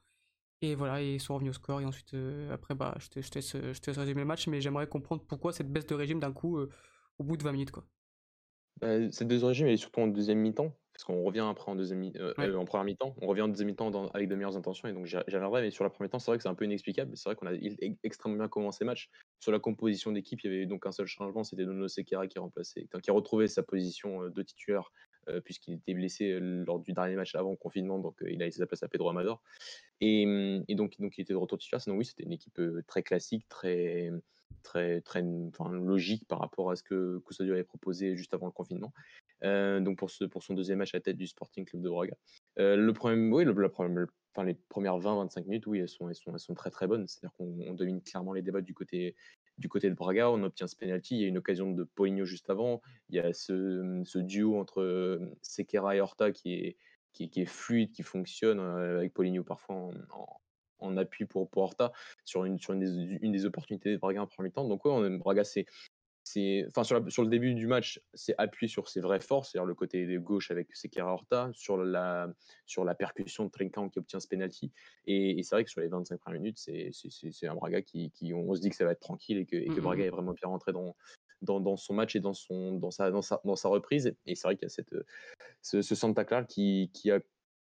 Et 0.62 0.74
voilà, 0.74 1.02
ils 1.02 1.20
sont 1.20 1.34
revenus 1.34 1.50
au 1.50 1.54
score. 1.54 1.80
Et 1.80 1.84
ensuite, 1.84 2.14
euh, 2.14 2.52
après, 2.54 2.74
bah, 2.74 2.94
je 2.98 3.08
te, 3.08 3.20
je, 3.20 3.28
te 3.30 3.34
laisse, 3.36 3.52
je 3.52 3.78
te 3.80 3.90
laisse 3.90 3.98
résumer 3.98 4.20
le 4.22 4.26
match, 4.26 4.46
mais 4.48 4.60
j'aimerais 4.60 4.86
comprendre 4.88 5.22
pourquoi 5.26 5.52
cette 5.52 5.70
baisse 5.70 5.86
de 5.86 5.94
régime 5.94 6.20
d'un 6.20 6.32
coup 6.32 6.58
euh, 6.58 6.70
au 7.18 7.24
bout 7.24 7.36
de 7.36 7.42
20 7.42 7.52
minutes. 7.52 7.70
Quoi. 7.72 7.84
Bah, 8.80 8.98
deuxième 8.98 9.44
régime, 9.48 9.66
elle 9.66 9.72
est 9.74 9.76
surtout 9.78 10.00
en 10.00 10.06
deuxième 10.06 10.38
mi-temps, 10.38 10.72
parce 10.92 11.04
qu'on 11.04 11.22
revient 11.22 11.46
après 11.48 11.70
en, 11.70 11.76
deuxième 11.76 11.98
mi- 12.00 12.12
euh, 12.16 12.34
Ouais. 12.38 12.52
euh, 12.52 12.56
en 12.56 12.66
première 12.66 12.84
mi-temps, 12.84 13.14
on 13.22 13.26
revient 13.26 13.42
en 13.42 13.48
deuxième 13.48 13.68
mi-temps 13.68 13.90
dans- 13.90 14.08
avec 14.08 14.28
de 14.28 14.34
meilleures 14.34 14.56
intentions, 14.56 14.86
et 14.88 14.92
donc 14.92 15.06
j'y 15.06 15.16
j'y 15.28 15.34
reviendrai, 15.36 15.62
mais 15.62 15.70
sur 15.70 15.82
la 15.84 15.90
première 15.90 16.08
mi-temps, 16.08 16.18
c'est 16.18 16.30
vrai 16.30 16.36
que 16.36 16.42
c'est 16.42 16.48
un 16.50 16.54
peu 16.54 16.66
inexplicable, 16.66 17.16
c'est 17.16 17.28
vrai 17.28 17.36
qu'on 17.36 17.46
a 17.46 17.54
il- 17.54 17.76
extrêmement 18.02 18.36
bien 18.38 18.48
commencé 18.48 18.84
le 18.84 18.86
match. 18.90 19.08
Sur 19.40 19.50
la 19.52 19.60
composition 19.60 20.12
d'équipe, 20.12 20.40
il 20.44 20.52
y 20.52 20.54
avait 20.54 20.66
donc 20.66 20.84
un 20.86 20.92
seul 20.92 21.06
changement, 21.06 21.42
c'était 21.42 21.64
Nono 21.64 21.88
Sekera 21.88 22.26
qui 22.26 22.38
enfin, 22.38 22.60
qui 23.02 23.10
a 23.10 23.12
retrouvé 23.14 23.48
sa 23.48 23.62
position 23.62 24.24
euh, 24.24 24.30
de 24.30 24.42
titulaire, 24.42 24.90
puisqu'il 25.44 25.74
était 25.74 25.94
blessé 25.94 26.38
lors 26.40 26.78
du 26.78 26.92
dernier 26.92 27.16
match 27.16 27.34
avant 27.34 27.50
le 27.50 27.56
confinement, 27.56 27.98
donc 27.98 28.18
il 28.28 28.40
a 28.42 28.44
laissé 28.44 28.58
sa 28.58 28.66
place 28.66 28.82
à 28.84 28.88
Pedro 28.88 29.08
Amador. 29.08 29.42
Et, 30.00 30.26
hum, 30.26 30.64
et 30.68 30.74
donc, 30.74 30.98
donc 31.00 31.18
il 31.18 31.22
était 31.22 31.32
de 31.32 31.38
retour 31.38 31.58
titulaire, 31.58 31.80
sinon 31.80 31.96
oui, 31.96 32.04
c'était 32.04 32.24
une 32.24 32.32
équipe 32.32 32.60
très 32.86 33.02
classique, 33.02 33.48
très, 33.48 34.10
très, 34.66 35.02
logique 35.72 36.26
par 36.28 36.40
rapport 36.40 36.70
à 36.70 36.76
ce 36.76 36.82
que 36.82 37.18
Custodio 37.26 37.54
avait 37.54 37.64
proposé 37.64 38.16
juste 38.16 38.34
avant 38.34 38.46
le 38.46 38.52
confinement. 38.52 38.92
Euh, 39.44 39.80
donc 39.80 39.98
pour, 39.98 40.10
son 40.10 40.54
deuxième 40.54 40.78
match 40.78 40.94
à 40.94 41.00
tête 41.00 41.16
du 41.16 41.26
Sporting 41.26 41.64
Club 41.64 41.82
de 41.82 41.88
Braga. 41.88 42.14
Euh, 42.58 42.76
le 42.76 42.92
problème, 42.92 43.32
oui, 43.32 43.44
les 43.44 44.54
premières 44.68 44.98
20-25 44.98 45.44
minutes, 45.44 45.66
oui, 45.66 45.80
elles 45.80 45.88
sont, 45.88 46.54
très 46.54 46.70
très 46.70 46.86
bonnes. 46.86 47.06
C'est-à-dire 47.06 47.34
qu'on 47.36 47.58
on 47.60 47.74
domine 47.74 48.02
clairement 48.02 48.32
les 48.32 48.42
débats 48.42 48.60
du 48.60 48.74
côté, 48.74 49.14
du 49.58 49.68
côté 49.68 49.88
de 49.88 49.94
Braga, 49.94 50.30
on 50.30 50.42
obtient 50.42 50.66
ce 50.66 50.76
penalty, 50.76 51.16
il 51.16 51.20
y 51.22 51.24
a 51.24 51.28
une 51.28 51.38
occasion 51.38 51.70
de 51.72 51.84
Poligno 51.84 52.24
juste 52.24 52.50
avant, 52.50 52.82
il 53.08 53.16
y 53.16 53.18
a 53.18 53.32
ce, 53.32 54.18
duo 54.18 54.58
entre 54.58 54.82
euh, 54.82 55.18
Sequeira 55.42 55.96
et 55.96 56.00
Horta 56.00 56.32
qui 56.32 56.54
est, 56.54 56.76
fluide, 57.46 57.92
qui 57.92 58.02
fonctionne, 58.02 58.60
avec 58.60 59.14
Poligno 59.14 59.42
parfois 59.42 59.76
en- 59.76 60.40
en 60.78 60.96
appui 60.96 61.24
pour, 61.26 61.48
pour 61.50 61.62
Horta 61.64 61.92
sur 62.24 62.44
une, 62.44 62.58
sur 62.58 62.72
une, 62.74 62.80
des, 62.80 63.18
une 63.22 63.32
des 63.32 63.44
opportunités 63.46 63.92
de 63.92 63.96
Braga 63.98 64.22
en 64.22 64.26
premier 64.26 64.50
temps. 64.50 64.66
Donc 64.68 64.84
ouais, 64.84 64.90
on 64.92 65.04
aime 65.04 65.18
Braga, 65.18 65.44
c'est 65.44 65.66
enfin 66.68 66.82
sur, 66.82 66.98
la- 67.00 67.08
sur 67.08 67.22
le 67.22 67.28
début 67.28 67.54
du 67.54 67.68
match, 67.68 68.00
c'est 68.12 68.34
appuyé 68.36 68.68
sur 68.68 68.88
ses 68.88 69.00
vraies 69.00 69.20
forces, 69.20 69.52
c'est-à-dire 69.52 69.64
le 69.66 69.74
côté 69.76 70.06
de 70.06 70.18
gauche 70.18 70.50
avec 70.50 70.74
Sekera 70.74 71.12
Horta, 71.12 71.50
sur 71.52 71.76
la 71.76 72.28
sur 72.66 72.84
la 72.84 72.96
percussion 72.96 73.44
de 73.44 73.50
Trinkan 73.50 73.88
qui 73.90 74.00
obtient 74.00 74.18
ce 74.18 74.26
penalty. 74.26 74.72
Et, 75.06 75.38
et 75.38 75.42
c'est 75.44 75.54
vrai 75.54 75.62
que 75.64 75.70
sur 75.70 75.80
les 75.80 75.86
25 75.88 76.18
premières 76.18 76.40
minutes, 76.40 76.58
c'est 76.58 76.90
un 77.46 77.54
Braga 77.54 77.80
qui, 77.80 78.10
qui 78.10 78.34
on 78.34 78.52
se 78.56 78.60
dit 78.60 78.70
que 78.70 78.76
ça 78.76 78.84
va 78.84 78.90
être 78.92 79.00
tranquille 79.00 79.38
et 79.38 79.46
que, 79.46 79.54
et 79.56 79.66
que 79.66 79.74
Mhm. 79.74 79.82
Braga 79.82 80.04
est 80.04 80.10
vraiment 80.10 80.32
bien 80.32 80.48
rentré 80.48 80.72
dans 80.72 80.96
dans, 81.42 81.60
dans 81.60 81.76
son 81.76 81.92
match 81.94 82.16
et 82.16 82.20
dans, 82.20 82.32
son, 82.32 82.72
dans, 82.72 82.90
sa, 82.90 83.10
dans, 83.10 83.20
sa, 83.22 83.42
dans 83.44 83.56
sa 83.56 83.68
reprise. 83.68 84.16
Et 84.24 84.34
c'est 84.34 84.48
vrai 84.48 84.56
qu'il 84.56 84.64
y 84.64 84.66
a 84.66 84.70
cette, 84.70 84.94
ce, 85.62 85.82
ce 85.82 85.94
Santa 85.94 86.24
Clara 86.24 86.44
qui, 86.44 86.90
qui 86.94 87.10
a 87.10 87.20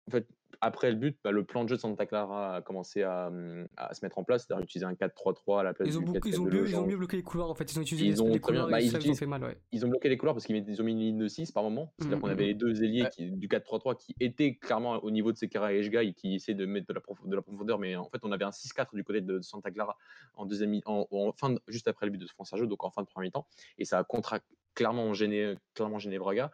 en 0.09 0.11
fait, 0.11 0.27
après 0.61 0.91
le 0.91 0.97
but, 0.97 1.17
bah, 1.23 1.31
le 1.31 1.45
plan 1.45 1.63
de 1.63 1.69
jeu 1.69 1.77
de 1.77 1.81
Santa 1.81 2.05
Clara 2.07 2.57
a 2.57 2.63
commencé 2.63 3.03
à, 3.03 3.31
mmh, 3.31 3.69
à 3.77 3.95
se 3.95 4.05
mettre 4.05 4.19
en 4.19 4.25
place, 4.25 4.45
c'est-à-dire 4.45 4.65
utiliser 4.65 4.87
un 4.87 4.95
4-3-3 4.95 5.61
à 5.61 5.63
la 5.63 5.75
place 5.75 5.87
Ils 5.89 5.97
ont, 5.97 6.01
du 6.01 6.07
beaucoup, 6.07 6.15
4 6.21 6.27
ils, 6.27 6.41
ont 6.41 6.49
ils 6.51 6.77
ont 6.77 6.87
mieux 6.87 6.97
bloqué 6.97 7.17
les 7.19 7.23
couloirs 7.23 7.49
en 7.51 7.55
fait. 7.55 7.71
Ils 7.71 7.79
ont 7.79 7.83
utilisé 7.83 8.07
Ils 8.07 8.23
ont 8.23 8.29
les 8.33 8.41
couloirs 8.41 8.67
bah, 8.69 8.81
ils 8.81 8.93
ont 8.93 8.99
utilisent- 8.99 9.19
fait 9.21 9.27
mal. 9.27 9.45
Ouais. 9.45 9.57
Ils 9.71 9.85
ont 9.87 9.89
bloqué 9.89 10.09
les 10.09 10.17
couloirs 10.17 10.35
parce 10.35 10.47
qu'ils 10.47 10.81
ont 10.81 10.85
mis 10.85 10.93
une 10.93 10.99
ligne 10.99 11.19
de 11.19 11.29
6 11.29 11.53
par 11.53 11.63
moment. 11.63 11.93
C'est-à-dire 11.99 12.17
Mhm, 12.17 12.23
qu'on 12.23 12.29
avait 12.31 12.43
mhm. 12.45 12.49
les 12.49 12.55
deux 12.55 12.83
ailiers 12.83 13.03
Ouais. 13.03 13.11
qui, 13.11 13.31
du 13.31 13.47
4-3-3 13.47 13.95
qui 13.97 14.17
étaient 14.19 14.57
clairement 14.57 14.95
au 15.05 15.11
niveau 15.13 15.31
de 15.31 15.37
Sekera 15.37 15.73
et 15.75 15.79
Eshga 15.79 16.03
et 16.03 16.13
qui 16.15 16.35
essayaient 16.35 16.57
de 16.59 16.67
mettre 16.67 16.87
de 16.89 16.95
la, 16.95 17.01
prof- 17.01 17.25
de 17.25 17.37
la 17.37 17.43
profondeur. 17.43 17.79
Mais 17.79 17.95
en 17.95 18.09
fait, 18.09 18.19
on 18.25 18.33
avait 18.33 18.45
un 18.47 18.51
6-4 18.51 18.95
du 18.97 19.05
côté 19.05 19.21
de 19.21 19.41
Santa 19.43 19.71
Clara 19.71 19.97
en 20.35 20.45
deuxième 20.47 20.81
en, 20.87 21.07
en 21.11 21.33
fin 21.33 21.51
de- 21.51 21.61
juste 21.69 21.87
après 21.87 22.07
le 22.07 22.11
but 22.13 22.19
de 22.19 22.27
France 22.27 22.49
Sergio, 22.51 22.67
donc 22.67 22.83
en 22.83 22.91
fin 22.91 23.03
de 23.03 23.07
premier 23.07 23.27
mi-temps. 23.29 23.47
Et 23.79 23.85
ça 23.85 23.99
a 23.99 24.05
contra- 24.05 24.41
clairement 24.75 25.13
gêné, 25.13 25.55
clairement 25.75 25.99
gêné 25.99 26.19
Braga 26.19 26.51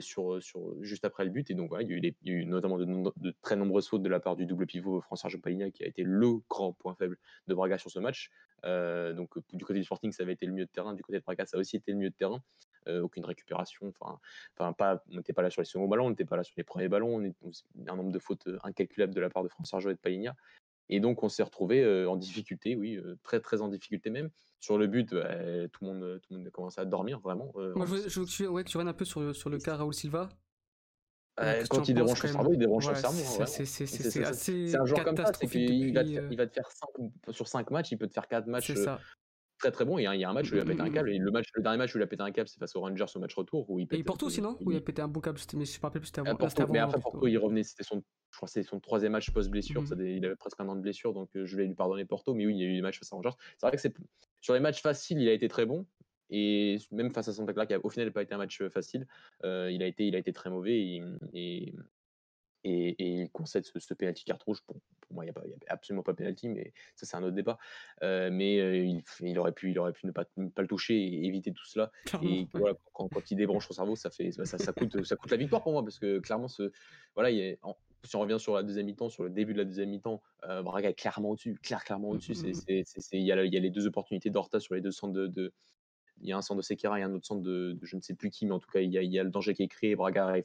sur, 0.00 0.42
sur, 0.42 0.82
juste 0.82 1.04
après 1.04 1.24
le 1.24 1.30
but. 1.30 1.50
Et 1.50 1.54
donc 1.54 1.68
voilà, 1.68 1.84
il 1.84 2.04
y 2.04 2.08
a 2.08 2.12
eu, 2.24 2.44
notamment 2.44 2.78
de, 2.78 3.34
très 3.42 3.56
nombreuses 3.56 3.88
fautes 3.88 4.02
de 4.02 4.08
la 4.08 4.20
part 4.20 4.36
du 4.36 4.46
double 4.46 4.66
pivot 4.66 5.00
France 5.00 5.22
Sergio 5.22 5.38
Paligna 5.38 5.70
qui 5.70 5.84
a 5.84 5.86
été 5.86 6.02
le 6.02 6.38
grand 6.48 6.72
point 6.72 6.94
faible 6.94 7.16
de 7.46 7.54
Braga 7.54 7.78
sur 7.78 7.90
ce 7.90 7.98
match. 7.98 8.30
Euh, 8.64 9.12
donc 9.12 9.36
euh, 9.36 9.42
du 9.52 9.64
côté 9.64 9.78
du 9.78 9.84
Sporting, 9.84 10.12
ça 10.12 10.22
avait 10.22 10.32
été 10.32 10.46
le 10.46 10.52
milieu 10.52 10.66
de 10.66 10.70
terrain. 10.70 10.94
Du 10.94 11.02
côté 11.02 11.18
de 11.18 11.24
Braga, 11.24 11.46
ça 11.46 11.56
a 11.56 11.60
aussi 11.60 11.76
été 11.76 11.92
le 11.92 11.98
milieu 11.98 12.10
de 12.10 12.16
terrain. 12.16 12.42
Euh, 12.86 13.02
aucune 13.02 13.24
récupération. 13.24 13.88
Enfin, 13.88 14.18
enfin 14.56 14.72
pas, 14.72 15.02
on 15.10 15.16
n'était 15.16 15.32
pas 15.32 15.42
là 15.42 15.50
sur 15.50 15.60
les 15.60 15.66
seconds 15.66 15.88
ballons, 15.88 16.06
on 16.06 16.10
n'était 16.10 16.24
pas 16.24 16.36
là 16.36 16.42
sur 16.42 16.54
les 16.56 16.64
premiers 16.64 16.88
ballons. 16.88 17.16
On 17.16 17.22
est, 17.22 17.34
on- 17.42 17.50
un 17.86 17.96
nombre 17.96 18.12
de 18.12 18.18
fautes 18.18 18.46
euh, 18.46 18.58
incalculable 18.62 19.14
de 19.14 19.20
la 19.20 19.30
part 19.30 19.42
de 19.42 19.48
France 19.48 19.70
Sergio 19.70 19.90
et 19.90 19.94
de 19.94 19.98
Paligna. 19.98 20.34
Et 20.90 21.00
donc 21.00 21.22
on 21.22 21.28
s'est 21.28 21.42
retrouvé 21.42 21.82
euh, 21.82 22.08
en 22.08 22.16
difficulté, 22.16 22.74
oui, 22.76 22.96
euh, 22.96 23.16
très 23.22 23.40
très 23.40 23.60
en 23.60 23.68
difficulté 23.68 24.10
même. 24.10 24.30
Sur 24.60 24.78
le 24.78 24.86
but, 24.86 25.12
euh, 25.12 25.68
tout, 25.68 25.84
le 25.84 25.92
monde, 25.92 26.20
tout 26.22 26.32
le 26.32 26.38
monde 26.38 26.46
a 26.46 26.50
commencé 26.50 26.80
à 26.80 26.84
dormir 26.84 27.20
vraiment. 27.20 27.52
Moi, 27.54 27.86
je 27.86 27.94
veux, 27.94 28.08
je 28.08 28.20
veux 28.20 28.26
que 28.26 28.30
tu, 28.30 28.46
ouais, 28.46 28.64
que 28.64 28.68
tu 28.68 28.76
reviennes 28.76 28.88
un 28.90 28.94
peu 28.96 29.04
sur, 29.04 29.20
le- 29.20 29.32
sur 29.34 29.50
le 29.50 29.58
cas 29.58 29.76
Raoul 29.76 29.94
Silva. 29.94 30.28
que 31.36 31.68
quand 31.68 31.88
il 31.88 31.94
dérange 31.94 32.22
même? 32.24 32.32
cerveau, 32.32 32.52
il 32.52 32.58
dérange 32.58 32.88
Ouais, 32.88 32.94
son 32.94 33.12
cerveau. 33.12 33.46
c'est- 33.46 34.76
un 34.76 34.84
joueur 34.84 35.04
comme 35.04 35.16
ça, 35.16 35.22
catastrophique 35.24 35.68
qu'il 35.68 35.94
va, 35.94 36.04
te- 36.04 36.18
euh, 36.18 36.28
il 36.30 36.36
va 36.36 36.46
te 36.46 36.52
faire 36.54 36.70
5, 36.70 36.88
sur 37.32 37.46
5 37.48 37.70
matchs, 37.70 37.92
il 37.92 37.98
peut 37.98 38.08
te 38.08 38.12
faire 38.14 38.26
4 38.28 38.46
matchs. 38.46 38.72
Très 39.58 39.70
très 39.70 39.84
bons. 39.84 39.98
Et 39.98 40.02
il 40.04 40.20
y 40.20 40.24
a- 40.24 40.30
un 40.30 40.32
match 40.32 40.50
où 40.50 40.54
il 40.54 40.60
a 40.60 40.64
pété 40.64 40.80
un 40.80 40.90
câble. 40.90 41.10
Et 41.10 41.18
le, 41.18 41.30
match, 41.30 41.46
le 41.54 41.62
dernier 41.62 41.78
match 41.78 41.94
où 41.94 41.98
il 41.98 42.02
a 42.02 42.06
pété 42.06 42.22
un 42.22 42.30
câble, 42.30 42.48
c'est 42.48 42.58
face 42.58 42.74
aux 42.76 42.80
Rangers 42.80 43.04
au 43.14 43.18
match 43.18 43.34
retour. 43.34 43.68
Où 43.70 43.78
il 43.78 43.84
Et 43.84 43.86
pète, 43.86 44.04
Porto 44.04 44.24
euh, 44.24 44.28
aussi, 44.28 44.40
non? 44.40 44.56
il- 44.60 44.66
Où 44.68 44.70
il 44.72 44.76
a 44.78 44.80
pété 44.80 45.02
un 45.02 45.08
bon 45.08 45.20
câble, 45.20 45.38
mais 45.54 45.64
je 45.64 45.76
me 45.78 45.82
rappelle 45.82 46.00
plus, 46.00 46.06
c'était 46.08 46.20
avant. 46.20 46.36
Porto, 46.36 46.62
avant 46.62 46.72
mais 46.72 46.78
après 46.78 47.00
Porto. 47.00 47.10
Porto, 47.18 47.26
il 47.26 47.36
revenait, 47.38 47.62
c'était 47.64 47.84
son, 47.84 48.02
je 48.30 48.36
crois 48.36 48.46
que 48.46 48.52
c'est 48.52 48.62
son 48.62 48.80
troisième 48.80 49.12
match 49.12 49.30
post-blessure, 49.30 49.82
dé- 49.96 50.14
il 50.16 50.24
avait 50.24 50.36
presque 50.36 50.60
un 50.60 50.68
an 50.68 50.76
de 50.76 50.80
blessure, 50.80 51.12
donc 51.12 51.28
euh, 51.36 51.44
je 51.44 51.56
vais 51.56 51.66
lui 51.66 51.74
pardonner 51.74 52.04
Porto, 52.04 52.34
mais 52.34 52.46
oui, 52.46 52.54
il 52.54 52.60
y 52.60 52.64
a 52.64 52.66
eu 52.68 52.74
des 52.74 52.82
matchs 52.82 52.98
face 52.98 53.12
à 53.12 53.16
Rangers. 53.16 53.30
C'est 53.56 53.66
vrai 53.66 53.76
que 53.76 53.80
c'est 53.82 53.94
sur 54.40 54.54
les 54.54 54.60
matchs 54.60 54.80
faciles, 54.80 55.20
il 55.20 55.28
a 55.28 55.32
été 55.32 55.48
très 55.48 55.66
bon, 55.66 55.86
et 56.30 56.78
même 56.92 57.10
face 57.10 57.28
à 57.28 57.32
Santa 57.32 57.52
Clara, 57.52 57.66
qui 57.66 57.74
a- 57.74 57.80
au 57.84 57.88
final 57.90 58.06
n'a 58.08 58.12
pas 58.12 58.22
été 58.22 58.34
un 58.34 58.38
match 58.38 58.60
euh, 58.60 58.70
facile, 58.70 59.06
euh, 59.44 59.70
il, 59.72 59.82
a 59.82 59.86
été, 59.86 60.06
il 60.06 60.14
a 60.14 60.18
été 60.18 60.32
très 60.32 60.50
mauvais, 60.50 60.78
et, 60.78 61.02
et, 61.32 61.74
et- 62.68 62.90
et 62.98 63.08
il 63.22 63.30
concède 63.30 63.64
ce, 63.64 63.78
ce 63.78 63.94
penalty 63.94 64.24
carte 64.24 64.42
rouge. 64.42 64.60
Pour, 64.66 64.76
pour 65.00 65.14
moi, 65.14 65.24
il 65.24 65.28
n'y 65.28 65.32
a, 65.32 65.72
absolument 65.72 66.02
pas 66.02 66.14
penalty, 66.14 66.48
mais 66.48 66.72
ça 66.94 67.06
c'est 67.06 67.16
un 67.16 67.22
autre 67.22 67.34
débat. 67.34 67.58
Euh, 68.02 68.30
mais 68.30 68.60
euh, 68.60 68.76
il, 68.76 69.02
il 69.20 69.38
aurait 69.38 69.52
pu, 69.52 69.70
il 69.70 69.78
aurait 69.78 69.92
pu 69.92 70.06
ne 70.06 70.12
pas, 70.12 70.24
ne 70.36 70.48
pas 70.48 70.62
le 70.62 70.68
toucher 70.68 70.94
et 70.96 71.24
éviter 71.26 71.52
tout 71.52 71.64
cela. 71.64 71.90
Clairement, 72.04 72.28
Et 72.28 72.40
ouais. 72.40 72.48
voilà, 72.54 72.76
quand, 72.92 73.08
quand 73.08 73.30
il 73.30 73.36
débranche 73.36 73.66
son 73.66 73.74
cerveau, 73.74 73.96
ça, 73.96 74.10
fait, 74.10 74.32
ça, 74.32 74.44
ça 74.44 74.72
coûte, 74.72 75.04
ça 75.04 75.16
coûte 75.16 75.30
la 75.30 75.36
victoire 75.36 75.62
pour 75.62 75.72
moi 75.72 75.82
parce 75.82 75.98
que 75.98 76.18
clairement, 76.18 76.48
ce, 76.48 76.70
voilà, 77.14 77.30
il 77.30 77.56
en- 77.62 77.76
si 78.04 78.14
on 78.14 78.20
revient 78.20 78.38
sur 78.38 78.54
la 78.54 78.62
deuxième 78.62 78.86
mi-temps, 78.86 79.08
sur 79.08 79.24
le 79.24 79.30
début 79.30 79.54
de 79.54 79.58
la 79.58 79.64
deuxième 79.64 79.88
mi-temps, 79.90 80.22
euh, 80.44 80.62
Braga 80.62 80.90
est 80.90 80.94
clairement 80.94 81.30
au-dessus, 81.30 81.54
clair, 81.60 81.82
clairement 81.82 82.10
au-dessus. 82.10 82.32
Il 83.12 83.22
y, 83.22 83.32
a, 83.32 83.44
il 83.44 83.52
y 83.52 83.56
a 83.56 83.60
les 83.60 83.70
deux 83.70 83.86
opportunités 83.88 84.30
d'Horta 84.30 84.60
sur 84.60 84.74
les 84.76 84.80
deux 84.80 84.92
centres 84.92 85.14
de, 85.14 85.26
de- 85.26 85.52
Il 86.20 86.28
y 86.28 86.32
a 86.32 86.36
un 86.36 86.42
centre 86.42 86.58
de 86.58 86.62
Sekera 86.62 87.00
et 87.00 87.02
un 87.02 87.12
autre 87.12 87.26
centre 87.26 87.42
de, 87.42 87.72
de 87.72 87.84
je 87.86 87.96
ne 87.96 88.00
sais 88.00 88.14
plus 88.14 88.30
qui, 88.30 88.46
mais 88.46 88.52
en 88.52 88.60
tout 88.60 88.70
cas, 88.70 88.80
il 88.80 88.90
y 88.92 88.98
a, 88.98 89.02
il 89.02 89.12
y 89.12 89.18
a 89.18 89.24
le 89.24 89.30
danger 89.30 89.52
qui 89.54 89.64
est 89.64 89.68
créé. 89.68 89.96
Braga 89.96 90.26
arrive 90.26 90.44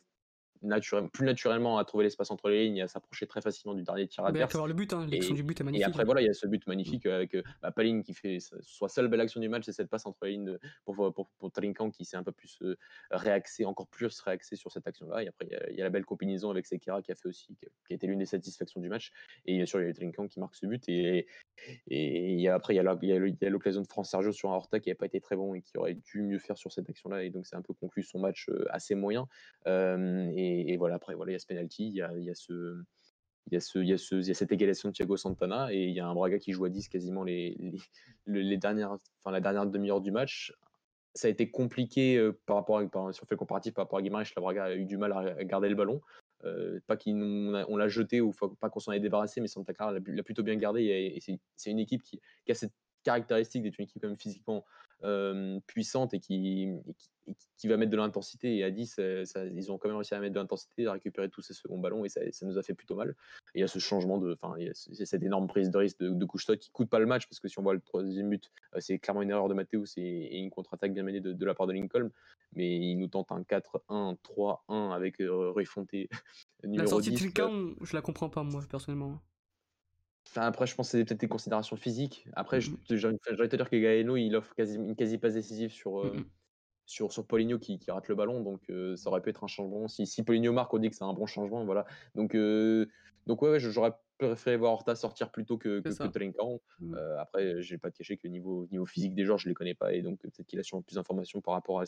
naturel- 0.63 1.09
plus 1.09 1.25
naturellement 1.25 1.77
à 1.77 1.85
trouver 1.85 2.03
l'espace 2.05 2.31
entre 2.31 2.49
les 2.49 2.65
lignes 2.65 2.77
et 2.77 2.81
à 2.81 2.87
s'approcher 2.87 3.27
très 3.27 3.41
facilement 3.41 3.75
du 3.75 3.83
dernier 3.83 4.07
tir 4.07 4.25
adverse. 4.25 4.53
voir 4.55 4.67
le 4.67 4.73
but, 4.73 4.93
hein. 4.93 5.05
l'action 5.09 5.33
Et- 5.33 5.37
du 5.37 5.43
but 5.43 5.59
est 5.59 5.61
Et 5.61 5.65
magnifique. 5.65 5.87
après, 5.87 6.01
hein. 6.01 6.05
voilà, 6.05 6.21
il 6.21 6.25
y 6.25 6.29
a 6.29 6.33
ce 6.33 6.47
but 6.47 6.65
magnifique 6.67 7.05
avec 7.05 7.35
euh, 7.35 7.43
bah, 7.61 7.71
Paline 7.71 8.03
qui 8.03 8.13
fait 8.13 8.39
sa- 8.39 8.55
soit 8.61 8.89
seule 8.89 9.07
belle 9.07 9.21
action 9.21 9.39
du 9.39 9.49
match, 9.49 9.63
c'est 9.65 9.71
cette 9.73 9.89
passe 9.89 10.05
entre 10.05 10.25
les 10.25 10.31
lignes 10.31 10.45
de- 10.45 10.59
pour, 10.85 11.13
pour, 11.13 11.29
pour 11.37 11.51
Trinkan 11.51 11.89
qui 11.91 12.05
s'est 12.05 12.17
un 12.17 12.23
peu 12.23 12.31
plus 12.31 12.57
euh, 12.61 12.75
réaxé, 13.11 13.65
encore 13.65 13.87
plus 13.87 14.19
réaxé 14.21 14.55
sur 14.55 14.71
cette 14.71 14.87
action-là. 14.87 15.23
Et 15.23 15.27
après, 15.27 15.45
il 15.49 15.51
y, 15.51 15.55
a, 15.55 15.69
il 15.71 15.75
y 15.77 15.81
a 15.81 15.83
la 15.83 15.89
belle 15.89 16.05
combinaison 16.05 16.49
avec 16.51 16.65
Sekera 16.65 17.01
qui 17.01 17.11
a 17.11 17.15
fait 17.15 17.27
aussi, 17.29 17.55
qui 17.55 17.65
a, 17.65 17.69
qui 17.87 17.93
a 17.93 17.95
été 17.95 18.07
l'une 18.07 18.19
des 18.19 18.25
satisfactions 18.25 18.79
du 18.81 18.89
match. 18.89 19.11
Et 19.45 19.55
bien 19.57 19.65
sûr, 19.65 19.81
il 19.81 19.87
y 19.87 19.89
a 19.89 19.93
Trinkan 19.93 20.27
qui 20.27 20.39
marque 20.39 20.55
ce 20.55 20.65
but. 20.65 20.83
Et, 20.89 21.27
et 21.87 22.47
après, 22.49 22.75
y 22.75 22.79
a 22.79 22.97
il 23.01 23.09
y 23.09 23.45
a 23.45 23.49
l'occasion 23.49 23.81
de 23.81 23.87
France 23.87 24.11
Sergio 24.11 24.31
sur 24.31 24.51
un 24.51 24.55
Horta 24.55 24.79
qui 24.79 24.89
n'a 24.89 24.95
pas 24.95 25.05
été 25.05 25.19
très 25.21 25.35
bon 25.35 25.53
et 25.55 25.61
qui 25.61 25.77
aurait 25.77 25.93
dû 25.95 26.21
mieux 26.21 26.39
faire 26.39 26.57
sur 26.57 26.71
cette 26.71 26.89
action-là. 26.89 27.23
Et 27.23 27.29
donc, 27.29 27.45
c'est 27.47 27.55
un 27.55 27.61
peu 27.61 27.73
conclu 27.73 28.03
son 28.03 28.19
match 28.19 28.47
euh, 28.49 28.65
assez 28.69 28.95
moyen. 28.95 29.27
Euh, 29.67 30.29
et, 30.35 30.52
et 30.61 30.77
voilà, 30.77 30.95
après, 30.95 31.15
voilà, 31.15 31.31
il 31.31 31.33
y 31.33 31.35
a 31.35 31.39
ce 31.39 31.47
penalty, 31.47 31.87
il 31.87 31.95
y 31.95 32.01
a, 32.01 32.11
il 32.17 32.23
y 32.23 32.29
a 32.29 32.35
ce 32.35 32.81
il 33.47 33.53
y, 33.53 33.57
a 33.57 33.59
ce, 33.59 33.79
il, 33.79 33.87
y 33.89 33.93
a 33.93 33.97
ce, 33.97 34.15
il 34.15 34.25
y 34.25 34.31
a 34.31 34.33
cette 34.33 34.53
égalisation 34.53 34.87
de 34.87 34.93
Thiago 34.93 35.17
Santana 35.17 35.73
et 35.73 35.83
il 35.83 35.93
y 35.93 35.99
a 35.99 36.07
un 36.07 36.13
Braga 36.13 36.39
qui 36.39 36.53
joue 36.53 36.63
à 36.63 36.69
10 36.69 36.87
quasiment 36.87 37.23
les, 37.23 37.57
les, 37.59 37.77
le- 38.25 38.39
les 38.39 38.55
dernières, 38.57 38.93
enfin, 39.19 39.31
la 39.31 39.41
dernière 39.41 39.65
demi-heure 39.65 39.99
du 39.99 40.11
match. 40.11 40.53
Ça 41.13 41.27
a 41.27 41.31
été 41.31 41.51
compliqué 41.51 42.15
euh, 42.17 42.31
par 42.45 42.55
rapport 42.55 42.79
à, 42.79 42.87
par- 42.87 43.13
fait 43.27 43.35
le 43.35 43.37
par 43.73 43.83
rapport 43.83 43.99
à 43.99 44.01
Guimarães, 44.01 44.23
la 44.35 44.41
Braga 44.41 44.63
a 44.63 44.75
eu 44.75 44.85
du 44.85 44.95
mal 44.97 45.11
à, 45.11 45.43
garder 45.43 45.67
le 45.67 45.75
ballon. 45.75 46.01
Euh, 46.45 46.79
pas 46.87 46.95
qu'on 46.97 47.77
l'a 47.77 47.87
jeté 47.89 48.21
ou 48.21 48.31
pas 48.59 48.69
qu'on 48.69 48.79
s'en 48.79 48.91
est 48.93 48.99
débarrassé, 49.01 49.39
mais 49.41 49.47
Santa 49.47 49.73
Clara 49.73 49.91
l'a 49.91 50.23
plutôt 50.23 50.43
bien 50.43 50.55
gardé 50.55 50.89
c'est- 51.21 51.71
une 51.71 51.79
équipe 51.79 52.01
qui, 52.03 52.21
qui 52.45 52.51
a 52.51 52.55
cette 52.55 52.73
caractéristique 53.03 53.63
d'être 53.63 53.77
une 53.77 53.83
équipe 53.83 54.01
quand 54.01 54.07
même 54.07 54.17
physiquement 54.17 54.65
euh, 55.03 55.59
puissante 55.67 56.13
et 56.13 56.19
qui, 56.19 56.63
et 56.87 56.93
qui, 56.93 57.09
et 57.27 57.33
qui- 57.33 57.47
qui 57.57 57.67
va 57.67 57.75
mettre 57.75 57.91
de 57.91 57.97
l'intensité. 57.97 58.55
Et 58.57 58.63
à 58.63 58.71
10, 58.71 58.95
euh, 58.99 59.25
ça- 59.25 59.45
ils 59.45 59.69
ont 59.69 59.77
quand 59.77 59.89
même 59.89 59.97
réussi 59.97 60.15
à 60.15 60.19
mettre 60.19 60.33
de 60.33 60.39
l'intensité, 60.39 60.87
à 60.87 60.93
récupérer 60.93 61.29
tous 61.29 61.41
ces 61.41 61.53
seconds 61.53 61.77
ballons 61.77 62.05
et 62.05 62.09
ça, 62.09 62.21
ça 62.31 62.45
nous 62.45 62.57
a 62.57 62.63
fait 62.63 62.73
plutôt 62.73 62.95
mal. 62.95 63.09
Et 63.53 63.59
il 63.59 63.61
y 63.61 63.63
a 63.63 63.67
ce 63.67 63.79
changement 63.79 64.17
de. 64.17 64.37
Enfin, 64.41 64.55
il 64.57 64.65
y 64.67 64.69
a 64.69 65.05
cette 65.05 65.23
énorme 65.23 65.47
prise 65.47 65.69
de 65.69 65.77
risque 65.77 65.99
de, 65.99 66.09
de 66.09 66.25
Couchetot 66.25 66.55
qui 66.57 66.71
coûte 66.71 66.89
pas 66.89 66.99
le 66.99 67.05
match 67.05 67.27
parce 67.27 67.39
que 67.41 67.49
si 67.49 67.59
on 67.59 67.63
voit 67.63 67.73
le 67.73 67.81
troisième 67.81 68.29
but, 68.29 68.49
euh, 68.75 68.79
c'est 68.79 68.97
clairement 68.97 69.21
une 69.21 69.29
erreur 69.31 69.49
de 69.49 69.53
Mathéus 69.53 69.93
et, 69.97 70.37
une 70.37 70.49
contre-attaque 70.49 70.93
bien 70.93 71.03
menée 71.03 71.19
de, 71.19 71.33
de 71.33 71.45
la 71.45 71.53
part 71.53 71.67
de 71.67 71.73
Lincoln. 71.73 72.09
Mais 72.55 72.77
il 72.77 72.95
nous 72.97 73.07
tente 73.07 73.31
un 73.31 73.41
4-1, 73.41 74.15
3-1 74.23 74.91
avec 74.91 75.19
euh, 75.19 75.53
Fonté, 75.65 76.09
La 76.63 76.87
sortie 76.87 77.11
de 77.11 77.15
10. 77.15 77.33
Trinkan, 77.33 77.73
je 77.81 77.93
la 77.93 78.01
comprends 78.01 78.29
pas, 78.29 78.43
moi, 78.43 78.61
personnellement. 78.69 79.19
Enfin, 80.27 80.43
après, 80.43 80.65
je 80.67 80.75
pense 80.75 80.87
que 80.91 80.97
c'est 80.97 81.05
peut-être 81.05 81.19
des 81.19 81.27
considérations 81.27 81.75
physiques. 81.75 82.27
Après, 82.33 82.59
j'ai 82.61 82.71
envie 83.07 83.17
de 83.17 83.45
te 83.47 83.55
dire 83.55 83.69
que 83.69 83.75
Gaeno, 83.75 84.15
il 84.15 84.35
offre 84.35 84.55
quasi, 84.55 84.75
une 84.75 84.95
quasi 84.95 85.17
passe 85.17 85.33
décisive 85.33 85.71
sur, 85.71 85.99
euh, 86.01 86.17
Mhm. 86.17 86.29
sur, 86.85 87.11
sur 87.13 87.27
Paulinho 87.27 87.59
qui, 87.59 87.79
qui 87.79 87.91
rate 87.91 88.07
le 88.09 88.15
ballon. 88.15 88.41
Donc, 88.41 88.69
euh, 88.69 88.95
ça 88.97 89.09
aurait 89.09 89.21
pu 89.21 89.29
être 89.31 89.43
un 89.43 89.47
changement. 89.47 89.87
Si, 89.87 90.07
si 90.07 90.23
Paulinho 90.23 90.53
marque, 90.53 90.73
on 90.73 90.79
dit 90.79 90.89
que 90.89 90.95
c'est 90.95 91.03
un 91.05 91.13
bon 91.13 91.25
changement. 91.27 91.65
Voilà. 91.65 91.85
Donc, 92.15 92.35
euh, 92.35 92.87
donc 93.27 93.41
ouais, 93.41 93.51
ouais, 93.51 93.59
j'aurais 93.59 93.93
préféré 94.17 94.57
voir 94.57 94.73
Horta 94.73 94.95
sortir 94.95 95.31
plutôt 95.31 95.57
que, 95.57 95.79
que, 95.79 95.89
que 95.89 96.07
Trinkan. 96.07 96.59
Mhm. 96.79 96.95
Euh, 96.95 97.19
après, 97.19 97.61
je 97.61 97.73
vais 97.73 97.77
pas 97.77 97.91
te 97.91 97.97
cacher 97.97 98.17
que 98.17 98.27
niveau, 98.27 98.67
niveau 98.71 98.85
physique 98.85 99.15
des 99.15 99.25
joueurs, 99.25 99.37
je 99.37 99.49
les 99.49 99.53
connais 99.53 99.73
pas. 99.73 99.93
Et 99.93 100.01
donc, 100.01 100.19
peut-être 100.19 100.45
qu'il 100.45 100.59
a 100.59 100.63
sûrement 100.63 100.81
plus 100.83 100.95
d'informations 100.95 101.41
par 101.41 101.55
rapport 101.55 101.81
à, 101.81 101.85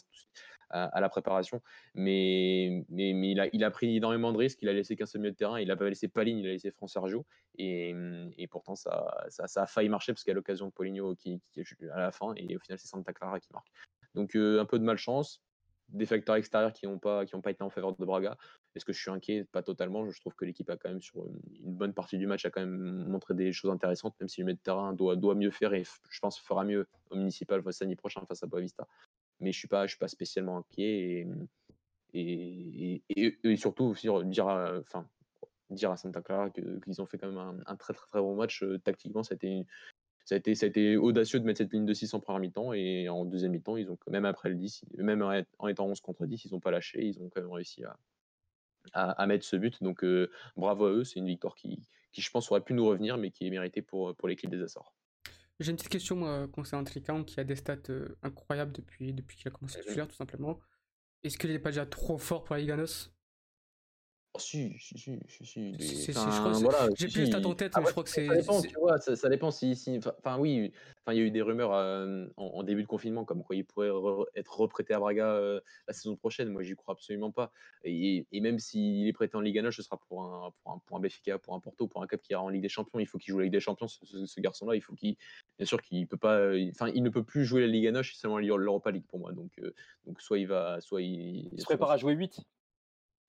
à, 0.70 0.86
à 0.86 1.00
la 1.00 1.10
préparation. 1.10 1.62
Mais, 1.94 2.86
mais, 2.90 3.14
mais 3.14 3.32
il, 3.32 3.40
a, 3.40 3.48
il 3.54 3.64
a 3.64 3.72
pris 3.72 3.96
énormément 3.96 4.32
de 4.32 4.38
risques. 4.38 4.60
Il 4.62 4.70
a 4.70 4.74
laissé 4.74 4.96
qu'un 4.96 5.06
seul 5.06 5.22
milieu 5.22 5.32
de 5.32 5.38
terrain. 5.38 5.60
Il 5.60 5.70
a 5.72 5.76
pas 5.76 5.88
laissé 5.88 6.08
Paline, 6.08 6.40
il 6.40 6.48
a 6.48 6.52
laissé 6.52 6.72
France 6.72 6.94
Sergio. 6.94 7.26
Et, 7.58 7.96
et 8.38 8.48
pourtant, 8.48 8.76
ça, 8.76 9.26
ça, 9.30 9.48
ça 9.48 9.64
a 9.64 9.68
failli 9.68 9.90
marcher 9.90 10.12
parce 10.14 10.24
qu'il 10.24 10.32
y 10.32 10.34
a 10.34 10.36
l'occasion 10.36 10.68
de 10.68 10.72
Paulinho 10.72 11.16
qui, 11.16 11.42
qui 11.52 11.60
est 11.62 11.90
à 11.94 12.00
la 12.00 12.12
fin. 12.12 12.34
Et 12.36 12.56
au 12.56 12.60
final, 12.60 12.80
c'est 12.80 12.88
Santa 12.88 13.14
Clara 13.14 13.40
qui 13.40 13.54
marque. 13.54 13.72
Donc, 14.16 14.36
euh, 14.36 14.60
un 14.60 14.66
peu 14.66 14.80
de 14.80 14.84
malchance. 14.84 15.42
Des 15.90 16.06
facteurs 16.06 16.36
extérieurs 16.36 16.74
qui 16.74 16.88
n'ont 16.88 16.98
pas, 17.00 17.26
qui 17.26 17.40
pas 17.40 17.52
été 17.52 17.64
en 17.64 17.70
faveur 17.70 17.96
de 17.96 18.06
Braga. 18.06 18.38
Est-ce 18.76 18.84
que 18.84 18.92
je 18.92 19.00
suis 19.00 19.12
inquiet 19.12 19.46
Pas 19.46 19.62
totalement. 19.62 20.10
Je 20.10 20.20
trouve 20.20 20.34
que 20.36 20.44
l'équipe 20.44 20.70
a 20.70 20.78
quand 20.78 20.90
même, 20.90 21.00
sur 21.00 21.26
une 21.28 21.76
bonne 21.76 21.94
partie 21.94 22.18
du 22.18 22.28
match, 22.28 22.46
a 22.46 22.50
quand 22.50 22.62
même 22.62 23.08
montré 23.08 23.34
des 23.36 23.54
choses 23.54 23.72
intéressantes, 23.72 24.16
même 24.20 24.28
si 24.28 24.42
le 24.42 24.46
milieu 24.46 24.56
de 24.58 24.62
terrain 24.62 24.94
doit, 24.94 25.16
doit 25.16 25.36
mieux 25.36 25.52
faire 25.52 25.74
et 25.74 25.84
je 25.84 26.20
pense 26.20 26.40
fera 26.40 26.66
mieux 26.66 26.88
au 27.12 27.16
municipal 27.16 27.62
samedi 27.72 27.96
prochain 27.96 28.26
face 28.28 28.44
à 28.44 28.48
Boavista. 28.48 28.88
Mais 29.40 29.52
je 29.52 29.60
suis 29.60 29.68
pas, 29.68 29.88
suis 29.88 29.98
pas 29.98 30.08
spécialement 30.08 30.58
inquiet 30.58 31.24
et, 31.24 31.28
et, 32.14 33.04
et, 33.10 33.38
et 33.44 33.56
surtout 33.58 33.94
dire, 33.94 34.48
à- 34.48 34.80
enfin, 34.80 35.08
dire 35.70 35.92
à 35.92 35.98
Santa 35.98 36.22
Clara 36.22 36.50
qu'ils 36.50 37.02
ont 37.02 37.06
fait 37.06 37.18
quand 37.18 37.28
même 37.28 37.38
un, 37.38 37.58
un 37.66 37.76
très 37.76 37.94
très 37.94 38.08
très 38.08 38.20
bon 38.22 38.36
match 38.36 38.64
euh, 38.64 38.80
tactiquement. 38.80 39.22
Une- 39.42 39.66
ça 40.26 40.34
a, 40.36 40.38
été, 40.40 40.56
ça 40.56 40.66
a 40.66 40.70
été 40.70 40.98
audacieux 40.98 41.40
de 41.40 41.46
mettre 41.46 41.60
cette 41.60 41.72
ligne 41.72 41.86
de 41.86 41.94
6 41.94 42.14
en 42.16 42.20
première 42.20 42.40
mi-temps 42.40 42.74
et 42.74 43.08
en 43.10 43.26
deuxième 43.26 43.52
mi-temps, 43.52 43.78
ils 43.78 43.92
ont 43.92 43.96
quand 43.96 44.12
même 44.12 44.26
après 44.26 44.50
le 44.50 44.56
10, 44.56 44.86
même 44.98 45.22
en 45.22 45.68
étant 45.68 45.86
11 45.86 46.02
contre 46.02 46.26
10, 46.26 46.46
ils 46.46 46.52
n'ont 46.52 46.60
pas 46.60 46.72
lâché, 46.72 47.06
ils 47.06 47.20
ont 47.22 47.30
quand 47.30 47.42
même 47.42 47.52
réussi 47.52 47.84
à, 47.84 47.96
à, 48.94 49.12
à 49.12 49.28
mettre 49.28 49.46
ce 49.46 49.56
but. 49.56 49.82
Donc 49.84 50.04
euh, 50.04 50.32
bravo 50.58 50.86
à 50.86 50.92
eux, 50.92 51.04
c'est 51.04 51.20
une 51.20 51.28
victoire 51.28 51.56
qui, 51.56 51.80
qui, 52.12 52.22
je 52.22 52.32
pense, 52.32 52.52
aurait 52.52 52.62
pu 52.62 52.74
nous 52.74 52.86
revenir, 52.88 53.18
mais 53.18 53.30
qui 53.30 53.46
est 53.46 53.52
méritée 53.52 53.84
pour, 53.84 54.16
pour 54.16 54.28
l'équipe 54.28 54.50
des 54.50 54.62
Açores. 54.64 54.96
J'ai 55.60 55.70
une 55.70 55.78
petite 55.78 55.92
question 55.92 56.16
moi, 56.16 56.48
concernant 56.48 56.84
Trinkan 56.84 57.24
qui 57.24 57.40
a 57.40 57.44
des 57.44 57.56
stats 57.56 57.78
euh, 57.90 58.18
incroyables 58.24 58.72
depuis, 58.72 59.14
depuis 59.14 59.38
qu'il 59.38 59.48
a 59.48 59.52
commencé 59.52 59.80
à 59.80 60.06
tout 60.06 60.16
simplement. 60.16 60.60
Est-ce 61.24 61.38
qu'il 61.38 61.52
n'est 61.52 61.60
pas 61.60 61.70
déjà 61.70 61.86
trop 61.86 62.18
fort 62.18 62.44
pour 62.44 62.56
la 62.56 62.62
Liga 62.62 62.76
NOS 62.76 63.15
Oh, 64.36 64.40
si, 64.40 64.74
si, 64.80 64.98
si, 64.98 65.18
si, 65.30 65.46
si, 65.80 66.12
enfin, 66.12 66.52
voilà, 66.64 66.90
j'ai 66.98 67.08
plus 67.08 67.34
en 67.46 67.56
tête, 67.56 67.72
mais 67.78 67.86
je 67.86 67.92
crois 67.92 68.04
que 68.04 68.10
ça 68.10 68.16
c'est- 68.16 68.28
dépend, 68.36 68.60
c'est- 68.62 68.68
tu 68.68 68.76
vois, 68.76 68.98
ça, 69.00 69.16
ça 69.16 69.30
dépend 69.30 69.50
si, 69.50 69.78
si, 69.78 69.98
enfin, 69.98 70.38
oui, 70.38 70.74
enfin, 71.00 71.14
il 71.14 71.20
y 71.20 71.22
a 71.22 71.24
eu 71.24 71.32
des 71.32 71.42
rumeurs 71.42 71.72
euh, 71.74 72.26
en, 72.36 72.44
en 72.48 72.64
début 72.64 72.82
de 72.82 72.88
confinement 72.88 73.24
comme 73.24 73.44
quoi 73.44 73.56
il 73.56 73.64
pourrait 73.64 73.88
re- 73.88 74.26
être 74.36 74.60
reprêté 74.60 74.94
à 74.94 75.00
Braga 75.00 75.28
euh, 75.36 75.62
la 75.88 75.94
saison 75.94 76.18
prochaine. 76.18 76.50
Moi, 76.50 76.64
j'y 76.64 76.76
crois 76.76 76.96
absolument 76.96 77.32
pas. 77.32 77.54
Et, 77.86 78.26
et 78.34 78.42
même 78.42 78.60
s'il 78.60 79.08
est 79.08 79.14
prêté 79.14 79.38
en 79.38 79.40
Ligue 79.40 79.60
1, 79.60 79.72
ce 79.72 79.82
sera 79.82 79.98
pour 79.98 80.24
un, 80.24 80.52
pour 80.64 80.74
un, 80.74 80.80
pour 80.86 80.98
un 80.98 81.00
Benfica, 81.00 81.38
pour 81.40 81.54
un 81.56 81.62
Porto, 81.62 81.88
pour 81.88 82.04
un 82.04 82.08
club 82.08 82.20
qui 82.20 82.34
ira 82.34 82.42
en 82.44 82.50
Ligue 82.50 82.62
des 82.64 82.68
Champions. 82.68 83.00
Il 83.00 83.08
faut 83.08 83.18
qu'il 83.18 83.32
joue 83.32 83.38
la 83.40 83.46
Ligue 83.46 83.54
des 83.54 83.62
Champions. 83.62 83.88
Ce, 83.88 84.06
ce- 84.06 84.26
ce 84.26 84.42
garçon-là, 84.42 84.76
il 84.76 84.82
faut 84.82 84.96
qu'il, 84.96 85.16
bien 85.58 85.66
sûr, 85.66 85.82
qu'il 85.82 86.08
peut 86.08 86.18
pas, 86.18 86.40
euh, 86.40 86.70
enfin, 86.72 86.90
il 86.94 87.04
ne 87.04 87.10
peut 87.10 87.24
plus 87.24 87.46
jouer 87.46 87.62
la 87.62 87.68
Ligue 87.68 87.88
1, 87.88 88.04
c'est 88.04 88.16
seulement 88.16 88.40
l'Europa 88.40 88.92
League 88.92 89.06
pour 89.08 89.20
moi. 89.20 89.32
Donc, 89.32 89.52
euh, 89.60 89.74
donc 90.06 90.20
soit 90.20 90.40
il 90.40 90.48
va, 90.48 90.82
soit 90.82 91.02
il, 91.02 91.48
Il 91.54 91.60
se 91.62 91.64
prépare 91.66 91.92
à 91.92 91.96
jouer 91.98 92.14
8. 92.16 92.42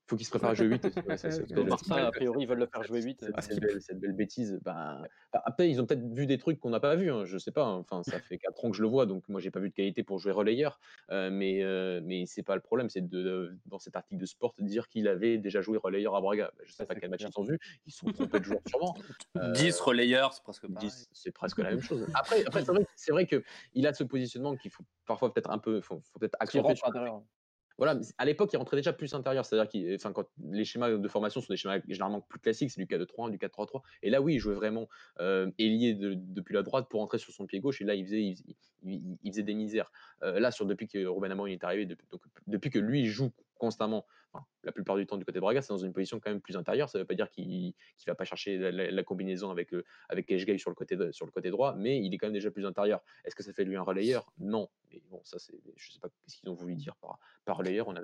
Faut 0.09 0.17
qu'il 0.17 0.25
se 0.25 0.31
prépare 0.31 0.51
à 0.51 0.55
jouer 0.55 0.67
8. 0.67 0.85
ouais, 1.09 1.17
c'est- 1.17 1.53
Barça, 1.65 2.07
a 2.07 2.11
priori, 2.13 2.43
ils 2.43 2.49
veulent 2.49 2.59
le 2.61 2.67
faire 2.67 2.83
jouer 2.85 3.03
8. 3.03 3.21
cette, 3.21 3.41
cette 3.43 3.61
belle, 3.61 3.81
cette 3.83 3.99
belle 4.01 4.13
bêtise. 4.13 4.59
enfin, 4.61 5.03
après, 5.33 5.69
ils 5.69 5.81
ont 5.81 5.87
peut-être 5.87 6.07
vu 6.13 6.27
des 6.27 6.39
trucs 6.39 6.61
qu'on 6.61 6.71
n'a 6.71 6.81
pas 6.81 6.95
vu. 6.95 7.11
Hein, 7.11 7.25
je 7.25 7.39
sais 7.39 7.51
pas. 7.51 7.65
hein, 7.65 7.79
Enfin, 7.79 8.03
ça 8.03 8.21
fait 8.21 8.39
4 8.39 8.65
ans 8.65 8.71
que 8.71 8.77
je 8.77 8.83
le 8.83 8.89
vois, 8.89 9.07
donc 9.07 9.29
moi, 9.29 9.41
j'ai 9.41 9.51
pas 9.51 9.61
vu 9.61 9.69
de 9.71 9.75
qualité 9.75 10.03
pour 10.03 10.19
jouer 10.19 10.33
relayeur. 10.33 10.79
Euh, 11.11 11.31
mais 11.31 11.63
euh, 11.63 12.01
mais 12.05 12.25
c'est 12.27 12.43
pas 12.43 12.55
le 12.55 12.61
problème. 12.61 12.89
C'est 12.89 13.07
de 13.09 13.59
dans 13.67 13.79
cet 13.79 13.97
article 13.97 14.21
de 14.21 14.27
Sport 14.27 14.55
de 14.59 14.65
dire 14.65 14.89
qu'il 14.89 15.09
avait 15.09 15.39
déjà 15.39 15.61
joué 15.61 15.77
relayeur 15.79 16.15
à 16.15 16.21
Braga. 16.21 16.51
Bah, 16.57 16.63
je 16.65 16.71
sais 16.71 16.79
Ça, 16.79 16.87
pas 16.87 16.95
quel 16.95 17.11
match 17.11 17.23
ils 17.23 17.41
ont 17.41 17.45
vu. 17.45 17.59
Ils 17.87 17.93
sont 17.93 18.07
trompés 18.13 18.39
de 18.41 18.45
joueur 18.45 18.61
sûrement. 18.67 18.95
Euh, 19.37 19.53
10 19.53 19.81
relayeurs, 19.81 20.33
c'est 20.33 20.43
presque 20.43 20.67
pareil. 20.73 20.89
10, 20.89 21.09
c'est 21.13 21.31
presque 21.31 21.59
la 21.59 21.71
même 21.71 21.83
chose. 21.83 22.07
Après, 22.15 22.43
après 22.47 22.65
c'est 22.65 22.73
vrai, 22.73 22.87
c'est 22.97 23.13
vrai 23.13 23.27
que 23.27 23.43
il 23.75 23.87
a 23.87 23.93
ce 23.93 24.03
positionnement 24.05 24.57
qu'il 24.57 24.71
faut 24.71 24.83
parfois 25.05 25.33
peut-être 25.33 25.51
un 25.51 25.59
peu, 25.59 25.81
faut, 25.83 26.01
faut 26.11 26.19
peut-être 26.19 26.37
accentuer. 26.41 26.75
Voilà, 27.79 28.01
à 28.19 28.25
l'époque, 28.25 28.51
il 28.53 28.57
rentrait 28.57 28.77
déjà 28.77 28.93
plus 28.93 29.13
intérieur. 29.15 29.45
C'est-à-dire 29.45 29.69
que 29.71 30.27
les 30.51 30.65
schémas 30.65 30.91
de 30.91 31.09
formation 31.09 31.41
sont 31.41 31.53
des 31.53 31.57
schémas 31.57 31.81
généralement 31.89 32.21
plus 32.21 32.41
classiques, 32.41 32.71
c'est 32.71 32.81
du 32.81 32.87
4-2-3-1, 32.87 33.31
du 33.31 33.39
4-3-3. 33.39 33.83
Et 34.03 34.11
là, 34.11 34.21
oui, 34.23 34.35
il 34.35 34.39
jouait 34.39 34.55
vraiment 34.55 34.89
euh, 35.21 35.51
ailier 35.59 35.95
de- 35.95 36.15
depuis 36.15 36.55
la 36.55 36.63
droite 36.63 36.89
pour 36.89 37.03
entrer 37.03 37.19
sur 37.19 37.33
son 37.33 37.47
pied 37.47 37.61
gauche. 37.61 37.81
Et 37.81 37.85
là, 37.85 37.95
il 37.95 38.05
faisait, 38.05 38.23
il, 38.83 39.31
faisait- 39.31 39.43
des 39.43 39.55
misères. 39.55 39.91
Euh, 40.23 40.41
là, 40.41 40.51
sur, 40.51 40.67
depuis 40.67 40.89
que 40.89 41.05
Ruben 41.07 41.31
Amorim 41.31 41.53
est 41.53 41.65
arrivé, 41.65 41.87
donc, 41.87 41.99
depuis 42.47 42.71
que 42.71 42.79
lui 42.79 43.07
joue 43.07 43.31
constamment, 43.59 44.07
la 44.65 44.73
plupart 44.73 44.97
du 44.97 45.07
temps 45.07 45.17
du 45.17 45.25
côté 45.25 45.37
de 45.37 45.41
Braga, 45.41 45.63
c'est 45.63 45.73
dans 45.73 45.79
une 45.79 45.93
position 45.93 46.21
quand 46.21 46.31
même 46.31 46.41
plus 46.41 46.57
intérieure. 46.57 46.89
Ça 46.89 46.99
ne 46.99 47.03
veut 47.03 47.07
pas 47.07 47.15
dire 47.15 47.31
qu'il 47.31 47.69
ne 47.69 47.73
va 48.07 48.15
pas 48.15 48.25
chercher 48.25 48.59
la, 48.59 49.03
combinaison 49.05 49.51
avec, 49.51 49.73
euh, 49.73 49.85
avec 50.09 50.27
sur, 50.29 50.71
le 50.71 50.75
côté 50.75 50.97
sur 51.13 51.27
le 51.27 51.31
côté 51.31 51.51
droit, 51.51 51.75
mais 51.77 52.01
il 52.03 52.13
est 52.13 52.19
quand 52.19 52.27
même 52.27 52.35
déjà 52.35 52.51
plus 52.51 52.67
intérieur. 52.67 53.03
Est-ce 53.25 53.35
que 53.35 53.43
ça 53.43 53.53
fait 53.53 53.65
lui 53.65 53.77
un 53.77 53.83
relayeur? 53.83 54.33
Non. 54.39 54.69
Mais 54.91 55.03
bon, 55.11 55.21
ça, 55.25 55.39
je 55.39 55.55
ne 55.55 55.93
sais 55.93 56.01
pas 56.01 56.09
ce 56.27 56.37
qu'ils 56.37 56.49
ont 56.49 56.55
voulu 56.55 56.75
dire 56.75 56.97
par, 56.97 57.57
relayeur. 57.57 57.89
On 57.89 57.97
a, 57.97 58.01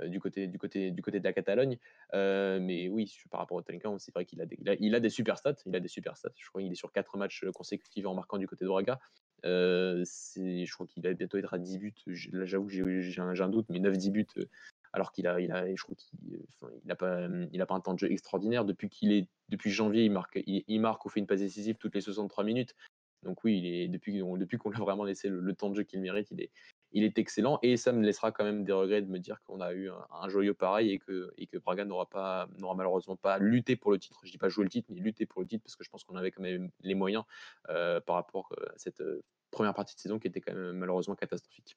euh, 0.00 0.08
du 0.08 0.20
côté 0.20 0.46
du 0.46 0.58
côté 0.58 0.90
du 0.90 1.02
côté 1.02 1.18
de 1.18 1.24
la 1.24 1.32
Catalogne. 1.32 1.78
Euh, 2.14 2.60
mais 2.60 2.88
oui, 2.88 3.12
par 3.30 3.40
rapport 3.40 3.56
au 3.56 3.62
Talinka, 3.62 3.90
c'est 3.98 4.14
vrai 4.14 4.24
qu'il 4.24 4.40
a 4.40 4.46
des 4.46 4.56
il 4.80 4.94
a, 4.94 5.00
des 5.00 5.10
super 5.10 5.38
stats. 5.38 5.56
Il 5.66 5.74
a 5.74 5.80
des 5.80 5.88
super 5.88 6.16
stats. 6.16 6.30
Je 6.36 6.48
crois 6.48 6.62
qu'il 6.62 6.70
est 6.70 6.76
sur 6.76 6.92
quatre 6.92 7.16
matchs 7.16 7.44
consécutifs 7.54 8.06
en 8.06 8.14
marquant 8.14 8.38
du 8.38 8.46
côté 8.46 8.64
de 8.64 8.70
Braga. 8.70 9.00
Euh, 9.44 10.04
je 10.36 10.72
crois 10.72 10.86
qu'il 10.86 11.02
va 11.02 11.12
bientôt 11.12 11.36
être 11.38 11.52
à 11.52 11.58
10 11.58 11.78
buts. 11.78 11.94
Là, 12.32 12.46
j'avoue 12.46 12.66
que 12.66 13.00
j'ai 13.00 13.20
un 13.20 13.48
doute, 13.48 13.66
mais 13.68 13.78
9-10 13.78 14.10
buts. 14.10 14.26
Euh, 14.94 14.96
alors 14.96 15.12
qu'il 15.12 15.26
a, 15.26 15.40
il 15.40 15.52
a, 15.52 15.66
je 15.74 15.84
qu'il, 15.84 15.96
enfin, 16.60 16.72
il 16.84 16.94
pas, 16.94 17.28
il 17.52 17.60
a 17.60 17.66
pas 17.66 17.74
un 17.74 17.80
temps 17.80 17.94
de 17.94 17.98
jeu 17.98 18.10
extraordinaire 18.10 18.64
depuis 18.64 18.88
qu'il 18.88 19.12
est, 19.12 19.28
depuis 19.48 19.70
janvier, 19.70 20.04
il 20.04 20.12
marque, 20.12 20.40
il, 20.46 20.80
marque 20.80 21.04
ou 21.04 21.08
fait 21.08 21.20
une 21.20 21.26
passe 21.26 21.40
décisive 21.40 21.76
toutes 21.76 21.94
les 21.94 22.00
63 22.00 22.44
minutes. 22.44 22.74
Donc 23.22 23.42
oui, 23.42 23.58
il 23.58 23.66
est, 23.66 23.88
depuis, 23.88 24.20
qu'on- 24.20 24.36
depuis 24.36 24.58
qu'on 24.58 24.70
lui 24.70 24.76
a 24.76 24.80
vraiment 24.80 25.04
laissé 25.04 25.28
le, 25.28 25.54
temps 25.54 25.70
de 25.70 25.76
jeu 25.76 25.82
qu'il 25.82 26.00
mérite, 26.00 26.30
il 26.30 26.42
est, 26.42 26.50
il 26.92 27.04
est 27.04 27.18
excellent 27.18 27.58
et 27.62 27.76
ça 27.76 27.90
me 27.92 28.04
laissera 28.04 28.32
quand 28.32 28.44
même 28.44 28.64
des 28.64 28.72
regrets 28.72 29.02
de 29.02 29.08
me 29.08 29.18
dire 29.18 29.42
qu'on 29.44 29.60
a 29.60 29.72
eu 29.72 29.88
un, 29.90 30.06
un 30.10 30.28
joyau 30.28 30.54
pareil 30.54 30.90
et 30.92 30.98
que, 30.98 31.32
et 31.38 31.46
que 31.46 31.56
Braga 31.56 31.84
n'aura 31.84 32.08
pas 32.08 32.48
n'aura 32.58 32.74
malheureusement 32.74 33.16
pas 33.16 33.38
lutté 33.38 33.76
pour 33.76 33.92
le 33.92 33.98
titre. 33.98 34.20
Je 34.24 34.30
dis 34.30 34.38
pas 34.38 34.50
jouer 34.50 34.64
le 34.64 34.70
titre, 34.70 34.88
mais 34.92 35.00
lutter 35.00 35.26
pour 35.26 35.40
le 35.40 35.48
titre 35.48 35.64
parce 35.64 35.74
que 35.74 35.84
je 35.84 35.90
pense 35.90 36.04
qu'on 36.04 36.16
avait 36.16 36.30
quand 36.30 36.42
même 36.42 36.70
les 36.80 36.94
moyens 36.94 37.24
euh, 37.70 38.00
par 38.00 38.16
rapport 38.16 38.52
à 38.58 38.76
cette 38.76 39.00
euh, 39.00 39.22
première 39.50 39.74
partie 39.74 39.94
de 39.94 40.00
saison 40.00 40.18
qui 40.18 40.28
était 40.28 40.40
quand 40.40 40.52
même 40.52 40.72
malheureusement 40.72 41.14
catastrophique. 41.14 41.76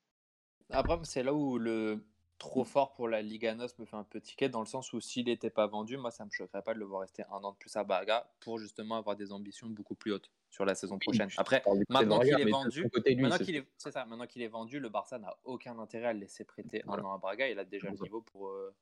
Après, 0.69 0.99
c'est 1.03 1.23
là 1.23 1.33
où 1.33 1.57
le 1.57 2.03
trop 2.37 2.63
fort 2.63 2.93
pour 2.93 3.07
la 3.07 3.21
Liga 3.21 3.53
NOS 3.55 3.69
me 3.79 3.85
fait 3.85 3.95
un 3.95 4.03
peu 4.03 4.21
ticket, 4.21 4.49
dans 4.49 4.59
le 4.59 4.65
sens 4.67 4.93
où 4.93 4.99
s'il 4.99 5.25
n'était 5.25 5.49
pas 5.49 5.67
vendu, 5.67 5.97
moi 5.97 6.11
ça 6.11 6.25
me 6.25 6.29
choquerait 6.31 6.61
pas 6.61 6.73
de 6.73 6.79
le 6.79 6.85
voir 6.85 7.01
rester 7.01 7.23
un 7.31 7.43
an 7.43 7.51
de 7.51 7.57
plus 7.57 7.75
à 7.75 7.83
Braga 7.83 8.29
pour 8.39 8.59
justement 8.59 8.97
avoir 8.97 9.15
des 9.15 9.31
ambitions 9.31 9.67
beaucoup 9.67 9.95
plus 9.95 10.13
hautes 10.13 10.29
sur 10.49 10.65
la 10.65 10.75
saison 10.75 10.97
prochaine. 10.99 11.29
Après, 11.37 11.63
maintenant 11.89 12.19
qu'il 12.19 12.39
est 12.39 12.49
vendu, 12.49 12.89
maintenant 13.17 13.37
qu'il 13.37 13.55
est, 13.55 13.67
c'est 13.77 13.91
ça, 13.91 14.05
maintenant 14.05 14.27
qu'il 14.27 14.41
est 14.41 14.47
vendu, 14.47 14.79
le 14.79 14.89
Barça 14.89 15.17
n'a 15.17 15.35
aucun 15.43 15.77
intérêt 15.79 16.07
à 16.07 16.13
le 16.13 16.19
laisser 16.19 16.43
prêter 16.45 16.83
Voilà. 16.85 17.03
un 17.03 17.05
an 17.07 17.13
à 17.13 17.17
Braga. 17.17 17.49
Il 17.49 17.59
a 17.59 17.65
déjà 17.65 17.89
le 17.89 17.97
niveau 17.97 18.21
pour 18.21 18.47
euh, 18.49 18.73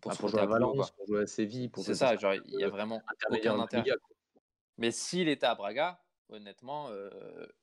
pour, 0.00 0.10
Bah, 0.10 0.16
pour 0.18 0.28
jouer 0.28 0.40
à 0.40 0.46
Valence, 0.46 0.90
pour 0.92 1.06
jouer 1.06 1.22
à 1.22 1.26
Séville, 1.26 1.68
pour 1.68 1.84
C'est 1.84 1.94
ça, 1.94 2.16
genre 2.16 2.34
il 2.34 2.60
y 2.60 2.64
a 2.64 2.66
euh, 2.66 2.70
vraiment 2.70 3.02
aucun 3.30 3.58
intérêt. 3.58 3.90
Mais 4.76 4.90
s'il 4.90 5.28
était 5.28 5.46
à 5.46 5.54
Braga, 5.54 6.03
honnêtement, 6.28 6.88
euh, 6.90 7.10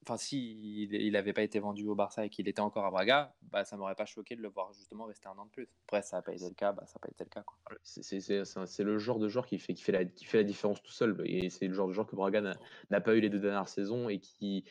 enfin 0.03 0.18
si 0.18 0.88
il 0.89 1.12
n'avait 1.12 1.34
pas 1.34 1.43
été 1.43 1.59
vendu 1.59 1.88
au 1.88 1.95
Barça 1.95 2.26
et 2.26 2.30
qu'il 2.30 2.47
était 2.47 2.62
encore 2.62 2.86
à 2.86 2.91
Braga, 2.91 3.34
bah 3.43 3.64
ça 3.66 3.78
m'aurait 3.78 3.95
pas 3.95 4.05
choqué 4.05 4.36
de 4.36 4.41
le 4.41 4.49
voir 4.49 4.72
justement 4.74 5.05
rester 5.05 5.28
un 5.28 5.38
an 5.38 5.45
de 5.45 5.51
plus. 5.51 5.68
Après 5.88 6.01
ça 6.01 6.18
n'a 6.18 6.22
pas 6.22 6.34
été 6.34 6.47
le 6.47 6.55
cas, 6.55 6.72
bah 6.72 6.84
ça 6.86 6.93
n'a 6.95 6.99
pas 7.01 7.09
été 7.09 7.24
le 7.24 7.30
cas. 7.30 7.43
C'est- 7.84 8.84
le 8.84 8.97
genre 8.97 9.20
de 9.20 9.28
joueur 9.28 9.45
qui 9.45 9.57
fait, 9.59 9.91
la, 9.91 10.03
différence 10.43 10.82
tout 10.82 10.91
seul. 10.91 11.22
Et 11.26 11.49
c'est 11.49 11.68
le 11.68 11.74
genre 11.74 11.88
de 11.88 11.93
joueur 11.93 12.07
que 12.07 12.16
Braga 12.16 12.41
n'a 12.89 13.01
pas 13.01 13.16
eu 13.16 13.20
les 13.20 13.30
deux 13.30 13.39
dernières 13.39 13.68
saisons 13.68 14.09
et 14.09 14.20
qui, 14.20 14.64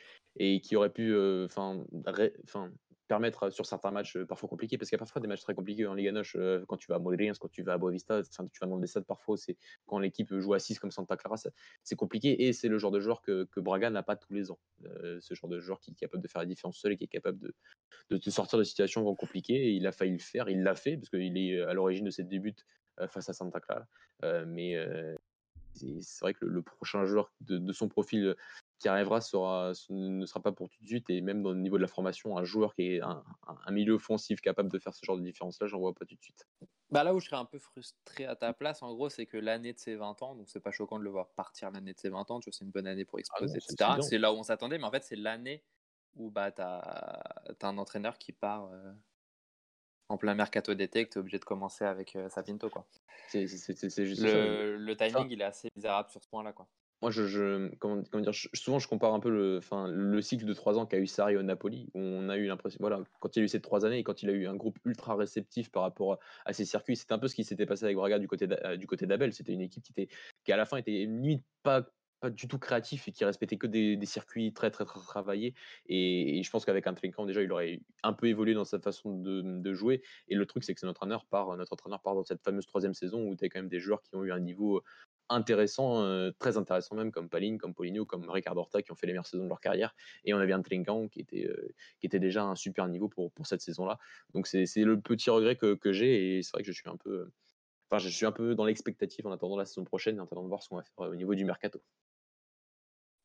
aurait 0.75 0.93
pu 0.93 1.13
euh, 1.13 1.49
'fin, 1.49 1.85
ré- 2.07 2.35
'fin, 2.47 2.71
permettre 3.11 3.51
sur 3.51 3.67
certains 3.67 3.91
matchs 3.91 4.17
euh, 4.17 4.25
parfois 4.25 4.49
compliqués. 4.49 4.79
Parce 4.79 4.89
qu'il 4.89 4.95
y 4.95 4.99
a 4.99 5.05
parfois 5.05 5.21
des 5.21 5.27
matchs 5.27 5.43
très 5.43 5.55
compliqués 5.55 5.85
en 5.87 5.95
Liga 5.95 6.13
Noche 6.13 6.37
euh, 6.39 6.65
quand 6.69 6.77
tu 6.77 6.87
vas 6.87 6.95
à 6.95 6.99
Moreirense, 7.01 7.39
quand 7.39 7.51
tu 7.51 7.63
vas 7.63 7.73
à 7.73 7.79
Boavista, 7.79 8.23
tu 8.23 8.61
vas 8.61 8.67
dans 8.69 8.79
des 8.79 8.87
parfois, 9.07 9.37
c'est 9.37 9.57
quand 9.87 9.99
l'équipe 9.99 10.33
joue 10.39 10.55
à 10.55 10.61
6 10.61 10.79
comme 10.79 10.93
Santa 10.93 11.17
Clara, 11.17 11.37
c'est 11.83 11.97
compliqué. 11.97 12.47
Et 12.47 12.53
c'est 12.53 12.69
le 12.69 12.79
genre 12.79 12.93
de 12.93 13.01
joueur 13.01 13.21
que, 13.21 13.49
Braga 13.57 13.91
n'a 13.91 14.05
pas 14.05 14.15
tous 14.15 14.33
les 14.33 14.53
ans. 14.53 14.61
Euh, 14.85 15.19
ce 15.21 15.35
genre 15.35 15.51
de 15.51 15.59
joueur 15.59 15.81
qui 15.81 15.91
est 15.91 15.95
capable 15.95 16.23
de 16.23 16.29
faire 16.29 16.41
la 16.41 16.47
différence 16.47 16.79
seul 16.79 16.93
et 16.93 16.97
qui 16.97 17.05
est 17.05 17.09
capable 17.09 17.39
de, 18.11 18.31
sortir 18.31 18.59
de 18.59 18.65
situations 18.65 19.13
compliquées. 19.17 19.73
Il 19.73 19.87
a 19.89 19.93
failli 19.93 20.13
le 20.13 20.19
faire, 20.19 20.49
il 20.49 20.63
l'a 20.63 20.77
fait, 20.77 20.97
parce 20.97 21.11
qu'il 21.11 21.37
est 21.37 21.59
euh, 21.59 21.69
à 21.69 21.75
l'origine 21.75 22.07
de 22.07 22.23
débuts 22.23 22.55
euh, 23.01 23.09
face 23.09 23.29
à 23.29 23.33
Santa 23.33 23.61
Clara. 23.61 23.87
Euh, 24.25 24.45
mais 24.47 24.77
euh, 24.77 25.17
c'est 25.75 26.21
vrai 26.21 26.35
que 26.35 26.45
le, 26.45 26.63
prochain 26.63 27.05
joueur 27.07 27.33
de, 27.41 27.73
son 27.73 27.89
profil 27.89 28.25
euh, 28.25 28.35
qui 28.81 28.89
arrivera 28.89 29.21
sera, 29.21 29.73
ne 29.91 30.25
sera 30.25 30.41
pas 30.41 30.53
pour 30.53 30.71
tout 30.71 30.83
de 30.83 30.87
suite. 30.87 31.11
Et 31.11 31.21
même 31.21 31.43
dans 31.43 31.53
le 31.53 31.61
niveau 31.61 31.77
de 31.77 31.83
la 31.83 31.89
formation, 31.89 32.39
un 32.39 32.45
joueur 32.45 32.75
qui 32.75 32.97
est 32.97 33.01
un, 33.03 33.23
milieu 33.71 33.93
offensif 33.93 34.41
capable 34.41 34.71
de 34.71 34.79
faire 34.79 34.95
ce 34.95 35.05
genre 35.05 35.19
de 35.19 35.23
différence-là, 35.23 35.67
j'en 35.67 35.79
vois 35.79 35.95
pas 35.95 36.07
tout 36.07 36.17
de 36.17 36.23
suite. 36.23 36.49
Bah 36.89 37.05
là 37.05 37.15
où 37.15 37.21
je 37.21 37.27
serais 37.27 37.37
un 37.37 37.45
peu 37.45 37.59
frustré 37.59 38.25
à 38.25 38.35
ta 38.35 38.53
place, 38.55 38.83
en 38.83 38.93
gros, 38.95 39.11
c'est 39.11 39.27
que 39.27 39.37
l'année 39.37 39.75
de 39.75 39.79
ses 39.79 39.95
20 39.97 40.23
ans, 40.23 40.35
donc 40.35 40.49
c'est 40.49 40.61
pas 40.61 40.73
choquant 40.73 40.99
de 40.99 41.05
le 41.05 41.11
voir 41.11 41.29
partir 41.37 41.71
l'année 41.71 41.93
de 41.93 41.99
ses 41.99 42.09
20 42.09 42.31
ans, 42.31 42.41
tu 42.41 42.49
vois, 42.49 42.57
c'est 42.57 42.65
une 42.65 42.71
bonne 42.71 42.87
année 42.87 43.05
pour 43.05 43.19
exploser, 43.19 43.55
non, 43.55 43.61
c'est- 43.61 43.75
etc. 43.75 44.01
c'est 44.01 44.19
là 44.19 44.33
où 44.33 44.37
on 44.37 44.43
s'attendait, 44.43 44.79
mais 44.79 44.85
en 44.85 44.91
fait, 44.91 45.05
c'est 45.05 45.17
l'année 45.17 45.63
où 46.17 46.31
bah, 46.31 46.51
tu 46.51 46.63
as, 46.63 47.23
un 47.63 47.79
entraîneur 47.79 48.19
qui 48.19 48.33
part 48.33 48.65
euh, 48.73 48.93
en 50.09 50.17
plein 50.17 50.35
mercato 50.35 50.75
d'été, 50.75 51.05
que 51.05 51.13
tu 51.13 51.19
es 51.19 51.21
obligé 51.21 51.39
de 51.39 51.45
commencer 51.45 51.85
avec 51.85 52.17
euh, 52.17 52.31
Sapinto. 52.31 52.71
Quoi. 52.71 52.87
C'est 53.29 53.47
juste 53.47 53.77
ça. 53.77 54.27
Le 54.27 54.95
timing, 54.97 55.29
il 55.31 55.43
est 55.43 55.45
assez 55.45 55.69
misérable 55.77 56.09
sur 56.09 56.23
ce 56.23 56.29
point-là. 56.29 56.53
Quoi. 56.53 56.67
Moi, 57.03 57.11
je, 57.11 57.75
comment, 57.77 58.03
souvent 58.53 58.79
je 58.79 58.87
compare 58.87 59.15
un 59.15 59.21
peu 59.21 59.31
le, 59.31 59.61
le 59.89 60.23
cycle 60.23 60.45
de 60.45 60.53
trois 60.53 60.79
ans 60.79 60.85
qu'a 60.85 60.99
eu 60.99 61.07
Sarri 61.07 61.37
au 61.37 61.43
Napoli, 61.43 61.89
où 61.95 62.01
on 62.01 62.29
a 62.29 62.37
eu 62.37 62.47
l'impression, 62.47 62.77
voilà, 62.81 63.01
quand 63.21 63.37
il 63.37 63.41
a 63.41 63.43
eu 63.45 63.49
ces 63.49 63.61
trois 63.61 63.87
années 63.87 63.99
et 63.99 64.05
quand 64.05 64.23
il 64.23 64.29
a 64.29 64.33
eu 64.33 64.47
un 64.47 64.55
groupe 64.55 64.79
ultra 64.85 65.17
réceptif 65.17 65.71
par 65.71 65.83
rapport 65.83 66.19
à 66.45 66.53
ses 66.53 66.65
circuits, 66.67 66.97
c'était 66.97 67.15
un 67.15 67.19
peu 67.19 67.29
ce 67.29 67.35
qui 67.35 67.45
s'était 67.45 67.67
passé 67.67 67.85
avec 67.85 67.97
Braga 67.97 68.19
du 68.19 68.29
côté 68.29 68.47
euh, 68.65 68.77
du 68.77 68.87
côté 68.87 69.07
d'Abel. 69.07 69.33
C'était 69.33 69.53
une 69.53 69.63
équipe 69.63 69.83
qui 69.83 69.93
était, 69.93 70.15
qui 70.45 70.53
à 70.53 70.57
la 70.57 70.67
fin 70.67 70.77
était 70.77 70.91
limite 70.91 71.45
pas 71.63 71.87
pas 72.21 72.31
du 72.31 72.49
tout 72.49 72.59
créatif 72.59 73.09
et 73.09 73.13
qui 73.13 73.25
respectait 73.25 73.57
que 73.57 73.67
des, 73.67 73.99
circuits 74.05 74.53
très 74.53 74.71
très 74.71 74.85
très 74.85 75.01
travaillés 75.01 75.55
et, 75.87 76.43
je 76.43 76.51
pense 76.51 76.65
qu'avec 76.65 76.87
un 76.87 76.95
Trinquant 76.95 77.27
déjà 77.27 77.43
il 77.43 77.53
aurait 77.53 77.81
un 78.03 78.13
peu 78.13 78.27
évolué 78.27 78.55
dans 78.55 78.65
sa 78.65 78.79
façon 78.79 79.19
de, 79.19 79.73
jouer 79.73 80.03
et 80.29 80.35
le 80.35 80.47
truc 80.47 80.65
c'est 80.65 80.75
que 80.75 80.85
notre 80.85 81.01
entraîneur 81.01 81.25
part 81.27 81.57
notre 81.57 81.73
entraîneur 81.73 82.01
dans 82.05 82.25
cette 82.25 82.43
fameuse 82.43 82.67
troisième 82.67 82.95
saison 82.95 83.27
où 83.27 83.37
tu 83.37 83.45
as 83.45 83.49
quand 83.49 83.61
même 83.61 83.69
des 83.69 83.81
joueurs 83.81 84.03
qui 84.03 84.15
ont 84.17 84.25
eu 84.25 84.33
un 84.33 84.41
niveau 84.41 84.83
intéressant, 85.31 86.31
très 86.39 86.57
intéressant 86.57 86.97
même, 86.97 87.13
comme 87.13 87.29
Paline, 87.29 87.57
comme 87.57 87.73
Poligno, 87.73 88.05
comme 88.05 88.29
Ricardo 88.29 88.61
Horta, 88.61 88.83
qui 88.83 88.93
ont 88.93 88.97
fait 88.97 89.07
les 89.07 89.13
meilleures 89.13 89.27
saisons 89.27 89.45
de 89.45 89.49
leur 89.49 89.61
carrière. 89.61 89.95
Et 90.25 90.35
on 90.35 90.39
avait 90.39 90.53
un 90.53 90.61
Trinquant 90.61 91.09
qui 91.09 91.21
était, 91.21 91.49
qui 92.01 92.07
était 92.07 92.19
déjà 92.19 92.45
un 92.45 92.57
super 92.57 92.89
niveau 92.89 93.09
pour, 93.09 93.33
pour 93.33 93.47
cette 93.47 93.63
saison-là. 93.63 93.99
Donc 94.35 94.47
c'est 94.47 94.67
le 94.77 95.01
petit 95.01 95.31
regret 95.31 95.57
que, 95.57 95.93
j'ai, 95.93 96.39
et 96.39 96.43
c'est 96.43 96.53
vrai 96.53 96.63
que 96.63 96.73
je 96.73 96.73
suis 96.73 96.91
un 96.91 96.97
peu... 96.97 97.31
Enfin, 97.89 97.99
je 97.99 98.09
suis 98.09 98.27
un 98.27 98.33
peu 98.33 98.55
dans 98.55 98.65
l'expectative 98.65 99.27
en 99.27 99.33
attendant 99.33 99.57
la 99.57 99.65
saison 99.65 99.85
prochaine 99.85 100.17
et 100.17 100.21
en 100.21 100.25
attendant 100.25 100.45
de 100.45 100.49
voir 100.49 100.63
ce 100.63 100.69
qu'on 100.69 100.77
va 100.77 100.83
faire 100.83 101.09
au 101.09 101.17
niveau 101.17 101.35
du 101.35 101.45
mercato. 101.45 101.83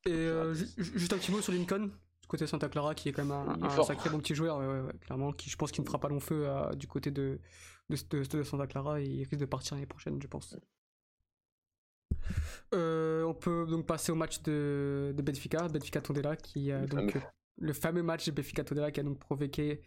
Et 0.06 0.12
euh, 0.12 0.54
ju- 0.54 0.68
ju- 0.78 1.00
juste 1.00 1.14
un 1.14 1.18
petit 1.18 1.32
mot 1.32 1.42
sur 1.42 1.52
Lincoln, 1.54 1.88
du 2.22 2.28
côté 2.28 2.46
Santa 2.48 2.70
Clara, 2.70 2.94
qui 2.96 3.10
est 3.10 3.12
quand 3.12 3.24
même 3.26 3.32
un, 3.32 3.58
sacré 3.88 4.10
bon 4.10 4.20
petit 4.20 4.36
joueur, 4.36 4.58
ouais, 4.60 4.68
ouais, 4.68 4.82
ouais, 4.82 4.94
clairement, 5.02 5.32
qui 5.34 5.50
je 5.50 5.56
pense 5.56 5.72
qu'il 5.72 5.82
ne 5.84 5.88
fera 5.88 6.00
pas 6.00 6.10
long 6.10 6.20
feu 6.20 6.48
euh, 6.48 6.72
du 6.74 6.88
côté 6.88 7.10
de, 7.12 7.40
de, 7.90 7.98
de- 8.10 8.24
de 8.38 8.44
Santa 8.44 8.68
Clara 8.68 9.02
et 9.02 9.06
il 9.06 9.18
risque 9.20 9.36
de 9.38 9.46
partir 9.46 9.76
l'année 9.76 9.88
prochaine, 9.88 10.22
je 10.22 10.28
pense. 10.28 10.56
Euh, 12.74 13.24
on 13.24 13.34
peut 13.34 13.66
donc 13.68 13.86
passer 13.86 14.12
au 14.12 14.16
match 14.16 14.42
de, 14.44 15.14
de 15.16 15.22
Benfica, 15.22 15.68
Benfica 15.68 16.02
Tondela, 16.02 16.36
qui 16.36 16.72
a 16.72 16.86
donc 16.88 17.14
le 17.58 17.74
fameux 17.74 18.04
match 18.04 18.26
de 18.26 18.32
Benfica 18.32 18.64
Tondela 18.64 18.92
qui 18.92 19.00
a 19.00 19.04
donc 19.04 19.20
provoqué 19.20 19.82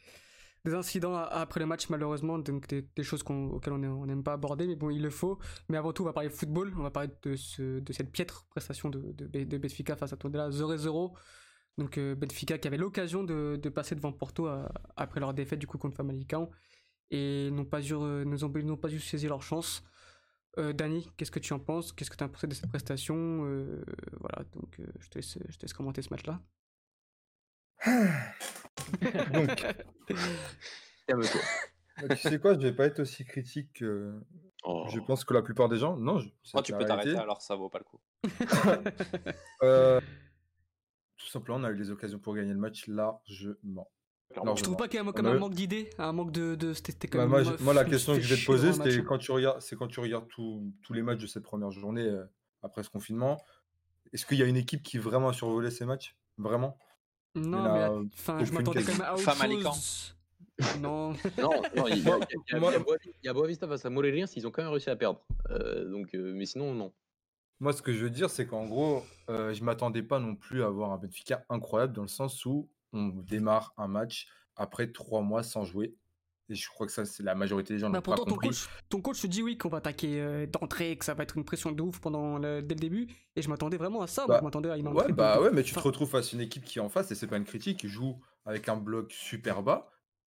des 0.69 0.75
incidents 0.75 1.15
après 1.17 1.61
le 1.61 1.67
match 1.67 1.89
malheureusement, 1.89 2.39
donc 2.39 2.69
des, 2.69 3.03
choses 3.03 3.25
auxquelles 3.29 3.73
on 3.73 4.07
n'aime 4.07 4.23
pas 4.23 4.35
aborder, 4.35 4.67
mais 4.67 4.77
bon, 4.77 4.91
il 4.91 5.03
le 5.03 5.11
faut. 5.11 5.39
Mais 5.69 5.77
avant 5.77 5.93
tout, 5.93 6.03
on 6.03 6.07
va 6.07 6.13
parler 6.13 6.31
football, 6.31 6.73
on 6.77 6.83
va 6.83 6.91
parler 6.91 7.11
de, 7.23 7.37
ce, 7.37 7.83
cette 7.91 8.13
piètre 8.13 8.47
prestation 8.51 8.91
de, 8.91 9.13
de, 9.13 9.45
de 9.45 9.59
Benfica 9.59 9.97
face 9.97 10.13
à 10.13 10.17
Tondela 10.17 10.51
0-0. 10.51 11.13
Donc 11.79 11.97
euh, 11.97 12.15
Benfica 12.17 12.59
qui 12.59 12.67
avait 12.67 12.77
l'occasion 12.77 13.23
de, 13.25 13.69
passer 13.69 13.95
devant 13.95 14.13
Porto 14.13 14.49
euh, 14.49 14.67
après 14.97 15.21
leur 15.21 15.33
défaite 15.33 15.61
du 15.61 15.67
coup 15.67 15.79
contre 15.79 15.97
Famalicão 15.97 16.51
et 17.11 17.51
n'ont 17.51 17.65
pas, 17.65 17.81
eu, 17.81 17.95
euh, 17.95 18.25
n'ont 18.25 18.77
pas 18.77 18.93
eu 18.93 19.01
saisi 19.01 19.27
leur 19.27 19.43
chance. 19.43 19.83
Euh, 20.59 20.73
Dani, 20.73 21.09
qu'est-ce 21.17 21.31
que 21.31 21.39
tu 21.39 21.53
en 21.53 21.61
penses? 21.61 21.93
Qu'est-ce 21.93 22.11
que 22.11 22.17
tu 22.17 22.25
as 22.25 22.29
pensé 22.29 22.47
de 22.47 22.55
cette 22.55 22.69
prestation? 22.69 23.17
Euh, 23.47 23.83
Voilà, 24.21 24.45
donc 24.55 24.81
je 24.99 25.09
te 25.09 25.19
laisse 25.19 25.73
commenter 25.73 26.03
ce 26.03 26.11
match-là. 26.11 26.43
Donc, 29.35 29.67
Calme-toi. 31.07 31.41
bah, 32.03 32.15
tu 32.17 32.29
sais 32.29 32.39
quoi, 32.39 32.55
je 32.55 32.61
vais 32.61 32.73
pas 32.73 32.87
être 32.87 33.01
aussi 33.01 33.25
critique 33.25 33.73
que 33.75 34.13
Oh. 34.65 34.87
je 34.91 34.99
pense 34.99 35.25
que 35.25 35.33
la 35.35 35.43
plupart 35.43 35.69
des 35.69 35.77
gens. 35.79 35.97
Non, 35.97 36.19
je- 36.19 36.29
Oh, 36.55 36.61
tu 36.63 36.73
peux 36.73 36.85
t'arrêter 36.85 37.17
alors 37.17 37.41
ça 37.41 37.55
vaut 37.55 37.69
pas 37.69 37.79
le 37.79 37.85
coup. 37.85 38.01
Euh, 39.63 40.01
tout 41.17 41.27
simplement, 41.29 41.59
on 41.59 41.65
a 41.65 41.71
eu 41.71 41.75
les 41.77 41.91
occasions 41.91 42.19
pour 42.19 42.35
gagner 42.35 42.53
le 42.53 42.59
match 42.59 42.87
largement. 42.89 43.91
Clairement. 44.31 44.57
Je 44.57 44.63
trouve 44.63 44.77
pas 44.77 44.89
qu'il 44.89 44.97
y 44.97 44.99
a 44.99 45.05
un, 45.05 45.09
On 45.09 45.13
comme 45.13 45.27
a 45.27 45.31
un 45.31 45.37
eu- 45.37 45.39
manque 45.39 45.55
d'idées, 45.55 45.91
un 45.99 46.13
manque 46.13 46.33
de. 46.33 46.55
de 46.55 46.75
c'était 46.75 46.93
c'était 46.93 47.09
quand 47.09 47.19
Bah, 47.19 47.25
même. 47.27 47.45
moi, 47.47 47.57
je- 47.59 47.63
moi, 47.65 47.73
la 47.75 47.85
question 47.85 48.15
que 48.15 48.21
je 48.21 48.35
vais 48.35 48.41
te 48.41 48.47
poser, 48.47 48.73
match. 48.77 48.99
quand 49.07 49.19
tu 49.19 49.31
regardes, 49.33 49.61
c'est 49.63 49.75
quand 49.77 49.87
tu 49.89 50.01
regardes 50.01 50.29
tous 50.29 50.73
tous 50.83 50.93
les 50.93 51.03
matchs 51.03 51.21
de 51.21 51.27
cette 51.27 51.45
première 51.45 51.71
journée 51.71 52.03
euh, 52.07 52.25
après 52.63 52.83
ce 52.83 52.91
confinement. 52.91 53.41
Est-ce 54.13 54.27
qu'il 54.27 54.39
y 54.39 54.43
a 54.43 54.47
une 54.47 54.57
équipe 54.57 54.83
qui 54.83 54.99
vraiment 54.99 55.29
a 55.29 55.33
survolé 55.33 55.71
ces 55.71 55.85
matchs? 55.87 56.17
Vraiment? 56.37 56.79
Non, 57.39 58.01
mais 58.01 58.45
je 58.45 58.53
m'attendais 58.53 58.83
quand 58.83 58.93
même 58.93 59.03
à 59.03 59.15
autre 59.15 59.73
chose. 59.75 60.15
Non. 60.81 61.13
Non, 61.39 61.51
non, 61.77 61.87
il 61.87 62.03
y 62.03 62.09
a, 62.09 62.19
y 62.19 62.27
il 62.51 63.27
y 63.27 63.29
a 63.29 63.33
Boavista 63.33 63.69
face 63.69 63.85
à 63.85 63.91
Morelia, 63.91 64.27
ils 64.35 64.47
ont 64.47 64.51
quand 64.51 64.63
même 64.63 64.73
réussi 64.73 64.91
à 64.91 64.97
perdre. 64.97 65.21
Euh, 65.51 65.89
donc, 65.89 66.15
euh, 66.15 66.33
mais 66.35 66.47
sinon, 66.47 66.75
non. 66.75 66.93
Moi, 67.61 67.73
ce 67.73 67.83
que 67.83 67.93
je 67.93 68.05
veux 68.05 68.11
dire, 68.11 68.31
c'est 68.31 68.47
qu'en 68.47 68.67
gros, 68.67 69.03
euh, 69.31 69.53
je 69.53 69.63
m'attendais 69.65 70.03
pas 70.03 70.19
non 70.19 70.35
plus 70.35 70.63
à 70.63 70.67
avoir 70.67 70.93
un 70.93 70.99
Benfica 70.99 71.45
incroyable 71.49 71.93
dans 71.93 72.03
le 72.03 72.09
sens 72.09 72.45
où 72.45 72.69
on 72.93 73.09
démarre 73.09 73.75
un 73.77 73.89
match 73.89 74.29
après 74.57 74.91
trois 74.91 75.23
mois 75.23 75.43
sans 75.43 75.65
jouer. 75.65 75.95
Et 76.51 76.55
je 76.55 76.69
crois 76.71 76.87
que 76.87 76.93
ça, 76.93 77.05
c'est 77.05 77.23
la 77.23 77.35
majorité 77.35 77.75
des 77.75 77.81
gens 77.81 77.91
Bah, 77.91 77.99
n'ont 77.99 78.03
pas 78.03 78.15
pourtant, 78.17 78.31
ton 78.33 78.37
coach, 78.37 78.69
ton 78.89 79.01
coach 79.03 79.21
te 79.21 79.27
dit 79.27 79.43
oui 79.43 79.59
qu'on 79.59 79.69
va 79.69 79.79
attaquer 79.79 80.21
euh, 80.21 80.47
d'entrée, 80.47 80.97
que 80.97 81.05
ça 81.05 81.13
va 81.15 81.23
être 81.25 81.37
une 81.37 81.45
pression 81.45 81.73
de 81.73 81.83
ouf 81.83 82.01
pendant 82.01 82.39
le- 82.39 82.63
dès 82.63 82.75
le 82.75 82.81
début. 82.81 83.07
Et 83.37 83.43
je 83.43 83.49
m'attendais 83.51 83.77
vraiment 83.77 84.01
à 84.03 84.07
ça. 84.07 84.23
Moi, 84.27 84.37
Bah, 84.37 84.39
je 84.41 84.45
m'attendais 84.45 84.71
à 84.71 84.77
une 84.79 84.89
Ouais, 84.89 84.95
entrée 85.03 85.13
bah 85.13 85.37
de- 85.37 85.43
ouais, 85.43 85.51
mais 85.53 85.63
tu 85.63 85.75
te 85.75 85.81
retrouves 85.81 86.09
face 86.11 86.33
à 86.33 86.37
une 86.37 86.43
équipe 86.43 86.65
qui 86.65 86.79
est 86.79 86.83
en 86.83 86.89
face, 86.89 87.11
et 87.11 87.15
c'est 87.15 87.27
pas 87.27 87.37
une 87.37 87.45
critique, 87.45 87.81
qui 87.81 87.89
joue 87.89 88.19
avec 88.47 88.69
un 88.71 88.77
bloc 88.77 89.13
super 89.13 89.63
bas, 89.63 89.91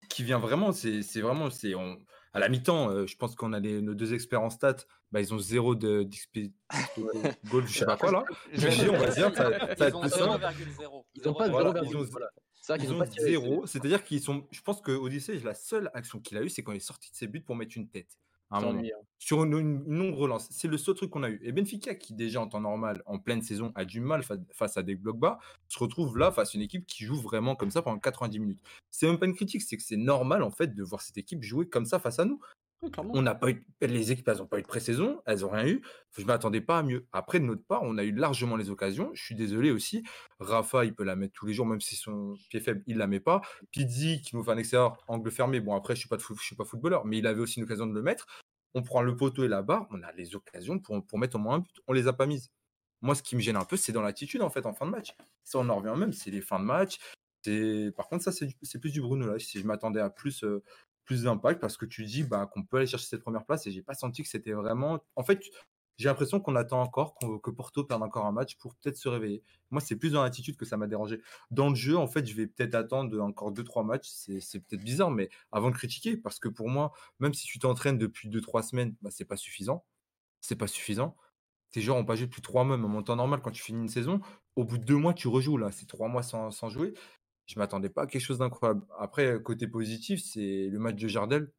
qui 0.10 0.24
vient 0.24 0.40
vraiment, 0.40 0.72
c'est 0.72 1.04
c'est 1.04 1.22
vraiment, 1.22 1.50
c'est 1.52 1.76
on- 1.76 1.98
à 2.34 2.40
la 2.40 2.50
mi-temps, 2.50 2.90
euh, 2.92 3.06
je 3.08 3.16
pense 3.16 3.36
qu'on 3.36 3.54
a 3.54 3.60
les, 3.60 3.82
nos 3.82 3.94
deux 3.96 4.14
experts 4.14 4.42
en 4.42 4.50
stats, 4.50 4.76
bah, 5.12 5.22
ils 5.22 5.34
ont 5.34 5.40
zéro 5.40 5.76
de 5.76 6.04
d'XP 6.04 6.52
goal, 7.52 7.68
je 7.68 7.78
sais 7.80 7.86
pas 7.86 7.98
quoi 7.98 8.12
là. 8.12 8.24
Je 8.54 8.68
te 8.68 8.90
on 8.90 8.98
va 8.98 9.10
dire, 9.10 9.36
ça, 9.36 9.76
ça 9.76 9.88
Ils 9.90 9.96
ont 9.96 10.02
plus 10.02 10.10
simple. 10.10 10.46
0,0. 10.46 11.06
Ils 11.16 11.30
ont 11.30 11.34
pas 11.34 11.48
Voilà, 11.50 11.72
0,0. 11.74 11.86
ils 11.92 11.98
ont- 11.98 12.04
Voilà. 12.12 12.30
Qu'ils 12.76 12.90
Ils 12.90 12.94
ont 12.94 13.06
zéro, 13.06 13.66
c'est-à-dire 13.66 14.04
qu'ils 14.04 14.22
sont. 14.22 14.46
Je 14.52 14.62
pense 14.62 14.82
que 14.82 14.92
Odyssey, 14.92 15.40
la 15.40 15.54
seule 15.54 15.90
action 15.94 16.20
qu'il 16.20 16.38
a 16.38 16.42
eue, 16.44 16.50
c'est 16.50 16.64
quand 16.64 16.74
il 16.74 16.78
est 16.78 16.80
sorti 16.80 17.10
de 17.12 17.16
ses 17.16 17.28
buts 17.28 17.42
pour 17.42 17.56
mettre 17.56 17.78
une 17.78 17.88
tête. 17.88 18.18
À 18.50 18.58
un 18.58 18.62
moment. 18.62 18.74
S'ennuie, 18.80 18.92
hein. 18.94 19.04
Sur 19.20 19.44
une, 19.44 19.58
une 19.58 19.84
non-relance. 19.88 20.48
C'est 20.52 20.70
le 20.70 20.78
seul 20.78 20.96
truc 20.96 21.10
qu'on 21.10 21.24
a 21.24 21.30
eu. 21.30 21.40
Et 21.44 21.52
Benfica, 21.52 21.96
qui 21.96 22.14
déjà 22.14 22.40
en 22.40 22.48
temps 22.48 22.62
normal, 22.62 23.04
en 23.06 23.20
pleine 23.20 23.42
saison, 23.42 23.74
a 23.76 23.84
du 23.84 24.00
mal 24.00 24.24
fa- 24.24 24.38
face 24.52 24.78
à 24.78 24.84
des 24.84 24.96
blocs 24.96 25.20
bas, 25.20 25.38
se 25.68 25.78
retrouve 25.80 26.18
là 26.18 26.32
face 26.32 26.56
à 26.56 26.58
une 26.58 26.64
équipe 26.64 26.86
qui 26.86 27.04
joue 27.04 27.18
vraiment 27.22 27.56
comme 27.56 27.72
ça 27.72 27.82
pendant 27.82 28.00
90 28.00 28.40
minutes. 28.40 28.62
C'est 28.90 29.06
même 29.08 29.20
pas 29.20 29.26
une 29.26 29.36
critique, 29.36 29.62
c'est 29.62 29.76
que 29.76 29.84
c'est 29.84 29.98
normal 29.98 30.44
en 30.44 30.52
fait 30.52 30.74
de 30.74 30.84
voir 30.84 31.02
cette 31.02 31.18
équipe 31.18 31.44
jouer 31.44 31.68
comme 31.68 31.86
ça 31.86 32.00
face 32.00 32.20
à 32.20 32.26
nous. 32.26 32.40
On 32.82 33.22
n'a 33.24 33.34
pas 33.34 33.50
eu, 33.50 33.66
les 33.82 34.12
équipes, 34.12 34.28
elles 34.28 34.38
n'ont 34.38 34.46
pas 34.46 34.60
eu 34.60 34.62
de 34.62 34.68
pré-saison, 34.68 35.22
elles 35.26 35.40
n'ont 35.40 35.50
rien 35.50 35.68
eu. 35.68 35.82
Je 36.18 36.24
m'attendais 36.26 36.62
pas 36.62 36.80
à 36.80 36.84
mieux. 36.84 37.08
Après, 37.12 37.40
de 37.40 37.46
notre 37.46 37.64
part, 37.64 37.82
on 37.84 37.98
a 37.98 38.04
eu 38.04 38.12
largement 38.12 38.56
les 38.56 38.70
occasions. 38.70 39.10
Je 39.14 39.24
suis 39.24 39.36
désolé 39.36 39.72
aussi. 39.72 40.04
Rafa, 40.40 40.86
il 40.86 40.94
peut 40.94 41.04
la 41.04 41.16
mettre 41.16 41.34
tous 41.34 41.48
les 41.48 41.54
jours, 41.54 41.66
même 41.66 41.82
si 41.82 41.96
son 41.96 42.36
pied 42.50 42.60
faible, 42.60 42.84
il 42.86 42.98
la 42.98 43.08
met 43.08 43.20
pas. 43.20 43.42
Pizzi, 43.72 44.22
qui 44.22 44.36
nous 44.36 44.44
fait 44.44 44.52
un 44.52 44.58
extérieur 44.58 45.04
angle 45.08 45.32
fermé. 45.32 45.60
Bon, 45.60 45.76
après, 45.76 45.96
je 45.96 46.08
je 46.08 46.44
suis 46.44 46.56
pas 46.56 46.66
footballeur, 46.66 47.06
mais 47.06 47.18
il 47.18 47.26
avait 47.28 47.42
aussi 47.42 47.60
une 47.60 47.64
occasion 47.64 47.88
de 47.88 47.94
le 47.94 48.02
mettre. 48.02 48.28
On 48.76 48.84
prend 48.84 49.02
le 49.02 49.16
poteau 49.16 49.44
et 49.44 49.48
la 49.48 49.64
barre. 49.64 49.88
On 49.90 50.04
a 50.04 50.12
les 50.12 50.36
occasions 50.36 50.80
pour, 50.80 51.18
mettre 51.18 51.38
au 51.38 51.40
moins 51.40 51.56
un 51.56 51.60
but. 51.60 51.82
On 51.88 51.94
les 51.94 52.08
a 52.08 52.14
pas 52.14 52.28
mises. 52.28 52.52
Moi, 53.02 53.16
ce 53.16 53.24
qui 53.24 53.36
me 53.36 53.42
gêne 53.42 53.58
un 53.58 53.66
peu, 53.66 53.78
c'est 53.78 53.92
dans 53.92 54.02
l'attitude, 54.02 54.42
en 54.42 54.50
fait, 54.50 54.66
en 54.66 54.74
fin 54.74 54.86
de 54.86 54.92
match. 54.92 55.16
Ça, 55.44 55.58
on 55.60 55.70
en 55.70 55.78
revient 55.78 55.98
même. 55.98 56.14
C'est 56.14 56.32
les 56.32 56.42
fins 56.42 56.60
de 56.60 56.66
match. 56.66 57.00
Par 57.96 58.08
contre, 58.08 58.24
ça, 58.24 58.32
c'est 58.32 58.80
plus 58.80 58.92
du 58.92 59.02
Bruno 59.02 59.28
là. 59.28 59.40
Si 59.40 59.60
je 59.60 59.66
m'attendais 59.66 60.02
à 60.02 60.10
plus, 60.10 60.44
euh, 60.44 60.64
plus 61.08 61.24
d'impact, 61.24 61.62
parce 61.62 61.78
que 61.78 61.88
tu 61.88 62.06
dis 62.06 62.24
bah, 62.26 62.48
qu'on 62.54 62.64
peut 62.64 62.78
aller 62.78 62.88
chercher 62.88 63.08
cette 63.08 63.24
première 63.24 63.46
place, 63.46 63.68
et 63.68 63.72
j'ai 63.72 63.84
pas 63.84 63.96
senti 63.96 64.24
que 64.24 64.30
c'était 64.30 64.54
vraiment. 64.54 65.00
En 65.18 65.24
fait, 65.24 65.42
j'ai 65.98 66.10
l'impression 66.10 66.40
qu'on 66.40 66.56
attend 66.56 66.82
encore 66.82 67.16
qu'on- 67.16 67.40
que 67.40 67.50
Porto 67.50 67.84
perde 67.84 68.04
encore 68.04 68.26
un 68.28 68.32
match 68.32 68.56
pour 68.58 68.76
peut-être 68.76 68.98
se 68.98 69.10
réveiller. 69.10 69.44
Moi, 69.72 69.82
c'est 69.82 69.96
plus 69.96 70.12
dans 70.12 70.22
l'attitude 70.24 70.56
que 70.58 70.66
ça 70.66 70.78
m'a 70.78 70.86
dérangé. 70.88 71.22
Dans 71.50 71.70
le 71.70 71.76
jeu, 71.76 71.98
en 71.98 72.08
fait, 72.08 72.26
je 72.28 72.36
vais 72.36 72.46
peut-être 72.48 72.76
attendre 72.76 73.20
encore 73.22 73.52
2-3 73.52 73.84
matchs. 73.84 74.08
C'est 74.10 74.40
c'est 74.40 74.60
peut-être 74.60 74.84
bizarre, 74.84 75.10
mais 75.12 75.30
avant 75.52 75.72
de 75.72 75.76
critiquer, 75.76 76.16
parce 76.18 76.40
que 76.40 76.50
pour 76.50 76.70
moi, 76.70 76.94
même 77.20 77.34
si 77.34 77.48
tu 77.48 77.58
t'entraînes 77.60 77.98
depuis 77.98 78.30
2-3 78.30 78.62
semaines, 78.64 78.96
bah, 79.02 79.10
c'est 79.12 79.26
pas 79.26 79.38
suffisant. 79.38 79.86
C'est 80.42 80.56
pas 80.58 80.68
suffisant. 80.68 81.16
Tes 81.72 81.82
joueurs 81.82 81.98
n'ont 81.98 82.06
pas 82.06 82.16
joué 82.16 82.28
depuis 82.28 82.42
3 82.44 82.64
mois, 82.66 82.78
même 82.78 82.96
en 82.96 83.04
temps 83.04 83.16
normal, 83.18 83.42
quand 83.42 83.52
tu 83.52 83.64
finis 83.64 83.82
une 83.82 83.90
saison, 83.90 84.22
au 84.56 84.64
bout 84.66 84.78
de 84.78 84.86
2 84.86 84.96
mois, 84.98 85.14
tu 85.14 85.28
rejoues. 85.28 85.58
Là, 85.58 85.72
c'est 85.72 85.86
3 85.88 86.08
mois 86.10 86.24
sans, 86.24 86.52
sans 86.52 86.70
jouer. 86.70 86.94
Je 87.48 87.58
m'attendais 87.60 87.90
pas 87.90 88.04
à 88.04 88.08
quelque 88.08 88.22
chose 88.22 88.40
d'incroyable. 88.40 88.86
Après, 89.00 89.42
côté 89.42 89.68
positif, 89.68 90.22
c'est 90.24 90.68
le 90.70 90.80
match 90.80 90.96
de 90.96 91.08
Jardel. 91.08 91.52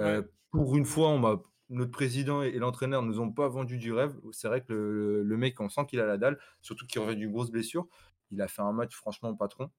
Euh, 0.00 0.22
Pour 0.50 0.76
une 0.76 0.84
fois, 0.84 1.08
on 1.08 1.18
m'a- 1.18 1.42
notre 1.70 1.90
président 1.90 2.42
et, 2.42 2.52
l'entraîneur 2.58 3.02
nous 3.02 3.20
ont 3.20 3.30
pas 3.32 3.48
vendu 3.48 3.78
du 3.78 3.92
rêve. 3.92 4.14
C'est 4.32 4.48
vrai 4.48 4.62
que 4.62 4.72
le, 4.72 5.22
le 5.22 5.36
mec, 5.36 5.60
on 5.60 5.68
sent 5.68 5.86
qu'il 5.86 6.00
a 6.00 6.06
la 6.06 6.18
dalle, 6.18 6.38
surtout 6.62 6.86
qu'il 6.86 7.00
revient 7.00 7.16
d'une 7.16 7.32
grosse 7.32 7.50
blessure. 7.50 7.86
Il 8.30 8.42
a 8.42 8.48
fait 8.48 8.62
un 8.62 8.72
match 8.72 8.94
franchement 8.94 9.34
patron. 9.34 9.70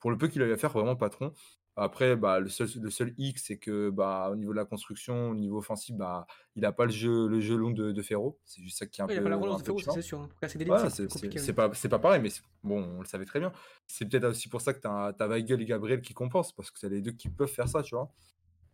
Pour 0.00 0.10
le 0.10 0.18
peu 0.18 0.28
qu'il 0.28 0.42
a 0.42 0.46
eu 0.46 0.52
à 0.52 0.56
faire, 0.56 0.70
vraiment 0.72 0.96
patron. 0.96 1.32
Après, 1.78 2.16
bah, 2.16 2.40
le 2.40 2.48
seul, 2.48 2.68
le 2.80 2.90
seul 2.90 3.12
hic, 3.18 3.38
c'est 3.38 3.58
que 3.58 3.90
bah, 3.90 4.30
au 4.32 4.36
niveau 4.36 4.52
de 4.52 4.56
la 4.56 4.64
construction, 4.64 5.28
au 5.30 5.34
niveau 5.34 5.58
offensif, 5.58 5.94
bah, 5.94 6.26
il 6.54 6.62
n'a 6.62 6.72
pas 6.72 6.86
le 6.86 6.90
jeu, 6.90 7.28
le 7.28 7.38
jeu 7.40 7.54
long 7.56 7.70
de, 7.70 7.92
de 7.92 8.02
Ferro. 8.02 8.38
C'est 8.46 8.62
juste 8.62 8.78
ça 8.78 8.86
qui 8.86 9.00
est 9.00 9.04
un 9.04 9.06
Ouais, 9.06 9.14
il 9.14 9.16
peu. 9.18 9.20
a 9.20 9.24
pas 9.24 9.30
la 9.30 9.36
relance 9.36 9.60
de 9.62 9.66
Ferro, 9.66 9.78
c'est 9.78 10.00
sûr. 10.00 10.20
hein. 10.20 10.28
Voilà, 10.66 10.88
c'est 10.88 11.06
c'est 11.10 11.48
ouais. 11.48 11.52
pas, 11.52 11.74
c'est 11.74 11.88
pas 11.90 11.98
pareil, 11.98 12.22
mais 12.22 12.30
bon, 12.64 12.82
on 12.82 13.00
le 13.00 13.06
savait 13.06 13.26
très 13.26 13.40
bien. 13.40 13.52
C'est 13.86 14.06
peut-être 14.08 14.24
aussi 14.28 14.48
pour 14.48 14.62
ça 14.62 14.72
que 14.72 14.80
tu 14.80 14.86
as, 14.88 15.28
Weigel 15.28 15.60
et 15.60 15.66
Gabriel 15.66 16.00
qui 16.00 16.14
compensent, 16.14 16.54
parce 16.54 16.70
que 16.70 16.78
c'est 16.78 16.88
les 16.88 17.02
deux 17.02 17.12
qui 17.12 17.28
peuvent 17.28 17.46
faire 17.52 17.68
ça, 17.68 17.82
tu 17.82 17.94
vois. 17.94 18.10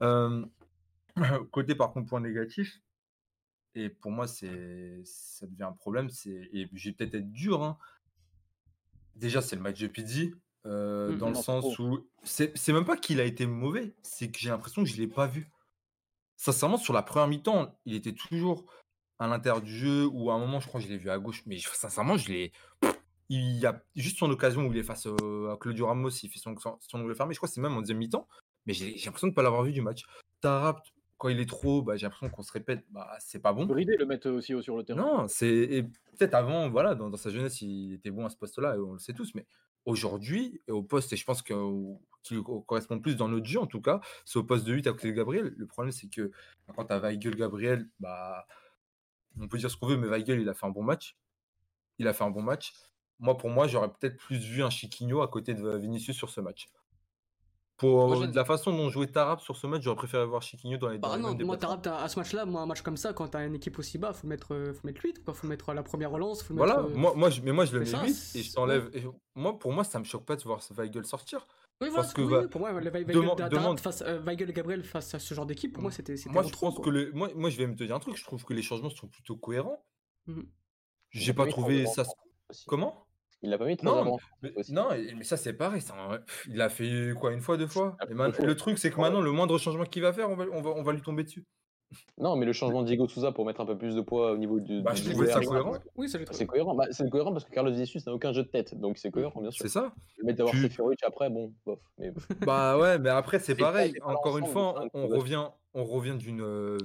Euh, 0.03 0.45
côté, 1.51 1.75
par 1.75 1.93
contre, 1.93 2.09
point 2.09 2.21
négatif, 2.21 2.81
et 3.75 3.89
pour 3.89 4.13
moi, 4.13 4.29
ça 4.29 4.47
devient 4.47 5.65
un 5.65 5.73
problème, 5.73 6.09
et 6.27 6.69
je 6.73 6.89
vais 6.89 6.95
peut-être 6.95 7.17
être 7.17 7.33
dur. 7.33 7.65
hein. 7.65 7.79
Déjà, 9.17 9.43
c'est 9.43 9.57
le 9.57 9.63
match 9.63 9.81
de 9.81 9.89
Pizzi, 9.89 10.35
euh, 10.67 11.13
Mm, 11.13 11.19
dans 11.19 11.29
le 11.29 11.35
sens 11.35 11.75
trop. 11.75 11.85
où 11.85 12.07
c'est 12.23 12.57
c'est 12.57 12.73
même 12.73 12.85
pas 12.85 12.97
qu'il 12.97 13.21
a 13.21 13.25
été 13.25 13.47
mauvais, 13.47 13.95
c'est 14.03 14.31
que 14.31 14.39
j'ai 14.39 14.51
l'impression 14.51 14.85
que 14.85 14.89
je 14.89 14.97
l'ai 14.97 15.09
pas 15.09 15.27
vu. 15.27 15.51
Sincèrement, 16.37 16.77
sur 16.77 16.93
la 16.93 17.03
première 17.03 17.29
mi-temps, 17.29 17.79
il 17.85 17.95
était 17.95 18.13
toujours 18.13 18.65
à 19.19 19.27
l'intérieur 19.29 19.63
du 19.63 19.73
jeu, 19.75 20.07
ou 20.07 20.31
à 20.31 20.35
un 20.35 20.39
moment, 20.39 20.59
je 20.61 20.67
crois 20.67 20.81
que 20.81 20.87
je 20.87 20.93
l'ai 20.93 20.99
vu 20.99 21.11
à 21.11 21.19
gauche, 21.19 21.43
mais 21.47 21.59
sincèrement, 21.59 22.17
je 22.17 22.29
l'ai. 22.33 22.53
Il 23.29 23.57
y 23.59 23.65
a 23.65 23.83
juste 23.97 24.19
son 24.19 24.31
occasion 24.31 24.67
où 24.67 24.73
il 24.73 24.79
est 24.79 24.83
face 24.83 25.07
à 25.07 25.57
Claudio 25.59 25.87
Ramos, 25.87 26.11
il 26.11 26.29
fait 26.29 26.39
son, 26.39 26.55
son, 26.59 26.77
son 26.81 27.01
onglet 27.01 27.15
fermé, 27.15 27.33
je 27.33 27.39
crois 27.39 27.49
que 27.49 27.55
c'est 27.55 27.63
même 27.63 27.75
en 27.75 27.81
deuxième 27.81 27.97
mi-temps, 27.97 28.29
mais 28.67 28.75
j'ai 28.75 28.91
l'impression 28.93 29.27
de 29.29 29.31
ne 29.31 29.35
pas 29.35 29.43
l'avoir 29.43 29.63
vu 29.63 29.73
du 29.73 29.81
match. 29.81 30.05
Tarap, 30.43 30.83
quand 31.17 31.31
il 31.31 31.41
est 31.41 31.49
trop 31.49 31.79
haut, 31.79 31.83
bah, 31.83 31.97
j'ai 31.97 32.05
l'impression 32.05 32.29
qu'on 32.29 32.43
se 32.43 32.53
répète, 32.53 32.85
bah, 32.91 33.09
c'est 33.21 33.39
pas 33.39 33.55
bon. 33.55 33.65
Bridé 33.65 33.97
le 33.97 34.05
mettre 34.05 34.29
aussi 34.29 34.53
haut 34.53 34.61
sur 34.61 34.77
le 34.77 34.85
terrain. 34.85 35.01
Non, 35.01 35.29
c'est 35.29 35.49
et 35.49 35.83
peut-être 35.85 36.35
avant, 36.35 36.69
voilà, 36.69 36.95
dans, 36.95 37.09
dans 37.09 37.17
sa 37.17 37.31
jeunesse, 37.31 37.63
il 37.63 37.95
était 37.95 38.11
bon 38.11 38.27
à 38.27 38.29
ce 38.29 38.37
poste-là, 38.37 38.77
et 38.77 38.81
on 38.81 38.93
le 38.93 38.99
sait 38.99 39.15
tous, 39.15 39.35
mais 39.35 39.47
aujourd'hui, 39.85 40.61
au 40.69 40.83
poste, 40.83 41.13
et 41.13 41.17
je 41.17 41.25
pense 41.25 41.43
que 41.43 41.55
qu'il 42.23 42.41
correspond 42.43 43.01
plus 43.01 43.17
dans 43.17 43.29
notre 43.29 43.47
jeu 43.47 43.59
en 43.59 43.67
tout 43.67 43.81
cas, 43.81 44.01
c'est 44.25 44.39
au 44.39 44.45
poste 44.45 44.65
de 44.65 44.73
8 44.73 44.87
à 44.87 44.93
côté 44.93 45.09
de 45.09 45.17
Gabriel. 45.17 45.55
Le 45.57 45.67
problème, 45.67 45.93
c'est 45.93 46.09
que 46.09 46.31
quand 46.75 46.85
tu 46.85 46.93
as 46.93 46.99
Weigel, 47.01 47.35
Gabriel, 47.35 47.89
bah, 47.99 48.47
on 49.41 49.49
peut 49.49 49.59
dire 49.59 49.71
ce 49.71 49.77
qu'on 49.77 49.89
veut, 49.89 49.97
mais 49.97 50.07
Weigel, 50.07 50.41
il 50.41 50.49
a 50.49 50.55
fait 50.55 50.67
un 50.67 50.71
bon 50.71 50.83
match. 50.83 51.17
Il 51.99 52.07
a 52.09 52.13
fait 52.13 52.25
un 52.25 52.31
bon 52.31 52.43
match. 52.43 52.75
Moi, 53.19 53.37
pour 53.37 53.51
moi, 53.51 53.67
j'aurais 53.67 53.93
peut-être 53.93 54.17
plus 54.17 54.39
vu 54.39 54.63
un 54.63 54.71
Chiquinho 54.71 55.21
à 55.21 55.29
côté 55.29 55.55
de 55.55 55.77
Vinicius 55.77 56.17
sur 56.17 56.31
ce 56.31 56.41
match. 56.41 56.69
Pour 57.83 58.07
Moi, 58.09 58.27
de 58.29 58.37
la 58.37 58.45
façon 58.45 58.71
dont 58.73 58.89
jouait 58.91 59.09
Tarap 59.09 59.41
sur 59.41 59.57
ce 59.57 59.67
match, 59.67 59.83
j'aurais 59.83 59.97
préféré 59.97 60.25
voir 60.25 60.41
Chiquinho 60.41 60.79
dans 60.79 60.89
les, 60.89 60.99
Bah 60.99 61.17
les 61.17 61.23
non, 61.23 61.37
moi. 61.45 61.57
Tarab, 61.57 61.85
à 61.89 62.09
ce 62.09 62.19
match-là, 62.19 62.45
moi, 62.47 62.61
un 62.63 62.67
match 62.67 62.83
comme 62.83 62.97
ça, 62.97 63.13
quand 63.13 63.27
t'as 63.29 63.45
une 63.45 63.57
équipe 63.57 63.79
aussi 63.79 63.99
bas, 63.99 64.13
faut 64.13 64.27
mettre, 64.29 64.55
euh, 64.55 64.73
faut 64.73 64.87
mettre 64.87 65.01
8, 65.05 65.25
quoi. 65.25 65.35
Faut 65.35 65.47
mettre 65.49 65.73
la 65.73 65.83
première 65.83 66.13
relance, 66.13 66.43
faut 66.45 66.55
Voilà, 66.55 66.77
mettre. 66.77 66.91
euh, 66.95 66.97
moi, 66.97 67.13
moi, 67.17 67.29
je, 67.31 67.41
mais 67.43 67.51
moi 67.53 67.65
je 67.65 67.73
le 67.75 67.81
mets 67.81 67.87
ça, 67.87 68.03
8 68.05 68.33
et 68.37 68.43
je 68.43 68.53
t'enlève. 68.53 68.91
Moi, 69.35 69.59
pour 69.59 69.73
moi, 69.73 69.83
ça 69.85 69.99
me 69.99 70.05
choque 70.05 70.25
pas 70.25 70.37
de 70.37 70.43
voir 70.43 70.63
ce 70.63 70.73
Weigel 70.75 71.05
sortir. 71.05 71.47
Oui, 71.81 71.89
je 71.89 71.93
voilà, 71.93 72.03
pense 72.05 72.11
ce 72.11 72.15
que 72.15 72.23
va- 72.23 72.47
pour 72.49 72.61
moi, 72.61 72.71
le 72.73 72.91
Weigel, 72.91 73.15
Tarab 73.37 73.51
demande- 73.53 73.81
face, 73.81 74.03
euh, 74.07 74.21
Weigel 74.21 74.49
et 74.51 74.53
Gabriel 74.53 74.85
face 74.85 75.13
à 75.15 75.19
ce 75.19 75.35
genre 75.35 75.47
d'équipe, 75.47 75.73
pour 75.73 75.83
moi, 75.83 75.91
c'était 75.91 76.15
Moi, 76.27 76.45
je 76.45 76.51
trop, 76.53 76.67
pense 76.67 76.77
quoi. 76.77 76.85
que 76.85 76.91
le, 76.91 77.11
moi, 77.13 77.31
moi, 77.35 77.51
je 77.51 77.59
vais 77.59 77.67
me 77.67 77.75
te 77.75 77.83
dire 77.83 77.97
un 77.97 77.99
truc. 78.01 78.17
Je 78.17 78.25
trouve 78.25 78.45
que 78.45 78.55
les 78.55 78.63
changements 78.63 78.91
sont 78.91 79.09
plutôt 79.09 79.37
cohérents. 79.37 79.85
Mhm. 80.27 80.47
J'ai 81.11 81.33
pas 81.35 81.47
trouvé 81.47 81.85
ça. 81.87 82.05
Comment? 82.69 83.07
Il 83.43 83.51
l'a 83.51 83.59
pas 83.59 83.67
mis 83.67 83.77
Non, 83.83 83.99
avant. 83.99 84.19
mais, 84.43 84.53
non, 84.71 84.89
mais 85.17 85.25
ça 85.25 85.37
c'est 85.37 85.53
pareil. 85.53 85.81
ça, 85.81 85.95
pff, 86.25 86.47
il 86.49 86.61
a 86.61 86.69
fait 86.69 87.13
quoi 87.19 87.33
une 87.33 87.41
fois, 87.41 87.57
deux 87.57 87.67
fois? 87.67 87.97
Et 88.09 88.15
man- 88.15 88.33
le 88.41 88.57
truc 88.57 88.79
c'est 88.79 88.91
que 88.91 89.01
maintenant 89.01 89.21
le 89.21 89.33
moindre 89.33 89.59
changement 89.59 89.85
qu'il 89.85 90.03
va 90.03 90.13
faire, 90.13 90.31
on 90.31 90.37
va, 90.37 90.45
on 90.53 90.61
va, 90.63 90.71
on 90.71 90.83
va 90.83 90.93
lui 90.93 91.03
tomber 91.03 91.25
dessus. 91.25 91.45
Non, 92.17 92.37
mais 92.37 92.47
le 92.47 92.55
changement 92.55 92.81
de 92.81 92.87
Diego 92.87 93.07
Souza 93.07 93.33
pour 93.33 93.45
mettre 93.45 93.61
un 93.61 93.67
peu 93.67 93.77
plus 93.77 93.95
de 93.95 94.01
poids 94.01 94.33
au 94.33 94.39
niveau 94.39 94.61
du. 94.61 94.81
Bah, 94.81 94.93
du 94.95 95.03
je 95.03 95.11
trouvais 95.11 95.27
ça 95.27 95.41
cohérent. 95.41 95.73
Oui, 95.97 96.09
trouvé. 96.09 96.25
C'est 96.31 96.47
cohérent. 96.47 96.75
Bah, 96.75 96.87
c'est 96.91 97.11
cohérent 97.11 97.33
parce 97.33 97.45
que 97.45 97.51
Carlos 97.51 97.75
Jesus 97.75 97.99
n'a 98.07 98.15
aucun 98.15 98.33
jeu 98.33 98.45
de 98.45 98.49
tête, 98.49 98.75
donc 98.81 98.97
c'est 98.97 99.11
cohérent, 99.11 99.43
bien 99.43 99.51
sûr. 99.51 99.61
C'est 99.63 99.69
ça. 99.69 99.93
Le 100.17 100.29
fait 100.29 100.33
d'avoir 100.35 100.55
Tu- 100.55 100.63
Seferovic 100.63 101.01
après, 101.05 101.29
bon, 101.29 101.53
bof. 101.67 101.81
Mais 101.99 102.11
Bah 102.47 102.79
ouais, 102.79 102.99
mais 102.99 103.11
après 103.11 103.41
c'est 103.41 103.55
pareil. 103.91 103.93
pas 104.01 104.07
Encore 104.07 104.39
une 104.39 104.47
fois, 104.47 104.87
on, 104.95 105.01
on 105.03 105.07
revient, 105.09 105.45
on 105.75 105.85
revient 105.85 106.17
d'une 106.17 106.41
euh, 106.41 106.79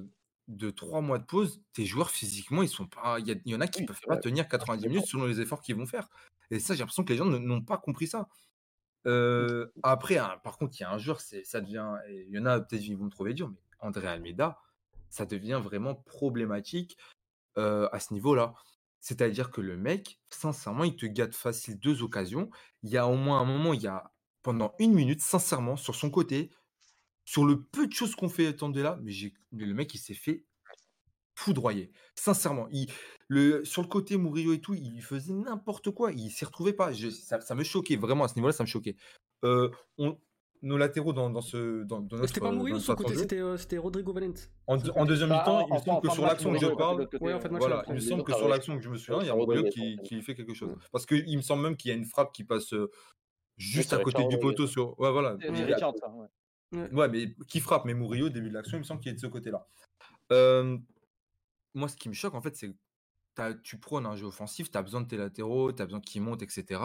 de 0.47 0.69
trois 0.69 1.01
mois 1.01 1.17
de 1.19 1.25
pause. 1.25 1.61
Tes 1.73 1.85
joueurs 1.85 2.09
physiquement, 2.09 2.61
ils 2.63 2.69
sont 2.69 2.87
pas. 2.87 3.19
Il 3.19 3.41
y, 3.45 3.55
en 3.55 3.61
a 3.61 3.67
qui 3.67 3.81
Oui, 3.81 3.85
peuvent 3.85 4.01
pas 4.07 4.17
tenir 4.17 4.47
90 4.47 4.81
d'accord. 4.81 4.91
minutes 4.93 5.07
selon 5.09 5.25
les 5.25 5.41
efforts 5.41 5.61
qu'ils 5.61 5.75
vont 5.75 5.85
faire. 5.85 6.07
Et 6.51 6.59
ça, 6.59 6.73
j'ai 6.73 6.79
l'impression 6.79 7.03
que 7.03 7.11
les 7.11 7.17
gens 7.17 7.25
ne- 7.25 7.37
n'ont 7.37 7.61
pas 7.61 7.77
compris 7.77 8.07
ça. 8.07 8.27
Euh, 9.05 9.67
après, 9.83 10.17
hein, 10.17 10.39
par 10.43 10.57
contre, 10.57 10.75
il 10.79 10.81
y 10.81 10.85
a 10.85 10.91
un 10.91 10.97
joueur, 10.97 11.19
ça 11.21 11.61
devient. 11.61 11.93
et 12.09 12.25
Il 12.29 12.33
y 12.35 12.39
en 12.39 12.45
a 12.45 12.59
peut-être 12.59 12.83
ils 12.83 12.95
vont 12.97 13.05
me 13.05 13.09
trouver 13.09 13.33
dur, 13.33 13.49
mais 13.49 13.57
André 13.79 14.07
Almeida, 14.07 14.57
ça 15.09 15.25
devient 15.25 15.61
vraiment 15.63 15.95
problématique 15.95 16.97
euh, 17.57 17.87
à 17.91 17.99
ce 17.99 18.13
niveau-là. 18.13 18.53
C'est-à-dire 18.99 19.51
que 19.51 19.61
le 19.61 19.77
mec, 19.77 20.19
sincèrement, 20.29 20.83
il 20.83 20.95
te 20.95 21.05
gâte 21.05 21.35
facile 21.35 21.79
deux 21.79 22.03
occasions. 22.03 22.49
Il 22.83 22.89
y 22.89 22.97
a 22.97 23.07
au 23.07 23.15
moins 23.15 23.39
un 23.39 23.45
moment, 23.45 23.73
il 23.73 23.81
y 23.81 23.87
a 23.87 24.11
pendant 24.43 24.73
une 24.79 24.93
minute, 24.93 25.21
sincèrement, 25.21 25.75
sur 25.77 25.95
son 25.95 26.09
côté, 26.09 26.51
sur 27.27 27.43
le 27.45 27.61
peu 27.61 27.87
de 27.87 27.91
choses 27.91 28.15
qu'on 28.15 28.29
fait 28.29 28.47
attendre 28.47 28.79
là, 28.81 28.97
mais, 29.03 29.11
j'ai- 29.11 29.33
mais 29.51 29.65
le 29.65 29.73
mec, 29.73 29.93
il 29.93 29.97
s'est 29.97 30.13
fait 30.13 30.45
foudroyer. 31.35 31.91
Sincèrement, 32.15 32.67
il, 32.71 32.87
le, 33.27 33.65
sur 33.65 33.81
le 33.81 33.89
côté 33.89 34.17
Murillo 34.17 34.53
et 34.53 34.61
tout, 34.61 34.73
il 34.73 35.01
faisait 35.01 35.33
n'importe 35.33 35.91
quoi. 35.91 36.13
Il 36.13 36.31
s'y 36.31 36.45
retrouvait 36.45 36.71
pas. 36.71 36.93
Je- 36.93 37.09
ça, 37.09 37.41
ça 37.41 37.53
me 37.53 37.63
choquait, 37.63 37.97
vraiment, 37.97 38.23
à 38.23 38.27
ce 38.29 38.35
niveau-là, 38.35 38.53
ça 38.53 38.63
me 38.63 38.67
choquait. 38.67 38.95
Euh, 39.43 39.69
on- 39.97 40.17
nos 40.63 40.77
latéraux 40.77 41.11
dans, 41.13 41.29
dans 41.29 41.41
ce, 41.41 41.83
dans, 41.83 41.99
dans 41.99 42.15
notre, 42.15 42.27
C'était 42.29 42.39
pas 42.39 42.51
Murillo 42.51 42.77
dans 42.77 42.81
sur 42.81 42.93
le 42.93 42.95
notre 42.97 43.03
côté, 43.09 43.19
c'était 43.19 43.39
euh, 43.41 43.57
c'était 43.57 43.77
Rodrigo 43.77 44.11
Valente. 44.13 44.49
en, 44.65 44.77
en 44.77 45.05
deuxième 45.05 45.29
Bah, 45.29 45.39
mi-temps, 45.39 45.67
il 45.67 45.73
me 45.73 45.79
semble 45.79 46.01
que 46.01 46.09
sur 46.13 46.23
l'action 46.25 46.51
que 46.53 46.59
je 46.59 46.65
parle, 46.77 47.07
il 47.89 47.93
me 47.93 47.99
semble 47.99 48.23
que 48.23 48.33
sur 48.33 48.47
l'action 48.47 48.77
que 48.77 48.83
je 48.83 48.89
me 48.89 48.97
souviens, 48.97 49.21
il 49.21 49.27
y 49.27 49.29
a 49.29 49.33
Rodriguez, 49.33 49.69
qui, 49.69 49.97
qui 50.03 50.21
fait 50.23 50.33
quelque 50.33 50.53
chose. 50.55 50.73
Parce 50.91 51.05
qu'il 51.05 51.35
me 51.37 51.41
semble 51.43 51.61
même 51.61 51.75
qu'il 51.77 51.89
y 51.89 51.93
a 51.93 51.97
une 51.97 52.05
frappe 52.05 52.31
qui 52.33 52.43
passe 52.45 52.73
euh, 52.73 52.89
juste 53.57 53.91
à 53.93 53.97
côté 53.99 54.25
du 54.29 54.39
poteau 54.39 54.65
sur. 54.65 54.97
Ouais, 54.99 55.11
voilà. 55.11 55.35
Ouais. 56.73 57.07
mais 57.07 57.33
qui 57.47 57.59
frappe, 57.59 57.85
mais 57.85 57.93
Murillo, 57.93 58.25
au 58.27 58.29
début 58.29 58.49
de 58.49 58.53
l'action, 58.53 58.77
il 58.77 58.81
me 58.81 58.83
semble 58.85 58.99
qu'il 59.01 59.11
est 59.11 59.15
de 59.15 59.19
ce 59.19 59.27
côté-là. 59.27 59.67
Euh, 60.31 60.77
moi, 61.73 61.87
ce 61.87 61.95
qui 61.95 62.09
me 62.09 62.13
choque, 62.13 62.33
en 62.33 62.41
fait, 62.41 62.55
c'est 62.55 62.69
que 63.35 63.53
tu 63.63 63.77
prônes 63.77 64.05
un 64.05 64.15
jeu 64.15 64.25
offensif, 64.25 64.69
tu 64.71 64.77
as 64.77 64.81
besoin 64.81 65.01
de 65.01 65.07
tes 65.07 65.15
latéraux, 65.17 65.71
tu 65.71 65.81
as 65.81 65.85
besoin 65.85 66.01
qu'ils 66.01 66.21
montent, 66.21 66.41
etc. 66.41 66.81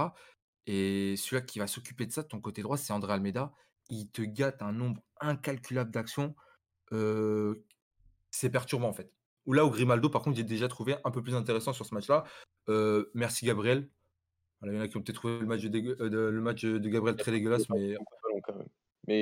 Et 0.67 1.17
celui-là 1.17 1.41
qui 1.43 1.59
va 1.59 1.67
s'occuper 1.67 2.07
de 2.07 2.13
ça 2.13 2.23
de 2.23 2.29
ton 2.29 2.41
côté 2.41 2.63
droit, 2.63 2.77
c'est 2.77 2.93
André 2.93 3.13
Almeida. 3.15 3.53
Il 3.91 4.09
te 4.11 4.23
gâte 4.23 4.63
un 4.63 4.73
nombre 4.73 5.03
incalculable 5.21 5.91
d'actions. 5.91 6.37
Euh, 6.93 7.65
c'est 8.31 8.51
perturbant, 8.51 8.89
en 8.89 8.93
fait. 8.93 9.11
Ou 9.47 9.55
là, 9.55 9.65
où 9.65 9.71
Grimaldo, 9.71 10.09
par 10.09 10.23
contre, 10.23 10.37
j'ai 10.37 10.45
déjà 10.45 10.69
trouvé 10.69 10.95
un 11.05 11.11
peu 11.11 11.23
plus 11.23 11.35
intéressant 11.35 11.73
sur 11.73 11.85
ce 11.87 11.95
match-là. 11.95 12.23
Euh, 12.69 13.11
merci, 13.15 13.45
Gabriel. 13.47 13.89
Il 14.65 14.73
y 14.73 14.79
en 14.79 14.81
a 14.81 14.87
qui 14.87 14.97
ont 14.97 15.03
peut-être 15.03 15.17
trouvé 15.17 15.41
le 15.41 15.47
match 15.47 15.63
de, 15.63 15.69
dégue- 15.69 15.97
euh, 16.01 16.09
de- 16.09 16.19
le 16.29 16.41
match 16.41 16.63
de 16.65 16.89
Gabriel 16.89 17.17
très 17.17 17.33
dégueulasse, 17.33 17.69
mais 17.71 17.97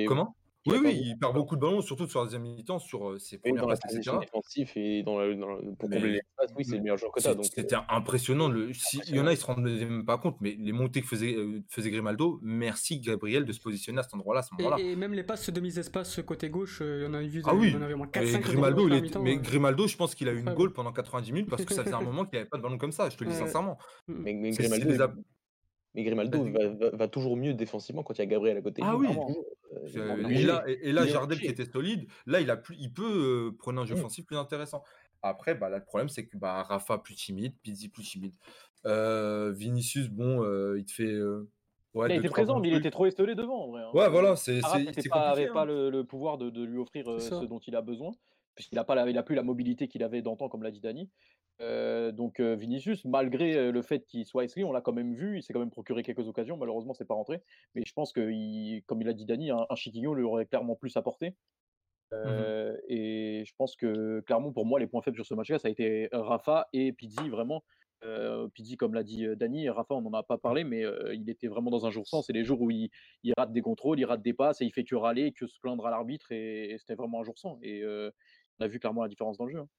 Comment? 0.05 0.35
Oui, 0.67 0.77
oui, 0.83 1.01
il 1.05 1.17
perd 1.17 1.33
beaucoup 1.33 1.55
de 1.55 1.61
ballons, 1.61 1.81
surtout 1.81 2.07
sur 2.07 2.19
la 2.19 2.25
deuxième 2.25 2.43
mi-temps, 2.43 2.77
sur 2.77 3.09
euh, 3.11 3.17
ses 3.17 3.39
premières 3.39 3.65
passes, 3.65 3.79
etc. 3.95 4.17
défensive 4.19 4.71
et 4.75 5.01
dans 5.01 5.17
la, 5.19 5.33
dans 5.35 5.49
la- 5.49 5.57
pour 5.79 5.89
Mais- 5.89 5.95
combler 5.97 6.11
l'espace, 6.11 6.51
oui, 6.55 6.63
c'est 6.65 6.75
le 6.75 6.81
meilleur 6.83 6.97
joueur 6.97 7.11
que 7.11 7.33
Donc, 7.33 7.45
C'était 7.45 7.75
euh, 7.75 7.79
impressionnant. 7.89 8.47
Le, 8.47 8.71
si, 8.73 9.01
il 9.07 9.15
y 9.15 9.19
en 9.19 9.25
a, 9.25 9.31
ils 9.33 9.37
se 9.37 9.45
rendaient 9.45 9.85
même 9.85 10.05
pas 10.05 10.19
compte, 10.19 10.37
mais 10.39 10.55
les 10.59 10.71
montées 10.71 11.01
que 11.01 11.07
faisait, 11.07 11.33
euh, 11.35 11.63
faisait 11.69 11.89
Grimaldo, 11.89 12.39
merci 12.43 12.99
Gabriel 12.99 13.43
de 13.45 13.51
se 13.53 13.59
positionner 13.59 13.99
à 13.99 14.03
cet 14.03 14.13
endroit-là, 14.13 14.41
à 14.41 14.43
ce 14.43 14.49
moment-là. 14.59 14.77
Et, 14.79 14.91
et 14.91 14.95
même 14.95 15.13
les 15.13 15.23
passes 15.23 15.49
de 15.49 15.59
mise-espace 15.59 16.21
côté 16.23 16.49
gauche, 16.51 16.79
euh, 16.83 16.99
il 17.01 17.03
y 17.05 17.07
en 17.07 17.13
a 17.15 17.21
vu, 17.23 17.41
Ah 17.45 17.55
oui, 17.55 17.69
il 17.69 17.73
y 17.73 17.77
en 17.77 17.81
avait 17.81 17.95
moins 17.95 18.07
Et 18.13 18.19
4-5 18.19 18.41
Grimaldo, 18.41 18.87
il 18.87 18.93
est- 18.93 19.15
mais 19.17 19.37
euh. 19.37 19.39
Grimaldo, 19.41 19.87
je 19.87 19.97
pense 19.97 20.13
qu'il 20.13 20.29
a 20.29 20.31
eu 20.31 20.39
une 20.39 20.53
goal 20.53 20.73
pendant 20.73 20.91
90 20.93 21.31
minutes 21.31 21.49
parce 21.49 21.65
que 21.65 21.73
ça 21.73 21.83
faisait 21.83 21.95
un 21.95 22.01
moment 22.01 22.23
qu'il 22.25 22.37
n'avait 22.37 22.49
pas 22.49 22.57
de 22.57 22.61
ballon 22.61 22.77
comme 22.77 22.91
ça, 22.91 23.09
je 23.09 23.17
te 23.17 23.23
le 23.23 23.31
dis 23.31 23.35
sincèrement. 23.35 23.79
mais, 24.07 24.33
mais 24.33 24.51
c'est 24.53 24.69
Grimaldo, 24.69 25.15
mais 25.93 26.03
Grimaldo 26.03 26.43
va, 26.51 26.67
va- 26.69 26.89
va 26.91 27.07
toujours 27.07 27.35
mieux 27.37 27.53
défensivement 27.53 28.03
quand 28.03 28.13
il 28.13 28.19
y 28.19 28.21
a 28.21 28.25
Gabriel 28.25 28.57
à 28.57 28.61
côté. 28.61 28.81
de 28.81 28.87
Ah 28.87 28.95
oui. 28.95 29.07
euh, 29.07 29.87
Euh, 29.97 30.29
et, 30.29 30.41
il 30.41 30.45
là, 30.47 30.63
et, 30.67 30.89
et 30.89 30.91
là, 30.91 31.03
il 31.03 31.09
est 31.09 31.11
Jardel 31.11 31.39
qui 31.39 31.47
était 31.47 31.65
solide, 31.65 32.07
là, 32.25 32.41
il, 32.41 32.49
a 32.49 32.57
plus, 32.57 32.75
il 32.79 32.91
peut 32.91 33.49
euh, 33.53 33.57
prendre 33.57 33.81
un 33.81 33.85
jeu 33.85 33.95
offensif 33.95 34.25
plus 34.25 34.37
intéressant. 34.37 34.83
Après, 35.21 35.55
bah, 35.55 35.69
là, 35.69 35.77
le 35.77 35.85
problème, 35.85 36.09
c'est 36.09 36.25
que 36.25 36.35
bah, 36.37 36.63
Rafa 36.63 36.97
plus 36.97 37.15
timide, 37.15 37.53
Pizzi 37.61 37.89
plus 37.89 38.03
timide. 38.03 38.33
Euh, 38.85 39.51
Vinicius, 39.51 40.09
bon, 40.09 40.43
euh, 40.43 40.77
il 40.79 40.85
te 40.85 40.91
fait. 40.91 41.03
euh, 41.05 41.47
ouais, 41.93 42.07
Il 42.09 42.19
trois 42.23 42.31
présent, 42.31 42.59
mais 42.59 42.69
il 42.69 42.73
était 42.75 42.91
trop 42.91 43.05
esselé 43.05 43.35
devant, 43.35 43.65
en 43.65 43.67
vrai. 43.69 43.83
hein. 43.83 43.91
Ouais, 43.93 44.09
voilà, 44.09 44.35
c'est 44.35 44.61
pas, 45.09 45.29
avait 45.31 45.47
pas 45.47 45.61
hein. 45.61 45.65
le, 45.65 45.89
le 45.89 46.03
pouvoir 46.03 46.37
de, 46.37 46.49
de 46.49 46.63
lui 46.63 46.77
offrir 46.79 47.09
euh, 47.09 47.19
ce 47.19 47.45
dont 47.45 47.59
il 47.59 47.75
a 47.75 47.81
besoin, 47.81 48.11
puisqu'il 48.55 48.75
n'a 48.75 48.83
pas, 48.83 48.95
la- 48.95 49.09
il 49.09 49.17
a 49.17 49.23
plus 49.23 49.35
la 49.35 49.43
mobilité 49.43 49.87
qu'il 49.87 50.03
avait 50.03 50.21
d'antan, 50.21 50.49
comme 50.49 50.63
l'a 50.63 50.71
dit 50.71 50.81
Dani. 50.81 51.09
Euh, 51.59 52.11
donc 52.11 52.39
euh, 52.39 52.55
Vinicius, 52.55 53.05
malgré 53.05 53.55
euh, 53.55 53.71
le 53.71 53.81
fait 53.83 54.05
qu'il 54.05 54.25
soit 54.25 54.43
esselé, 54.45 54.63
on 54.63 54.71
l'a 54.71 54.81
quand 54.81 54.93
même 54.93 55.13
vu, 55.13 55.37
il 55.37 55.43
s'est 55.43 55.53
quand 55.53 55.59
même 55.59 55.69
procuré 55.69 56.01
quelques 56.01 56.27
occasions, 56.27 56.57
malheureusement 56.57 56.93
c'est 56.93 57.05
pas 57.05 57.13
rentré, 57.13 57.43
mais 57.75 57.83
je 57.85 57.93
pense 57.93 58.13
que, 58.13 58.31
il- 58.31 58.83
comme 58.87 59.01
il 59.01 59.07
a 59.07 59.13
dit 59.13 59.25
Dani, 59.25 59.51
un, 59.51 59.65
un 59.69 59.75
Chiquinho 59.75 60.15
lui 60.15 60.23
aurait 60.23 60.47
clairement 60.47 60.75
plus 60.75 60.97
apporté. 60.97 61.35
Mmh 62.23 62.51
Euh, 62.57 62.77
Et 62.87 63.43
je 63.45 63.53
pense 63.57 63.75
que 63.75 64.21
clairement 64.21 64.51
pour 64.53 64.65
moi 64.65 64.79
les 64.79 64.87
points 64.87 65.01
faibles 65.01 65.17
sur 65.17 65.25
ce 65.25 65.33
match-là, 65.35 65.59
ça 65.59 65.67
a 65.69 65.71
été 65.71 66.09
Rafa 66.11 66.67
et 66.73 66.93
Pizzi 66.93 67.29
vraiment. 67.29 67.63
Pizzi, 68.53 68.77
comme 68.77 68.93
l'a 68.95 69.03
dit 69.03 69.25
Dani, 69.37 69.69
Rafa, 69.69 69.93
on 69.95 70.01
n'en 70.01 70.13
a 70.13 70.23
pas 70.23 70.37
parlé, 70.39 70.63
mais 70.63 70.83
il 71.13 71.29
était 71.29 71.47
vraiment 71.47 71.69
dans 71.71 71.85
un 71.85 71.91
jour 71.91 72.07
sans. 72.07 72.21
C'est 72.23 72.33
les 72.33 72.43
jours 72.43 72.61
où 72.61 72.71
il, 72.71 72.89
il 73.23 73.33
rate 73.37 73.53
des 73.53 73.61
contrôles, 73.61 73.99
il 73.99 74.05
rate 74.05 74.21
des 74.23 74.33
passes 74.33 74.61
et 74.61 74.65
il 74.65 74.71
fait 74.73 74.83
que 74.83 74.95
râler, 74.95 75.33
que 75.33 75.47
se 75.47 75.59
plaindre 75.59 75.85
à 75.87 75.91
l'arbitre. 75.91 76.31
Et, 76.31 76.71
et 76.71 76.77
c'était 76.79 76.95
vraiment 76.95 77.21
un 77.21 77.23
jour 77.23 77.37
sans. 77.39 77.59
Et 77.61 77.83
on 78.59 78.63
a 78.63 78.67
vu 78.67 78.79
clairement 78.79 79.03
la 79.03 79.09
différence 79.09 79.37
dans 79.37 79.45
le 79.45 79.51
jeu. 79.51 79.59
hein. 79.59 79.69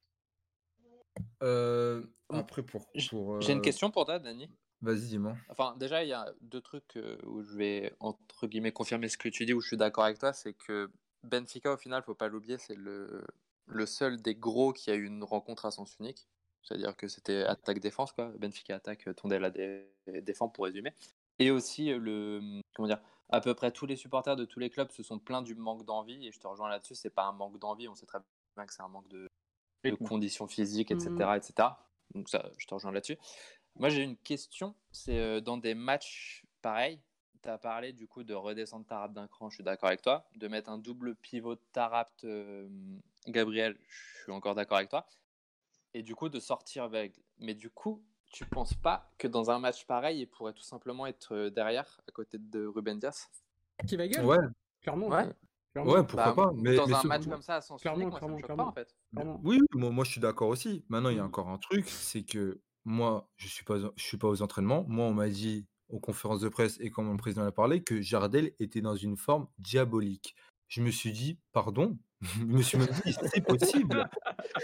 Euh, 1.42 2.02
après, 2.28 2.62
pour. 2.62 2.88
J'ai 2.94 3.52
une 3.52 3.58
euh, 3.58 3.60
question 3.60 3.90
pour 3.90 4.04
toi, 4.04 4.18
Dani. 4.18 4.48
Vas-y, 4.80 5.08
dis-moi. 5.08 5.36
Enfin, 5.48 5.76
déjà, 5.76 6.02
il 6.02 6.08
y 6.08 6.12
a 6.12 6.32
deux 6.40 6.60
trucs 6.60 6.96
euh, 6.96 7.16
où 7.24 7.42
je 7.42 7.56
vais, 7.56 7.94
entre 8.00 8.46
guillemets, 8.46 8.72
confirmer 8.72 9.08
ce 9.08 9.18
que 9.18 9.28
tu 9.28 9.46
dis, 9.46 9.52
où 9.52 9.60
je 9.60 9.68
suis 9.68 9.76
d'accord 9.76 10.04
avec 10.04 10.18
toi. 10.18 10.32
C'est 10.32 10.54
que 10.54 10.90
Benfica, 11.22 11.72
au 11.72 11.76
final, 11.76 12.02
faut 12.02 12.14
pas 12.14 12.28
l'oublier, 12.28 12.58
c'est 12.58 12.74
le, 12.74 13.24
le 13.66 13.86
seul 13.86 14.20
des 14.20 14.34
gros 14.34 14.72
qui 14.72 14.90
a 14.90 14.94
eu 14.94 15.04
une 15.04 15.22
rencontre 15.24 15.66
à 15.66 15.70
sens 15.70 15.96
unique. 16.00 16.26
C'est-à-dire 16.62 16.96
que 16.96 17.08
c'était 17.08 17.42
attaque-défense, 17.42 18.12
quoi. 18.12 18.32
Benfica 18.38 18.76
attaque, 18.76 19.08
Tondela 19.16 19.50
dé- 19.50 19.88
défend, 20.22 20.48
pour 20.48 20.64
résumer. 20.64 20.94
Et 21.38 21.50
aussi, 21.50 21.90
le, 21.92 22.60
comment 22.74 22.88
dire, 22.88 23.00
à 23.30 23.40
peu 23.40 23.54
près 23.54 23.72
tous 23.72 23.86
les 23.86 23.96
supporters 23.96 24.36
de 24.36 24.44
tous 24.44 24.60
les 24.60 24.70
clubs 24.70 24.90
se 24.90 25.02
sont 25.02 25.18
plaints 25.18 25.42
du 25.42 25.54
manque 25.54 25.84
d'envie. 25.84 26.26
Et 26.26 26.32
je 26.32 26.38
te 26.38 26.46
rejoins 26.46 26.68
là-dessus, 26.68 26.94
c'est 26.94 27.10
pas 27.10 27.24
un 27.24 27.32
manque 27.32 27.58
d'envie, 27.58 27.88
on 27.88 27.94
sait 27.94 28.06
très 28.06 28.18
bien 28.56 28.66
que 28.66 28.72
c'est 28.72 28.82
un 28.82 28.88
manque 28.88 29.08
de, 29.08 29.28
de 29.90 29.96
conditions 29.96 30.46
physiques, 30.46 30.90
etc., 30.90 31.10
Mhm. 31.10 31.34
etc. 31.36 31.68
Donc 32.14 32.28
ça, 32.28 32.50
je 32.58 32.66
te 32.66 32.74
rejoins 32.74 32.92
là-dessus. 32.92 33.18
Moi, 33.76 33.88
j'ai 33.88 34.02
une 34.02 34.16
question. 34.16 34.74
C'est 34.90 35.18
euh, 35.18 35.40
dans 35.40 35.56
des 35.56 35.74
matchs 35.74 36.44
pareils, 36.60 37.00
tu 37.42 37.48
as 37.48 37.58
parlé 37.58 37.92
du 37.92 38.06
coup 38.06 38.22
de 38.22 38.34
redescendre 38.34 38.86
Tarap 38.86 39.12
d'un 39.12 39.26
cran, 39.26 39.48
je 39.50 39.56
suis 39.56 39.64
d'accord 39.64 39.88
avec 39.88 40.02
toi. 40.02 40.28
De 40.36 40.46
mettre 40.46 40.70
un 40.70 40.78
double 40.78 41.14
pivot 41.16 41.56
Tarap, 41.72 42.10
euh, 42.24 42.68
Gabriel, 43.26 43.76
je 43.88 44.22
suis 44.24 44.32
encore 44.32 44.54
d'accord 44.54 44.76
avec 44.76 44.90
toi. 44.90 45.06
Et 45.94 46.02
du 46.02 46.14
coup, 46.14 46.28
de 46.28 46.38
sortir 46.38 46.84
avec. 46.84 47.20
Mais 47.38 47.54
du 47.54 47.70
coup, 47.70 48.02
tu 48.30 48.44
penses 48.46 48.74
pas 48.74 49.10
que 49.18 49.26
dans 49.28 49.50
un 49.50 49.58
match 49.58 49.84
pareil, 49.86 50.20
il 50.20 50.26
pourrait 50.26 50.52
tout 50.54 50.62
simplement 50.62 51.06
être 51.06 51.34
euh, 51.34 51.50
derrière, 51.50 52.00
à 52.08 52.12
côté 52.12 52.38
de 52.38 52.66
Ruben 52.66 52.98
Dias? 52.98 53.28
Qui 53.86 53.96
va 53.96 54.06
gueule 54.06 54.24
Ouais, 54.24 54.38
Clairement. 54.80 55.08
Ouais. 55.08 55.28
Clairement. 55.72 55.92
ouais, 55.92 56.04
pourquoi 56.06 56.34
Bah, 56.34 56.34
pas. 56.34 56.52
Mais, 56.54 56.76
Dans 56.76 56.86
mais 56.86 56.94
un 56.94 57.00
ce- 57.00 57.06
match 57.06 57.26
comme 57.26 57.42
ça, 57.42 57.60
Clairement, 57.80 58.00
unique, 58.00 58.10
moi, 58.10 58.20
ça 58.20 58.26
me 58.28 58.36
clairement, 58.40 58.46
choque 58.46 58.56
pas 58.56 58.64
en 58.64 58.72
fait. 58.72 58.94
Clairement. 59.14 59.40
Oui, 59.44 59.58
moi, 59.74 59.90
moi, 59.90 60.04
je 60.04 60.10
suis 60.10 60.20
d'accord 60.20 60.48
aussi. 60.48 60.84
Maintenant, 60.88 61.08
il 61.10 61.16
y 61.16 61.20
a 61.20 61.22
Mm. 61.22 61.26
encore 61.26 61.48
un 61.48 61.58
truc, 61.58 61.88
c'est 61.88 62.22
que 62.24 62.60
moi, 62.84 63.28
je 63.36 63.48
suis 63.48 63.64
pas, 63.64 63.78
je 63.78 64.02
suis 64.02 64.18
pas 64.18 64.28
aux 64.28 64.42
entraînements. 64.42 64.84
Moi, 64.88 65.06
on 65.06 65.14
m'a 65.14 65.28
dit 65.28 65.66
aux 65.88 66.00
conférences 66.00 66.40
de 66.40 66.48
presse 66.48 66.78
et 66.80 66.90
quand 66.90 67.02
mon 67.02 67.16
président 67.16 67.44
a 67.44 67.52
parlé 67.52 67.82
que 67.82 68.00
Jardel 68.00 68.52
était 68.58 68.80
dans 68.80 68.96
une 68.96 69.16
forme 69.16 69.46
diabolique. 69.58 70.34
Je 70.68 70.80
me 70.82 70.90
suis 70.90 71.12
dit, 71.12 71.38
pardon, 71.52 71.98
je 72.38 72.44
me 72.44 72.62
suis 72.62 72.78
même 72.78 72.88
dit, 73.04 73.14
c'est 73.32 73.44
possible. 73.44 74.08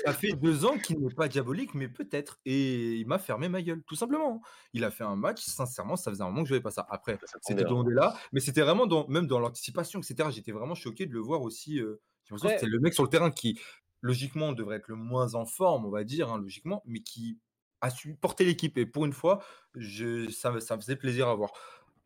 Ça 0.04 0.12
fait 0.12 0.32
deux 0.32 0.64
ans 0.64 0.78
qu'il 0.78 0.98
n'est 1.00 1.12
pas 1.12 1.28
diabolique, 1.28 1.74
mais 1.74 1.88
peut-être. 1.88 2.38
Et 2.44 2.94
il 2.96 3.06
m'a 3.06 3.18
fermé 3.18 3.48
ma 3.48 3.61
gueule, 3.62 3.82
tout 3.86 3.96
simplement. 3.96 4.40
Il 4.72 4.84
a 4.84 4.90
fait 4.90 5.04
un 5.04 5.16
match, 5.16 5.42
sincèrement, 5.44 5.96
ça 5.96 6.11
faisait 6.11 6.22
un 6.22 6.26
moment 6.26 6.42
que 6.44 6.48
je 6.48 6.54
ne 6.54 6.59
voyais 6.59 6.62
pas 6.62 6.70
ça. 6.70 6.86
Après, 6.88 7.18
c'était 7.42 7.64
hein. 7.64 7.84
là, 7.88 8.16
mais 8.32 8.40
c'était 8.40 8.62
vraiment 8.62 8.86
dans, 8.86 9.06
même 9.09 9.26
dans 9.26 9.40
l'anticipation, 9.40 10.00
etc. 10.00 10.28
J'étais 10.32 10.52
vraiment 10.52 10.74
choqué 10.76 11.06
de 11.06 11.12
le 11.12 11.20
voir 11.20 11.42
aussi. 11.42 11.80
euh, 11.80 12.00
j'ai 12.24 12.34
l'impression 12.34 12.48
que 12.48 12.52
Ouais. 12.54 12.59
c'était 12.61 12.70
le 12.70 12.78
mec 12.80 12.94
sur 12.94 13.02
le 13.02 13.09
terrain 13.09 13.30
qui, 13.32 13.59
logiquement, 14.02 14.52
devrait 14.52 14.76
être 14.76 14.88
le 14.88 14.94
moins 14.96 15.34
en 15.34 15.44
forme, 15.44 15.84
on 15.84 15.90
va 15.90 16.04
dire, 16.04 16.30
hein, 16.32 16.38
logiquement, 16.38 16.82
mais 16.86 17.00
qui 17.00 17.38
a 17.80 17.90
su 17.90 18.14
porter 18.14 18.44
l'équipe. 18.44 18.76
Et 18.78 18.86
pour 18.86 19.04
une 19.04 19.12
fois, 19.12 19.42
je, 19.74 20.28
ça, 20.30 20.52
me- 20.52 20.61
ça 20.61 20.76
me 20.76 20.80
faisait 20.80 20.96
plaisir 20.96 21.26
à 21.28 21.34
voir. 21.34 21.52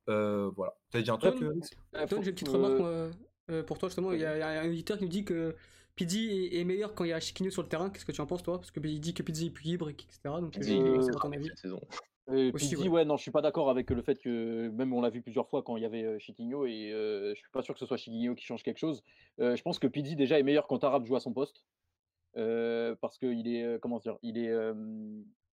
Euh, 0.08 0.50
voilà. 0.56 0.74
Tu 0.90 0.98
as 0.98 1.02
dit 1.02 1.10
un 1.10 1.16
truc, 1.18 1.40
euh, 1.42 1.54
j'ai 1.94 2.16
une 2.16 2.22
petite 2.22 2.48
euh, 2.48 2.52
remarque 2.52 2.78
moi, 2.78 3.10
euh, 3.52 3.62
pour 3.62 3.78
toi 3.78 3.88
justement. 3.88 4.12
Il 4.12 4.20
y, 4.20 4.24
a 4.24 4.36
il 4.36 4.40
y 4.40 4.42
a 4.42 4.60
un 4.62 4.68
auditeur 4.68 4.96
qui 4.98 5.04
nous 5.04 5.10
dit 5.10 5.24
que 5.24 5.54
Pizzi 5.94 6.30
est, 6.52 6.60
est 6.60 6.64
meilleur 6.64 6.94
quand 6.94 7.04
il 7.04 7.10
y 7.10 7.12
a 7.12 7.20
Chiquinho 7.20 7.50
sur 7.50 7.62
le 7.62 7.68
terrain. 7.68 7.90
Qu'est-ce 7.90 8.04
que 8.04 8.12
tu 8.12 8.20
en 8.20 8.26
penses 8.26 8.42
toi? 8.42 8.58
Parce 8.58 8.70
que 8.70 8.80
il 8.84 9.00
dit 9.00 9.14
que 9.14 9.22
Pizzi 9.22 9.46
est 9.46 9.50
plus 9.50 9.64
libre, 9.64 9.90
etc. 9.90 10.18
Donc 10.24 10.52
Pizzi, 10.52 10.72
euh, 10.72 10.74
il 10.94 10.98
est 10.98 11.02
c'est 11.02 11.12
ton 11.12 11.32
avis. 11.32 11.50
saison. 11.56 11.80
Et 12.32 12.52
Aussi, 12.52 12.68
Pizzi, 12.70 12.82
ouais. 12.84 12.88
ouais, 12.88 13.04
non, 13.04 13.16
je 13.16 13.22
suis 13.22 13.32
pas 13.32 13.42
d'accord 13.42 13.68
avec 13.68 13.90
le 13.90 14.00
fait 14.00 14.14
que, 14.16 14.68
même 14.68 14.92
on 14.92 15.00
l'a 15.00 15.10
vu 15.10 15.20
plusieurs 15.22 15.48
fois 15.48 15.62
quand 15.64 15.76
il 15.76 15.82
y 15.82 15.86
avait 15.86 16.04
euh, 16.04 16.18
Chiquinho, 16.20 16.66
et 16.66 16.92
euh, 16.92 17.30
je 17.34 17.40
suis 17.40 17.50
pas 17.52 17.62
sûr 17.62 17.74
que 17.74 17.80
ce 17.80 17.86
soit 17.86 17.96
Chiquinho 17.96 18.34
qui 18.36 18.44
change 18.44 18.62
quelque 18.62 18.78
chose. 18.78 19.02
Euh, 19.40 19.56
je 19.56 19.62
pense 19.62 19.80
que 19.80 19.88
Pizzi 19.88 20.14
déjà 20.14 20.38
est 20.38 20.44
meilleur 20.44 20.68
quand 20.68 20.78
Tarab 20.78 21.04
joue 21.04 21.16
à 21.16 21.20
son 21.20 21.32
poste, 21.32 21.64
euh, 22.36 22.94
parce 23.00 23.18
qu'il 23.18 23.48
est, 23.48 23.64
euh, 23.64 23.78
comment 23.78 23.98
dire, 23.98 24.18
il 24.22 24.38
est, 24.38 24.48
euh, 24.50 24.72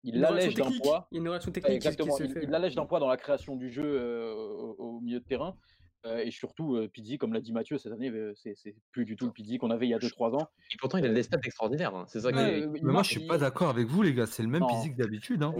il 0.05 0.21
l'allège 0.21 0.55
d'un 0.55 0.71
poids. 0.81 1.09
Il 1.11 1.17
y 1.17 1.19
a 1.19 1.23
une 1.23 1.29
relation 1.29 1.49
Ouais, 1.51 1.53
technique 1.55 1.81
qui- 1.81 1.81
qui, 1.81 1.89
exactement, 1.89 2.17
se 2.17 2.23
il, 2.25 2.39
il 2.45 2.49
l'allège 2.51 2.75
d'un 2.77 2.87
poids 2.87 3.01
dans 3.01 3.09
la 3.09 3.17
création 3.17 3.57
du 3.57 3.71
jeu 3.71 3.83
euh, 3.85 4.33
au, 4.33 4.77
au 4.79 5.01
milieu 5.01 5.19
de 5.21 5.25
terrain. 5.25 5.57
Euh, 6.05 6.19
et 6.19 6.31
surtout, 6.33 6.75
euh, 6.77 6.89
Pizzi, 6.89 7.17
comme 7.17 7.33
l'a 7.33 7.41
dit 7.41 7.53
Mathieu, 7.53 7.79
cette 7.79 7.93
année, 7.93 8.11
euh, 8.11 8.33
c'est 8.35 8.75
plus 8.91 9.05
du 9.05 9.15
tout 9.15 9.27
le 9.27 9.33
Pizzi 9.33 9.59
qu'on 9.59 9.71
avait 9.71 9.87
il 9.87 9.91
y 9.91 9.95
a 9.95 9.99
2-3 9.99 10.35
ans. 10.35 10.49
Et 10.73 10.77
pourtant, 10.81 10.99
il 10.99 11.07
a 11.07 11.09
des 11.13 11.23
stats 11.23 11.39
extraordinaires. 11.45 11.95
hein. 11.95 12.07
C'est 12.09 12.21
ça 12.21 12.33
qui 12.33 12.39
Mais 12.39 12.67
moi, 12.83 13.03
je 13.03 13.11
suis 13.11 13.27
pas 13.27 13.39
d'accord 13.39 13.69
avec 13.69 13.87
vous, 13.87 14.03
les 14.03 14.13
gars. 14.13 14.27
C'est 14.27 14.43
le 14.43 14.49
même 14.49 14.63
Non. 14.63 14.69
physique 14.69 14.97
d'habitude. 14.97 15.43
Hein. 15.43 15.55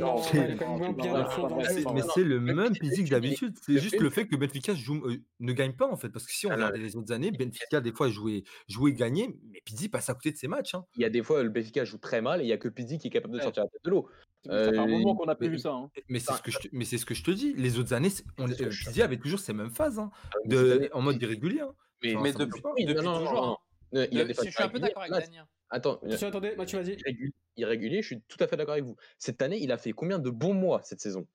Mais 1.95 2.03
c'est 2.15 2.25
le 2.25 2.41
même 2.41 2.75
physique 2.75 2.83
physique 2.93 3.11
d'habitude. 3.11 3.55
C'est 3.63 3.79
juste 3.79 4.01
le 4.01 4.11
fait 4.11 4.27
que 4.27 4.37
Benfica 4.37 4.75
joue- 4.75 5.07
euh, 5.07 5.17
ne 5.41 5.53
gagne 5.53 5.73
pas, 5.75 5.89
en 5.89 5.97
fait. 5.97 6.09
Parce 6.09 6.27
que 6.27 6.33
si 6.33 6.47
on 6.47 6.51
regardait 6.51 6.79
les 6.79 6.97
autres 6.97 7.13
années, 7.13 7.31
Benfica, 7.31 7.81
des 7.81 7.93
fois, 7.93 8.09
jouait, 8.09 8.43
jouait 8.69 8.93
gagner, 8.93 9.29
mais 9.51 9.61
Pizzi 9.65 9.89
passe 9.89 10.11
à 10.11 10.15
côté 10.15 10.33
de 10.33 10.37
ses 10.37 10.49
matchs. 10.49 10.75
Hein. 10.75 10.85
Il 10.97 11.03
y 11.03 11.05
a 11.05 11.11
des 11.11 11.23
fois, 11.23 11.43
le 11.43 11.49
Benfica 11.49 11.85
joue 11.85 11.99
très 11.99 12.21
mal 12.21 12.41
et 12.41 12.45
il 12.45 12.49
y 12.49 12.53
a 12.53 12.59
que 12.59 12.69
Pizzi 12.69 12.99
qui 12.99 13.09
est 13.09 13.11
capable 13.11 13.35
de 13.35 13.41
sortir 13.41 13.63
la 13.65 13.69
tête 13.69 13.81
de 13.85 13.91
l'eau. 13.91 14.09
Ça 14.45 14.51
fait 14.73 14.77
un 14.79 14.85
Euh, 14.85 14.89
moment 14.89 15.15
qu'on 15.15 15.27
n'a 15.27 15.35
plus 15.37 15.49
mais- 15.49 15.53
vu 15.55 15.59
ça. 15.61 15.73
hein. 15.73 15.91
Mais 16.09 16.19
c'est 16.19 16.33
ce, 16.35 16.43
que 16.43 16.51
je 16.51 16.59
te- 16.59 16.69
mais 16.73 16.85
c'est 16.85 16.99
ce 16.99 17.07
que 17.07 17.15
je 17.15 17.23
te 17.23 17.31
dis. 17.31 17.53
Les 17.55 17.79
autres 17.79 17.93
années, 17.93 18.09
on, 18.39 18.51
euh, 18.51 18.55
Pizzi 18.55 19.01
avait 19.03 19.17
toujours 19.19 19.39
ces 19.39 19.53
mêmes 19.53 19.71
phases, 19.71 19.99
hein, 20.01 20.11
de, 20.47 20.73
année- 20.73 20.93
en 20.93 21.01
mode 21.03 21.21
irrégulier. 21.23 21.61
hein. 21.61 21.75
Mais, 22.03 22.17
Enfin, 22.17 22.33
depuis, 22.41 22.61
pas. 22.61 22.71
Non, 22.71 23.03
non, 23.03 23.19
toujours. 23.21 23.33
non, 23.33 23.43
hein. 23.53 23.57
non. 23.93 24.07
Il 24.11 24.15
y 24.17 24.21
a 24.21 24.25
Le- 24.25 24.29
des 24.29 24.35
je 24.35 24.51
suis 24.51 24.63
un 24.63 24.69
peu 24.69 24.79
d'accord 24.81 25.03
avec 25.03 25.13
Daniel. 25.13 25.47
Attends, 25.71 26.01
attendez, 26.03 26.57
Mathieu, 26.57 26.81
vas-y. 26.81 26.95
irrégulier, 26.97 27.33
irrégulier, 27.57 28.03
je 28.03 28.07
suis 28.09 28.21
tout 28.23 28.37
à 28.43 28.47
fait 28.49 28.57
d'accord 28.57 28.73
avec 28.73 28.85
vous. 28.85 28.97
Cette 29.19 29.41
année, 29.43 29.59
il 29.63 29.71
a 29.71 29.79
fait 29.79 29.93
combien 29.93 30.19
de 30.19 30.29
bons 30.31 30.55
mois 30.55 30.81
cette 30.83 31.01
saison? 31.01 31.27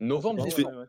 Novembre, 0.00 0.42
Ouais, 0.42 0.50
décembre. 0.50 0.76
ouais, 0.80 0.86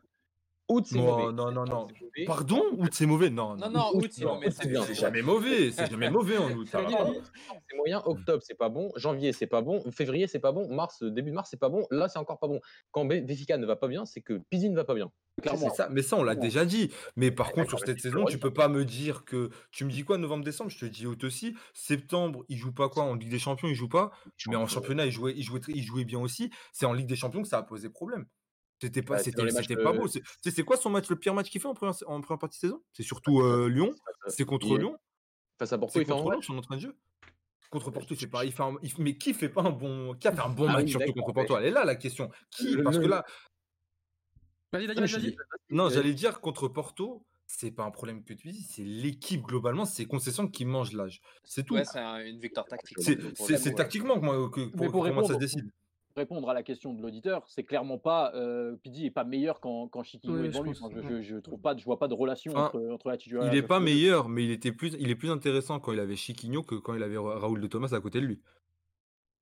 Août, 0.68 0.84
c'est 0.86 0.98
Non, 0.98 1.04
mauvais. 1.18 1.32
non, 1.32 1.50
non, 1.50 1.64
non. 1.64 1.88
Mauvais. 2.00 2.24
Pardon? 2.26 2.62
Ou 2.76 2.84
c'est 2.92 3.06
mauvais? 3.06 3.30
Non, 3.30 3.56
Non, 3.56 3.70
non, 3.70 3.90
Août, 3.94 4.10
c'est 4.10 4.68
bien. 4.68 4.82
C'est 4.82 4.94
jamais 4.94 5.22
mauvais. 5.22 5.70
C'est 5.72 5.90
jamais 5.90 6.10
mauvais 6.10 6.36
en 6.36 6.50
août. 6.52 6.68
C'est 6.70 7.76
moyen. 7.76 8.02
Octobre, 8.04 8.42
c'est 8.46 8.54
pas 8.56 8.68
bon. 8.68 8.90
Janvier, 8.96 9.32
c'est 9.32 9.46
pas 9.46 9.62
bon. 9.62 9.82
Février, 9.90 10.26
c'est 10.26 10.38
pas 10.40 10.52
bon. 10.52 10.68
Mars, 10.68 11.02
début 11.02 11.32
mars, 11.32 11.48
c'est 11.50 11.58
pas 11.58 11.68
bon. 11.70 11.86
Là, 11.90 12.08
c'est 12.08 12.18
encore 12.18 12.38
pas 12.38 12.48
bon. 12.48 12.60
Quand 12.90 13.04
Benfica 13.04 13.56
ne 13.56 13.66
va 13.66 13.76
pas 13.76 13.88
bien, 13.88 14.04
c'est 14.04 14.20
que 14.20 14.34
Pizzi 14.50 14.68
ne 14.68 14.76
va 14.76 14.84
pas 14.84 14.94
bien. 14.94 15.10
Clairement. 15.40 15.70
C'est 15.70 15.76
ça, 15.76 15.88
mais 15.90 16.02
ça, 16.02 16.16
on 16.16 16.22
l'a 16.24 16.34
déjà 16.34 16.64
dit. 16.64 16.90
Mais 17.16 17.30
par 17.30 17.52
contre, 17.52 17.68
sur 17.70 17.78
cette 17.80 18.00
saison, 18.00 18.24
tu 18.24 18.38
peux 18.38 18.52
pas 18.52 18.68
me 18.68 18.84
dire 18.84 19.24
que. 19.24 19.50
Tu 19.70 19.84
me 19.84 19.90
dis 19.90 20.04
quoi, 20.04 20.18
novembre-décembre 20.18 20.70
Je 20.70 20.78
te 20.78 20.84
dis 20.86 21.06
août 21.06 21.22
aussi. 21.24 21.54
Septembre, 21.72 22.44
il 22.48 22.56
joue 22.58 22.72
pas 22.72 22.88
quoi? 22.88 23.04
En 23.04 23.14
Ligue 23.14 23.30
des 23.30 23.38
Champions, 23.38 23.68
il 23.68 23.74
joue 23.74 23.88
pas. 23.88 24.10
Mais 24.48 24.56
en 24.56 24.66
championnat, 24.66 25.06
il 25.06 25.12
jouait, 25.12 25.32
il 25.36 25.42
jouait, 25.42 25.60
il 25.68 25.82
jouait 25.82 26.04
bien 26.04 26.18
aussi. 26.18 26.50
C'est 26.72 26.86
en 26.86 26.92
Ligue 26.92 27.06
des 27.06 27.16
Champions 27.16 27.42
que 27.42 27.48
ça 27.48 27.58
a 27.58 27.62
posé 27.62 27.88
problème. 27.88 28.26
C'était 28.80 29.02
pas, 29.02 29.14
Bah, 29.16 29.18
c'était, 29.22 29.76
pas 29.76 29.92
beau. 29.92 30.06
C'est, 30.06 30.62
quoi 30.62 30.76
son 30.76 30.90
match, 30.90 31.08
le 31.10 31.16
pire 31.16 31.34
match 31.34 31.50
qu'il 31.50 31.60
fait 31.60 31.66
en 31.68 31.74
première, 31.74 31.94
en 32.06 32.20
première 32.20 32.38
partie 32.38 32.58
de 32.58 32.60
saison? 32.60 32.82
C'est 32.92 33.02
surtout 33.02 33.40
euh, 33.40 33.68
Lyon. 33.68 33.92
C'est 34.28 34.44
contre 34.44 34.78
Lyon. 34.78 34.96
Face 35.58 35.72
à 35.72 35.78
Porto, 35.78 35.94
C'est 35.94 36.02
il 36.02 36.06
fait 36.06 36.12
un 36.12 36.14
contre 36.14 36.24
bon 36.24 36.30
Lyon 36.30 36.38
match. 36.38 36.46
son 36.46 36.58
entrain 36.58 36.76
de 36.76 36.80
jeu. 36.82 36.96
Contre 37.70 37.90
Porto, 37.90 38.14
c'est 38.14 38.28
pas. 38.28 38.44
Il 38.44 38.52
fait 38.52 38.62
un- 38.62 38.76
il- 38.82 38.92
mais 38.98 39.16
qui 39.18 39.34
fait 39.34 39.48
pas 39.48 39.62
un 39.62 39.70
bon, 39.70 40.14
qui 40.14 40.28
a 40.28 40.32
fait 40.32 40.40
un 40.40 40.48
bon 40.48 40.66
Ah 40.68 40.74
match 40.74 40.84
oui, 40.84 40.90
surtout 40.90 41.12
contre 41.12 41.32
Porto? 41.32 41.56
Elle 41.58 41.66
est 41.66 41.70
là 41.70 41.84
la 41.84 41.96
question. 41.96 42.30
Qui? 42.50 42.70
Le- 42.74 42.82
Parce 42.84 42.98
que 42.98 43.06
là, 43.06 43.24
Vas-y, 44.72 44.86
Non, 44.86 44.88
vas-y, 44.94 45.00
mais 45.00 45.06
je 45.06 45.16
vas-y. 45.16 45.22
suis- 45.30 45.36
non, 45.70 45.88
j'allais 45.88 46.12
dire 46.14 46.40
contre 46.40 46.68
Porto, 46.68 47.24
c'est 47.46 47.70
pas 47.70 47.84
un 47.84 47.90
problème 47.90 48.22
que 48.22 48.34
tu 48.34 48.48
dis, 48.48 48.62
c'est 48.62 48.84
l'équipe 48.84 49.42
globalement, 49.42 49.86
c'est 49.86 50.04
concession 50.04 50.46
qui 50.46 50.66
mange 50.66 50.92
l'âge. 50.92 51.20
C'est 51.44 51.64
tout. 51.64 51.74
Ouais, 51.74 51.84
c'est 51.86 51.98
un- 51.98 52.24
une 52.24 52.38
victoire 52.38 52.66
tactique. 52.66 52.98
C'est, 53.00 53.74
tactiquement 53.74 54.20
que 54.20 54.24
moi, 54.24 54.50
que, 54.50 54.66
pour 54.66 55.02
comment 55.04 55.24
ça 55.24 55.34
se 55.34 55.38
décide. 55.38 55.70
Répondre 56.18 56.50
à 56.50 56.54
la 56.54 56.62
question 56.62 56.92
de 56.92 57.00
l'auditeur, 57.00 57.44
c'est 57.48 57.64
clairement 57.64 57.98
pas 57.98 58.32
euh, 58.34 58.76
Pizzi 58.76 59.06
est 59.06 59.10
pas 59.10 59.24
meilleur 59.24 59.60
quand, 59.60 59.88
quand 59.88 60.02
Chiquinho 60.02 60.34
Oui, 60.34 60.44
est 60.44 60.48
devant 60.48 60.62
lui. 60.62 60.70
Enfin, 60.70 60.88
je, 60.94 61.00
je, 61.00 61.22
je 61.22 61.36
trouve 61.36 61.60
pas, 61.60 61.76
je 61.76 61.84
vois 61.84 61.98
pas 61.98 62.08
de 62.08 62.14
relation 62.14 62.52
Enfin, 62.52 62.66
entre, 62.66 62.92
entre 62.92 63.08
la 63.08 63.16
Il 63.46 63.56
est 63.56 63.62
pas 63.62 63.80
meilleur, 63.80 64.28
mais 64.28 64.44
il 64.44 64.50
était 64.50 64.72
plus, 64.72 64.94
il 64.98 65.10
est 65.10 65.14
plus 65.16 65.30
intéressant 65.30 65.80
quand 65.80 65.92
il 65.92 66.00
avait 66.00 66.16
Chiquinho 66.16 66.62
que 66.62 66.74
quand 66.74 66.94
il 66.94 67.02
avait 67.02 67.16
Ra- 67.16 67.38
Raoul 67.38 67.60
de 67.60 67.66
Thomas 67.66 67.88
à 67.92 68.00
côté 68.00 68.20
de 68.20 68.26
lui. 68.26 68.40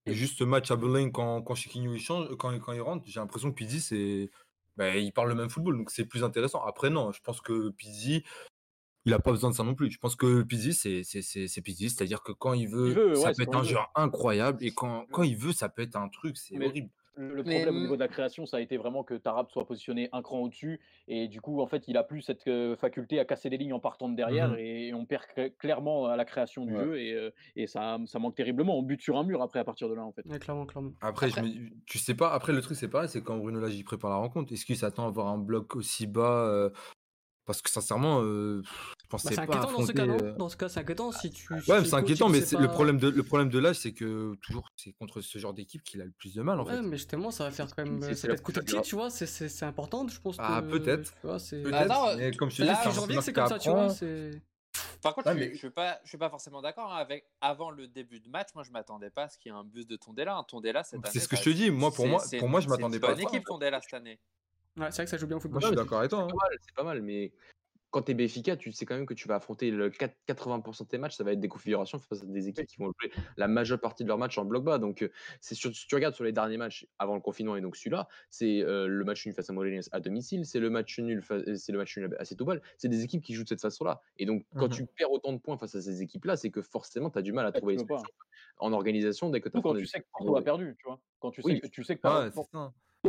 Et 0.07 0.15
juste 0.15 0.39
ce 0.39 0.45
match 0.45 0.71
à 0.71 0.77
Boulogne 0.77 1.11
quand, 1.11 1.43
quand 1.43 1.55
Chiquinho 1.57 1.93
il 1.93 2.01
change, 2.01 2.29
quand, 2.37 2.57
quand 2.61 2.73
il 2.73 2.81
rentre, 2.81 3.05
j'ai 3.07 3.19
l'impression 3.19 3.51
que 3.51 3.57
Pizzi 3.57 3.81
c'est, 3.81 4.31
ben, 4.77 4.97
il 4.97 5.13
parle 5.13 5.31
le 5.31 5.35
même 5.35 5.51
football, 5.51 5.79
donc 5.79 5.91
c'est 5.91 6.07
plus 6.07 6.23
intéressant. 6.23 6.63
Après 6.63 6.91
non, 6.91 7.11
je 7.11 7.21
pense 7.23 7.41
que 7.41 7.71
Pizzi, 7.71 8.23
il 9.07 9.13
a 9.15 9.19
pas 9.19 9.31
besoin 9.31 9.51
de 9.51 9.55
ça 9.55 9.63
non 9.65 9.75
plus. 9.75 9.91
Je 9.91 9.99
pense 9.99 10.17
que 10.17 10.43
Pizzi 10.43 10.75
c'est, 10.75 11.03
c'est, 11.05 11.23
c'est, 11.23 11.47
c'est 11.49 11.63
Pizzi, 11.63 11.89
c'est-à-dire 11.89 12.23
que 12.23 12.33
quand 12.33 12.53
il 12.53 12.69
veut, 12.69 12.91
veut, 12.91 13.15
ça 13.15 13.21
ouais, 13.23 13.27
peut 13.29 13.35
c'est 13.37 13.43
être 13.45 13.57
un 13.57 13.63
joueur 13.63 13.91
incroyable, 13.95 14.59
et 14.63 14.73
quand, 14.73 15.07
quand 15.13 15.23
il 15.23 15.37
veut, 15.37 15.53
ça 15.53 15.69
peut 15.69 15.83
être 15.83 15.97
un 15.97 16.09
truc, 16.09 16.37
c'est 16.37 16.57
horrible. 16.63 16.91
Le 17.19 17.43
Mais, 17.45 17.55
problème 17.55 17.77
au 17.77 17.79
mm, 17.79 17.83
niveau 17.85 17.95
de 17.95 18.01
la 18.01 18.09
création, 18.09 18.45
ça 18.45 18.59
a 18.59 18.61
été 18.61 18.77
vraiment 18.77 19.03
que 19.03 19.15
Tarab 19.15 19.49
soit 19.49 19.67
positionné 19.67 20.11
un 20.13 20.21
cran 20.21 20.41
au-dessus 20.41 20.81
et 21.09 21.29
du 21.29 21.41
coup, 21.41 21.63
en 21.63 21.67
fait, 21.67 21.85
il 21.89 21.97
a 21.97 22.03
plus 22.03 22.21
cette 22.21 22.47
euh, 22.47 22.77
faculté 22.77 23.19
à 23.19 23.25
casser 23.25 23.49
les 23.49 23.57
lignes 23.57 23.73
en 23.73 23.81
partant 23.81 24.11
de 24.11 24.17
derrière 24.17 24.51
Mhm. 24.51 24.59
et 24.59 24.93
on 24.93 25.07
perd 25.07 25.23
cl- 25.35 25.51
clairement 25.57 26.05
à 26.09 26.17
la 26.17 26.27
création 26.27 26.67
du 26.67 26.75
Ouais. 26.77 26.85
jeu 26.85 26.99
et, 27.01 27.15
euh, 27.15 27.31
et 27.55 27.67
ça, 27.67 27.97
ça 28.05 28.19
manque 28.19 28.35
terriblement. 28.35 28.79
On 28.79 28.83
bute 28.83 29.01
sur 29.01 29.17
un 29.17 29.25
mur 29.25 29.41
après 29.41 29.61
à 29.61 29.65
partir 29.65 29.89
de 29.89 29.95
là, 29.95 30.05
en 30.05 30.13
fait. 30.13 30.27
Ouais, 30.27 30.39
clairement, 30.39 30.67
clairement. 30.67 30.91
Après, 31.01 31.29
Après- 31.29 31.43
je 31.43 31.47
me- 31.49 31.71
tu 31.87 31.97
sais 31.97 32.15
pas, 32.15 32.35
après 32.35 32.53
le 32.53 32.61
truc 32.61 32.77
c'est 32.77 32.89
pareil, 32.89 33.09
c'est 33.09 33.23
quand 33.23 33.39
Bruno 33.39 33.61
Lage 33.61 33.75
il 33.77 33.85
prépare 33.85 34.11
la 34.11 34.17
rencontre, 34.17 34.53
est-ce 34.53 34.67
qu'il 34.67 34.77
s'attend 34.77 35.05
à 35.05 35.09
avoir 35.09 35.29
un 35.29 35.39
bloc 35.39 35.75
aussi 35.75 36.07
bas 36.07 36.45
euh, 36.49 36.69
Parce 37.47 37.63
que 37.63 37.71
sincèrement, 37.71 38.21
euh, 38.23 38.61
je 38.65 38.69
Bah, 38.69 39.07
pensais 39.11 39.29
c'est 39.29 39.35
pas 39.37 39.43
inquiétant 39.43 39.71
dans 39.73 39.87
ce 39.87 39.93
cas, 39.93 40.03
affronter, 40.03 40.25
non 40.25 40.31
euh, 40.31 40.37
Dans 40.37 40.49
ce 40.49 40.57
cas, 40.57 40.69
c'est 40.69 40.81
inquiétant 40.81 41.13
si 41.13 41.31
tu. 41.31 41.47
si 41.63 41.71
Ouais, 41.71 41.85
c'est 41.85 41.95
inquiétant, 41.95 42.29
mais 42.29 42.41
c'est 42.41 42.47
c'est- 42.47 42.59
le 42.59 42.67
problème 42.69 42.99
de 42.99 43.09
le 43.09 43.23
problème 43.23 43.49
de 43.51 43.59
l'âge, 43.61 43.77
c'est 43.77 43.93
que 43.93 44.35
toujours 44.43 44.69
c'est 44.77 44.93
contre 44.95 45.21
ce 45.21 45.39
genre 45.39 45.55
d'équipe 45.55 45.83
qu'il 45.85 46.03
a 46.03 46.05
le 46.05 46.11
plus 46.11 46.35
de 46.35 46.43
mal 46.43 46.59
en 46.59 46.65
Ouais, 46.67 46.73
fait. 46.75 46.83
mais 46.83 46.97
justement, 46.97 47.31
ça 47.31 47.45
va 47.45 47.53
faire 47.53 47.69
quand 47.75 47.85
même. 47.85 48.03
C'est- 48.03 48.09
Ça 48.09 48.15
c'est 48.17 48.23
peut 48.23 48.29
la 48.29 48.35
être 48.35 48.43
coûter 48.43 48.65
titre, 48.65 48.83
tu 48.83 48.97
vois, 48.97 49.11
c'est- 49.11 49.27
c'est 49.27 49.49
c'est 49.49 49.65
important, 49.65 50.07
je 50.09 50.21
pense. 50.21 50.35
Ah, 50.41 50.61
que- 50.61 50.71
peut-être. 50.77 51.13
Tu 51.21 51.27
vois, 51.27 51.39
c'est. 51.39 51.63
Peut-être, 51.63 51.77
Attends, 51.91 52.17
mais 52.17 52.33
comme 52.33 52.51
je 52.51 52.57
te 52.57 52.63
là, 52.63 52.73
dis, 52.75 52.79
C'est 52.83 52.91
c'est 52.91 52.97
janvier 52.97 53.21
c'est 53.23 53.33
comme 53.33 53.47
ça, 53.47 53.59
tu 53.61 53.71
vois. 53.71 53.89
c'est- 53.91 54.43
Par 55.01 55.15
contre, 55.15 55.29
Ouais, 55.29 55.35
je, 55.35 55.39
mais- 55.39 55.53
je 55.53 55.59
suis 55.59 55.71
pas, 55.71 56.01
je 56.03 56.09
suis 56.09 56.19
pas 56.19 56.29
forcément 56.31 56.61
d'accord 56.61 56.93
hein, 56.93 56.97
avec. 56.99 57.25
Avant 57.41 57.71
le 57.71 57.87
début 57.87 58.19
de 58.19 58.29
match, 58.29 58.49
moi, 58.57 58.65
je 58.65 58.73
m'attendais 58.73 59.09
pas 59.11 59.23
à 59.25 59.29
ce 59.29 59.39
qu'il 59.39 59.53
y 59.53 59.55
ait 59.55 59.59
un 59.59 59.63
bus 59.65 59.87
de 59.87 59.97
Tondela. 59.97 60.37
Un 60.37 60.43
Tondela 60.43 60.83
cette 60.83 61.01
C'est 61.05 61.11
année. 61.11 61.21
ce 61.21 61.29
que 61.29 61.37
je 61.37 61.43
te 61.45 61.51
dis, 61.51 61.71
moi, 61.71 61.91
pour 61.93 62.05
c'est- 62.07 62.11
moi- 62.11 62.21
c'est- 62.21 62.39
pour 62.39 62.49
moi, 62.49 62.61
je 62.61 62.67
c'est 62.67 62.71
m'attendais 62.73 62.97
une 62.97 63.01
pas 63.01 63.07
à 63.09 63.15
bonne 63.15 63.23
ça, 63.23 63.29
équipe 63.29 63.45
Tondela 63.47 63.81
cette 63.81 63.95
année. 63.95 64.19
Ouais, 64.77 64.91
c'est 64.91 64.97
vrai 64.97 65.05
que 65.05 65.11
ça 65.11 65.17
joue 65.17 65.27
bien 65.27 65.37
au 65.37 65.41
football. 65.41 65.61
Moi, 65.61 65.61
je 65.63 65.67
suis 65.69 65.77
d'accord 65.77 65.99
avec 66.01 66.11
toi. 66.11 66.21
hein. 66.23 66.29
C'est 66.29 66.37
pas 66.37 66.45
mal, 66.49 66.59
c'est 66.61 66.75
pas 66.75 66.85
mal, 66.85 67.03
mais 67.03 67.33
quand 67.91 68.03
tu 68.03 68.13
es 68.13 68.15
Benfica, 68.15 68.57
tu 68.57 68.73
sais 68.73 68.85
quand 68.85 68.95
même 68.97 69.07
que 69.07 69.15
tu 69.15 69.27
vas 69.27 69.37
affronter 69.37 69.71
le 69.71 69.89
4 69.89 70.15
80% 70.27 70.85
de 70.85 70.89
tes 70.91 70.99
matchs, 70.99 71.17
ça 71.17 71.25
va 71.25 71.33
être 71.33 71.41
des 71.41 71.49
configurations 71.49 71.99
face 71.99 72.23
à 72.23 72.27
des 72.27 72.49
équipes 72.49 72.67
qui 72.67 72.77
vont 72.79 72.87
jouer 73.01 73.11
la 73.39 73.49
majeure 73.49 73.81
partie 73.81 74.03
de 74.03 74.09
leurs 74.09 74.19
matchs 74.19 74.37
en 74.37 74.45
bloc 74.45 74.65
bas. 74.65 74.79
Donc, 74.79 75.03
euh, 75.03 75.11
c'est 75.41 75.55
sûr, 75.55 75.75
si 75.75 75.87
tu 75.87 75.95
regardes 75.95 76.15
sur 76.15 76.25
les 76.25 76.33
derniers 76.33 76.59
matchs 76.59 76.87
avant 76.99 77.15
le 77.15 77.23
confinement 77.23 77.57
et 77.57 77.63
donc 77.63 77.77
celui-là, 77.77 78.07
c'est 78.29 78.61
euh, 78.63 78.87
le 78.87 79.05
match 79.05 79.25
nul 79.25 79.35
face 79.35 79.49
à 79.49 79.55
Morelense 79.55 79.89
à 79.93 80.01
domicile, 80.01 80.45
c'est 80.45 80.61
le 80.61 80.69
match 80.69 80.99
nul, 80.99 81.23
fa- 81.23 81.37
euh, 81.37 81.55
c'est 81.57 81.73
le 81.73 81.79
match 81.79 81.97
nul 81.97 82.15
à 82.19 82.25
Setúbal. 82.27 82.61
C'est 82.77 82.89
des 82.89 83.03
équipes 83.05 83.23
qui 83.23 83.33
jouent 83.35 83.45
de 83.45 83.49
cette 83.49 83.63
façon-là. 83.63 84.03
Et 84.19 84.27
donc, 84.27 84.45
quand 84.57 84.67
Mhm. 84.67 84.73
tu 84.73 84.87
perds 84.87 85.13
autant 85.13 85.33
de 85.33 85.39
points 85.39 85.57
face 85.57 85.75
à 85.75 85.81
ces 85.81 86.03
équipes-là, 86.03 86.37
c'est 86.37 86.51
que 86.51 86.61
forcément, 86.61 87.09
tu 87.11 87.19
as 87.19 87.23
du 87.23 87.33
mal 87.33 87.47
à 87.47 87.53
trouver 87.53 87.75
les 87.75 87.79
solutions 87.79 88.11
en 88.59 88.73
organisation 88.75 89.31
dès 89.31 89.41
que 89.41 89.49
tu 89.49 89.53
Surtout 89.53 89.69
quand 89.71 89.75
tu 89.79 89.87
sais 89.87 90.01
que 90.01 90.07
Porto 90.13 90.37
a 90.37 90.43
perdu, 90.45 90.75
tu 90.79 90.85
vois. 90.87 91.01
Quand 91.21 91.31
tu 91.31 91.41
sais, 91.41 91.49
Oui. 91.49 91.61
que- 91.61 91.67
tu 91.69 91.83
sais 91.85 91.97
que 91.97 92.03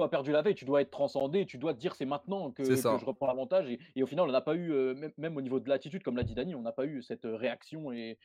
a 0.04 0.10
perdu 0.10 0.32
la 0.32 0.42
veille, 0.42 0.56
tu 0.56 0.66
dois 0.66 0.82
être 0.82 0.92
transcendé, 0.92 1.46
tu 1.46 1.58
dois 1.58 1.74
te 1.74 1.80
dire 1.80 1.96
c'est 1.96 2.06
maintenant 2.06 2.52
que, 2.52 2.64
je 2.64 3.06
reprends 3.06 3.28
l'avantage. 3.28 3.70
Et, 3.70 3.80
et 3.96 4.04
au 4.04 4.08
final, 4.08 4.28
on 4.28 4.32
n'a 4.32 4.42
pas 4.42 4.56
eu, 4.56 4.72
euh, 4.72 5.10
même, 5.18 5.38
au 5.38 5.42
niveau 5.42 5.60
de 5.60 5.70
l'attitude, 5.70 6.04
comme 6.04 6.18
l'a 6.18 6.24
dit 6.24 6.36
Dani, 6.36 6.56
on 6.56 6.62
n'a 6.62 6.72
pas 6.72 6.86
eu 6.86 7.02
cette 7.04 7.24
réaction 7.26 7.92
et 7.92 8.18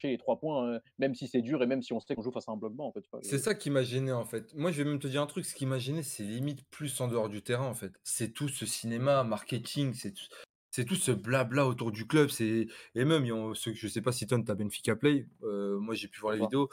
chez 0.00 0.08
les 0.08 0.18
trois 0.18 0.38
points, 0.38 0.68
euh, 0.68 0.80
même 0.98 1.14
si 1.14 1.26
c'est 1.26 1.42
dur 1.42 1.62
et 1.62 1.66
même 1.66 1.82
si 1.82 1.92
on 1.92 2.00
sait 2.00 2.14
qu'on 2.14 2.22
joue 2.22 2.30
face 2.30 2.48
à 2.48 2.52
un 2.52 2.56
bloc 2.56 2.72
bas, 2.72 2.84
en 2.84 2.92
fait. 2.92 3.04
C'est 3.22 3.38
ça 3.38 3.54
qui 3.54 3.68
m'a 3.70 3.82
gêné 3.82 4.12
en 4.12 4.24
fait. 4.24 4.54
Moi, 4.54 4.70
je 4.70 4.82
vais 4.82 4.88
même 4.88 5.00
te 5.00 5.08
dire 5.08 5.22
un 5.22 5.26
truc, 5.26 5.44
ce 5.44 5.54
qui 5.54 5.66
m'a 5.66 5.78
gêné, 5.78 6.02
c'est 6.02 6.22
limite 6.22 6.64
plus 6.70 7.00
en 7.00 7.08
dehors 7.08 7.28
du 7.28 7.42
terrain 7.42 7.66
en 7.66 7.74
fait. 7.74 7.92
C'est 8.04 8.32
tout 8.32 8.48
ce 8.48 8.64
cinéma, 8.64 9.24
marketing, 9.24 9.94
c'est 9.94 10.12
tout, 10.12 10.26
c'est 10.70 10.84
tout 10.84 10.94
ce 10.94 11.10
blabla 11.10 11.66
autour 11.66 11.90
du 11.90 12.06
club. 12.06 12.28
C'est 12.28 12.68
et 12.94 13.04
même 13.04 13.26
je 13.26 13.88
sais 13.88 14.02
pas 14.02 14.12
si 14.12 14.26
Ton 14.26 14.42
t'as 14.42 14.54
Benfica 14.54 14.94
Play. 14.94 15.26
euh, 15.42 15.78
moi, 15.78 15.94
j'ai 15.94 16.08
pu 16.08 16.20
voir 16.20 16.34
les 16.34 16.40
Ouais. 16.40 16.46
vidéos. 16.46 16.68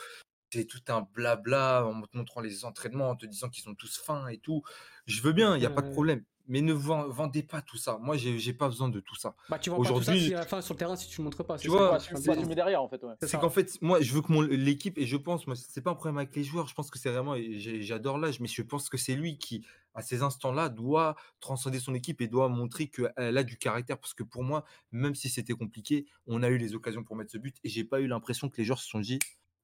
C'est 0.51 0.65
tout 0.65 0.79
un 0.89 1.01
blabla 1.13 1.85
en 1.85 2.01
te 2.03 2.15
montrant 2.17 2.39
les 2.41 2.63
entraînements, 2.65 3.09
en 3.09 3.15
te 3.15 3.25
disant 3.25 3.49
qu'ils 3.49 3.63
sont 3.63 3.75
tous 3.75 3.97
fins 3.97 4.27
et 4.27 4.37
tout. 4.37 4.61
Je 5.05 5.21
veux 5.21 5.33
bien, 5.33 5.57
il 5.57 5.63
y 5.63 5.65
a 5.65 5.69
pas 5.69 5.81
de 5.81 5.87
Ouais. 5.87 5.93
problème. 5.93 6.23
Mais 6.47 6.61
ne 6.61 6.73
vend- 6.73 7.09
vendez 7.09 7.41
pas 7.41 7.63
tout 7.63 7.75
ça. 7.77 7.97
Moi, 7.99 8.17
j'ai 8.17 8.53
pas 8.53 8.67
besoin 8.69 8.87
de 8.87 8.99
tout 8.99 9.15
ça. 9.15 9.35
Bah, 9.49 9.57
tu 9.57 9.71
vois 9.71 9.79
pas 9.79 9.83
tout 9.85 9.89
ça 9.89 10.11
Aujourd'hui- 10.11 10.25
si 10.27 10.33
à 10.35 10.41
la 10.41 10.45
fin 10.45 10.61
sur 10.61 10.75
le 10.75 10.77
terrain 10.77 10.95
si 10.95 11.09
tu 11.09 11.21
montres 11.23 11.43
pas. 11.43 11.57
Tu 11.57 11.63
c'est 11.67 11.73
ça, 11.73 11.77
vois, 11.79 11.89
Pas 11.89 11.97
tu 11.99 12.13
assumer 12.13 12.53
derrière, 12.53 12.83
en 12.83 12.87
fait. 12.87 13.03
Ouais. 13.03 13.15
c'est 13.19 13.27
ça. 13.27 13.37
qu'en 13.39 13.49
fait, 13.49 13.81
moi, 13.81 13.99
je 13.99 14.13
veux 14.13 14.21
que 14.21 14.31
mon 14.31 14.41
l'équipe, 14.41 14.95
et 14.99 15.07
je 15.07 15.17
pense, 15.17 15.47
moi, 15.47 15.55
c'est 15.55 15.81
pas 15.81 15.89
un 15.89 15.95
problème 15.95 16.19
avec 16.19 16.35
les 16.35 16.43
joueurs, 16.43 16.67
je 16.67 16.75
pense 16.75 16.91
que 16.91 16.99
c'est 16.99 17.09
vraiment, 17.09 17.35
j'adore 17.57 18.19
l'âge, 18.19 18.39
mais 18.39 18.47
je 18.47 18.61
pense 18.61 18.89
que 18.89 18.97
c'est 18.97 19.15
lui 19.15 19.39
qui, 19.39 19.65
à 19.95 20.03
ces 20.03 20.21
instants-là, 20.21 20.69
doit 20.69 21.15
transcender 21.39 21.79
son 21.79 21.95
équipe 21.95 22.21
et 22.21 22.27
doit 22.27 22.47
montrer 22.47 22.89
qu'elle 22.89 23.37
a 23.37 23.43
du 23.43 23.57
caractère. 23.57 23.97
Parce 23.97 24.13
que 24.13 24.21
pour 24.23 24.43
moi, 24.43 24.63
même 24.91 25.15
si 25.15 25.29
c'était 25.29 25.53
compliqué, 25.53 26.05
on 26.27 26.43
a 26.43 26.49
eu 26.49 26.59
les 26.59 26.75
occasions 26.75 27.03
pour 27.03 27.15
mettre 27.15 27.31
ce 27.31 27.39
but, 27.39 27.55
et 27.63 27.69
j'ai 27.69 27.83
pas 27.85 27.99
eu 28.01 28.07
l'impression 28.07 28.49
que 28.49 28.57
les 28.57 28.65
joueurs 28.65 28.79
se 28.79 28.87
sont 28.87 28.99
dit, 28.99 29.17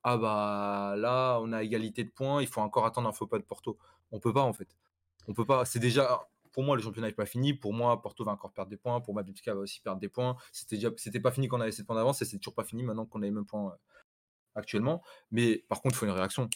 ah 0.03 0.17
bah 0.17 0.95
là, 0.97 1.39
on 1.41 1.51
a 1.53 1.63
égalité 1.63 2.03
de 2.03 2.09
points, 2.09 2.41
il 2.41 2.47
faut 2.47 2.61
encore 2.61 2.85
attendre 2.85 3.07
un 3.07 3.11
faux 3.11 3.27
pas 3.27 3.37
de 3.37 3.43
Porto. 3.43 3.77
On 4.11 4.19
peut 4.19 4.33
pas, 4.33 4.41
en 4.41 4.53
fait. 4.53 4.75
On 5.27 5.33
peut 5.33 5.45
pas. 5.45 5.65
C'est 5.65 5.79
déjà. 5.79 6.27
Pour 6.51 6.63
moi, 6.63 6.75
le 6.75 6.81
championnat 6.81 7.07
n'est 7.07 7.13
pas 7.13 7.25
fini. 7.25 7.53
Pour 7.53 7.73
moi, 7.73 8.01
Porto 8.01 8.25
va 8.25 8.33
encore 8.33 8.51
perdre 8.51 8.69
des 8.69 8.77
points. 8.77 8.99
Pour 9.01 9.13
moi, 9.13 9.23
va 9.23 9.53
aussi 9.55 9.79
perdre 9.81 10.01
des 10.01 10.09
points. 10.09 10.35
C'était 10.51 10.75
déjà, 10.75 10.89
c'était 10.97 11.19
pas 11.21 11.31
fini 11.31 11.47
quand 11.47 11.57
on 11.57 11.61
avait 11.61 11.71
7 11.71 11.85
points 11.85 11.95
d'avance 11.95 12.21
et 12.21 12.25
c'est 12.25 12.37
toujours 12.39 12.55
pas 12.55 12.65
fini 12.65 12.83
maintenant 12.83 13.05
qu'on 13.05 13.21
a 13.21 13.25
les 13.25 13.31
mêmes 13.31 13.45
points. 13.45 13.77
actuellement. 14.55 15.01
Mais 15.31 15.63
par 15.69 15.81
contre, 15.81 15.95
il 15.95 15.99
faut 15.99 16.05
une 16.05 16.11
réaction. 16.11 16.49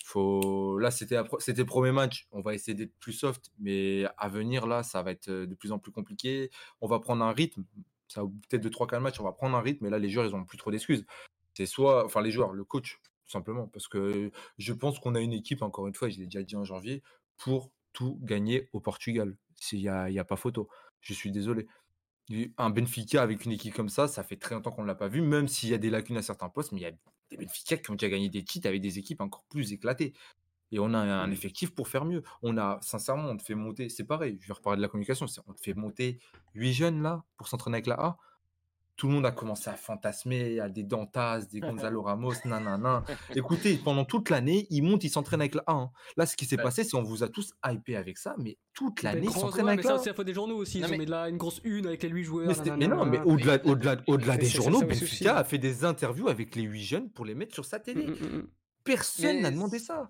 Là, 0.80 0.92
c'était 0.92 1.66
premier 1.66 1.92
match. 1.92 2.28
On 2.32 2.42
va 2.42 2.54
essayer 2.54 2.76
d'être 2.76 2.98
plus 3.00 3.14
soft. 3.14 3.52
Mais 3.60 4.06
à 4.18 4.28
venir, 4.30 4.68
là, 4.68 4.84
ça 4.84 5.02
va 5.04 5.12
être 5.12 5.30
euh, 5.30 5.48
de 5.48 5.56
plus 5.56 5.72
en 5.72 5.80
plus 5.80 5.92
compliqué. 5.92 6.52
On 6.82 6.88
va 6.88 7.00
prendre 7.00 7.24
un 7.24 7.32
rythme. 7.32 7.64
Ça 8.08 8.22
peut-être 8.24 8.64
de 8.64 8.70
3-4 8.70 9.00
matchs, 9.00 9.20
on 9.20 9.24
va 9.24 9.32
prendre 9.32 9.58
un 9.58 9.62
rythme. 9.62 9.86
Et 9.86 9.90
là, 9.90 10.00
les 10.00 10.10
joueurs, 10.10 10.26
ils 10.26 10.36
ont 10.36 10.46
plus 10.46 10.58
trop 10.58 10.72
d'excuses. 10.72 11.06
C'est 11.54 11.66
soit, 11.66 12.06
enfin, 12.06 12.22
les 12.22 12.32
joueurs, 12.32 12.52
le 12.54 12.64
coach, 12.66 13.00
tout 13.26 13.32
simplement. 13.32 13.68
Parce 13.68 13.88
que 13.88 14.32
je 14.58 14.74
pense 14.74 15.00
qu'on 15.00 15.16
a 15.16 15.20
une 15.20 15.34
équipe, 15.34 15.62
encore 15.62 15.88
une 15.88 15.94
fois, 15.94 16.10
je 16.10 16.18
l'ai 16.20 16.26
déjà 16.26 16.44
dit 16.44 16.56
en 16.56 16.64
janvier, 16.64 17.04
pour 17.38 17.72
tout 17.94 18.20
gagner 18.22 18.70
au 18.74 18.80
Portugal. 18.80 19.38
Il 19.72 19.80
n'y 19.80 19.90
a, 19.90 20.10
y 20.10 20.20
a 20.20 20.26
pas 20.26 20.36
photo. 20.36 20.70
Je 21.02 21.14
suis 21.14 21.32
désolé. 21.32 21.68
Un 22.58 22.70
Benfica 22.72 23.22
avec 23.22 23.46
une 23.46 23.52
équipe 23.52 23.74
comme 23.74 23.90
ça, 23.90 24.08
ça 24.08 24.24
fait 24.24 24.36
très 24.36 24.56
longtemps 24.56 24.72
qu'on 24.72 24.82
ne 24.82 24.88
l'a 24.88 24.96
pas 24.96 25.08
vu, 25.08 25.22
même 25.22 25.48
s'il 25.48 25.70
y 25.70 25.74
a 25.74 25.78
des 25.78 25.92
lacunes 25.92 26.18
à 26.18 26.24
certains 26.24 26.50
postes, 26.50 26.72
mais 26.72 26.80
il 26.80 26.84
y 26.84 26.88
a 26.88 26.92
des 27.30 27.38
Benfica 27.38 27.78
qui 27.78 27.92
ont 27.92 27.96
déjà 27.96 28.10
gagné 28.10 28.30
des 28.30 28.44
titres 28.44 28.68
avec 28.68 28.82
des 28.82 28.98
équipes 28.98 29.22
encore 29.22 29.46
plus 29.50 29.74
éclatées. 29.74 30.14
Et 30.72 30.80
on 30.80 30.94
a 30.94 30.98
un 30.98 31.32
effectif 31.32 31.74
pour 31.76 31.88
faire 31.88 32.06
mieux. 32.06 32.24
On 32.42 32.58
a, 32.58 32.80
sincèrement, 32.82 33.30
on 33.30 33.38
te 33.38 33.44
fait 33.44 33.56
monter, 33.56 33.90
c'est 33.90 34.04
pareil, 34.04 34.40
je 34.42 34.48
vais 34.48 34.54
reparler 34.54 34.78
de 34.78 34.82
la 34.82 34.88
communication, 34.88 35.28
on 35.48 35.54
te 35.54 35.62
fait 35.62 35.76
monter 35.76 36.20
8 36.56 36.74
jeunes 36.74 37.02
là 37.04 37.24
pour 37.38 37.48
s'entraîner 37.48 37.76
avec 37.76 37.88
la 37.88 37.96
A. 37.96 38.18
Tout 38.98 39.08
le 39.08 39.14
monde 39.14 39.26
a 39.26 39.32
commencé 39.32 39.70
à 39.70 39.74
fantasmer, 39.74 40.60
à 40.62 40.70
des 40.70 40.84
Dantas, 40.84 41.42
des 41.52 41.60
Gonzalo 41.92 42.02
Ramos, 42.02 42.34
nanana. 42.46 43.04
Écoutez, 43.36 43.76
pendant 43.78 44.06
toute 44.06 44.30
l'année, 44.30 44.68
ils 44.70 44.82
montent, 44.82 45.04
ils 45.04 45.10
s'entraînent 45.10 45.42
avec 45.42 45.56
la 45.56 45.64
A. 45.68 45.74
hein. 45.74 45.92
Là, 46.16 46.26
ce 46.26 46.38
qui 46.38 46.46
s'est 46.46 46.56
Ouais. 46.58 46.64
passé, 46.64 46.84
c'est 46.86 46.92
qu'on 46.92 47.04
vous 47.04 47.22
a 47.24 47.28
tous 47.28 47.52
hypé 47.66 47.98
avec 47.98 48.18
ça, 48.18 48.36
mais 48.38 48.58
toute 48.74 49.04
l'année, 49.04 49.26
ils 49.28 49.32
s'entraînent 49.32 49.68
avec 49.68 49.80
mais 49.80 49.84
la 49.84 49.90
ça, 49.90 49.96
A. 49.96 50.00
c'est 50.00 50.10
la 50.12 50.16
faute 50.16 50.26
des 50.28 50.34
journaux 50.34 50.56
aussi. 50.58 50.78
Ils 50.78 50.82
Non, 50.82 50.88
ont 50.88 50.92
mais- 50.92 50.98
mis 51.00 51.06
là 51.08 51.28
une 51.30 51.38
grosse 51.38 51.60
une 51.66 51.88
avec 51.88 52.04
les 52.04 52.10
8 52.10 52.24
joueurs. 52.24 52.52
Mais, 52.78 52.88
non, 52.88 53.06
mais 53.06 53.20
au-delà, 53.26 53.60
au-delà, 53.66 53.98
au-delà 54.08 54.38
des 54.38 54.46
C'est- 54.46 54.52
c'est 54.52 54.64
journaux, 54.64 54.80
ça 54.80 54.86
Benfica 54.86 55.38
a 55.38 55.44
fait 55.44 55.58
des 55.58 55.84
interviews 55.84 56.30
avec 56.30 56.56
les 56.56 56.64
huit 56.64 56.84
jeunes 56.84 57.10
pour 57.12 57.26
les 57.26 57.36
mettre 57.36 57.54
sur 57.54 57.66
sa 57.66 57.80
télé. 57.80 58.06
mm, 58.08 58.12
mm, 58.12 58.38
mm. 58.38 58.48
Personne 58.86 59.42
n'a 59.42 59.52
demandé 59.52 59.80
ça. 59.80 60.10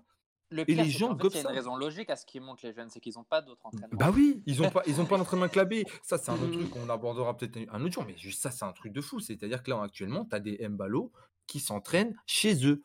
Le 0.50 0.62
Et 0.62 0.64
pire, 0.66 0.76
les 0.84 0.84
c'est 0.90 0.98
gens 0.98 1.08
fait, 1.16 1.22
gobent 1.22 1.32
il 1.32 1.36
y 1.36 1.38
a 1.40 1.42
ça. 1.42 1.50
une 1.50 1.56
raison 1.56 1.76
logique 1.76 2.08
à 2.10 2.14
ce 2.16 2.24
qu'ils 2.24 2.40
montent 2.40 2.62
les 2.62 2.72
jeunes, 2.72 2.88
c'est 2.88 3.00
qu'ils 3.00 3.14
n'ont 3.16 3.24
pas 3.24 3.42
d'autres 3.42 3.66
entraînements. 3.66 3.96
Bah 3.98 4.10
oui, 4.14 4.42
ils 4.46 4.62
ont 4.62 4.70
pas, 4.70 4.82
ils 4.86 5.00
ont 5.00 5.04
pas 5.06 5.18
d'entraînement 5.18 5.48
clabé. 5.48 5.84
Ça, 6.02 6.18
c'est 6.18 6.30
un 6.30 6.34
autre 6.34 6.46
Mhm. 6.46 6.52
truc 6.52 6.70
qu'on 6.70 6.88
abordera 6.88 7.36
peut-être 7.36 7.58
un 7.72 7.82
autre 7.82 7.92
jour, 7.94 8.04
mais 8.06 8.16
juste 8.16 8.40
ça, 8.42 8.50
c'est 8.52 8.64
un 8.64 8.72
truc 8.72 8.92
de 8.92 9.00
fou. 9.00 9.18
C'est-à-dire 9.18 9.62
que 9.62 9.70
là, 9.70 9.82
actuellement, 9.82 10.24
tu 10.24 10.36
as 10.36 10.40
des 10.40 10.68
Mbalo 10.68 11.10
qui 11.48 11.58
s'entraînent 11.58 12.16
chez 12.26 12.64
eux. 12.66 12.82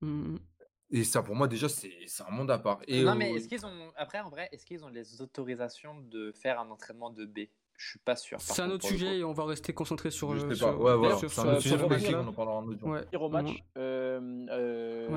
Mm, 0.00 0.08
mm. 0.34 0.38
Et 0.90 1.04
ça, 1.04 1.22
pour 1.22 1.34
moi, 1.36 1.46
déjà, 1.48 1.68
c'est 1.68 1.90
un 2.26 2.30
monde 2.30 2.50
à 2.50 2.58
part. 2.58 2.80
Et 2.88 3.02
non, 3.02 3.12
euh, 3.12 3.14
mais 3.16 3.32
est-ce 3.34 3.48
qu'ils 3.48 3.64
ont. 3.66 3.92
Après, 3.96 4.20
en 4.20 4.28
vrai, 4.30 4.48
est-ce 4.52 4.64
qu'ils 4.66 4.84
ont 4.84 4.88
les 4.88 5.20
autorisations 5.22 6.00
de 6.00 6.32
faire 6.32 6.58
un 6.60 6.70
entraînement 6.70 7.10
de 7.10 7.24
B? 7.24 7.40
Je 7.78 7.90
suis 7.90 7.98
pas 7.98 8.16
sûr. 8.16 8.40
C'est 8.40 8.62
un 8.62 8.70
autre 8.70 8.86
sujet 8.86 9.18
et 9.18 9.24
on 9.24 9.32
va 9.32 9.44
rester 9.44 9.72
concentré 9.74 10.10
sur. 10.10 10.34
je 10.36 10.44
euh, 10.46 10.48
sais 10.50 10.54
sur- 10.56 10.68
pas. 10.68 10.76
Ouais, 10.76 10.96
voilà. 10.96 11.16
sur- 11.18 11.30
C'est 11.30 11.40
un 11.42 11.60
sur- 11.60 11.84
autre 11.84 11.98
sujet 11.98 12.14
on 12.14 12.26
en 12.28 12.32
parlera 12.32 12.58
un 12.58 12.66
autre 12.66 12.80
jour. 12.80 12.88
Ouais. 12.88 13.16
Au 13.16 13.28
match, 13.28 13.62
euh, 13.76 14.46
euh, 14.50 15.08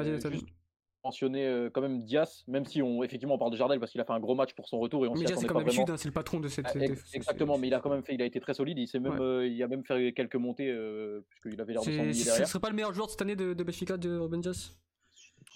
mentionner 1.03 1.45
euh, 1.45 1.69
quand 1.69 1.81
même 1.81 2.03
Diaz, 2.03 2.43
même 2.47 2.65
si 2.65 2.81
on 2.81 3.03
effectivement 3.03 3.35
on 3.35 3.37
parle 3.37 3.51
de 3.51 3.57
Jardel 3.57 3.79
parce 3.79 3.91
qu'il 3.91 4.01
a 4.01 4.05
fait 4.05 4.13
un 4.13 4.19
gros 4.19 4.35
match 4.35 4.53
pour 4.53 4.67
son 4.67 4.79
retour 4.79 5.05
et 5.05 5.07
on 5.07 5.13
Mais 5.13 5.21
déjà, 5.21 5.35
c'est 5.35 5.47
comme 5.47 5.57
d'habitude, 5.59 5.83
vraiment. 5.83 5.93
hein, 5.93 5.97
c'est 5.97 6.07
le 6.07 6.13
patron 6.13 6.39
de 6.39 6.47
cette. 6.47 6.65
Ah, 6.67 6.79
Exactement, 7.13 7.57
mais 7.57 7.67
il 7.67 7.73
a 7.73 7.79
quand 7.79 7.89
même 7.89 8.03
fait, 8.03 8.13
il 8.13 8.21
a 8.21 8.25
été 8.25 8.39
très 8.39 8.53
solide. 8.53 8.77
Il 8.77 8.87
s'est 8.87 8.99
même, 8.99 9.13
Ouais. 9.13 9.21
euh, 9.21 9.47
il 9.47 9.61
a 9.63 9.67
même 9.67 9.85
fait 9.85 10.13
quelques 10.13 10.35
montées 10.35 10.69
euh, 10.69 11.21
puisqu'il 11.29 11.59
avait 11.61 11.73
l'air 11.73 11.81
de 11.83 11.85
s'ennuyer 11.91 12.13
Ce 12.13 12.25
derrière. 12.25 12.47
serait 12.47 12.59
pas 12.59 12.69
le 12.69 12.75
meilleur 12.75 12.93
joueur 12.93 13.07
de 13.07 13.11
cette 13.11 13.21
année 13.21 13.35
de, 13.35 13.53
de 13.53 13.63
Benfica, 13.63 13.97
de 13.97 14.17
Ruben 14.17 14.41
Dias? 14.41 14.73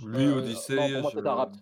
Lui, 0.06 0.26
Euh, 0.26 0.38
Odyssey. 0.38 0.76
non, 0.76 0.90
pour 0.92 1.02
moi, 1.02 1.12
je- 1.14 1.20
c'est 1.20 1.28
Arabe. 1.28 1.56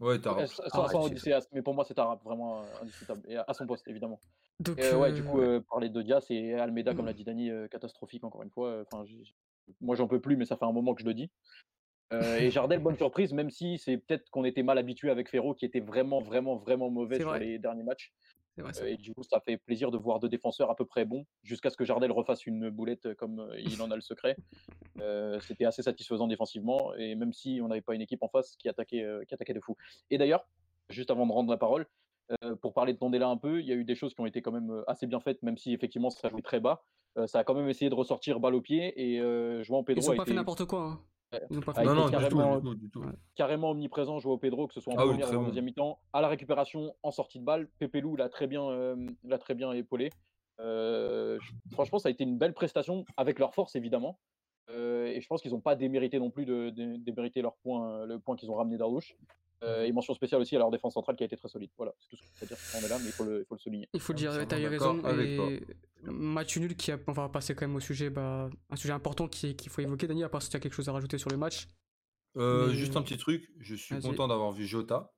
Ouais, 0.00 0.18
t'as 0.18 0.42
Euh, 0.42 0.46
Sans, 0.46 0.62
Ah, 0.84 0.88
sans 0.88 1.04
Odysseas, 1.06 1.46
mais 1.52 1.62
pour 1.62 1.72
moi 1.74 1.84
c'est 1.86 1.98
Arabe, 1.98 2.18
vraiment 2.24 2.60
euh, 2.62 2.64
indiscutable. 2.82 3.22
Et 3.28 3.36
à 3.36 3.54
son 3.54 3.66
poste, 3.66 3.86
évidemment. 3.88 4.20
Donc, 4.60 4.78
Et, 4.78 4.82
euh, 4.84 4.98
ouais, 4.98 5.12
du 5.12 5.22
coup, 5.22 5.40
euh, 5.40 5.60
parler 5.60 5.88
de 5.88 6.02
Diaz 6.02 6.26
et 6.30 6.54
Almeida, 6.54 6.94
comme 6.94 7.04
Mm. 7.04 7.08
l'a 7.08 7.12
dit 7.14 7.24
Dani, 7.24 7.50
euh, 7.50 7.68
catastrophique 7.68 8.24
encore 8.24 8.42
une 8.42 8.50
fois. 8.50 8.82
Enfin, 8.90 9.04
moi 9.80 9.94
j'en 9.96 10.06
peux 10.08 10.20
plus, 10.20 10.36
mais 10.36 10.44
ça 10.44 10.56
fait 10.56 10.64
un 10.64 10.72
moment 10.72 10.94
que 10.94 11.00
je 11.00 11.06
le 11.06 11.14
dis. 11.14 11.30
Euh, 12.12 12.38
et 12.38 12.50
Jardel, 12.50 12.80
bonne 12.80 12.96
surprise, 12.96 13.32
même 13.32 13.50
si 13.50 13.78
c'est 13.78 13.96
peut-être 13.96 14.30
qu'on 14.30 14.44
était 14.44 14.62
mal 14.62 14.78
habitué 14.78 15.10
avec 15.10 15.28
Ferro, 15.28 15.54
qui 15.54 15.64
était 15.64 15.80
vraiment, 15.80 16.20
vraiment, 16.20 16.56
vraiment 16.56 16.90
mauvais 16.90 17.18
sur 17.18 17.28
vrai. 17.28 17.40
les 17.40 17.58
derniers 17.58 17.82
matchs. 17.82 18.12
vrai, 18.56 18.72
Euh, 18.82 18.86
et 18.86 18.96
du 18.96 19.12
coup, 19.14 19.24
ça 19.24 19.40
fait 19.40 19.56
plaisir 19.56 19.90
de 19.90 19.98
voir 19.98 20.20
deux 20.20 20.28
défenseurs 20.28 20.70
à 20.70 20.76
peu 20.76 20.84
près 20.84 21.04
bons, 21.04 21.26
jusqu'à 21.42 21.70
ce 21.70 21.76
que 21.76 21.84
Jardel 21.84 22.12
refasse 22.12 22.46
une 22.46 22.70
boulette 22.70 23.06
euh, 23.06 23.14
comme 23.14 23.50
il 23.58 23.80
en 23.82 23.90
a 23.90 23.96
le 23.96 24.00
secret. 24.00 24.36
Euh, 25.00 25.40
C'était 25.40 25.64
assez 25.64 25.82
satisfaisant 25.82 26.28
défensivement, 26.28 26.94
et 26.94 27.14
même 27.16 27.32
si 27.32 27.60
on 27.62 27.68
n'avait 27.68 27.80
pas 27.80 27.94
une 27.94 28.02
équipe 28.02 28.22
en 28.22 28.28
face 28.28 28.54
qui 28.56 28.68
attaquait, 28.68 29.04
qui 29.26 29.34
attaquait 29.34 29.54
de 29.54 29.60
fou. 29.60 29.76
Et 30.10 30.18
d'ailleurs, 30.18 30.46
juste 30.90 31.10
avant 31.10 31.26
de 31.26 31.32
rendre 31.32 31.50
la 31.50 31.56
parole, 31.56 31.86
pour 32.62 32.72
parler 32.72 32.92
de 32.94 32.98
Tondela 32.98 33.28
un 33.28 33.36
peu, 33.36 33.60
il 33.60 33.66
y 33.66 33.72
a 33.72 33.74
eu 33.74 33.84
des 33.84 33.94
choses 33.94 34.14
qui 34.14 34.20
ont 34.20 34.26
été 34.26 34.40
quand 34.40 34.52
même 34.52 34.82
assez 34.86 35.06
bien 35.06 35.20
faites, 35.20 35.42
même 35.42 35.58
si 35.58 35.74
effectivement 35.74 36.08
ça 36.10 36.28
jouait 36.30 36.40
très 36.42 36.60
bas. 36.60 36.84
Ça 37.26 37.40
a 37.40 37.44
quand 37.44 37.54
même 37.54 37.68
essayé 37.68 37.90
de 37.90 37.94
ressortir 37.94 38.40
balle 38.40 38.54
au 38.54 38.60
pied, 38.60 38.92
et 38.96 39.20
euh, 39.20 39.62
João 39.62 39.80
Ils 39.80 39.84
Pedro 39.84 40.08
ont 40.08 40.12
a 40.12 40.16
pas 40.16 40.24
fait 40.24 40.32
n'importe 40.34 40.64
quoi. 40.64 40.80
hein. 40.80 41.00
Ils 41.50 41.60
pas 41.60 41.72
Ah, 41.76 41.80
fait 41.80 41.84
Non, 41.86 41.94
non, 41.94 42.06
du 42.06 42.12
tout, 42.12 42.18
carrément- 42.20 42.56
du 42.56 42.62
tout, 42.62 42.74
du 42.74 42.90
tout. 42.90 43.00
Ouais. 43.00 43.12
carrément 43.34 43.70
omniprésent 43.70 44.18
Joao 44.18 44.38
Pedro, 44.38 44.66
que 44.66 44.74
ce 44.74 44.80
soit 44.80 44.92
en 44.92 44.96
Ah 44.98 45.04
première 45.06 45.30
ou 45.30 45.34
en 45.34 45.40
bon. 45.40 45.46
deuxième 45.46 45.64
mi-temps. 45.64 45.98
À 46.12 46.20
la 46.20 46.28
récupération, 46.28 46.94
en 47.02 47.10
sortie 47.10 47.38
de 47.40 47.44
balle, 47.44 47.68
Pépelou 47.78 48.16
l'a 48.16 48.28
très 48.28 48.46
bien, 48.46 48.68
euh, 48.68 48.96
l'a 49.24 49.38
très 49.38 49.54
bien 49.54 49.72
épaulé. 49.72 50.10
Euh, 50.60 51.38
franchement, 51.72 51.98
ça 51.98 52.08
a 52.08 52.12
été 52.12 52.24
une 52.24 52.38
belle 52.38 52.54
prestation 52.54 53.04
avec 53.16 53.38
leur 53.38 53.54
force 53.54 53.74
évidemment. 53.76 54.18
Euh, 54.70 55.06
et 55.06 55.20
je 55.20 55.26
pense 55.26 55.42
qu'ils 55.42 55.50
n'ont 55.50 55.60
pas 55.60 55.76
démérité 55.76 56.18
non 56.18 56.30
plus 56.30 56.46
de, 56.46 56.70
de- 56.70 56.96
démériter 56.96 57.42
leur 57.42 57.54
point, 57.56 58.06
le 58.06 58.18
point 58.18 58.34
qu'ils 58.36 58.50
ont 58.50 58.54
ramené 58.54 58.78
d'Ardouche. 58.78 59.14
Euh, 59.64 59.84
et 59.84 59.92
mention 59.92 60.12
spéciale 60.14 60.40
aussi 60.42 60.54
à 60.56 60.58
leur 60.58 60.70
défense 60.70 60.92
centrale 60.94 61.16
qui 61.16 61.22
a 61.22 61.26
été 61.26 61.36
très 61.36 61.48
solide. 61.48 61.70
Voilà, 61.78 61.92
c'est 61.98 62.08
tout 62.10 62.16
ce 62.16 62.22
que 62.22 62.28
je 62.34 62.40
peux 62.40 62.46
dire. 62.46 62.56
On 62.76 62.84
est 62.84 62.88
là, 62.88 62.98
mais 62.98 63.06
il 63.06 63.12
faut 63.12 63.24
le, 63.24 63.40
il 63.40 63.44
faut 63.46 63.54
le 63.54 63.60
souligner. 63.60 63.88
Il 63.94 64.00
faut 64.00 64.12
le 64.12 64.18
dire, 64.18 64.46
t'as 64.46 64.58
eu 64.60 64.66
raison. 64.66 65.00
Et 65.20 65.62
match 66.02 66.56
nul 66.58 66.76
qui 66.76 66.92
a... 66.92 66.98
On 67.06 67.12
va 67.12 67.28
passer 67.30 67.54
quand 67.54 67.66
même 67.66 67.76
au 67.76 67.80
sujet, 67.80 68.10
bah, 68.10 68.50
un 68.70 68.76
sujet 68.76 68.92
important 68.92 69.26
qui- 69.26 69.56
qu'il 69.56 69.70
faut 69.70 69.80
évoquer, 69.80 70.06
Dani, 70.06 70.22
à 70.22 70.28
part 70.28 70.42
si 70.42 70.50
tu 70.50 70.56
as 70.56 70.60
quelque 70.60 70.74
chose 70.74 70.88
à 70.88 70.92
rajouter 70.92 71.16
sur 71.18 71.30
le 71.30 71.36
match. 71.38 71.66
Euh, 72.36 72.66
Mais- 72.68 72.74
Juste 72.74 72.96
un 72.96 73.02
petit 73.02 73.16
truc, 73.16 73.50
je 73.58 73.74
suis 73.74 73.98
content 74.00 74.28
d'avoir 74.28 74.52
vu 74.52 74.66
Jota. 74.66 75.12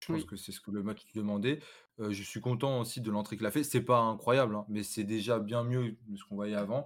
Je 0.00 0.08
pense 0.12 0.22
Oui. 0.22 0.26
que 0.26 0.36
c'est 0.36 0.52
ce 0.52 0.60
que 0.60 0.70
le 0.70 0.82
match 0.82 1.00
demandait. 1.14 1.60
Euh, 2.00 2.10
je 2.10 2.22
suis 2.22 2.40
content 2.40 2.80
aussi 2.80 3.00
de 3.00 3.10
l'entrée 3.10 3.36
qu'il 3.36 3.46
a 3.46 3.50
fait. 3.50 3.62
C'est 3.62 3.82
pas 3.82 4.00
incroyable, 4.00 4.56
hein, 4.56 4.64
mais 4.68 4.82
c'est 4.82 5.04
déjà 5.04 5.38
bien 5.38 5.62
mieux 5.62 5.96
de 6.08 6.16
ce 6.16 6.24
qu'on 6.24 6.34
voyait 6.34 6.56
avant. 6.56 6.84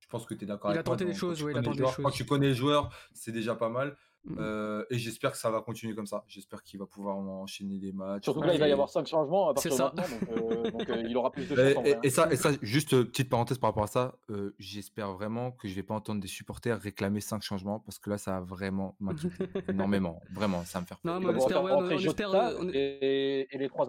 Je 0.00 0.06
pense 0.08 0.26
que 0.26 0.34
tu 0.34 0.44
es 0.44 0.46
d'accord 0.46 0.70
Il 0.70 0.74
avec 0.74 0.86
a 0.86 0.90
moi. 0.90 0.96
tenté 0.96 1.04
des 1.06 1.12
quand- 1.12 1.20
quand 1.20 1.26
choses, 1.28 1.38
tu 1.38 1.44
ouais, 1.44 1.52
il 1.52 1.58
a 1.58 1.62
tenté 1.62 1.78
des 1.78 1.82
joueurs- 1.84 1.96
Quand 1.96 2.02
choses. 2.10 2.14
tu 2.14 2.26
connais 2.26 2.48
les 2.48 2.54
joueurs, 2.54 2.90
c'est 3.14 3.32
déjà 3.32 3.54
pas 3.56 3.70
mal. 3.70 3.96
Mhm. 4.26 4.36
Euh, 4.38 4.84
et 4.90 4.98
j'espère 4.98 5.32
que 5.32 5.36
ça 5.36 5.50
va 5.50 5.60
continuer 5.60 5.94
comme 5.94 6.06
ça. 6.06 6.24
J'espère 6.28 6.62
qu'il 6.62 6.78
va 6.80 6.86
pouvoir 6.86 7.16
enchaîner 7.18 7.78
des 7.78 7.92
matchs. 7.92 8.24
Surtout 8.24 8.40
que 8.40 8.46
là, 8.46 8.54
il 8.54 8.60
va 8.60 8.68
y 8.68 8.72
avoir 8.72 8.88
cinq 8.88 9.06
changements 9.06 9.50
à 9.50 9.54
C'est 9.56 9.68
partir 9.68 9.92
de 9.92 9.98
ça. 10.00 10.10
maintenant, 10.10 10.36
donc, 10.36 10.52
euh, 10.64 10.70
donc, 10.70 10.88
euh, 10.90 11.02
il 11.06 11.16
aura 11.16 11.30
plus 11.30 11.46
de 11.48 11.58
Et, 11.58 11.76
hein. 11.94 12.00
et 12.02 12.10
ça, 12.10 12.32
et 12.32 12.36
ça, 12.36 12.50
juste 12.62 12.90
petite 13.04 13.28
parenthèse 13.28 13.58
par 13.58 13.70
rapport 13.70 13.84
à 13.84 13.88
ça, 13.88 14.14
euh, 14.30 14.54
j'espère 14.58 15.12
vraiment 15.12 15.50
que 15.52 15.68
je 15.68 15.74
vais 15.74 15.82
pas 15.82 15.94
entendre 15.94 16.20
des 16.22 16.28
supporters 16.28 16.80
réclamer 16.80 17.20
cinq 17.20 17.42
changements 17.42 17.80
parce 17.80 17.98
que 17.98 18.08
là, 18.08 18.16
ça 18.18 18.32
va 18.32 18.40
vraiment 18.40 18.96
m'inquiéter 19.00 19.44
énormément. 19.68 20.20
Vraiment, 20.32 20.64
ça 20.64 20.78
va 20.78 20.82
me 20.82 20.86
faire 20.86 20.98
Non, 21.04 21.20
peur. 21.20 21.20
mais 21.20 21.26
Il 21.26 21.34
on 21.34 21.38
espère, 21.38 21.62
ouais, 21.64 21.70
on- 21.72 21.74
rentrer 21.76 21.94
on 21.94 21.98
espère, 21.98 22.28
Jota 22.32 22.48
euh, 22.50 22.58
on- 22.60 22.68
et, 22.72 23.46
et 23.50 23.58
les 23.58 23.68
trois 23.68 23.86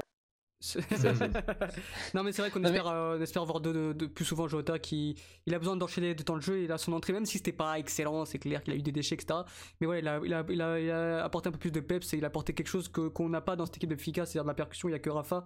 non 2.14 2.24
mais 2.24 2.32
c'est 2.32 2.42
vrai 2.42 2.52
qu'on 2.52 2.60
mais- 2.60 2.80
euh, 2.86 3.20
espère 3.22 3.46
voir 3.46 3.62
de, 3.62 3.72
de- 3.72 3.94
de- 3.94 4.06
plus 4.08 4.26
souvent 4.26 4.48
Jota 4.48 4.80
qui 4.80 5.16
il 5.46 5.54
a 5.54 5.60
besoin 5.60 5.76
d'enchaîner 5.76 6.16
de 6.16 6.24
temps 6.24 6.36
de 6.38 6.42
jeu 6.42 6.64
il 6.64 6.72
a 6.72 6.78
son 6.78 6.94
entrée 6.94 7.14
même 7.14 7.26
si 7.26 7.38
c'était 7.38 7.52
pas 7.54 7.78
excellent 7.80 8.26
c'est 8.26 8.40
clair 8.40 8.64
qu'il 8.64 8.74
a 8.74 8.76
eu 8.76 8.82
des 8.82 8.92
déchets 8.92 9.16
etc 9.16 9.40
mais 9.80 9.88
ouais 9.88 10.00
il 10.00 10.08
a, 10.08 10.20
il 10.24 10.34
a, 10.34 10.46
il 10.50 10.62
a, 10.62 10.80
il 10.80 10.90
a 10.92 11.24
apporté 11.24 11.50
un 11.50 11.52
peu 11.52 11.60
plus 11.60 11.72
de 11.72 11.80
peps 11.80 12.14
et 12.14 12.18
il 12.18 12.24
a 12.24 12.28
apporté 12.28 12.54
quelque 12.54 12.68
chose 12.68 12.88
que 12.90 13.08
qu'on 13.08 13.30
n'a 13.30 13.42
pas 13.42 13.56
dans 13.56 13.66
cette 13.66 13.78
équipe 13.78 13.90
de 13.90 13.96
Fika 13.96 14.26
c'est-à-dire 14.26 14.44
de 14.44 14.50
la 14.50 14.54
percussion. 14.56 14.90
Il 14.90 14.94
y 14.94 14.96
a 14.96 15.00
que 15.00 15.10
Rafa 15.10 15.46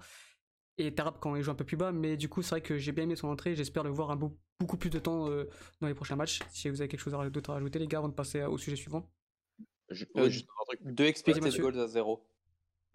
et 0.77 0.93
Tarap 0.95 1.19
quand 1.19 1.35
il 1.35 1.43
joue 1.43 1.51
un 1.51 1.55
peu 1.55 1.65
plus 1.65 1.75
bas. 1.77 1.91
Mais 1.91 2.15
du 2.17 2.29
coup 2.29 2.41
c'est 2.41 2.51
vrai 2.51 2.61
que 2.61 2.77
j'ai 2.77 2.91
bien 2.91 3.03
aimé 3.03 3.15
son 3.15 3.27
entrée. 3.27 3.55
J'espère 3.55 3.83
le 3.83 3.89
voir 3.89 4.11
un 4.11 4.15
beau- 4.15 4.37
beaucoup 4.59 4.77
plus 4.77 4.89
de 4.89 4.99
temps 4.99 5.29
euh, 5.29 5.45
dans 5.81 5.87
les 5.87 5.93
prochains 5.93 6.15
matchs. 6.15 6.39
Si 6.51 6.69
vous 6.69 6.79
avez 6.81 6.87
quelque 6.87 6.99
chose 7.01 7.13
d'autre 7.31 7.49
à 7.49 7.53
rajouter 7.53 7.79
les 7.79 7.87
gars 7.87 7.97
avant 7.97 8.09
de 8.09 8.13
passer 8.13 8.43
au 8.43 8.57
sujet 8.57 8.75
suivant. 8.77 9.09
Je- 9.89 10.05
Euh, 10.15 10.29
juste 10.29 10.47
un 10.61 10.65
truc. 10.65 10.79
Deux 10.93 11.05
expected 11.05 11.43
goals 11.61 11.79
à 11.79 11.87
0. 11.87 12.25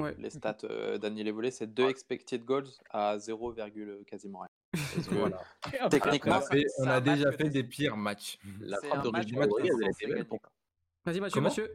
Ouais 0.01 0.15
Les 0.19 0.31
stats 0.31 0.57
euh, 0.65 0.99
Daniel 0.99 1.29
Evolé, 1.29 1.51
c'est 1.51 1.67
deux 1.73 1.89
expected 1.89 2.45
goals 2.45 2.69
à 2.91 3.19
0, 3.19 3.53
virgule 3.53 4.05
quasiment 4.07 4.41
rien. 4.41 4.83
Voilà. 5.11 5.41
Techniquement, 5.91 6.33
On 6.33 6.37
a, 6.37 6.41
fait- 6.41 6.67
on 6.79 6.87
a 6.87 7.01
déjà 7.01 7.33
fait 7.33 7.49
des 7.51 7.65
pires 7.65 7.97
matchs. 7.97 8.39
La 8.61 8.79
frappe 8.79 9.03
t'es 9.03 9.09
elle 9.15 9.89
était 9.91 10.07
belle. 10.07 10.27
vas-y 11.05 11.21
Mathieu 11.21 11.35
Comment 11.35 11.49
Mathieu 11.49 11.73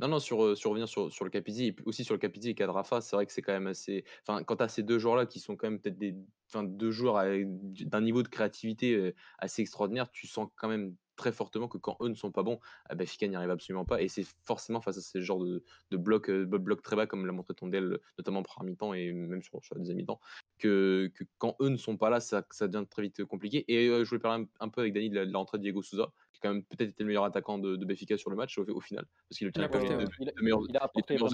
Non, 0.00 0.08
non, 0.08 0.18
sur, 0.18 0.42
euh, 0.44 0.54
sur 0.56 0.70
revenir 0.70 0.88
sur, 0.88 1.12
sur 1.12 1.24
le 1.24 1.30
Capizzi, 1.30 1.66
et 1.68 1.76
aussi 1.84 2.02
sur 2.04 2.14
le 2.14 2.18
Capizzi 2.18 2.50
et 2.50 2.54
Cadrafa, 2.54 3.00
c'est 3.00 3.14
vrai 3.14 3.24
que 3.26 3.32
c'est 3.32 3.42
quand 3.42 3.52
même 3.52 3.68
assez. 3.68 4.04
Enfin, 4.26 4.42
quand 4.42 4.56
tu 4.56 4.62
as 4.64 4.68
ces 4.68 4.82
deux 4.82 4.98
joueurs-là 4.98 5.26
qui 5.26 5.38
sont 5.38 5.54
quand 5.56 5.70
même 5.70 5.80
peut-être 5.80 5.98
des. 5.98 6.16
Enfin, 6.48 6.64
deux 6.64 6.90
joueurs 6.90 7.22
d'un 7.24 8.00
niveau 8.00 8.22
de 8.24 8.28
créativité 8.28 8.94
euh, 8.94 9.14
assez 9.38 9.62
extraordinaire, 9.62 10.10
tu 10.10 10.26
sens 10.26 10.48
quand 10.56 10.68
même 10.68 10.96
très 11.16 11.32
fortement 11.32 11.68
que 11.68 11.78
quand 11.78 11.96
eux 12.00 12.08
ne 12.08 12.14
sont 12.14 12.32
pas 12.32 12.42
bons, 12.42 12.58
ben, 12.94 13.06
Fika 13.06 13.26
n'y 13.26 13.36
arrive 13.36 13.50
absolument 13.50 13.84
pas. 13.84 14.02
Et 14.02 14.08
c'est 14.08 14.26
forcément 14.44 14.80
face 14.80 14.98
à 14.98 15.00
ces 15.00 15.22
genres 15.22 15.40
de, 15.40 15.64
de 15.90 15.96
blocs, 15.96 16.30
euh, 16.30 16.76
très 16.82 16.96
bas, 16.96 17.06
comme 17.06 17.26
l'a 17.26 17.32
montré 17.32 17.54
Tondel, 17.54 17.98
notamment 18.18 18.40
en 18.40 18.42
première 18.42 18.72
mi-temps 18.72 18.94
et 18.94 19.12
même 19.12 19.42
sur, 19.42 19.62
sur 19.64 19.74
la 19.74 19.80
deuxième 19.80 19.98
mi-temps, 19.98 20.20
que, 20.58 21.10
que 21.14 21.24
quand 21.38 21.56
eux 21.60 21.68
ne 21.68 21.76
sont 21.76 21.96
pas 21.96 22.10
là, 22.10 22.20
ça, 22.20 22.46
ça 22.50 22.68
devient 22.68 22.86
très 22.88 23.02
vite 23.02 23.24
compliqué. 23.24 23.64
Et 23.68 23.88
euh, 23.88 24.04
je 24.04 24.08
voulais 24.08 24.20
parler 24.20 24.44
un, 24.44 24.64
un 24.64 24.68
peu 24.68 24.80
avec 24.82 24.92
Dani 24.92 25.10
de 25.10 25.16
la, 25.16 25.26
de 25.26 25.32
la 25.32 25.38
rentrée 25.38 25.58
de 25.58 25.62
Diego 25.62 25.82
Souza, 25.82 26.12
qui 26.32 26.38
a 26.38 26.42
quand 26.42 26.54
même 26.54 26.64
peut-être 26.64 26.90
été 26.90 27.02
le 27.02 27.08
meilleur 27.08 27.24
attaquant 27.24 27.58
de, 27.58 27.76
de 27.76 27.84
Benfica 27.84 28.16
sur 28.16 28.30
le 28.30 28.36
match 28.36 28.56
au, 28.58 28.64
au 28.64 28.80
final, 28.80 29.06
parce 29.28 29.38
qu'il 29.38 29.48
obtient 29.48 29.68
de, 29.68 30.42
meilleures 30.42 30.62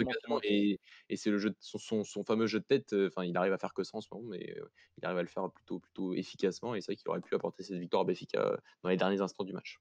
occasions 0.01 0.40
et, 0.42 0.80
et 1.09 1.16
c'est 1.16 1.30
le 1.30 1.38
jeu 1.38 1.51
de- 1.51 1.56
son, 1.60 1.78
son, 1.78 2.05
son 2.05 2.24
fameux 2.24 2.47
jeu 2.47 2.60
de 2.60 2.64
tête. 2.64 2.92
Enfin, 2.92 3.24
il 3.24 3.36
arrive 3.36 3.52
à 3.52 3.59
faire 3.59 3.74
que 3.74 3.84
ça 3.84 3.97
en 3.97 4.01
ce 4.01 4.09
moment, 4.12 4.26
mais 4.28 4.55
euh, 4.59 4.64
il 4.98 5.05
arrive 5.05 5.18
à 5.18 5.22
le 5.22 5.28
faire 5.28 5.51
plutôt, 5.51 5.78
plutôt 5.78 6.14
efficacement. 6.14 6.74
Et 6.74 6.80
c'est 6.80 6.92
vrai 6.92 6.97
qu'il 6.97 7.09
aurait 7.09 7.20
pu 7.20 7.34
apporter 7.34 7.62
cette 7.62 7.78
victoire 7.78 8.02
à 8.02 8.05
Benfica 8.06 8.40
euh, 8.40 8.56
dans 8.82 8.88
les 8.88 8.97
derniers 8.97 9.20
instants 9.20 9.44
du 9.44 9.52
match. 9.52 9.78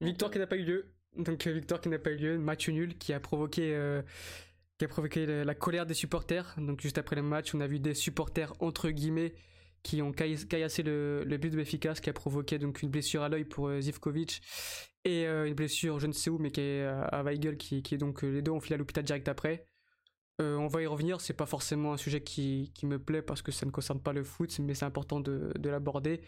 victoire 0.00 0.30
qui 0.30 0.38
n'a 0.38 0.46
pas 0.46 0.56
eu 0.56 0.64
lieu 0.64 0.92
Donc 1.16 1.46
euh, 1.46 1.52
victoire 1.52 1.80
qui 1.80 1.88
n'a 1.88 1.98
pas 1.98 2.10
eu 2.10 2.16
lieu, 2.16 2.38
match 2.38 2.68
nul 2.68 2.98
qui 2.98 3.12
a 3.12 3.20
provoqué 3.20 3.74
euh, 3.74 4.02
qui 4.78 4.84
a 4.84 4.88
provoqué 4.88 5.26
la, 5.26 5.54
colère 5.54 5.86
des 5.86 5.94
supporters. 5.94 6.54
Donc 6.58 6.80
juste 6.80 6.98
après 6.98 7.16
le 7.16 7.22
match, 7.22 7.54
on 7.54 7.60
a 7.60 7.66
vu 7.66 7.80
des 7.80 7.94
supporters 7.94 8.52
entre 8.60 8.90
guillemets 8.90 9.34
qui 9.82 10.02
ont 10.02 10.12
caillassé 10.12 10.82
le, 10.82 11.22
le 11.24 11.36
but 11.36 11.50
de 11.50 11.56
Benfica, 11.56 11.94
ce 11.94 12.00
qui 12.00 12.10
a 12.10 12.12
provoqué 12.12 12.58
donc 12.58 12.82
une 12.82 12.90
blessure 12.90 13.22
à 13.22 13.28
l'œil 13.28 13.44
pour 13.44 13.68
euh, 13.68 13.80
Zivkovic 13.80 14.42
et 15.04 15.26
euh, 15.26 15.46
une 15.46 15.54
blessure 15.54 16.00
je 16.00 16.08
ne 16.08 16.12
sais 16.12 16.28
où 16.28 16.38
mais 16.38 16.50
qui 16.50 16.60
est 16.60 16.84
à, 16.84 17.02
à 17.02 17.22
Weigel 17.22 17.56
qui, 17.56 17.82
qui 17.82 17.94
est 17.94 17.98
donc 17.98 18.24
euh, 18.24 18.28
les 18.28 18.42
deux 18.42 18.50
ont 18.50 18.60
filé 18.60 18.74
à 18.74 18.78
l'hôpital 18.78 19.04
direct 19.04 19.28
après. 19.28 19.66
Euh, 20.42 20.56
on 20.56 20.66
va 20.66 20.82
y 20.82 20.86
revenir, 20.86 21.20
c'est 21.20 21.32
pas 21.32 21.46
forcément 21.46 21.94
un 21.94 21.96
sujet 21.96 22.20
qui, 22.20 22.70
qui 22.74 22.84
me 22.84 22.98
plaît 22.98 23.22
parce 23.22 23.40
que 23.40 23.52
ça 23.52 23.64
ne 23.64 23.70
concerne 23.70 24.00
pas 24.00 24.12
le 24.12 24.22
foot, 24.22 24.58
mais 24.58 24.74
c'est 24.74 24.84
important 24.84 25.18
de, 25.18 25.50
de 25.58 25.70
l'aborder. 25.70 26.20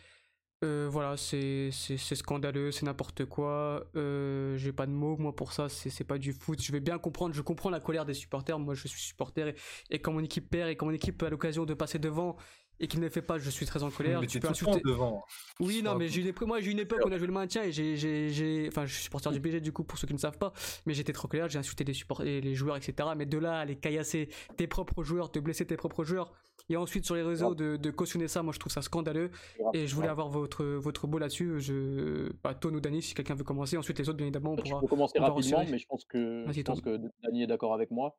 Euh, 0.65 0.89
voilà, 0.91 1.17
c'est 1.17 1.71
scandaleux, 1.71 2.73
c'est 2.73 2.85
n'importe 2.85 3.25
quoi. 3.27 3.87
Euh, 3.95 4.57
J'ai 4.57 4.73
pas 4.73 4.87
de 4.87 4.91
mots, 4.91 5.17
moi, 5.17 5.35
pour 5.35 5.53
ça, 5.53 5.69
c'est 5.69 6.05
pas 6.05 6.19
du 6.19 6.33
foot. 6.33 6.61
Je 6.61 6.73
vais 6.73 6.81
bien 6.81 6.99
comprendre, 6.99 7.33
je 7.35 7.43
comprends 7.43 7.71
la 7.71 7.79
colère 7.79 8.05
des 8.05 8.15
supporters. 8.15 8.59
Moi, 8.59 8.75
je 8.75 8.89
suis 8.89 9.01
supporter 9.01 9.49
et, 9.49 9.55
et 9.91 9.99
quand 10.01 10.13
mon 10.13 10.21
équipe 10.21 10.51
perd 10.51 10.69
et 10.71 10.77
quand 10.77 10.87
mon 10.87 10.93
équipe 10.93 11.23
a 11.23 11.31
l'occasion 11.31 11.65
de 11.65 11.75
passer 11.75 12.01
devant 12.01 12.37
et 12.81 12.87
qu'il 12.89 12.99
ne 13.01 13.05
le 13.05 13.11
fait 13.11 13.23
pas, 13.23 13.39
je 13.39 13.51
suis 13.51 13.67
très 13.67 13.83
en 13.85 13.91
colère. 13.91 14.21
Mais 14.21 14.27
Tu 14.27 14.41
peux 14.41 14.49
insulter. 14.49 14.81
devant. 14.85 15.25
Oui, 15.61 15.81
non, 15.83 15.95
mais 15.97 16.09
j'ai 16.09 16.21
une 16.23 16.29
époque, 16.29 16.47
moi 16.49 16.61
j'ai 16.61 16.69
eu 16.69 16.73
une 16.73 16.79
époque 16.81 17.01
où 17.05 17.09
on 17.09 17.13
a 17.13 17.19
joué 17.19 17.27
le 17.29 17.33
maintien 17.33 17.63
et 17.65 17.73
j'ai, 17.73 17.97
j'ai, 17.97 18.29
j'ai, 18.31 18.67
enfin, 18.69 18.85
je 18.87 18.95
suis 18.95 19.03
supporter 19.05 19.31
du 19.33 19.41
PSG 19.41 19.61
du 19.61 19.73
coup 19.73 19.83
pour 19.85 19.99
ceux 19.99 20.07
qui 20.07 20.13
ne 20.15 20.19
savent 20.19 20.39
pas, 20.39 20.53
mais 20.87 20.95
j'étais 20.95 21.13
trop 21.13 21.27
colère, 21.27 21.49
j'ai 21.49 21.59
insulté 21.59 21.83
les 21.85 21.93
supporters, 21.93 22.41
les 22.41 22.55
joueurs, 22.55 22.77
etc. 22.77 23.09
Mais 23.17 23.27
de 23.27 23.37
là 23.39 23.59
à 23.61 23.65
les 23.65 23.77
caillasser 23.77 24.29
tes 24.57 24.69
propres 24.69 25.03
joueurs, 25.03 25.31
te 25.33 25.41
blesser 25.41 25.67
tes 25.67 25.77
propres 25.77 26.05
joueurs, 26.05 26.33
et 26.69 26.77
ensuite 26.77 27.05
sur 27.05 27.15
les 27.15 27.23
réseaux 27.23 27.55
de, 27.55 27.77
de 27.77 27.91
cautionner 27.91 28.29
ça, 28.29 28.43
moi 28.43 28.53
je 28.53 28.59
trouve 28.59 28.73
ça 28.73 28.83
scandaleux. 28.83 29.31
Et 29.75 29.87
je 29.87 29.95
voulais 29.95 30.09
avoir 30.09 30.29
votre, 30.29 30.65
votre 30.65 31.07
mot 31.07 31.19
là-dessus. 31.19 31.61
Je, 31.61 32.31
bah, 32.43 32.55
Tone 32.55 32.77
ou 32.77 32.81
Dani, 32.81 33.03
si 33.03 33.15
quelqu'un 33.15 33.35
veut 33.35 33.45
commencer. 33.45 33.77
Ensuite 33.77 33.99
les 33.99 34.09
autres, 34.09 34.19
bien 34.19 34.27
évidemment, 34.27 34.53
on 34.53 34.57
Je 34.57 34.63
pourra. 34.71 34.81
peux 34.81 34.87
commencer 34.87 35.19
rapidement, 35.19 35.65
mais 35.71 35.79
je 35.79 35.87
pense 35.87 36.05
que, 36.05 36.45
je 36.51 36.63
pense 36.63 36.83
Tom. 36.83 36.99
que 37.01 37.11
Dany 37.25 37.43
est 37.43 37.47
d'accord 37.47 37.75
avec 37.75 37.91
moi. 37.91 38.17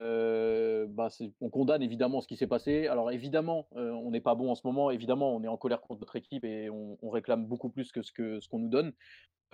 Euh, 0.00 0.86
bah, 0.88 1.08
on 1.40 1.50
condamne 1.50 1.82
évidemment 1.82 2.20
ce 2.20 2.28
qui 2.28 2.36
s'est 2.36 2.46
passé. 2.46 2.86
Alors 2.86 3.10
évidemment, 3.10 3.66
euh, 3.76 3.90
on 3.90 4.10
n'est 4.12 4.20
pas 4.20 4.34
bon 4.36 4.50
en 4.50 4.54
ce 4.54 4.62
moment. 4.64 4.90
Évidemment, 4.90 5.34
on 5.34 5.42
est 5.42 5.48
en 5.48 5.56
colère 5.56 5.80
contre 5.80 6.00
notre 6.00 6.14
équipe 6.16 6.44
et 6.44 6.70
on, 6.70 6.96
on 7.02 7.10
réclame 7.10 7.46
beaucoup 7.46 7.68
plus 7.68 7.90
que 7.90 8.02
ce 8.02 8.12
que 8.12 8.38
ce 8.40 8.48
qu'on 8.48 8.60
nous 8.60 8.68
donne. 8.68 8.92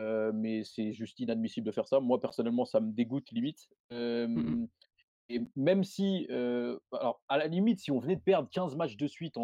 Euh, 0.00 0.32
mais 0.34 0.64
c'est 0.64 0.92
juste 0.92 1.18
inadmissible 1.20 1.66
de 1.66 1.72
faire 1.72 1.86
ça. 1.86 2.00
Moi 2.00 2.20
personnellement, 2.20 2.64
ça 2.66 2.80
me 2.80 2.92
dégoûte 2.92 3.30
limite. 3.30 3.68
Euh, 3.92 4.26
Mhm. 4.26 4.68
Et 5.30 5.40
même 5.56 5.84
si, 5.84 6.26
euh, 6.30 6.78
alors 6.92 7.22
à 7.28 7.38
la 7.38 7.46
limite, 7.46 7.80
si 7.80 7.90
on 7.90 7.98
venait 7.98 8.16
de 8.16 8.20
perdre 8.20 8.48
15 8.50 8.76
matchs 8.76 8.96
de 8.96 9.06
suite 9.06 9.36
en, 9.38 9.42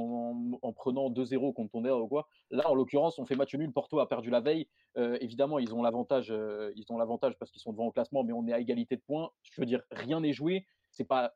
en- 0.53 0.59
en 0.61 0.73
prenant 0.73 1.09
2-0 1.11 1.53
contre 1.55 1.73
Tonnerre 1.73 1.97
ou 1.99 2.07
quoi, 2.09 2.29
là 2.51 2.69
en 2.71 2.75
l'occurrence, 2.75 3.19
on 3.19 3.25
fait 3.25 3.37
match 3.37 3.55
nul. 3.55 3.73
Porto 3.73 3.99
a 3.99 4.09
perdu 4.09 4.29
la 4.31 4.41
veille. 4.41 4.69
Euh, 4.99 5.17
évidemment, 5.21 5.59
ils 5.59 5.75
ont 5.75 5.83
l'avantage, 5.83 6.31
euh, 6.31 6.73
ils 6.77 6.85
ont 6.91 6.99
l'avantage 6.99 7.39
parce 7.39 7.51
qu'ils 7.51 7.63
sont 7.63 7.73
devant 7.73 7.87
au 7.87 7.93
classement, 7.93 8.25
mais 8.25 8.33
on 8.33 8.47
est 8.47 8.53
à 8.53 8.61
égalité 8.61 8.97
de 8.97 9.03
points. 9.03 9.31
Je 9.53 9.61
veux 9.61 9.67
dire, 9.67 9.83
rien 9.91 10.21
n'est 10.21 10.33
joué. 10.33 10.67
C'est 10.91 11.05
pas. 11.05 11.33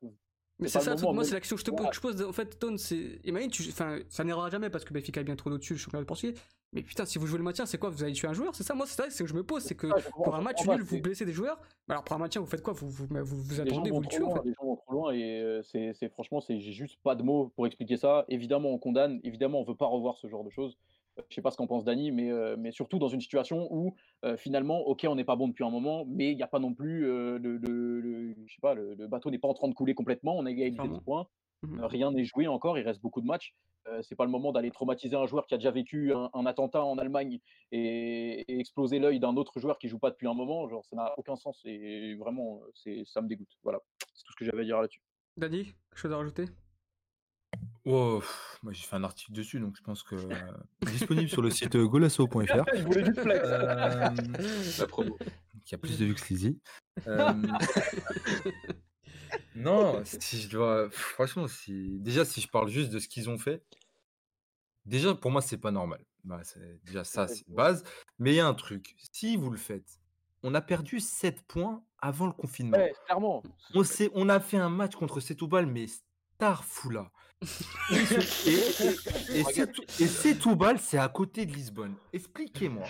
Mais 0.60 0.68
c'est 0.68 0.80
ça, 0.80 0.94
moment, 0.94 1.12
moi, 1.14 1.24
c'est 1.24 1.34
la 1.34 1.40
question 1.40 1.56
que 1.56 1.60
je 1.60 1.64
te 1.64 1.70
pose, 1.70 1.78
Voilà. 1.78 1.90
que 1.90 1.96
je 1.96 2.00
pose. 2.00 2.22
En 2.22 2.32
fait, 2.32 2.58
Tone, 2.60 2.78
c'est. 2.78 3.18
Imagine, 3.24 3.50
tu... 3.50 3.64
enfin, 3.70 3.98
ça 4.08 4.22
n'ira 4.22 4.48
jamais 4.50 4.70
parce 4.70 4.84
que 4.84 4.94
Benfica 4.94 5.20
est 5.20 5.24
bien 5.24 5.34
trop 5.34 5.50
au-dessus, 5.50 5.72
le 5.74 5.78
championnat 5.80 6.04
portugais. 6.04 6.34
Mais 6.72 6.82
putain, 6.82 7.04
si 7.06 7.18
vous 7.18 7.26
jouez 7.26 7.38
le 7.38 7.44
maintien, 7.44 7.66
c'est 7.66 7.78
quoi 7.78 7.90
Vous 7.90 8.02
allez 8.04 8.12
tuer 8.12 8.28
un 8.28 8.32
joueur 8.32 8.54
C'est 8.54 8.62
ça, 8.62 8.74
moi, 8.74 8.86
c'est 8.86 8.94
ça, 9.00 9.10
c'est 9.10 9.24
que 9.24 9.30
je 9.30 9.34
me 9.34 9.42
pose. 9.42 9.62
C'est 9.64 9.74
que 9.74 9.88
je 9.88 10.10
pour 10.10 10.34
un 10.34 10.40
je 10.40 10.44
match 10.44 10.66
nul, 10.66 10.82
vous 10.82 11.00
blessez 11.00 11.24
des 11.24 11.32
joueurs. 11.32 11.60
Alors, 11.88 12.04
pour 12.04 12.14
un 12.16 12.18
maintien, 12.20 12.40
vous 12.40 12.46
faites 12.46 12.62
quoi? 12.62 12.72
Vous 12.72 12.88
vous, 12.88 13.06
vous, 13.08 13.24
vous 13.42 13.60
attendez, 13.60 13.90
vous 13.90 14.00
le 14.00 14.06
tuez, 14.06 14.22
en 14.22 14.34
fait. 14.34 14.40
les 14.44 14.54
gens 14.54 14.64
vont 14.64 14.76
trop 14.76 14.92
loin 14.92 15.12
et 15.12 15.40
euh, 15.40 15.62
c'est 15.62 15.92
c'est- 15.94 16.08
franchement, 16.08 16.40
c'est 16.40 16.58
j'ai 16.60 16.72
juste 16.72 16.98
pas 17.02 17.14
de 17.16 17.22
mots 17.24 17.52
pour 17.56 17.66
expliquer 17.66 17.96
ça. 17.96 18.24
Évidemment, 18.28 18.70
on 18.70 18.78
condamne. 18.78 19.20
Évidemment, 19.24 19.60
on 19.60 19.64
veut 19.64 19.76
pas 19.76 19.86
revoir 19.86 20.16
ce 20.18 20.28
genre 20.28 20.44
de 20.44 20.50
choses. 20.50 20.76
Je 21.30 21.34
sais 21.34 21.42
pas 21.42 21.50
ce 21.50 21.56
qu'en 21.56 21.66
pense 21.66 21.84
Dany, 21.84 22.10
mais, 22.10 22.30
euh, 22.30 22.56
mais 22.58 22.72
surtout 22.72 22.98
dans 22.98 23.08
une 23.08 23.20
situation 23.20 23.68
où 23.70 23.94
euh, 24.24 24.36
finalement, 24.36 24.80
ok, 24.80 25.06
on 25.08 25.14
n'est 25.14 25.24
pas 25.24 25.36
bon 25.36 25.48
depuis 25.48 25.64
un 25.64 25.70
moment, 25.70 26.04
mais 26.08 26.32
il 26.32 26.36
n'y 26.36 26.42
a 26.42 26.48
pas 26.48 26.58
non 26.58 26.74
plus 26.74 27.06
euh, 27.08 27.38
je 27.40 28.52
sais 28.52 28.60
pas, 28.60 28.74
le, 28.74 28.94
le 28.94 29.06
bateau 29.06 29.30
n'est 29.30 29.38
pas 29.38 29.48
en 29.48 29.54
train 29.54 29.68
de 29.68 29.74
couler 29.74 29.94
complètement. 29.94 30.36
On 30.36 30.44
a 30.46 30.50
égalité 30.50 30.88
de 30.88 30.98
points. 30.98 31.28
Euh, 31.64 31.86
rien 31.86 32.10
n'est 32.10 32.24
joué 32.24 32.46
encore. 32.46 32.78
Il 32.78 32.82
reste 32.82 33.00
beaucoup 33.00 33.20
de 33.20 33.26
matchs. 33.26 33.54
C'est 34.02 34.16
pas 34.16 34.24
le 34.24 34.30
moment 34.30 34.50
d'aller 34.50 34.70
traumatiser 34.70 35.14
un 35.14 35.26
joueur 35.26 35.46
qui 35.46 35.54
a 35.54 35.58
déjà 35.58 35.70
vécu 35.70 36.12
un, 36.12 36.30
un 36.32 36.46
attentat 36.46 36.82
en 36.82 36.96
Allemagne 36.96 37.38
et, 37.70 38.40
et 38.50 38.58
exploser 38.58 38.98
l'œil 38.98 39.20
d'un 39.20 39.36
autre 39.36 39.60
joueur 39.60 39.78
qui 39.78 39.88
joue 39.88 39.98
pas 39.98 40.10
depuis 40.10 40.26
un 40.26 40.34
moment. 40.34 40.68
Genre, 40.68 40.84
ça 40.86 40.96
n'a 40.96 41.12
aucun 41.18 41.36
sens 41.36 41.60
et 41.64 42.14
vraiment, 42.14 42.60
ça 43.04 43.20
me 43.20 43.28
dégoûte. 43.28 43.56
Voilà, 43.62 43.80
c'est 44.14 44.24
tout 44.24 44.32
ce 44.32 44.36
que 44.36 44.44
j'avais 44.46 44.62
à 44.62 44.64
dire 44.64 44.80
là-dessus. 44.80 45.02
Dani, 45.36 45.64
quelque 45.64 45.96
chose 45.96 46.12
à 46.12 46.16
rajouter? 46.16 46.46
Oh, 47.86 48.18
pff, 48.20 48.58
moi 48.62 48.72
j'ai 48.72 48.82
fait 48.82 48.96
un 48.96 49.04
article 49.04 49.32
dessus, 49.32 49.60
donc 49.60 49.76
je 49.76 49.82
pense 49.82 50.02
que 50.02 50.14
euh, 50.16 50.52
disponible 50.86 51.28
sur 51.28 51.42
le 51.42 51.50
site 51.50 51.76
euh, 51.76 51.86
golasso.fr. 51.86 52.28
Du 52.32 53.14
flex. 53.14 53.40
Euh, 53.44 54.10
La 54.78 54.86
promo. 54.86 55.18
qui 55.64 55.74
a 55.74 55.78
plus 55.78 55.98
de 55.98 56.06
vues 56.06 56.14
que 56.14 56.20
Sleazy. 56.20 56.58
Euh, 57.06 57.32
non, 59.54 60.02
si 60.04 60.40
je 60.40 60.48
dois. 60.48 60.88
pff, 60.88 60.98
Franchement, 60.98 61.46
si... 61.48 61.98
déjà, 62.00 62.24
si 62.24 62.40
je 62.40 62.48
parle 62.48 62.68
juste 62.68 62.90
de 62.90 62.98
ce 62.98 63.08
qu'ils 63.08 63.28
ont 63.30 63.38
fait, 63.38 63.62
déjà, 64.86 65.14
pour 65.14 65.30
moi, 65.30 65.42
c'est 65.42 65.58
pas 65.58 65.70
normal. 65.70 66.04
Bah, 66.24 66.40
c'est- 66.42 66.80
déjà, 66.84 67.04
ça, 67.04 67.28
c'est 67.28 67.46
une 67.48 67.54
base. 67.54 67.84
Mais 68.18 68.32
il 68.32 68.36
y 68.36 68.40
a 68.40 68.46
un 68.46 68.54
truc. 68.54 68.94
Si 69.12 69.36
vous 69.36 69.50
le 69.50 69.58
faites, 69.58 70.00
on 70.42 70.54
a 70.54 70.60
perdu 70.62 71.00
7 71.00 71.42
points 71.42 71.84
avant 72.00 72.26
le 72.26 72.32
confinement. 72.32 72.78
Ouais, 72.78 72.94
clairement. 73.06 73.42
On, 73.74 73.84
s'est- 73.84 74.10
on 74.14 74.28
a 74.28 74.40
fait 74.40 74.56
un 74.58 74.70
match 74.70 74.94
contre 74.96 75.20
Setoubal, 75.20 75.66
mais 75.66 75.86
Starfoula. 76.36 77.10
Et, 77.90 77.94
et, 77.96 79.40
et, 79.40 79.42
Setou- 79.44 80.02
et 80.02 80.06
Setoubal, 80.06 80.78
c'est 80.78 80.98
à 80.98 81.08
côté 81.08 81.46
de 81.46 81.52
Lisbonne. 81.52 81.94
Expliquez-moi. 82.12 82.86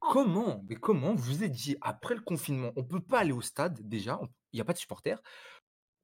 Comment, 0.00 0.64
mais 0.68 0.74
comment 0.74 1.14
vous 1.14 1.44
êtes 1.44 1.52
dit, 1.52 1.76
après 1.80 2.14
le 2.14 2.20
confinement, 2.22 2.72
on 2.76 2.82
peut 2.84 3.00
pas 3.00 3.20
aller 3.20 3.32
au 3.32 3.40
stade 3.40 3.78
déjà, 3.82 4.18
il 4.52 4.56
n'y 4.56 4.60
a 4.60 4.64
pas 4.64 4.72
de 4.72 4.78
supporters, 4.78 5.22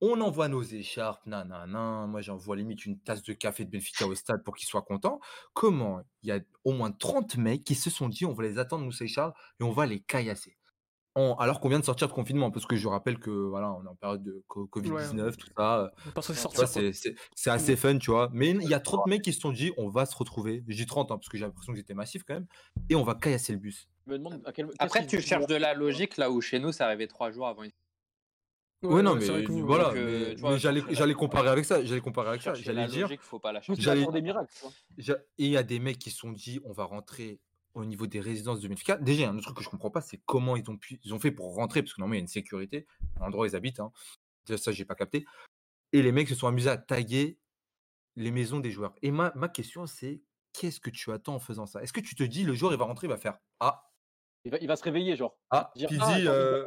on 0.00 0.20
envoie 0.20 0.46
nos 0.46 0.62
écharpes, 0.62 1.26
nanana, 1.26 2.06
moi 2.06 2.20
j'envoie 2.20 2.54
limite 2.54 2.86
une 2.86 3.00
tasse 3.00 3.22
de 3.24 3.32
café 3.32 3.64
de 3.64 3.70
Benfica 3.70 4.06
au 4.06 4.14
stade 4.14 4.44
pour 4.44 4.54
qu'ils 4.54 4.68
soient 4.68 4.82
contents. 4.82 5.18
Comment 5.52 6.02
Il 6.22 6.28
y 6.28 6.32
a 6.32 6.38
au 6.62 6.72
moins 6.72 6.92
30 6.92 7.36
mecs 7.38 7.64
qui 7.64 7.74
se 7.74 7.90
sont 7.90 8.08
dit, 8.08 8.24
on 8.24 8.32
va 8.34 8.44
les 8.44 8.58
attendre, 8.58 8.84
nous, 8.84 8.92
Charles, 8.92 9.32
et 9.58 9.64
on 9.64 9.72
va 9.72 9.86
les 9.86 9.98
caillasser. 9.98 10.56
En- 11.18 11.34
alors 11.36 11.58
qu'on 11.60 11.68
vient 11.68 11.80
de 11.80 11.84
sortir 11.84 12.06
de 12.06 12.12
confinement, 12.12 12.50
parce 12.50 12.64
que 12.66 12.76
je 12.76 12.86
rappelle 12.86 13.18
que 13.18 13.30
voilà, 13.30 13.72
on 13.72 13.84
est 13.84 13.88
en 13.88 13.94
période 13.96 14.22
de 14.22 14.44
co- 14.46 14.66
Covid-19, 14.66 15.24
Ouais. 15.26 15.32
tout 15.32 15.48
ça. 15.56 15.80
euh, 15.80 15.88
c'est 16.66 16.92
c'est- 16.92 17.14
c'est 17.34 17.50
assez 17.50 17.74
fun, 17.76 17.98
tu 17.98 18.10
vois. 18.10 18.28
Mais 18.32 18.50
il 18.50 18.68
y 18.68 18.74
a 18.74 18.80
30 18.80 19.06
mecs 19.06 19.22
qui 19.22 19.32
se 19.32 19.40
sont 19.40 19.50
dit, 19.52 19.72
on 19.78 19.88
va 19.88 20.06
se 20.06 20.16
retrouver. 20.16 20.62
Je 20.68 20.76
dis 20.76 20.86
30, 20.86 21.10
hein, 21.10 21.16
parce 21.16 21.28
que 21.28 21.36
j'ai 21.36 21.44
l'impression 21.44 21.72
que 21.72 21.78
j'étais 21.78 21.94
massif 21.94 22.22
quand 22.26 22.34
même. 22.34 22.46
Et 22.88 22.94
on 22.94 23.02
va 23.02 23.14
caillasser 23.16 23.52
le 23.52 23.58
bus. 23.58 23.88
Je 24.06 24.12
me 24.12 24.18
demande 24.18 24.40
à 24.44 24.52
quel- 24.52 24.70
Après, 24.78 25.06
tu 25.06 25.20
cherches 25.20 25.46
de 25.46 25.56
la 25.56 25.74
logique 25.74 26.16
là 26.18 26.30
où 26.30 26.40
chez 26.40 26.58
nous, 26.60 26.70
ça 26.72 26.86
arrivait 26.86 27.08
trois 27.08 27.30
jours 27.32 27.48
avant. 27.48 27.64
une- 27.64 27.72
Ouais, 28.84 29.02
non, 29.02 29.14
c'est 29.14 29.26
mais 29.26 29.26
vrai 29.32 29.44
que 29.44 29.50
vous- 29.50 29.66
voilà. 29.66 29.88
euh, 29.88 30.28
mais 30.28 30.34
tu 30.36 30.40
vois, 30.40 30.52
mais 30.52 30.58
j'allais 30.58 30.82
j'allais 30.90 31.14
comparer 31.46 31.48
avec 31.48 31.64
ça. 31.64 31.84
J'allais 31.84 32.00
comparer 32.00 32.28
avec 32.28 32.42
ça. 32.42 32.54
J'allais 32.54 32.82
la 32.82 32.86
dire. 32.86 33.02
logique, 33.08 33.22
faut 33.22 33.40
pas 33.40 33.50
la 33.50 33.58
Plus 33.58 33.66
chercher. 33.74 33.82
J'allais- 33.82 34.02
pour 34.04 34.12
des 34.12 34.22
miracles. 34.22 34.52
tu 34.54 34.60
vois. 34.62 34.70
j'a- 34.98 35.14
Et 35.38 35.46
il 35.46 35.50
y 35.50 35.56
a 35.56 35.64
des 35.64 35.80
mecs 35.80 35.98
qui 35.98 36.10
se 36.10 36.18
sont 36.18 36.30
dit, 36.30 36.60
on 36.64 36.70
va 36.72 36.84
rentrer 36.84 37.40
au 37.80 37.84
niveau 37.86 38.06
des 38.06 38.20
résidences 38.20 38.60
de 38.60 38.68
Benfica. 38.68 38.96
Déjà, 38.96 39.18
il 39.18 39.22
y 39.22 39.24
a 39.24 39.30
un 39.30 39.34
autre 39.36 39.44
truc 39.44 39.56
que 39.58 39.64
je 39.64 39.68
comprends 39.68 39.90
pas, 39.90 40.00
c'est 40.00 40.20
comment 40.26 40.56
ils 40.56 40.68
ont 40.70 40.76
pu, 40.76 41.00
ils 41.04 41.14
ont 41.14 41.18
fait 41.18 41.30
pour 41.30 41.54
rentrer, 41.54 41.82
parce 41.82 41.94
que 41.94 42.00
normalement 42.00 42.14
il 42.14 42.18
y 42.18 42.20
a 42.20 42.22
une 42.22 42.28
sécurité 42.28 42.86
l'endroit 43.20 43.44
où 43.44 43.48
ils 43.48 43.56
habitent. 43.56 43.80
Hein. 43.80 43.92
Déjà, 44.46 44.58
ça, 44.58 44.72
j'ai 44.72 44.84
pas 44.84 44.94
capté. 44.94 45.24
Et 45.92 46.02
les 46.02 46.12
mecs 46.12 46.28
se 46.28 46.34
sont 46.34 46.46
amusés 46.48 46.70
à 46.70 46.76
taguer 46.76 47.38
les 48.16 48.30
maisons 48.30 48.60
des 48.60 48.70
joueurs. 48.70 48.94
Et 49.02 49.10
ma, 49.10 49.32
ma 49.36 49.48
question, 49.48 49.86
c'est 49.86 50.22
qu'est-ce 50.52 50.80
que 50.80 50.90
tu 50.90 51.12
attends 51.12 51.36
en 51.36 51.38
faisant 51.40 51.66
ça? 51.66 51.82
Est-ce 51.82 51.92
que 51.92 52.00
tu 52.00 52.14
te 52.14 52.22
dis, 52.22 52.44
le 52.44 52.54
joueur, 52.54 52.72
il 52.72 52.78
va 52.78 52.84
rentrer, 52.84 53.06
il 53.06 53.10
va 53.10 53.16
faire 53.16 53.38
Ah, 53.60 53.90
Il 54.44 54.50
va, 54.50 54.58
il 54.60 54.66
va 54.66 54.76
se 54.76 54.82
réveiller, 54.82 55.16
genre. 55.16 55.38
ah, 55.50 55.70
Dire, 55.76 55.88
Pizzi, 55.88 56.02
ah, 56.02 56.18
euh. 56.18 56.66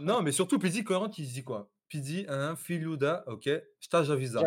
Non, 0.00 0.22
mais 0.22 0.32
surtout, 0.32 0.58
Pizzi, 0.58 0.84
quand 0.84 1.18
il 1.18 1.26
se 1.26 1.34
dit 1.34 1.44
quoi? 1.44 1.70
Pizzi, 1.88 2.26
un 2.28 2.56
Filuda, 2.56 3.24
ok, 3.28 3.48
stage 3.80 4.10
à 4.10 4.16
visa. 4.16 4.42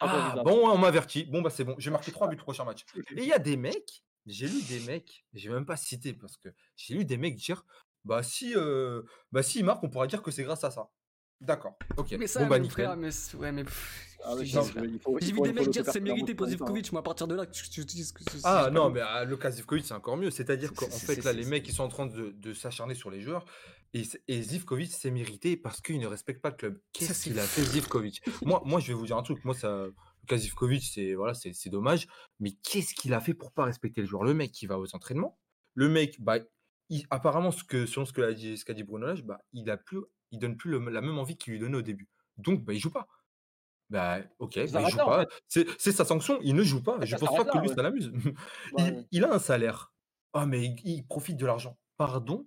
Ah, 0.00 0.34
bon, 0.44 0.68
on 0.68 0.78
m'a 0.78 0.88
averti. 0.88 1.24
Bon, 1.24 1.42
bah 1.42 1.50
c'est 1.50 1.64
bon. 1.64 1.74
J'ai 1.78 1.90
marqué 1.90 2.10
3 2.10 2.28
buts 2.28 2.36
au 2.36 2.42
prochain 2.42 2.64
match. 2.64 2.84
Et 3.16 3.22
il 3.22 3.28
y 3.28 3.32
a 3.32 3.38
des 3.38 3.56
mecs, 3.56 4.04
j'ai 4.26 4.48
lu 4.48 4.62
des 4.68 4.80
mecs, 4.80 5.24
j'ai 5.32 5.48
même 5.48 5.66
pas 5.66 5.76
cité 5.76 6.12
parce 6.12 6.36
que 6.36 6.48
j'ai 6.76 6.94
lu 6.94 7.04
des 7.04 7.16
mecs 7.16 7.36
dire 7.36 7.64
bah 8.04 8.22
si, 8.22 8.54
euh, 8.56 9.02
bah 9.32 9.42
si 9.42 9.58
il 9.60 9.64
marque, 9.64 9.82
on 9.82 9.88
pourra 9.90 10.06
dire 10.06 10.22
que 10.22 10.30
c'est 10.30 10.44
grâce 10.44 10.64
à 10.64 10.70
ça. 10.70 10.88
D'accord. 11.40 11.76
Ok. 11.98 12.12
Mais 12.18 12.26
ça, 12.26 12.40
bon, 12.44 12.46
bah 12.48 12.64
frère, 12.68 12.96
mais. 12.96 13.10
Ouais, 13.34 13.52
mais. 13.52 13.64
Ah, 14.24 14.34
mais 14.38 14.46
J'ai 14.46 15.32
vu 15.32 15.40
des 15.42 15.52
mecs 15.52 15.68
dire 15.68 15.84
c'est 15.84 16.00
mérité 16.00 16.34
pour. 16.34 16.46
Zivkovic, 16.46 16.90
moi 16.92 17.00
à 17.00 17.02
partir 17.02 17.26
de 17.28 17.34
là, 17.34 17.44
tu, 17.44 17.68
tu, 17.68 17.84
tu 17.84 17.96
dis 17.96 18.10
que 18.12 18.22
c'est- 18.30 18.40
Ah 18.44 18.70
non, 18.72 18.88
mais 18.88 19.00
ah, 19.02 19.24
le 19.24 19.36
cas 19.36 19.50
Zivkovic, 19.50 19.84
c'est 19.84 19.92
encore 19.92 20.16
mieux. 20.16 20.30
C'est-à-dire 20.30 20.70
C'est- 20.70 20.74
qu'en 20.76 20.90
fait, 20.90 21.22
là, 21.24 21.32
les 21.34 21.44
mecs, 21.44 21.68
ils 21.68 21.74
sont 21.74 21.82
en 21.84 21.88
train 21.88 22.06
de, 22.06 22.30
de 22.30 22.54
s'acharner 22.54 22.94
sur 22.94 23.10
les 23.10 23.20
joueurs. 23.20 23.44
Et, 23.92 24.02
et 24.28 24.42
Zivkovic, 24.42 24.92
c'est 24.92 25.10
mérité 25.10 25.56
parce 25.58 25.80
qu'il 25.82 25.98
ne 26.00 26.06
respecte 26.06 26.40
pas 26.40 26.50
le 26.50 26.56
club. 26.56 26.80
Qu'est-ce 26.92 27.24
qu'il 27.24 27.38
a 27.38 27.42
fait, 27.42 27.62
Zivkovic 27.62 28.22
moi, 28.42 28.62
moi, 28.64 28.80
je 28.80 28.88
vais 28.88 28.94
vous 28.94 29.06
dire 29.06 29.16
un 29.18 29.22
truc. 29.22 29.44
Moi, 29.44 29.54
ça, 29.54 29.86
le 30.26 30.36
cas 30.36 30.36
Zivkovic, 30.38 30.82
c'est 30.92 31.14
voilà, 31.14 31.34
c'est 31.34 31.52
c'est 31.52 31.70
dommage. 31.70 32.06
Mais 32.40 32.52
qu'est-ce 32.52 32.94
qu'il 32.94 33.14
a 33.14 33.20
fait 33.20 33.34
pour 33.34 33.52
pas 33.52 33.64
respecter 33.64 34.00
le 34.00 34.06
joueur? 34.06 34.24
Le 34.24 34.34
mec 34.34 34.52
qui 34.52 34.66
va 34.66 34.78
aux 34.78 34.94
entraînements, 34.94 35.38
le 35.74 35.88
mec, 35.88 36.20
bah, 36.20 36.38
il- 36.88 37.06
apparemment, 37.10 37.50
ce 37.52 37.64
que, 37.64 37.86
selon 37.86 38.04
ce 38.06 38.12
qu'a 38.12 38.32
dit, 38.32 38.56
ce 38.58 38.64
qu'a 38.64 38.74
dit 38.74 38.82
Bruno 38.84 39.06
Lage, 39.06 39.24
bah, 39.24 39.40
il 39.52 39.70
a 39.70 39.76
plus, 39.76 40.00
il 40.32 40.38
donne 40.38 40.56
plus 40.56 40.70
le- 40.70 40.78
la 40.90 41.00
même 41.00 41.18
envie 41.18 41.36
qu'il 41.36 41.52
lui 41.52 41.60
donnait 41.60 41.76
au 41.78 41.82
début. 41.82 42.08
Donc, 42.38 42.64
bah, 42.64 42.72
il 42.74 42.78
joue 42.80 42.90
pas. 42.90 43.06
Bah, 43.90 44.18
ok, 44.40 44.54
bah, 44.72 44.82
il 44.82 44.88
joue 44.90 44.96
là, 44.98 45.06
en 45.06 45.08
pas. 45.10 45.20
fait. 45.20 45.28
C'est 45.48 45.66
c'est 45.80 45.92
sa 45.92 46.04
sanction, 46.04 46.38
il 46.42 46.54
ne 46.56 46.62
joue 46.64 46.82
pas. 46.82 46.98
Ça 47.00 47.04
Je 47.06 47.16
pense 47.16 47.36
pas 47.36 47.44
que 47.44 47.58
lui, 47.58 47.68
ouais. 47.68 47.74
ça 47.74 47.82
l'amuse. 47.82 48.12
Il, 48.78 48.84
ouais. 48.84 49.06
il 49.12 49.24
a 49.24 49.32
un 49.34 49.38
salaire. 49.38 49.92
Ah, 50.32 50.44
mais 50.46 50.64
il, 50.64 50.76
il 50.84 51.06
profite 51.06 51.36
de 51.36 51.46
l'argent. 51.46 51.78
Pardon? 51.96 52.46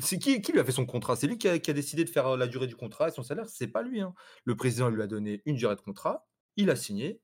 C'est 0.00 0.18
qui, 0.18 0.40
qui 0.42 0.52
lui 0.52 0.60
a 0.60 0.64
fait 0.64 0.70
son 0.72 0.86
contrat? 0.86 1.16
C'est 1.16 1.26
lui 1.26 1.38
qui 1.38 1.48
a, 1.48 1.58
qui 1.58 1.70
a 1.70 1.74
décidé 1.74 2.04
de 2.04 2.10
faire 2.10 2.26
euh, 2.28 2.36
la 2.36 2.46
durée 2.46 2.66
du 2.68 2.76
contrat 2.76 3.08
et 3.08 3.10
son 3.10 3.22
salaire? 3.22 3.48
C'est 3.48 3.66
pas 3.68 3.82
lui. 3.82 4.00
hein. 4.00 4.14
Le 4.44 4.54
président 4.54 4.88
lui 4.90 5.02
a 5.02 5.06
donné 5.06 5.42
une 5.44 5.56
durée 5.56 5.74
de 5.74 5.80
contrat. 5.80 6.28
Il 6.56 6.70
a 6.70 6.76
signé. 6.76 7.20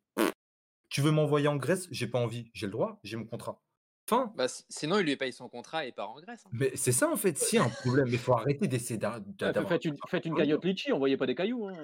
Tu 0.89 1.03
veux 1.03 1.11
m'envoyer 1.11 1.49
en 1.49 1.57
Grèce? 1.57 1.87
J'ai 1.91 2.07
pas 2.07 2.19
envie. 2.19 2.51
J'ai 2.55 2.67
le 2.67 2.73
droit. 2.73 2.99
J'ai 3.03 3.17
mon 3.17 3.27
contrat. 3.27 3.61
Fin. 4.09 4.33
Bah, 4.37 4.49
si- 4.49 4.65
sinon, 4.71 4.99
il 5.01 5.05
lui 5.05 5.17
paye 5.17 5.35
son 5.35 5.51
contrat 5.51 5.85
et 5.85 5.93
part 5.93 6.09
en 6.11 6.21
Grèce. 6.21 6.43
hein. 6.47 6.51
Mais 6.55 6.73
c'est 6.77 6.93
ça 6.93 7.11
en 7.11 7.17
fait. 7.17 7.37
S'il 7.37 7.59
y 7.59 7.63
a 7.63 7.65
un 7.67 7.69
problème, 7.69 8.07
il 8.09 8.17
faut 8.19 8.33
arrêter 8.33 8.67
d'essayer 8.67 8.97
d'a- 8.99 9.21
d'a- 9.21 9.49
Ouais, 9.49 9.53
d'avoir. 9.53 9.69
faites 9.73 9.85
une, 9.85 9.97
faites 10.09 10.25
une 10.25 10.35
cagnotte 10.35 10.65
litchi, 10.65 10.93
envoyez 10.93 11.19
pas 11.19 11.27
des 11.27 11.35
cailloux. 11.35 11.69
Hein. 11.69 11.75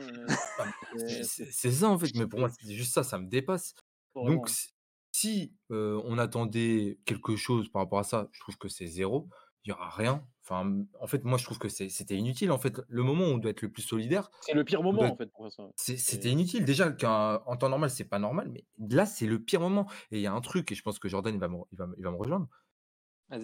Ah, 0.58 0.64
C'est- 1.06 1.70
ça 1.70 1.88
en 1.90 1.98
fait. 1.98 2.10
Mais 2.14 2.26
pour 2.26 2.40
moi, 2.40 2.48
c'est 2.48 2.72
juste 2.72 2.94
ça. 2.94 3.02
Ça 3.04 3.18
me 3.18 3.26
dépasse. 3.28 3.74
vraiment. 4.14 4.36
Donc, 4.36 4.48
si- 4.48 4.70
si 5.12 5.54
euh, 5.70 6.00
on 6.06 6.16
attendait 6.16 6.98
quelque 7.04 7.36
chose 7.36 7.68
par 7.68 7.82
rapport 7.82 7.98
à 7.98 8.04
ça, 8.04 8.28
je 8.32 8.40
trouve 8.40 8.56
que 8.56 8.68
c'est 8.68 8.86
zéro. 8.86 9.28
Il 9.64 9.68
n'y 9.70 9.72
aura 9.72 9.90
rien. 9.90 10.26
Enfin, 10.46 10.84
en 11.00 11.06
fait, 11.06 11.24
moi, 11.24 11.38
je 11.38 11.44
trouve 11.44 11.58
que 11.58 11.68
c'était 11.68 12.16
inutile. 12.16 12.50
En 12.52 12.58
fait, 12.58 12.80
le 12.88 13.02
moment 13.02 13.24
où 13.24 13.28
on 13.32 13.38
doit 13.38 13.50
être 13.50 13.62
le 13.62 13.72
plus 13.72 13.82
solidaire, 13.82 14.30
c'est 14.42 14.52
le 14.54 14.62
pire 14.64 14.82
moment 14.82 15.00
doit- 15.00 15.10
en 15.12 15.16
fait 15.16 15.30
pour 15.32 15.50
ça. 15.50 15.70
c'était 15.76 16.30
inutile. 16.30 16.64
Déjà, 16.66 16.90
qu'en 16.92 17.42
en 17.46 17.56
temps 17.56 17.70
normal, 17.70 17.90
c'est 17.90 18.04
pas 18.04 18.18
normal, 18.18 18.50
mais 18.50 18.64
là, 18.90 19.06
c'est 19.06 19.26
le 19.26 19.38
pire 19.42 19.60
moment. 19.60 19.88
Et 20.10 20.18
il 20.18 20.22
y 20.22 20.26
a 20.26 20.32
un 20.34 20.40
truc, 20.42 20.70
et 20.70 20.74
je 20.74 20.82
pense 20.82 20.98
que 20.98 21.08
Jordan, 21.08 21.34
il 21.34 21.40
va 21.40 21.48
me, 21.48 21.56
il 21.72 21.78
va, 21.78 21.86
me- 21.86 21.94
il 21.98 22.04
va 22.04 22.10
me 22.10 22.16
rejoindre. 22.16 22.48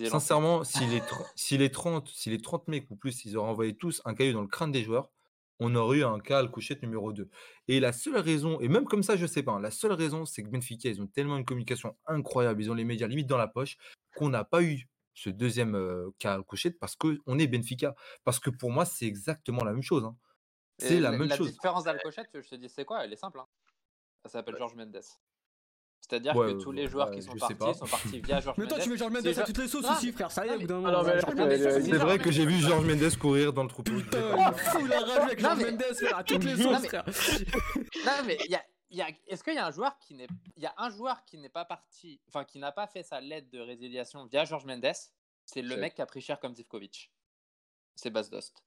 Sincèrement, 0.03 0.65
si 0.65 0.87
les, 0.87 1.01
si, 1.37 1.59
les 1.59 1.71
30, 1.71 2.09
si 2.09 2.31
les 2.31 2.41
30 2.41 2.69
mecs 2.69 2.91
ou 2.91 2.97
plus, 2.97 3.25
ils 3.25 3.37
auraient 3.37 3.51
envoyé 3.51 3.77
tous 3.77 4.01
un 4.05 4.15
caillou 4.15 4.33
dans 4.33 4.41
le 4.43 4.49
crâne 4.49 4.73
des 4.73 4.83
joueurs, 4.83 5.11
on 5.59 5.75
aurait 5.75 5.99
eu 5.99 6.05
un 6.05 6.19
cas 6.21 6.39
à 6.43 6.49
couchette 6.49 6.83
numéro 6.83 7.13
2. 7.13 7.29
Et 7.69 7.81
la 7.81 7.93
seule 7.93 8.17
raison, 8.17 8.59
et 8.61 8.69
même 8.69 8.85
comme 8.87 9.03
ça, 9.03 9.17
je 9.17 9.27
sais 9.27 9.43
pas, 9.43 9.53
hein, 9.53 9.61
la 9.61 9.71
seule 9.71 9.93
raison, 9.93 10.25
c'est 10.25 10.43
que 10.43 10.49
Benfica, 10.49 10.89
ils 10.89 11.03
ont 11.03 11.07
tellement 11.07 11.37
une 11.37 11.45
communication 11.45 11.97
incroyable, 12.07 12.63
ils 12.63 12.71
ont 12.71 12.75
les 12.75 12.85
médias 12.85 13.07
limite 13.09 13.27
dans 13.27 13.37
la 13.37 13.49
poche, 13.49 13.77
qu'on 14.17 14.31
n'a 14.31 14.45
pas 14.45 14.63
eu 14.63 14.89
ce 15.15 15.31
deuxième 15.31 15.75
euh, 15.75 16.11
cas 16.19 16.35
à 16.39 16.43
couchette 16.43 16.79
parce 16.79 16.97
qu'on 16.97 17.39
est 17.39 17.47
Benfica. 17.47 17.95
Parce 18.25 18.39
que 18.39 18.51
pour 18.51 18.71
moi, 18.71 18.85
c'est 18.85 19.07
exactement 19.07 19.65
la 19.65 19.73
même 19.73 19.83
chose. 19.83 20.05
hein. 20.05 20.17
C'est 20.79 20.99
la 21.01 21.11
même 21.11 21.25
La 21.29 21.37
chose. 21.37 21.53
différence 21.53 21.85
d'Alcochette, 21.85 22.31
je 22.35 22.49
te 22.49 22.55
dis, 22.55 22.69
c'est 22.71 22.85
quoi? 22.87 23.05
Elle 23.05 23.13
est 23.13 23.17
simple. 23.17 23.39
hein. 23.41 23.47
Ça 24.25 24.31
s'appelle 24.31 24.57
Georges 24.57 24.75
Mendes. 24.77 25.01
C'est-à-dire 26.01 26.35
Ouais, 26.35 26.55
que 26.55 26.63
tous 26.63 26.73
les 26.73 26.85
ouais, 26.85 26.89
joueurs 26.89 27.11
ouais, 27.11 27.17
qui 27.17 27.23
sont 27.23 27.37
partis 27.37 27.55
pas. 27.55 27.75
sont 27.75 27.87
partis 27.87 28.21
via 28.25 28.41
Georges 28.41 28.57
Mais 28.57 28.65
Mendes. 28.65 28.71
toi, 28.75 28.79
tu 28.83 28.89
mets 28.91 28.97
Georges 28.97 29.13
Mendes 29.13 29.27
à 29.27 29.43
toutes 29.45 29.59
les 29.59 29.69
sauces 29.69 29.91
aussi, 29.91 30.07
mais- 30.07 30.13
frère. 30.13 30.31
Ça 30.33 30.47
y 30.47 30.49
est, 30.49 30.53
Ah 30.53 30.57
mais 31.47 31.59
c'est 31.59 31.99
vrai 31.99 32.19
que 32.19 32.31
j'ai 32.33 32.47
vu 32.47 32.57
Georges 32.59 32.87
Mendes 32.87 33.17
courir 33.19 33.53
dans 33.53 33.63
le 33.65 33.69
troupeau. 33.69 33.93
Putain, 33.93 34.19
il 34.81 34.93
a 34.93 35.01
rage 35.01 35.11
avec 35.19 35.39
Georges 35.41 35.59
mais- 35.59 35.71
Mendes, 35.73 35.83
frère, 35.95 36.17
à 36.19 36.25
toutes 36.25 36.45
les 36.45 36.57
sauces, 36.57 36.81
mais- 36.83 36.89
frère. 36.89 37.05
Non, 38.07 38.13
mais 38.27 38.39
il 38.47 38.51
y 38.51 38.55
a- 38.55 38.65
est-ce 38.91 39.45
qu'il 39.45 39.55
y 39.55 39.59
a 39.59 39.67
un 39.67 39.71
joueur 39.71 39.99
qui 39.99 40.15
n'est, 40.15 40.27
il 40.57 40.63
y 40.63 40.67
a 40.67 40.75
un 40.77 40.91
joueur 40.91 41.25
qui 41.25 41.39
n'est 41.39 41.49
pas 41.49 41.65
parti, 41.65 42.21
enfin 42.29 42.45
qui 42.45 42.59
n'a 42.59 42.73
pas 42.73 42.87
fait 42.87 43.03
sa 43.03 43.21
lettre 43.21 43.49
de 43.51 43.61
résiliation 43.61 44.25
via 44.27 44.45
Georges 44.45 44.65
Mendes, 44.65 44.93
c'est 45.45 45.63
le 45.63 45.77
mec 45.77 45.95
qui 45.95 46.03
a 46.03 46.07
pris 46.07 46.21
cher 46.21 46.41
comme 46.41 46.55
Zivkovic. 46.55 47.13
C'est 47.95 48.11
Bas 48.11 48.23
Dost. 48.23 48.65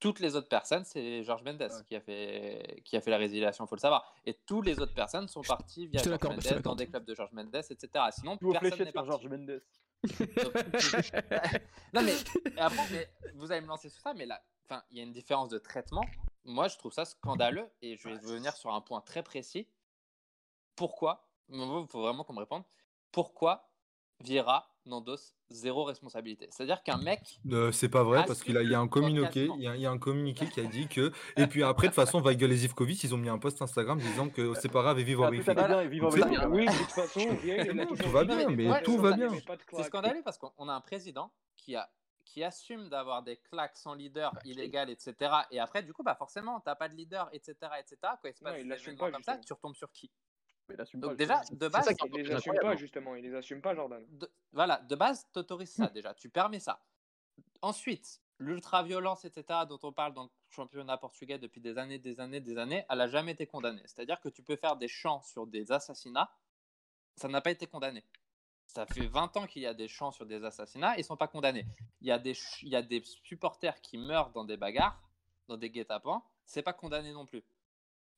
Toutes 0.00 0.20
les 0.20 0.36
autres 0.36 0.48
personnes, 0.48 0.84
c'est 0.84 1.22
Georges 1.22 1.44
Mendes 1.44 1.70
qui 1.86 1.94
a 1.94 2.00
fait 2.00 2.82
qui 2.84 2.96
a 2.96 3.00
fait 3.00 3.10
la 3.10 3.16
résiliation, 3.16 3.66
faut 3.66 3.76
le 3.76 3.80
savoir. 3.80 4.12
Et 4.24 4.34
toutes 4.34 4.66
les 4.66 4.78
autres 4.80 4.94
personnes 4.94 5.28
sont 5.28 5.42
parties 5.42 5.86
via 5.86 6.00
te 6.00 6.08
Mendes 6.08 6.62
dans 6.62 6.74
des 6.74 6.86
clubs 6.86 7.04
de 7.04 7.14
Georges 7.14 7.32
Mendes, 7.32 7.54
etc. 7.54 7.88
Sinon, 8.10 8.36
Tout 8.36 8.52
personne 8.52 8.84
n'est 8.84 8.92
parti. 8.92 9.08
Georges 9.08 9.28
Mendes. 9.28 9.62
non 11.94 12.02
mais 12.02 12.12
après, 12.58 12.86
mais 12.90 13.08
vous 13.34 13.50
allez 13.50 13.62
me 13.62 13.68
lancer 13.68 13.88
sur 13.88 14.02
ça, 14.02 14.12
mais 14.12 14.26
là, 14.26 14.42
enfin, 14.64 14.82
il 14.90 14.98
y 14.98 15.00
a 15.00 15.04
une 15.04 15.12
différence 15.12 15.48
de 15.48 15.58
traitement. 15.58 16.04
Moi, 16.44 16.68
je 16.68 16.76
trouve 16.76 16.92
ça 16.92 17.04
scandaleux 17.04 17.68
et 17.82 17.96
je 17.96 18.08
vais 18.08 18.16
venir 18.18 18.52
sur 18.56 18.72
un 18.74 18.80
point 18.80 19.00
très 19.00 19.22
précis. 19.22 19.66
Pourquoi 20.76 21.28
Il 21.48 21.58
faut 21.88 22.02
vraiment 22.02 22.24
qu'on 22.24 22.32
me 22.34 22.40
réponde. 22.40 22.64
Pourquoi 23.12 23.68
Vieira 24.20 24.70
n'endosse 24.86 25.34
zéro 25.50 25.84
responsabilité? 25.84 26.48
C'est-à-dire 26.50 26.82
qu'un 26.82 26.98
mec, 26.98 27.20
Euh, 27.50 27.72
c'est 27.72 27.88
pas 27.88 28.02
vrai 28.02 28.24
parce 28.26 28.42
qu'il 28.42 28.56
a- 28.56 28.62
il 28.62 28.70
y 28.70 28.74
a 28.74 28.80
un 28.80 28.88
communiqué, 28.88 29.48
il 29.56 29.62
y 29.62 29.68
a, 29.68 29.74
il 29.76 29.80
y 29.82 29.86
a 29.86 29.90
un 29.90 29.98
communiqué 29.98 30.48
qui 30.48 30.60
a 30.60 30.64
dit 30.64 30.88
que 30.88 31.12
et 31.36 31.46
puis 31.46 31.62
après 31.62 31.88
de 31.88 31.92
toute 31.92 31.96
façon 32.04 32.20
Weigel 32.20 32.50
et 32.52 32.56
Zivkovic 32.56 33.02
ils 33.04 33.14
ont 33.14 33.18
mis 33.18 33.28
un 33.28 33.38
post 33.38 33.60
Instagram 33.62 33.98
disant 33.98 34.28
que 34.28 34.54
c'est 34.54 34.68
pas 34.70 34.82
grave 34.82 34.98
et 34.98 35.04
vive 35.04 35.20
Ah, 35.22 35.26
en 35.26 35.30
lui. 35.30 35.38
Oui, 36.48 36.66
de 36.66 36.72
toute 36.78 36.90
façon, 36.90 37.20
tout 37.96 38.10
va 38.10 38.24
bien, 38.24 38.48
mais 38.50 38.82
tout 38.82 38.98
va 38.98 39.12
bien. 39.12 39.28
c'est 39.72 39.82
scandaleux 39.84 40.22
parce 40.24 40.38
qu'on 40.38 40.68
a 40.68 40.72
un 40.74 40.80
président 40.80 41.30
qui 41.56 41.74
a 41.76 41.88
qui 42.34 42.42
assume 42.42 42.88
d'avoir 42.88 43.22
des 43.22 43.36
claques 43.36 43.76
sans 43.76 43.94
leader 43.94 44.36
illégal, 44.44 44.90
etc. 44.90 45.14
Et 45.52 45.60
après, 45.60 45.84
du 45.84 45.94
coup, 45.94 46.02
bah 46.02 46.16
forcément, 46.16 46.58
t'as 46.58 46.74
pas 46.74 46.88
de 46.88 46.96
leader, 46.96 47.28
etc., 47.32 47.54
etc. 47.78 47.96
Quand 48.02 48.18
il 48.24 48.34
se 48.34 48.42
Non, 48.42 48.50
passe 48.50 48.60
il 48.60 48.66
l'assume 48.66 48.94
événements 48.94 49.06
pas, 49.06 49.12
comme 49.12 49.22
ça, 49.22 49.38
tu 49.38 49.52
retombes 49.52 49.76
sur 49.76 49.92
qui? 49.92 50.10
Mais 50.68 50.74
il 50.74 50.80
assume 50.80 50.98
Donc 50.98 51.10
pas, 51.12 51.16
déjà, 51.16 51.42
de 51.42 51.44
C'est 51.66 51.68
base, 51.70 51.84
ça 51.84 51.92
Il 52.06 52.12
les 52.12 52.32
assume 52.32 52.58
pas, 52.60 52.74
justement. 52.74 53.14
Il 53.14 53.22
les 53.22 53.36
assume 53.36 53.62
pas, 53.62 53.72
Jordan. 53.76 54.04
de, 54.08 54.28
voilà, 54.50 54.78
de 54.78 54.96
base, 54.96 55.28
t'autorises 55.32 55.74
ça 55.74 55.86
déjà, 55.86 56.12
tu 56.12 56.28
permets 56.28 56.58
ça. 56.58 56.84
Ensuite, 57.62 58.20
l'ultra-violence, 58.40 59.24
etc., 59.24 59.60
dont 59.68 59.78
on 59.84 59.92
parle 59.92 60.12
dans 60.12 60.24
le 60.24 60.30
championnat 60.48 60.98
portugais 60.98 61.38
depuis 61.38 61.60
des 61.60 61.78
années, 61.78 62.00
des 62.00 62.18
années, 62.18 62.40
des 62.40 62.58
années, 62.58 62.84
elle 62.90 62.98
n'a 62.98 63.06
jamais 63.06 63.30
été 63.30 63.46
condamnée. 63.46 63.82
C'est-à-dire 63.84 64.20
que 64.20 64.28
tu 64.28 64.42
peux 64.42 64.56
faire 64.56 64.74
des 64.74 64.88
chants 64.88 65.22
sur 65.22 65.46
des 65.46 65.70
assassinats, 65.70 66.32
ça 67.14 67.28
n'a 67.28 67.40
pas 67.40 67.52
été 67.52 67.68
condamné. 67.68 68.04
Ça 68.74 68.86
fait 68.86 69.06
20 69.06 69.36
ans 69.36 69.46
qu'il 69.46 69.62
y 69.62 69.66
a 69.66 69.74
des 69.74 69.86
chants 69.86 70.10
sur 70.10 70.26
des 70.26 70.44
assassinats, 70.44 70.96
ils 70.96 71.00
ne 71.00 71.04
sont 71.04 71.16
pas 71.16 71.28
condamnés. 71.28 71.64
Il 72.00 72.08
y, 72.08 72.10
a 72.10 72.18
des, 72.18 72.36
il 72.62 72.70
y 72.70 72.74
a 72.74 72.82
des 72.82 73.04
supporters 73.22 73.80
qui 73.80 73.98
meurent 73.98 74.30
dans 74.30 74.42
des 74.42 74.56
bagarres, 74.56 75.00
dans 75.46 75.56
des 75.56 75.70
guet-apens, 75.70 76.24
c'est 76.44 76.62
pas 76.62 76.72
condamné 76.72 77.12
non 77.12 77.24
plus. 77.24 77.44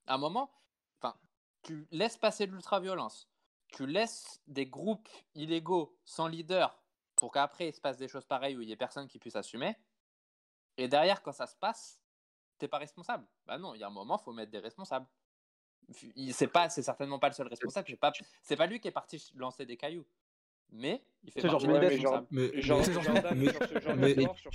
À 0.07 0.15
un 0.15 0.19
moment, 0.19 0.51
enfin, 0.99 1.15
tu 1.63 1.87
laisses 1.91 2.17
passer 2.17 2.47
de 2.47 2.53
l'ultra-violence, 2.53 3.29
tu 3.69 3.87
laisses 3.87 4.41
des 4.47 4.67
groupes 4.67 5.11
illégaux 5.35 5.95
sans 6.07 6.27
leader 6.27 6.83
pour 7.17 7.33
qu'après 7.33 7.69
il 7.69 7.75
se 7.75 7.81
passe 7.81 7.99
des 7.99 8.09
choses 8.09 8.25
pareilles 8.25 8.57
où 8.57 8.63
il 8.63 8.69
y 8.71 8.73
ait 8.73 8.77
personne 8.77 9.09
qui 9.09 9.19
puisse 9.19 9.37
assumer. 9.37 9.77
Et 10.79 10.89
derrière, 10.89 11.23
quand 11.23 11.33
ça 11.33 11.47
se 11.47 11.57
passe, 11.57 12.01
t'es 12.57 12.69
pas 12.69 12.79
responsable. 12.79 13.27
Bah 13.45 13.59
non, 13.59 13.75
il 13.75 13.81
y 13.81 13.85
a 13.85 13.89
un 13.89 13.91
moment, 13.91 14.17
faut 14.17 14.33
mettre 14.33 14.53
des 14.53 14.59
responsables. 14.59 15.07
C'est 16.33 16.49
pas, 16.49 16.71
c'est 16.71 16.83
certainement 16.83 17.19
pas 17.19 17.29
le 17.29 17.35
seul 17.35 17.47
responsable. 17.47 17.89
j'ai 17.89 17.97
Pas, 17.97 18.13
c'est 18.43 18.57
pas 18.57 18.67
lui 18.67 18.81
qui 18.81 18.89
est 18.89 18.93
parti 18.93 19.23
lancer 19.35 19.67
des 19.67 19.77
cailloux, 19.77 20.07
mais 20.73 21.03
il 21.25 21.33
fait 21.33 21.41
des 21.43 21.49
Mendes. 21.49 21.67
Mais, 21.83 21.99
Genre, 21.99 22.27
mais- 22.31 22.49
C'est 22.55 22.63
Jordan. 22.63 23.03
Jordan, 23.03 23.39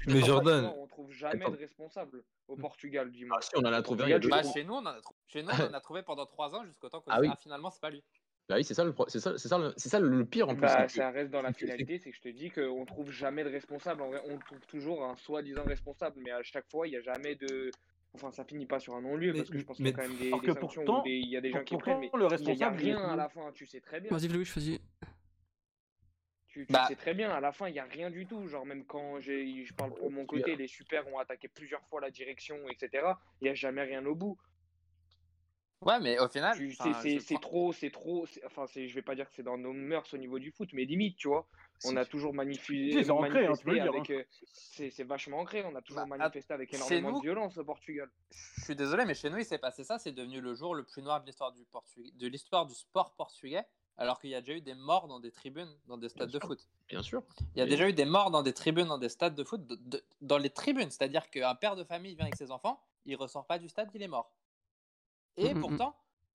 mais- 0.06 0.22
Jordan- 0.22 0.74
on 0.78 0.88
trouve 0.88 1.12
jamais 1.12 1.44
Attends. 1.46 1.52
de 1.54 1.58
responsable 1.58 2.24
au 2.48 2.56
Portugal, 2.56 3.12
dis-moi. 3.12 3.38
Ah 3.40 3.42
si, 3.44 3.52
on 3.56 3.60
en 3.62 3.66
a 3.74 3.82
trouvé 3.82 4.04
un 4.04 4.08
il 4.08 4.10
y 4.10 4.14
a 4.14 4.20
Portugal, 4.20 4.42
deux 4.42 4.44
tu 4.44 4.48
Bah, 4.48 4.54
chez 4.54 4.64
nous, 4.64 4.74
on 4.74 4.78
en 4.78 4.86
a, 4.88 5.02
trou- 5.02 5.16
chez 5.28 5.44
nous, 5.44 5.50
on 5.50 5.70
en 5.70 5.74
a 5.74 5.82
trouvé 5.82 6.04
pendant 6.04 6.26
trois 6.26 6.56
ans 6.56 6.64
jusqu'au 6.66 6.90
temps 6.90 7.00
que 7.02 7.06
Ah 7.10 7.20
oui. 7.22 7.30
finalement, 7.40 7.70
c'est 7.70 7.82
pas 7.82 7.90
lui. 7.90 8.04
Bah 8.50 8.56
oui, 8.58 8.64
c'est 8.66 8.74
ça 8.74 8.84
le 8.84 8.92
pro- 8.92 9.08
c'est 9.08 9.20
ça, 9.20 9.38
c'est 9.38 9.48
ça, 9.48 9.58
le- 9.58 9.74
c'est 9.78 9.88
ça 9.90 10.00
le 10.00 10.26
pire 10.26 10.50
en 10.50 10.54
plus. 10.56 10.62
Bah, 10.62 10.88
ça 10.90 11.10
reste 11.12 11.32
dans 11.32 11.42
la 11.42 11.54
finalité, 11.54 12.00
c'est 12.00 12.10
que 12.12 12.18
je 12.18 12.22
te 12.22 12.28
dis 12.30 12.50
qu'on 12.50 12.86
trouve 12.86 13.10
jamais 13.12 13.44
de 13.44 13.50
responsable. 13.50 14.02
En 14.02 14.08
vrai, 14.10 14.22
on 14.26 14.38
trouve 14.40 14.60
toujours 14.68 15.06
un 15.06 15.16
soi-disant 15.16 15.64
responsable, 15.64 16.20
mais 16.24 16.32
à 16.32 16.44
chaque 16.44 16.70
fois, 16.70 16.88
il 16.88 16.92
n'y 16.92 16.98
a 16.98 17.02
jamais 17.02 17.36
de. 17.36 17.72
Enfin, 18.14 18.30
ça 18.32 18.44
finit 18.44 18.66
pas 18.66 18.80
sur 18.80 18.94
un 18.96 19.02
non-lieu 19.02 19.32
parce 19.34 19.50
que 19.50 19.58
je 19.58 19.64
pense 19.64 19.78
qu'il 19.78 19.86
y 19.86 19.90
a 19.90 19.94
quand 19.94 20.02
même 20.02 20.18
des, 20.18 20.32
des 20.32 20.54
sanctions 20.60 21.04
il 21.06 21.30
y 21.30 21.38
a 21.38 21.42
des 21.42 21.52
gens 21.52 21.64
qui 21.64 21.78
prennent, 21.78 22.00
mais 22.00 22.10
le 22.12 22.12
il 22.14 22.20
n'y 22.20 22.26
a 22.26 22.28
responsable, 22.30 22.76
rien 22.78 22.98
à 23.00 23.16
la 23.16 23.30
fin, 23.30 23.50
tu 23.54 23.66
sais 23.66 23.80
très 23.80 24.02
bien. 24.02 24.12
Vas-y, 24.12 24.28
Louis, 24.28 24.44
vas-y. 24.44 24.80
Tu, 26.52 26.66
tu 26.68 26.74
Bah. 26.74 26.86
sais 26.88 26.98
très 26.98 27.14
bien, 27.14 27.32
à 27.32 27.40
la 27.40 27.54
fin, 27.54 27.70
il 27.70 27.74
n'y 27.74 27.80
a 27.80 27.86
rien 27.86 28.10
du 28.10 28.26
tout. 28.28 28.46
Genre, 28.48 28.66
même 28.66 28.84
quand 28.86 29.20
j'ai, 29.22 29.64
je 29.64 29.74
parle 29.74 29.94
pour 29.94 30.12
mon 30.12 30.26
côté, 30.26 30.56
les 30.58 30.68
super 30.68 31.08
ont 31.08 31.18
attaqué 31.18 31.48
plusieurs 31.48 31.82
fois 31.88 32.02
la 32.02 32.12
direction, 32.12 32.58
etc. 32.70 33.14
Il 33.40 33.46
n'y 33.46 33.50
a 33.50 33.54
jamais 33.54 33.84
rien 33.84 34.06
au 34.06 34.16
bout. 34.16 34.38
Ouais, 35.82 36.00
mais 36.00 36.20
au 36.20 36.28
final, 36.28 36.56
c'est- 37.02 37.40
trop, 37.40 37.74
c'est 37.74 37.90
trop. 37.90 38.26
c'est- 38.28 38.46
Enfin, 38.46 38.68
c'est- 38.68 38.88
je 38.88 38.94
vais 38.94 39.02
pas 39.02 39.16
dire 39.16 39.28
que 39.28 39.34
c'est 39.34 39.42
dans 39.44 39.58
nos 39.58 39.74
mœurs 39.74 40.14
au 40.14 40.18
niveau 40.18 40.38
du 40.38 40.52
foot, 40.52 40.70
mais 40.74 40.86
limite, 40.86 41.18
tu 41.18 41.28
vois. 41.30 41.48
On 41.86 41.96
a 41.96 42.06
toujours 42.06 42.32
c'est 42.36 43.10
ancré, 43.10 43.48
hein, 43.48 43.54
tu 43.58 43.64
peux 43.66 43.72
manifesté 43.72 43.80
avec. 43.82 44.10
euh, 44.12 44.24
c'est 44.54 44.92
c'est 44.92 45.04
vachement 45.04 45.40
ancré. 45.40 45.64
On 45.64 45.74
a 45.76 45.82
toujours 45.82 46.06
Bah, 46.06 46.18
manifesté 46.18 46.54
avec 46.54 46.72
énormément 46.76 47.12
nous- 47.14 47.18
de 47.18 47.24
violence 47.24 47.58
au 47.58 47.64
Portugal. 47.64 48.08
Je 48.30 48.64
suis 48.66 48.76
désolé, 48.76 49.06
mais 49.06 49.16
chez 49.16 49.32
nous, 49.32 49.40
il 49.40 49.46
s'est 49.46 49.58
passé 49.58 49.84
ça. 49.84 49.98
C'est 49.98 50.12
devenu 50.12 50.42
le 50.42 50.54
jour 50.54 50.76
le 50.76 50.84
plus 50.84 51.02
noir 51.02 51.22
de 51.22 51.26
l'histoire 51.26 51.52
du 51.52 51.66
Portugais, 51.66 52.12
de 52.14 52.28
l'histoire 52.28 52.68
du 52.68 52.76
sport 52.76 53.16
portugais, 53.16 53.64
alors 54.02 54.20
qu'il 54.20 54.32
y 54.32 54.36
a 54.36 54.42
déjà 54.42 54.54
eu 54.54 54.62
des 54.62 54.74
morts 54.74 55.08
dans 55.08 55.20
des 55.20 55.32
tribunes, 55.32 55.70
dans 55.88 55.98
des 55.98 56.10
stades 56.10 56.30
de 56.32 56.40
sûr. 56.40 56.48
foot. 56.48 56.68
Bien 56.90 57.04
sûr. 57.04 57.22
Il 57.56 57.60
y 57.60 57.62
a 57.62 57.66
déjà 57.66 57.88
eu 57.88 57.94
des 57.94 58.06
morts 58.06 58.32
dans 58.32 58.42
des 58.42 58.54
tribunes, 58.54 58.88
dans 58.88 58.98
des 58.98 59.10
stades 59.10 59.36
de 59.36 59.44
foot, 59.44 59.66
de- 59.68 59.76
de- 59.76 60.04
dans 60.22 60.38
les 60.40 60.50
tribunes. 60.50 60.90
C'est-à-dire 60.90 61.30
qu'un 61.30 61.54
père 61.56 61.76
de 61.76 61.84
famille 61.84 62.16
vient 62.16 62.26
avec 62.26 62.36
ses 62.36 62.50
enfants, 62.52 62.82
il 63.06 63.16
ressort 63.16 63.46
pas 63.46 63.60
du 63.60 63.70
stade, 63.70 63.90
il 63.94 64.02
est 64.02 64.08
mort. 64.08 64.32
Et 65.38 65.54
Mm, 65.54 65.58
mm, 65.60 65.62
mm. 65.62 65.78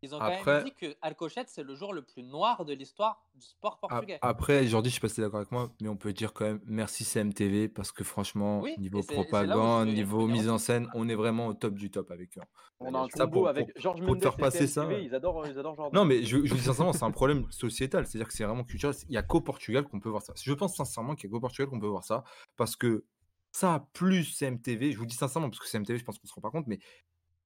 Ils 0.03 0.15
ont 0.15 0.19
quand 0.19 0.25
Après- 0.27 0.55
même 0.57 0.65
dit 0.65 0.75
que 0.75 0.95
Alcochette, 1.03 1.49
c'est 1.49 1.63
le 1.63 1.75
jour 1.75 1.93
le 1.95 2.03
plus 2.03 2.23
noir 2.23 2.65
de 2.65 2.73
l'histoire 2.75 3.25
du 3.35 3.45
sport 3.47 3.79
portugais. 3.79 4.19
Après, 4.23 4.67
Jordi, 4.67 4.91
je 4.91 4.95
sais 4.95 5.01
pas 5.01 5.09
si 5.09 5.17
tu 5.17 5.21
es 5.21 5.25
d'accord 5.25 5.39
avec 5.41 5.51
moi, 5.53 5.71
mais 5.81 5.89
on 5.89 5.97
peut 5.97 6.13
dire 6.13 6.33
quand 6.33 6.45
même 6.45 6.61
merci 6.67 7.05
CMTV 7.05 7.69
parce 7.69 7.93
que 7.93 8.05
franchement, 8.05 8.61
Oui, 8.61 8.75
niveau 8.79 9.03
propagande, 9.03 9.89
niveau 9.89 10.27
mise 10.27 10.49
en 10.49 10.59
scène, 10.59 10.89
on 10.95 11.09
est 11.09 11.15
vraiment 11.15 11.47
au 11.49 11.55
top 11.55 11.75
du 11.75 11.91
top 11.91 12.11
avec 12.11 12.37
eux. 12.39 12.43
On 12.81 12.95
a 12.95 12.99
un 13.01 13.09
Ça, 13.09 13.27
pour- 13.27 13.49
avec 13.49 13.73
pour- 13.73 13.81
Georges 13.83 13.99
pour 14.01 14.07
te 14.09 14.13
Mendes 14.13 14.23
faire 14.23 14.37
passer 14.37 14.67
ça, 14.67 14.83
CMTV, 14.83 15.05
ils 15.05 15.15
adorent, 15.15 15.47
ils 15.47 15.59
adorent. 15.59 15.91
Non, 15.93 16.05
mais 16.05 16.23
je, 16.23 16.45
je 16.45 16.51
vous 16.53 16.59
dis 16.59 16.65
sincèrement, 16.65 16.93
c'est 16.93 17.05
un 17.05 17.11
problème 17.11 17.51
sociétal, 17.51 18.07
c'est-à-dire 18.07 18.29
que 18.29 18.35
c'est 18.35 18.45
vraiment 18.45 18.65
culturel. 18.65 18.95
Il 19.05 19.11
n'y 19.13 19.17
a 19.17 19.23
qu'au 19.23 19.41
Portugal 19.41 19.85
qu'on 19.85 20.01
peut 20.01 20.11
voir 20.11 20.23
ça. 20.23 20.35
Je 20.37 20.53
pense 20.53 20.77
sincèrement 20.77 21.15
qu'il 21.15 21.29
n'y 21.29 21.33
a 21.33 21.35
qu'au 21.37 21.41
Portugal 21.41 21.69
qu'on 21.69 21.81
peut 21.81 21.87
voir 21.87 22.05
ça 22.05 22.23
parce 22.57 22.77
que 22.77 23.05
ça, 23.53 23.89
plus 23.95 24.25
CMTV, 24.25 24.93
je 24.93 24.99
vous 24.99 25.07
dis 25.07 25.15
sincèrement, 25.15 25.49
parce 25.49 25.61
que 25.61 25.67
CMTV, 25.67 25.99
je 25.99 26.05
pense 26.05 26.19
qu'on 26.19 26.27
se 26.27 26.35
rend 26.35 26.43
pas 26.43 26.51
compte, 26.51 26.67
mais 26.67 26.79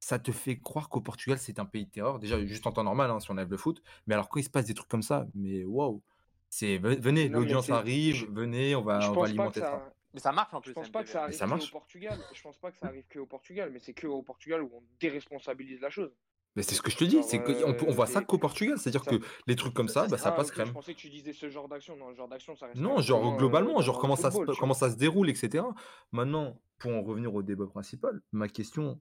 ça 0.01 0.18
te 0.18 0.32
fait 0.32 0.59
croire 0.59 0.89
qu'au 0.89 1.01
Portugal, 1.01 1.39
c'est 1.39 1.59
un 1.60 1.64
pays 1.66 1.85
de 1.86 1.90
terreur? 1.90 2.18
Déjà, 2.18 2.44
juste 2.44 2.66
en 2.66 2.72
temps 2.72 2.82
normal, 2.85 3.10
hein, 3.10 3.20
si 3.20 3.31
on 3.31 3.35
enlève 3.35 3.51
le 3.51 3.56
foot. 3.56 3.82
Mais 4.06 4.14
alors, 4.14 4.28
quand 4.28 4.40
il 4.40 4.44
se 4.44 4.51
passe 4.51 4.64
des 4.64 4.74
trucs 4.74 4.89
comme 4.89 5.02
ça, 5.02 5.27
mais 5.35 5.64
waouh! 5.64 6.02
C'est 6.48 6.78
ve- 6.78 6.98
venez, 7.01 7.28
l'audience 7.28 7.70
arrive, 7.70 8.27
venez, 8.32 8.74
on 8.74 8.82
va, 8.82 9.10
on 9.10 9.14
va 9.14 9.27
alimenter 9.27 9.60
ça. 9.60 9.66
ça. 9.70 9.93
Mais 10.12 10.18
ça 10.18 10.32
marche 10.32 10.52
en 10.52 10.60
plus. 10.60 10.70
Je 10.70 10.74
pense 10.74 10.89
pas 10.89 11.05
que 11.05 11.09
ça 11.10 11.22
arrive 11.22 11.36
ça 11.36 11.44
que 11.44 11.51
marche. 11.51 11.68
au 11.68 11.70
Portugal. 11.70 12.18
Je 12.35 12.43
pense 12.43 12.56
pas 12.56 12.72
que 12.72 12.78
ça 12.78 12.86
arrive 12.89 13.05
que 13.09 13.20
au 13.20 13.27
Portugal, 13.27 13.70
mais 13.72 13.78
c'est 13.78 13.93
que 13.93 14.09
au 14.09 14.22
Portugal 14.22 14.60
où 14.62 14.70
on 14.74 14.82
déresponsabilise 14.98 15.81
la 15.81 15.90
chose. 15.90 16.10
Mais 16.56 16.64
c'est 16.64 16.74
ce 16.74 16.82
que 16.82 16.90
je 16.90 16.97
te 16.97 17.05
dis, 17.05 17.14
Genre, 17.16 17.24
c'est 17.24 17.39
qu'on 17.44 17.74
peut- 17.74 17.85
on 17.86 17.90
euh, 17.90 17.94
voit 17.94 18.09
ça 18.09 18.22
qu'au 18.22 18.39
Portugal, 18.39 18.77
c'est-à-dire 18.77 19.05
que 19.05 19.20
les 19.47 19.55
trucs 19.55 19.72
comme 19.74 19.86
ça, 19.86 20.09
bah, 20.09 20.18
ça 20.18 20.31
Ah, 20.31 20.32
passe 20.32 20.51
crème. 20.51 20.66
Je 20.66 20.72
pensais 20.72 20.94
que 20.94 20.98
tu 20.98 21.09
disais 21.09 21.32
ce 21.32 21.48
genre 21.48 21.68
d'action. 21.68 21.97
Non, 21.97 22.12
genre 22.14 22.27
d'action, 22.27 22.56
ça 22.56 22.66
reste. 22.66 22.81
Non, 22.81 22.97
quand 22.97 23.02
genre 23.02 23.24
même, 23.24 23.35
euh, 23.35 23.36
globalement, 23.36 23.81
genre 23.82 23.94
dans 23.94 24.01
comment 24.01 24.16
ça, 24.16 24.32
se, 24.32 24.59
comment 24.59 24.74
ça 24.74 24.90
se 24.90 24.97
déroule, 24.97 25.31
etc. 25.31 25.62
Maintenant, 26.10 26.60
pour 26.78 26.90
en 26.93 27.02
revenir 27.02 27.32
au 27.32 27.43
débat 27.43 27.66
principal, 27.68 28.20
ma 28.32 28.48
question 28.48 29.01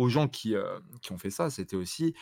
aux 0.00 0.08
gens 0.08 0.28
qui, 0.28 0.54
euh, 0.54 0.80
qui 1.02 1.12
ont 1.12 1.18
fait 1.18 1.30
ça, 1.30 1.50
c'était 1.50 1.76
aussi, 1.76 2.14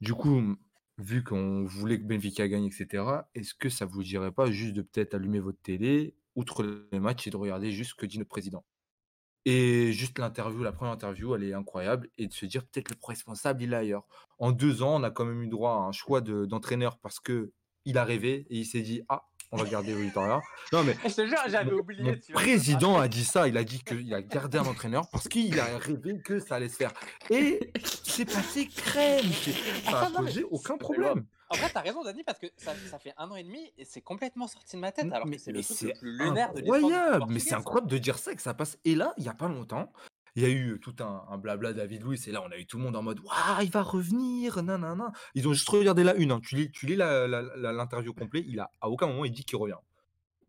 du 0.00 0.14
coup, 0.14 0.56
vu 0.98 1.22
qu'on 1.24 1.64
voulait 1.64 1.98
que 2.00 2.04
Benfica 2.04 2.48
gagne, 2.48 2.66
etc., 2.66 3.28
est-ce 3.34 3.54
que 3.54 3.68
ça 3.68 3.86
vous 3.86 4.02
dirait 4.02 4.32
pas 4.32 4.50
juste 4.50 4.74
de 4.74 4.82
peut-être 4.82 5.14
allumer 5.14 5.40
votre 5.40 5.60
télé, 5.62 6.16
outre 6.34 6.64
les 6.92 7.00
matchs, 7.00 7.26
et 7.28 7.30
de 7.30 7.36
regarder 7.36 7.72
juste 7.72 7.90
ce 7.92 7.94
que 7.94 8.06
dit 8.06 8.18
notre 8.18 8.30
président? 8.30 8.64
Et 9.44 9.92
juste 9.92 10.18
l'interview, 10.18 10.62
la 10.64 10.72
première 10.72 10.94
interview, 10.94 11.34
elle 11.36 11.44
est 11.44 11.54
incroyable. 11.54 12.10
Et 12.18 12.26
de 12.26 12.32
se 12.32 12.46
dire, 12.46 12.66
peut-être 12.66 12.90
le 12.90 12.96
responsable, 13.02 13.62
il 13.62 13.72
est 13.72 13.76
ailleurs. 13.76 14.06
En 14.38 14.52
deux 14.52 14.82
ans, 14.82 14.96
on 15.00 15.04
a 15.04 15.10
quand 15.12 15.24
même 15.24 15.42
eu 15.42 15.48
droit 15.48 15.72
à 15.72 15.76
un 15.88 15.92
choix 15.92 16.20
de- 16.20 16.46
d'entraîneur 16.46 16.98
parce 16.98 17.20
que 17.20 17.52
il 17.84 17.98
a 17.98 18.04
rêvé 18.04 18.46
et 18.50 18.58
il 18.58 18.66
s'est 18.66 18.82
dit, 18.82 19.02
ah, 19.08 19.28
on 19.56 19.64
va 19.64 19.70
garder 19.70 19.94
Victoria. 19.94 20.40
Non, 20.72 20.82
mais 20.84 20.96
Je 21.08 21.14
te 21.14 21.26
jure, 21.26 21.38
j'avais 21.48 21.72
oublié. 21.72 22.20
vois. 22.32 22.40
président 22.42 22.98
a 22.98 23.08
dit 23.08 23.24
ça. 23.24 23.48
Il 23.48 23.56
a 23.56 23.64
dit 23.64 23.82
qu'il 23.82 24.12
a 24.14 24.22
gardé 24.22 24.58
un 24.58 24.64
entraîneur 24.66 25.08
parce 25.10 25.28
qu'il 25.28 25.58
a 25.58 25.78
rêvé 25.78 26.18
que 26.24 26.38
ça 26.38 26.56
allait 26.56 26.68
se 26.68 26.76
faire. 26.76 26.92
Et 27.30 27.72
c'est 28.04 28.24
passé 28.24 28.66
crème. 28.68 29.24
Ça 29.32 29.52
Ah, 29.88 30.06
a 30.06 30.10
non, 30.10 30.20
mais 30.20 30.26
posé 30.30 30.44
aucun 30.50 30.76
problème. 30.76 31.24
En 31.48 31.56
vrai, 31.56 31.70
t'as 31.72 31.80
raison, 31.80 32.02
Dani, 32.02 32.24
parce 32.24 32.40
que 32.40 32.48
ça, 32.56 32.72
ça 32.90 32.98
fait 32.98 33.12
un 33.18 33.30
an 33.30 33.36
et 33.36 33.44
demi 33.44 33.72
et 33.78 33.84
c'est 33.84 34.00
complètement 34.00 34.48
sorti 34.48 34.74
de 34.76 34.80
ma 34.80 34.90
tête. 34.90 35.06
Alors 35.12 35.28
mais 35.28 35.36
que 35.36 35.42
c'est 35.42 35.52
le 35.52 35.58
le 35.60 35.64
plus 35.64 35.92
lunaire 36.02 36.52
de 36.52 36.60
incroyable. 36.60 37.26
Mais 37.28 37.38
c'est 37.38 37.54
incroyable 37.54 37.88
de 37.88 37.98
dire 37.98 38.18
ça 38.18 38.32
et 38.32 38.36
que 38.36 38.42
ça 38.42 38.52
passe. 38.52 38.78
Et 38.84 38.96
là, 38.96 39.14
il 39.16 39.22
n'y 39.22 39.28
a 39.28 39.34
pas 39.34 39.46
longtemps, 39.46 39.92
il 40.36 40.42
y 40.42 40.46
a 40.46 40.48
eu 40.50 40.78
tout 40.80 40.94
un, 41.00 41.24
un 41.28 41.38
blabla 41.38 41.72
David 41.72 42.04
Luiz. 42.04 42.28
Et 42.28 42.32
là, 42.32 42.42
on 42.46 42.50
a 42.52 42.56
eu 42.58 42.66
tout 42.66 42.76
le 42.78 42.84
monde 42.84 42.94
en 42.96 43.02
mode 43.02 43.20
Waouh, 43.20 43.62
il 43.62 43.70
va 43.70 43.82
revenir. 43.82 44.62
Nanana. 44.62 45.10
Ils 45.34 45.48
ont 45.48 45.52
juste 45.54 45.68
regardé 45.68 46.04
la 46.04 46.14
une. 46.14 46.30
hein. 46.30 46.40
Tu 46.42 46.54
lis, 46.56 46.70
tu 46.70 46.86
lis 46.86 46.96
l'interview 46.96 48.12
complète. 48.12 48.44
Il 48.46 48.60
a, 48.60 48.70
à 48.80 48.88
aucun 48.88 49.06
moment, 49.06 49.24
il 49.24 49.32
dit 49.32 49.44
qu'il 49.44 49.56
revient. 49.58 49.78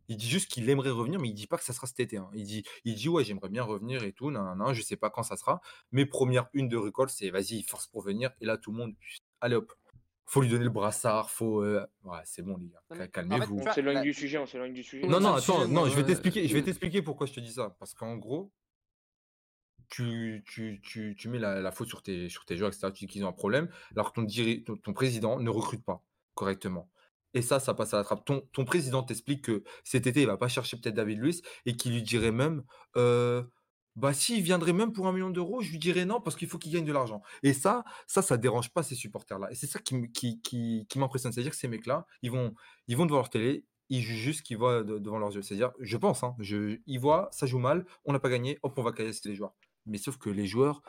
Il 0.10 0.16
dit 0.16 0.30
juste 0.30 0.50
qu'il 0.50 0.70
aimerait 0.70 0.90
revenir, 0.90 1.20
mais 1.20 1.28
il 1.28 1.34
dit 1.34 1.48
pas 1.48 1.58
que 1.58 1.64
ça 1.66 1.74
sera 1.74 1.86
cet 1.88 2.00
été. 2.00 2.18
hein. 2.18 2.30
Il, 2.34 2.44
dit, 2.46 2.64
il 2.86 2.96
dit 2.96 3.10
Ouais, 3.10 3.24
j'aimerais 3.24 3.50
bien 3.50 3.64
revenir 3.64 4.04
et 4.04 4.14
tout. 4.14 4.32
Nanana. 4.32 4.74
Je 4.74 4.82
sais 4.82 4.96
pas 4.98 5.10
quand 5.10 5.24
ça 5.24 5.36
sera. 5.38 5.62
Mais 5.92 6.06
première 6.06 6.48
une 6.54 6.70
de 6.70 6.78
recall, 6.78 7.10
c'est 7.10 7.30
Vas-y, 7.30 7.64
force 7.64 7.88
pour 7.88 8.02
venir. 8.04 8.32
Et 8.42 8.46
là, 8.46 8.58
tout 8.58 8.72
le 8.72 8.78
monde, 8.78 8.94
allez 9.42 9.56
hop. 9.56 9.72
Faut 10.30 10.42
lui 10.42 10.50
donner 10.50 10.66
le 10.66 10.70
brassard. 10.70 11.30
Faut. 11.32 11.62
euh, 11.64 11.86
Ouais, 12.04 12.20
c'est 12.26 12.42
bon, 12.42 12.58
les 12.58 12.68
gars. 12.68 13.08
Calmez-vous. 13.08 13.62
tu 13.62 13.70
On 13.70 13.74
s'éloigne 13.74 14.02
du 14.02 14.14
sujet, 14.14 14.38
on 14.38 14.46
s'éloigne 14.46 14.74
du 14.74 14.84
sujet. 14.84 15.08
Non, 15.08 15.18
On 15.18 15.22
non, 15.22 15.34
attends, 15.36 15.68
non, 15.68 15.82
moi, 15.82 15.90
je 15.90 15.96
vais 15.96 16.04
t'expliquer, 16.04 16.46
je 16.48 16.54
vais 16.54 16.60
euh, 16.62 16.66
t'expliquer 16.66 17.02
pourquoi 17.02 17.28
je 17.28 17.34
te 17.34 17.40
dis 17.40 17.52
ça. 17.54 17.76
Parce 17.80 17.94
qu'en 17.94 18.18
gros, 18.18 18.52
tu, 19.90 20.44
tu, 20.48 20.82
tu, 20.84 21.16
tu 21.18 21.30
mets 21.30 21.40
la, 21.40 21.72
faute 21.72 21.88
sur 21.88 22.02
tes, 22.04 22.30
sur 22.30 22.46
tes 22.46 22.58
joueurs, 22.58 22.70
etc. 22.70 22.92
Tu 22.94 23.06
dis 23.06 23.12
qu'ils 23.12 23.26
ont 23.26 23.30
un 23.30 23.34
problème, 23.34 23.70
alors 23.96 24.14
ton, 24.14 24.26
ton, 24.26 24.78
ton 24.78 24.94
président 24.94 25.40
ne 25.40 25.50
recrute 25.50 25.84
pas 25.84 26.04
correctement. 26.34 26.90
Et 27.34 27.42
ça, 27.42 27.60
ça 27.60 27.74
passe 27.74 27.94
à 27.94 27.98
la 27.98 28.04
trappe. 28.04 28.26
Ton, 28.26 28.42
ton 28.54 28.66
président 28.66 29.04
t'explique 29.04 29.44
que 29.44 29.64
cet 29.84 30.08
été, 30.08 30.22
il 30.22 30.28
va 30.28 30.38
pas 30.38 30.48
chercher 30.48 30.78
peut-être 30.78 30.96
David 30.96 31.20
Luiz 31.20 31.42
et 31.66 31.76
qu'il 31.76 31.94
lui 31.94 32.02
dirait 32.02 32.32
même, 32.32 32.64
euh, 32.96 33.44
bah 33.96 34.14
s'il 34.14 34.42
viendrait 34.44 34.74
même 34.74 34.94
pour 34.94 35.08
un 35.08 35.12
million 35.12 35.30
d'euros, 35.30 35.62
je 35.62 35.72
lui 35.72 35.80
dirais 35.80 36.06
non 36.06 36.22
parce 36.22 36.36
qu'il 36.36 36.48
faut 36.48 36.58
qu'il 36.58 36.72
gagne 36.72 36.86
de 36.86 36.94
l'argent. 36.94 37.22
Et 37.44 37.54
ça, 37.54 37.84
ça, 38.08 38.22
ça 38.22 38.38
dérange 38.38 38.72
pas 38.72 38.84
ces 38.84 38.96
supporters-là. 38.96 39.52
Et 39.52 39.56
c'est 39.56 39.68
ça 39.68 39.80
qui, 39.80 40.12
qui, 40.12 40.42
qui, 40.42 41.00
m'impressionne. 41.00 41.32
C'est-à-dire 41.32 41.52
que 41.52 41.58
ces 41.58 41.68
mecs-là, 41.68 42.06
ils 42.22 42.32
vont, 42.32 42.54
ils 42.88 42.96
vont 42.98 43.06
devant 43.06 43.18
leur 43.18 43.30
télé, 43.30 43.66
ils 43.90 44.02
jugent 44.02 44.22
juste 44.22 44.40
ce 44.40 44.44
qu'ils 44.44 44.58
voient 44.58 44.84
de- 44.84 45.00
devant 45.00 45.20
leurs 45.20 45.34
yeux. 45.36 45.42
C'est-à-dire, 45.42 45.72
je 45.80 45.98
pense, 45.98 46.24
hein, 46.24 46.36
je, 46.40 46.80
ils 46.86 47.00
voient, 47.00 47.30
ça 47.32 47.46
joue 47.46 47.60
mal, 47.60 47.86
on 48.06 48.14
n'a 48.14 48.20
pas 48.20 48.30
gagné, 48.30 48.60
hop, 48.64 48.78
on 48.78 48.84
va 48.84 48.92
casser 48.92 49.30
les 49.30 49.36
joueurs. 49.36 49.54
Mais 49.88 49.98
sauf 49.98 50.18
que 50.18 50.30
les 50.30 50.46
joueurs, 50.48 50.82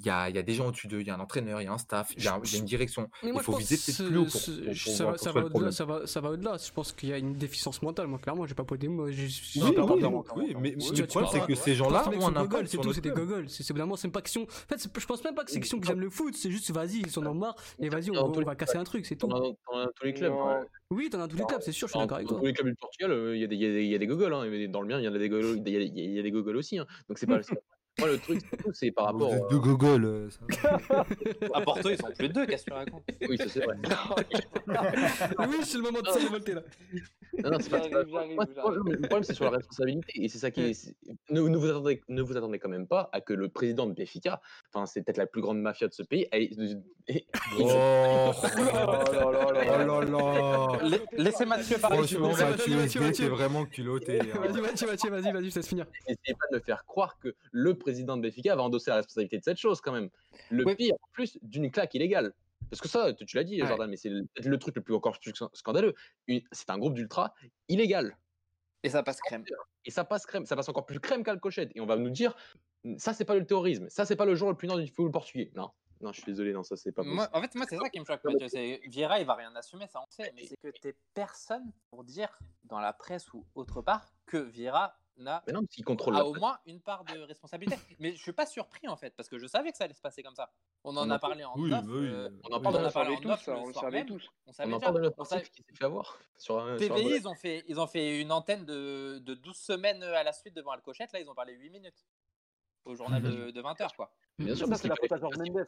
il 0.00 0.06
y 0.06 0.10
a, 0.10 0.28
il 0.30 0.36
y 0.36 0.38
a 0.38 0.42
des 0.42 0.54
gens 0.54 0.68
au-dessus 0.68 0.86
d'eux, 0.86 1.00
il 1.00 1.06
y 1.08 1.10
a 1.10 1.16
un 1.16 1.20
entraîneur, 1.20 1.60
il 1.60 1.64
y 1.64 1.66
a 1.66 1.72
un 1.72 1.78
staff, 1.78 2.12
il 2.16 2.22
y 2.22 2.28
a, 2.28 2.38
il 2.44 2.52
y 2.52 2.54
a 2.54 2.58
une 2.60 2.64
direction. 2.66 3.10
Mais 3.24 3.32
moi, 3.32 3.40
il 3.42 3.44
faut 3.44 3.54
je 3.54 3.58
viser 3.58 3.76
peut-être 3.76 3.98
que 3.98 4.08
plus 4.08 4.16
haut 4.18 4.22
pour, 4.26 4.32
ce- 4.40 4.50
pour, 4.52 4.64
pour 4.64 4.76
ça, 4.76 5.04
va, 5.06 5.18
ça, 5.18 5.32
va 5.32 5.40
au-delà, 5.40 5.50
problème. 5.50 5.72
ça, 5.72 5.84
va, 5.86 6.06
ça 6.06 6.20
va 6.20 6.30
au-delà. 6.30 6.56
Je 6.64 6.70
pense 6.70 6.92
qu'il 6.92 7.08
y 7.08 7.12
a 7.12 7.18
une 7.18 7.32
déficience 7.34 7.82
mentale. 7.82 8.06
Moi, 8.06 8.20
clairement, 8.20 8.46
j'ai 8.46 8.54
pas 8.54 8.62
poté. 8.62 8.86
Moi, 8.86 9.10
je 9.10 9.26
suis 9.26 9.60
Oui, 9.60 9.72
pas 9.72 9.82
oui, 9.82 9.90
oui, 9.90 9.98
clairement, 9.98 10.24
oui, 10.36 10.44
clairement. 10.44 10.60
mais, 10.60 10.70
le 10.70 11.06
problème, 11.08 11.30
c'est 11.32 11.44
que 11.44 11.54
ces 11.56 11.74
gens-là 11.74 12.04
que 12.08 12.16
ont 12.16 12.28
un 12.28 12.36
impact 12.36 12.68
c'est 12.68 12.76
tout, 12.78 12.92
c'est 12.92 13.00
des 13.00 13.10
gogoles. 13.10 13.48
C'est 13.50 13.72
vraiment, 13.72 13.96
c'est 13.96 14.08
pas 14.10 14.22
question. 14.22 14.42
En 14.42 14.46
fait, 14.68 14.88
je 15.00 15.06
pense 15.06 15.24
même 15.24 15.34
pas 15.34 15.42
que 15.44 15.50
c'est 15.50 15.58
question 15.58 15.78
qu'ils 15.80 15.88
Dans- 15.88 15.94
aiment 15.94 16.00
le 16.04 16.10
foot. 16.10 16.32
C'est 16.36 16.52
juste, 16.52 16.70
vas-y, 16.70 16.98
ils 17.00 17.10
sont 17.10 17.26
en 17.26 17.34
marre 17.34 17.56
et 17.80 17.88
vas-y, 17.88 18.12
on, 18.12 18.14
Dans 18.28 18.40
va- 18.42 18.54
casser 18.54 18.78
un 18.78 18.84
truc, 18.84 19.04
c'est 19.04 19.16
tout. 19.16 19.26
T'en 19.26 19.36
as 19.36 19.40
dans 19.40 19.86
tous 19.96 20.04
les 20.04 20.14
clubs. 20.14 20.32
Oui, 20.92 21.10
t'en 21.10 21.20
as 21.20 21.26
tous 21.26 21.36
les 21.38 21.44
clubs, 21.44 21.60
c'est 21.60 21.72
sûr, 21.72 21.88
je 21.88 21.92
suis 21.94 21.98
Dans, 21.98 22.04
d'accord 22.04 22.18
avec 22.18 22.28
dans 22.28 22.34
toi. 22.34 22.40
tous 22.40 22.46
les 22.46 22.52
clubs 22.52 22.68
du 22.68 22.74
Portugal, 22.76 23.10
euh, 23.10 23.34
il 23.36 23.40
y, 23.40 23.44
a 23.44 23.48
des- 23.48 23.56
des- 23.56 23.98
des 23.98 24.06
gogoles. 24.06 24.32
Hein. 24.32 24.68
Dans 24.68 24.80
le 24.80 24.86
mien, 24.86 25.00
il 25.00 25.04
y 25.04 25.08
en 25.08 25.14
a 25.14 25.18
des 25.18 25.28
gogoles, 25.28 25.60
des 25.60 26.32
aussi. 26.54 26.78
Hein. 26.78 26.86
Donc 27.08 27.18
c'est 27.18 27.26
pas. 27.26 27.40
C'est- 27.98 28.04
Moi, 28.04 28.12
le 28.12 28.18
truc, 28.18 28.40
c'est 28.72 28.90
par 28.90 29.12
Vous 29.12 29.24
rapport. 29.24 29.34
êtes 29.34 29.42
euh, 29.42 29.48
deux 29.50 29.58
gogoles. 29.58 30.04
euh. 30.04 30.28
À 31.54 31.60
Porto, 31.62 31.90
ils 31.90 31.98
sont 31.98 32.10
plus 32.16 32.28
de 32.28 32.32
deux, 32.32 32.46
qu'est-ce 32.46 32.64
que 32.64 32.70
tu 32.70 32.76
racontes? 32.76 33.02
Oui, 33.28 33.36
ça, 33.38 33.44
c'est 33.48 33.60
vrai. 33.64 33.76
Oui, 35.38 35.56
c'est 35.62 35.76
le 35.78 35.82
moment 35.82 36.00
de 36.00 36.08
se 36.08 36.18
révolter 36.18 36.54
là. 36.54 36.62
Non, 37.42 37.50
non, 37.52 37.58
c'est 37.60 37.70
pas, 37.70 37.82
c'est 37.82 37.90
le 37.90 38.06
problème, 39.00 39.22
c'est 39.22 39.34
sur 39.34 39.44
la 39.44 39.50
responsabilité. 39.52 40.12
Et 40.22 40.28
c'est 40.28 40.38
ça 40.38 40.50
qui 40.50 40.62
est. 40.62 40.74
c'est- 40.74 40.94
Ne, 41.30 41.40
ne 41.42 41.56
vous 41.56 41.68
attendez, 41.68 42.00
ne 42.08 42.22
vous 42.22 42.36
attendez 42.36 42.58
quand 42.58 42.68
même 42.68 42.86
pas 42.86 43.08
à 43.12 43.20
que 43.20 43.32
le 43.32 43.48
président 43.48 43.86
de 43.86 43.92
Benfica, 43.94 44.40
enfin, 44.72 44.86
c'est 44.86 45.02
peut-être 45.02 45.18
la 45.18 45.26
plus 45.26 45.40
grande 45.42 45.60
mafia 45.60 45.88
de 45.88 45.92
ce 45.92 46.02
pays, 46.02 46.26
aille- 46.32 46.50
et- 47.08 47.26
Oh, 47.58 47.66
là 47.66 48.32
oh 49.24 49.30
là 49.52 49.52
là 49.52 49.84
là 49.84 50.04
là. 50.04 50.78
La- 50.82 50.98
Laissez 51.24 51.44
Mathieu 51.46 51.78
parler. 51.78 51.98
vous 51.98 52.06
Franchement, 52.06 52.30
plaît. 52.34 52.76
Mathieu, 52.76 53.12
t'es 53.12 53.28
vraiment 53.28 53.64
culotté. 53.66 54.20
hein. 54.20 54.24
Vas-y, 54.40 54.60
Mathieu, 54.60 54.86
Mathieu, 54.86 55.10
vas-y, 55.10 55.32
vas-y, 55.32 55.44
je 55.46 55.50
te 55.50 55.54
laisse 55.58 55.68
finir. 55.68 55.86
Essayez 56.06 56.36
pas 56.38 56.56
de 56.56 56.58
faire 56.62 56.84
croire 56.84 57.18
que 57.18 57.34
le 57.52 57.74
président 57.74 57.87
de 57.92 58.22
Benfica 58.22 58.54
va 58.56 58.62
endosser 58.62 58.90
la 58.90 58.96
responsabilité 58.96 59.38
de 59.38 59.44
cette 59.44 59.58
chose 59.58 59.80
quand 59.80 59.92
même. 59.92 60.10
Le 60.50 60.64
pire, 60.74 60.94
en 60.94 61.08
plus, 61.12 61.38
d'une 61.42 61.70
claque 61.70 61.94
illégale. 61.94 62.32
Parce 62.70 62.80
que 62.80 62.88
ça, 62.88 63.12
tu 63.14 63.36
l'as 63.36 63.44
dit, 63.44 63.60
Ouais. 63.62 63.68
Jordan, 63.68 63.88
mais 63.88 63.96
c'est 63.96 64.10
le, 64.10 64.58
truc 64.58 64.76
le 64.76 64.82
plus 64.82 64.94
encore 64.94 65.18
plus 65.18 65.32
scan- 65.32 65.50
scandaleux. 65.54 65.94
C'est 66.52 66.70
un 66.70 66.78
groupe 66.78 66.94
d'ultra 66.94 67.34
illégal. 67.68 68.16
Et 68.82 68.90
ça 68.90 69.02
passe 69.02 69.20
crème. 69.20 69.44
Et 69.84 69.90
ça 69.90 70.04
passe 70.04 70.26
crème, 70.26 70.44
ça 70.46 70.54
passe 70.54 70.68
encore 70.68 70.86
plus 70.86 71.00
crème 71.00 71.24
qu'à 71.24 71.32
le 71.32 71.40
cochette. 71.40 71.70
Et 71.74 71.80
on 71.80 71.86
va 71.86 71.96
nous 71.96 72.10
dire, 72.10 72.36
ça 72.96 73.12
c'est 73.12 73.24
pas 73.24 73.34
le 73.34 73.44
terrorisme, 73.44 73.88
ça 73.88 74.04
c'est 74.04 74.16
pas 74.16 74.24
le 74.26 74.34
jour 74.34 74.50
le 74.50 74.56
plus 74.56 74.68
nord 74.68 74.78
du 74.78 74.86
football 74.86 75.10
portugais. 75.10 75.50
Non, 75.56 75.70
non, 76.00 76.12
je 76.12 76.20
suis 76.20 76.26
désolé, 76.26 76.52
non, 76.52 76.62
ça 76.62 76.76
c'est 76.76 76.92
pas 76.92 77.02
possible. 77.02 77.16
Moi, 77.16 77.28
en 77.32 77.40
fait, 77.40 77.54
moi, 77.56 77.66
c'est 77.68 77.76
ça 77.76 77.88
qui 77.88 77.98
me 77.98 78.04
choque, 78.04 78.20
Vieira, 78.86 79.18
il 79.18 79.26
va 79.26 79.34
rien 79.34 79.54
assumer, 79.56 79.86
ça 79.88 80.00
on 80.00 80.10
sait. 80.10 80.30
Mais 80.36 80.44
c'est 80.46 80.56
que 80.56 80.78
t'es 80.80 80.94
personne 81.14 81.72
pour 81.90 82.04
dire 82.04 82.38
dans 82.64 82.78
la 82.80 82.92
presse 82.92 83.32
ou 83.32 83.46
autre 83.54 83.82
part 83.82 84.12
que 84.26 84.36
Vieira 84.36 84.96
n'a 85.18 85.42
Mais 85.46 85.52
non, 85.52 85.60
parce 85.60 85.74
qu'il 85.74 85.84
contrôle 85.84 86.14
a 86.14 86.18
la 86.18 86.24
au 86.26 86.30
presse. 86.30 86.40
moins 86.40 86.58
une 86.66 86.80
part 86.80 87.04
de 87.04 87.18
responsabilité. 87.20 87.76
Mais 87.98 88.12
je 88.12 88.22
suis 88.22 88.32
pas 88.32 88.46
surpris 88.46 88.86
en 88.88 88.96
fait, 88.96 89.14
parce 89.16 89.28
que 89.28 89.38
je 89.38 89.46
savais 89.46 89.70
que 89.72 89.76
ça 89.76 89.84
allait 89.84 89.94
se 89.94 90.00
passer 90.00 90.22
comme 90.22 90.34
ça. 90.34 90.50
On 90.84 90.96
en 90.96 91.06
On 91.06 91.10
a 91.10 91.18
parlé 91.18 91.44
en 91.44 91.52
Oui, 91.58 91.72
off. 91.72 91.84
oui, 91.86 92.06
euh, 92.08 92.30
on 92.44 92.52
en 92.52 92.58
on 92.58 92.60
parle 92.60 92.76
en 92.76 92.78
on 92.78 92.82
a 92.82 92.86
le 92.86 92.92
parlé 92.92 93.16
en 93.16 93.20
tous, 93.20 93.28
off 93.30 93.42
ça, 93.42 93.52
le 93.54 93.58
on 93.58 93.66
le 93.66 93.72
soir 93.72 93.84
savait 93.84 93.98
même. 93.98 94.06
tous. 94.06 94.28
On 94.46 94.50
On 94.50 94.52
savait 94.52 94.72
en 94.74 94.80
parle 94.80 95.02
de 95.02 95.12
On 95.18 95.24
savait- 95.24 95.42
qui 95.42 95.62
s'est 95.62 95.74
fait 95.74 95.84
avoir 95.84 96.18
sur 96.36 96.58
un. 96.58 96.78
sur 96.78 96.92
un 96.92 96.96
TVI, 96.96 97.16
ils 97.16 97.28
ont 97.28 97.34
fait, 97.34 97.64
ils 97.68 97.80
ont 97.80 97.86
fait 97.86 98.20
une 98.20 98.32
antenne 98.32 98.64
de, 98.64 99.18
de 99.18 99.34
12 99.34 99.56
semaines 99.56 100.02
à 100.02 100.22
la 100.22 100.32
suite 100.32 100.54
devant 100.54 100.70
Alcochette. 100.72 101.12
Là, 101.12 101.20
ils 101.20 101.28
ont 101.28 101.34
parlé 101.34 101.54
8 101.54 101.70
minutes 101.70 102.06
au 102.84 102.94
journal 102.94 103.20
de, 103.22 103.28
de 103.50 103.62
20h. 103.62 103.94
Quoi. 103.96 104.12
Bien 104.38 104.54
sûr, 104.54 104.66
Ça, 104.68 104.74
c'est 104.76 104.88
la 104.88 104.96
faute 104.96 105.12
à 105.12 105.18
Georges 105.18 105.36
Mendes. 105.36 105.66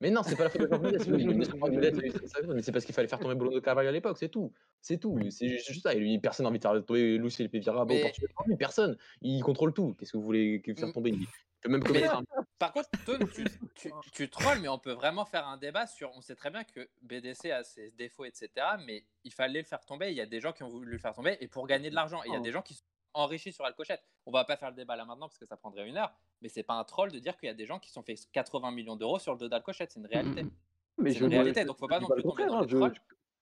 Mais 0.00 0.10
non, 0.10 0.22
c'est 0.22 0.36
pas 0.36 0.44
la 0.44 0.50
faute 0.50 0.60
de 0.62 0.68
sa- 2.28 2.42
mais 2.54 2.62
c'est 2.62 2.70
parce 2.72 2.84
qu'il 2.84 2.94
fallait 2.94 3.08
faire 3.08 3.18
tomber 3.18 3.34
Bruno 3.34 3.52
de 3.54 3.60
Carvalho 3.60 3.88
à 3.88 3.92
l'époque, 3.92 4.16
c'est 4.18 4.28
tout. 4.28 4.52
C'est 4.80 4.98
tout. 4.98 5.18
C'est 5.30 5.48
juste, 5.48 5.66
juste 5.68 5.82
ça. 5.82 5.92
Et 5.94 5.98
lui, 5.98 6.18
personne 6.20 6.44
n'a 6.44 6.50
envie 6.50 6.58
de 6.58 6.62
faire 6.62 6.84
tomber 6.84 7.18
Vieira 7.58 7.82
au 7.82 7.86
Mais- 7.86 8.02
Portugal. 8.02 8.30
Personne. 8.58 8.96
Il 9.22 9.42
contrôle 9.42 9.72
tout. 9.74 9.94
Qu'est-ce 9.98 10.12
que 10.12 10.16
vous 10.16 10.22
voulez 10.24 10.62
faire 10.76 10.88
Mm. 10.88 10.92
tomber? 10.92 11.10
Il 11.10 11.26
peut 11.62 11.68
même 11.70 11.80
Mais- 11.80 11.86
commettre 11.86 12.16
un. 12.16 12.22
Par 12.60 12.72
contre, 12.72 12.88
tu, 13.34 13.44
tu, 13.74 13.90
tu 14.12 14.28
trolls, 14.30 14.60
mais 14.60 14.68
on 14.68 14.78
peut 14.78 14.92
vraiment 14.92 15.24
faire 15.24 15.46
un 15.48 15.56
débat 15.56 15.86
sur. 15.88 16.10
On 16.16 16.20
sait 16.20 16.36
très 16.36 16.50
bien 16.50 16.62
que 16.64 16.88
BDC 17.02 17.50
a 17.50 17.64
ses 17.64 17.90
défauts, 17.92 18.24
etc. 18.24 18.48
Mais 18.86 19.04
il 19.24 19.32
fallait 19.32 19.60
le 19.60 19.66
faire 19.66 19.84
tomber. 19.84 20.10
Il 20.10 20.16
y 20.16 20.20
a 20.20 20.26
des 20.26 20.40
gens 20.40 20.52
qui 20.52 20.62
ont 20.62 20.68
voulu 20.68 20.92
le 20.92 20.98
faire 20.98 21.14
tomber 21.14 21.36
et 21.40 21.48
pour 21.48 21.66
gagner 21.66 21.90
de 21.90 21.94
l'argent. 21.96 22.20
Il 22.26 22.32
y 22.32 22.36
a 22.36 22.40
des 22.40 22.52
gens 22.52 22.62
qui 22.62 22.74
sont 22.74 22.84
enrichis 23.18 23.52
sur 23.52 23.64
Alcochette. 23.64 24.02
On 24.26 24.30
va 24.30 24.44
pas 24.44 24.56
faire 24.56 24.70
le 24.70 24.76
débat 24.76 24.96
là 24.96 25.04
maintenant 25.04 25.26
parce 25.28 25.38
que 25.38 25.46
ça 25.46 25.56
prendrait 25.56 25.88
une 25.88 25.96
heure. 25.96 26.12
Mais 26.42 26.48
c'est 26.48 26.62
pas 26.62 26.74
un 26.74 26.84
troll 26.84 27.10
de 27.10 27.18
dire 27.18 27.36
qu'il 27.36 27.46
y 27.48 27.50
a 27.50 27.54
des 27.54 27.66
gens 27.66 27.78
qui 27.78 27.90
sont 27.90 28.02
fait 28.02 28.16
80 28.32 28.70
millions 28.72 28.96
d'euros 28.96 29.18
sur 29.18 29.32
le 29.32 29.38
dos 29.38 29.48
d'Alcochette. 29.48 29.92
C'est 29.92 30.00
une 30.00 30.06
réalité. 30.06 30.44
Mais 30.98 31.12
C'est 31.12 31.18
je 31.20 31.24
une 31.24 31.30
ne- 31.30 31.36
réalité, 31.36 31.64
donc 31.64 31.78
faut 31.78 31.86
pas 31.86 32.00
non 32.00 32.08
plus 32.08 32.22
tomber 32.22 32.46
dans 32.46 32.62
hein. 32.62 32.92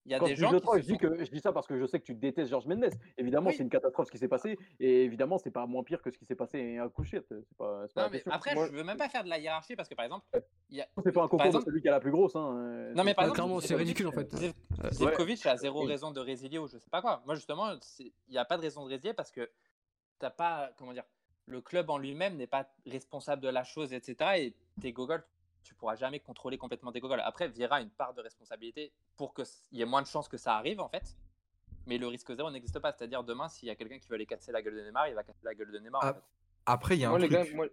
Il 0.09 0.13
y 0.13 0.15
a 0.15 0.21
Quand 0.21 0.27
des 0.27 0.37
gens 0.37 0.51
je 0.53 0.59
qui 0.59 0.67
se 0.67 0.79
je 0.83 0.87
dis 0.93 0.99
que 0.99 1.25
je 1.25 1.31
dis 1.33 1.41
ça 1.41 1.53
parce 1.53 1.67
que 1.67 1.77
je 1.77 1.85
sais 1.85 1.99
que 1.99 2.05
tu 2.05 2.15
détestes 2.15 2.49
Georges 2.49 2.67
Mendes. 2.67 2.91
Évidemment, 3.19 3.49
Oui. 3.49 3.57
c'est 3.57 3.65
une 3.65 3.69
catastrophe 3.69 4.07
ce 4.07 4.13
qui 4.13 4.19
s'est 4.19 4.29
passé, 4.29 4.57
et 4.79 5.03
évidemment, 5.03 5.37
c'est 5.37 5.51
pas 5.51 5.67
moins 5.67 5.83
pire 5.83 6.01
que 6.01 6.13
ce 6.13 6.17
qui 6.19 6.25
s'est 6.25 6.37
passé 6.37 6.79
à 6.79 6.89
question. 6.89 7.45
après, 8.31 8.55
Moi- 8.55 8.69
je 8.69 8.73
veux 8.73 8.85
même 8.85 8.97
pas 8.99 9.09
faire 9.09 9.25
de 9.25 9.29
la 9.29 9.41
hiérarchie 9.41 9.75
parce 9.75 9.89
que 9.89 9.97
par 9.97 10.05
exemple, 10.05 10.25
il 10.71 10.77
y 10.77 10.81
a... 10.81 10.87
c'est 11.03 11.11
pas 11.11 11.23
un 11.23 11.25
par 11.25 11.31
concours 11.31 11.47
exemple- 11.47 11.65
de 11.65 11.71
celui 11.71 11.83
qui 11.83 11.89
a 11.89 11.91
la 11.91 11.99
plus 11.99 12.13
grosse. 12.13 12.37
Hein. 12.37 12.57
euh, 12.57 12.95
Non, 12.95 13.03
mais 13.03 13.15
par 13.15 13.27
exemple, 13.27 13.61
c'est 13.63 13.75
ridicule 13.75 14.07
en 14.07 14.13
fait. 14.13 14.33
Zivkovic 14.93 15.45
a 15.47 15.57
zéro 15.57 15.83
raison 15.83 16.13
de 16.13 16.21
résilier 16.21 16.59
ou 16.59 16.69
je 16.69 16.79
sais 16.79 16.91
pas 16.91 17.01
quoi. 17.01 17.23
Moi, 17.27 17.35
justement, 17.35 17.73
il 17.99 18.13
n'y 18.31 18.39
a 18.39 18.45
pas 18.45 18.57
de 18.59 18.63
raison 18.63 18.85
de 18.85 18.91
résilier 18.91 19.13
parce 19.15 19.33
que 19.33 19.51
t'as 20.19 20.31
pas, 20.31 20.71
comment 20.77 20.93
dire, 20.93 21.05
le 21.47 21.61
club 21.61 21.91
en 21.91 21.99
lui-même 21.99 22.37
n'est 22.37 22.47
pas 22.47 22.69
responsable 22.87 23.43
de 23.43 23.49
la 23.49 23.63
chose, 23.65 23.93
etc. 23.93 24.17
Et 24.39 24.55
tes 24.81 24.93
gogoles, 24.93 25.25
tu 25.63 25.75
pourras 25.75 25.97
jamais 25.97 26.21
contrôler 26.21 26.59
complètement 26.59 26.93
tes 26.93 27.01
gogoles. 27.01 27.21
Après, 27.21 27.49
Vieira 27.49 27.77
a 27.77 27.81
une 27.81 27.91
part 27.91 28.15
de 28.15 28.21
responsabilité 28.21 28.93
pour 29.17 29.35
qu'il 29.35 29.45
y 29.73 29.83
ait 29.83 29.87
moins 29.87 30.03
de 30.03 30.07
chances 30.07 30.29
que 30.29 30.37
ça 30.37 30.57
arrive, 30.57 30.81
en 30.81 30.89
fait. 30.89 31.17
mais 31.89 31.99
le 31.99 32.09
risque 32.09 32.35
zéro 32.35 32.51
n'existe 32.51 32.79
pas. 32.81 32.93
C'est-à-dire, 32.93 33.23
demain, 33.23 33.49
s'il 33.49 33.69
y 33.69 33.71
a 33.71 33.77
quelqu'un 33.77 33.99
qui 34.01 34.09
veut 34.09 34.15
aller 34.17 34.27
casser 34.27 34.51
la 34.51 34.61
gueule 34.61 34.75
de 34.75 34.83
Neymar, 34.83 35.07
il 35.09 35.15
va 35.15 35.23
casser 35.23 35.39
la 35.45 35.55
gueule 35.55 35.71
de 35.71 35.79
Neymar. 35.79 36.03
en 36.03 36.07
Ah, 36.09 36.15
fait. 36.15 36.21
Après, 36.67 36.97
il 36.97 37.01
y 37.01 37.05
a 37.05 37.09
Moi, 37.11 37.19
un 37.19 37.21
les 37.23 37.29
truc. 37.29 37.49
gars, 37.49 37.55
moi, 37.55 37.67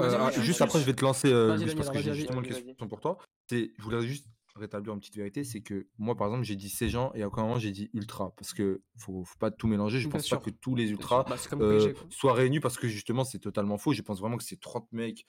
Euh, 0.00 0.30
juste 0.42 0.60
après, 0.62 0.80
je 0.80 0.84
vais 0.84 0.94
te 0.94 1.04
lancer, 1.04 1.30
euh, 1.32 1.54
Louis, 1.56 1.74
parce 1.76 1.90
que 1.90 1.98
j'ai 2.00 2.14
justement 2.14 2.40
une 2.42 2.48
question 2.48 2.88
pour 2.88 3.00
toi. 3.00 3.18
C'est, 3.46 3.70
je 3.78 3.82
voudrais 3.82 4.02
juste 4.06 4.26
rétablir 4.58 4.92
une 4.94 5.00
petite 5.00 5.16
vérité, 5.16 5.44
c'est 5.44 5.60
que 5.60 5.86
moi, 5.98 6.16
par 6.16 6.28
exemple, 6.28 6.44
j'ai 6.44 6.56
dit 6.56 6.68
ces 6.68 6.88
gens 6.88 7.12
et 7.14 7.22
à 7.22 7.28
aucun 7.28 7.42
moment 7.42 7.58
j'ai 7.58 7.70
dit 7.70 7.90
ultra, 7.94 8.34
parce 8.36 8.52
que 8.54 8.82
faut, 8.98 9.24
faut 9.24 9.38
pas 9.38 9.50
tout 9.50 9.66
mélanger. 9.66 9.98
Je 9.98 10.08
Bien 10.08 10.12
pense 10.18 10.26
sûr. 10.26 10.38
pas 10.38 10.44
que 10.44 10.50
tous 10.50 10.74
les 10.74 10.90
ultras. 10.90 11.24
Bah, 11.24 11.36
euh, 11.60 11.92
soient 12.10 12.34
réunis, 12.34 12.60
parce 12.60 12.76
que 12.76 12.88
justement, 12.88 13.24
c'est 13.24 13.38
totalement 13.38 13.78
faux. 13.78 13.92
Je 13.92 14.02
pense 14.02 14.20
vraiment 14.20 14.36
que 14.36 14.44
c'est 14.44 14.60
30 14.60 14.88
mecs 14.92 15.26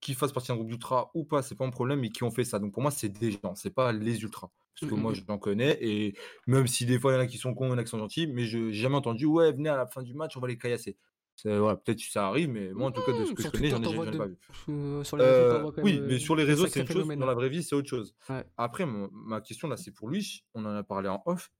qui 0.00 0.14
fassent 0.14 0.32
partie 0.32 0.48
d'un 0.48 0.56
groupe 0.56 0.68
d'ultra 0.68 1.10
ou 1.14 1.24
pas, 1.24 1.42
c'est 1.42 1.54
pas 1.54 1.64
un 1.64 1.70
problème, 1.70 2.00
mais 2.00 2.10
qui 2.10 2.24
ont 2.24 2.30
fait 2.30 2.44
ça. 2.44 2.58
Donc 2.58 2.72
pour 2.74 2.82
moi, 2.82 2.90
c'est 2.90 3.08
des 3.08 3.30
gens, 3.32 3.54
c'est 3.54 3.70
pas 3.70 3.92
les 3.92 4.22
ultras. 4.22 4.50
Parce 4.78 4.90
que 4.90 4.94
Mm, 4.94 5.00
moi, 5.00 5.12
mm, 5.12 5.14
j'en 5.26 5.38
connais, 5.38 5.78
et 5.80 6.14
même 6.46 6.66
si 6.66 6.84
des 6.84 6.98
fois 6.98 7.12
il 7.12 7.14
y 7.16 7.18
en 7.18 7.20
a 7.22 7.26
qui 7.26 7.38
sont 7.38 7.54
cons, 7.54 7.66
il 7.66 7.70
y 7.70 7.72
en 7.72 7.78
a 7.78 7.84
qui 7.84 7.90
sont 7.90 7.98
gentils, 7.98 8.26
mais 8.26 8.44
je 8.44 8.70
j'ai 8.70 8.82
jamais 8.82 8.96
entendu, 8.96 9.24
ouais, 9.26 9.52
venez 9.52 9.68
à 9.68 9.76
la 9.76 9.86
fin 9.86 10.02
du 10.02 10.12
match, 10.14 10.36
on 10.36 10.40
va 10.40 10.48
les 10.48 10.58
caillasser. 10.58 10.98
Voilà, 11.44 11.76
peut-être 11.76 11.98
que 11.98 12.04
ça 12.10 12.26
arrive, 12.28 12.48
mais 12.48 12.72
moi, 12.72 12.88
en 12.88 12.92
tout 12.92 13.02
cas, 13.02 13.12
de 13.12 13.24
ce 13.24 13.32
Mmh, 13.32 13.34
que 13.34 13.42
je 13.42 13.48
connais, 13.50 13.70
j'en 13.70 13.82
ai, 13.82 14.10
de- 14.12 14.18
pas 14.18 14.26
vu. 14.26 14.36
Euh, 14.68 15.04
sur 15.04 15.16
les 15.16 15.24
réseaux, 15.24 15.52
Euh, 15.52 15.72
oui, 15.82 16.00
mais 16.06 16.14
euh, 16.14 16.18
sur 16.18 16.36
les 16.36 16.44
des 16.44 16.50
réseaux, 16.50 16.66
c'est 16.66 16.80
une 16.80 16.88
chose. 16.88 17.08
Dans 17.08 17.26
la 17.26 17.34
vraie 17.34 17.48
vie, 17.48 17.62
c'est 17.62 17.74
autre 17.74 17.88
chose. 17.88 18.14
Après, 18.56 18.86
ma 18.86 19.40
question 19.40 19.68
là, 19.68 19.76
c'est 19.76 19.90
pour 19.92 20.08
lui. 20.08 20.44
On 20.54 20.64
en 20.64 20.74
a 20.74 20.82
parlé 20.82 21.08
en 21.08 21.22
off. 21.26 21.50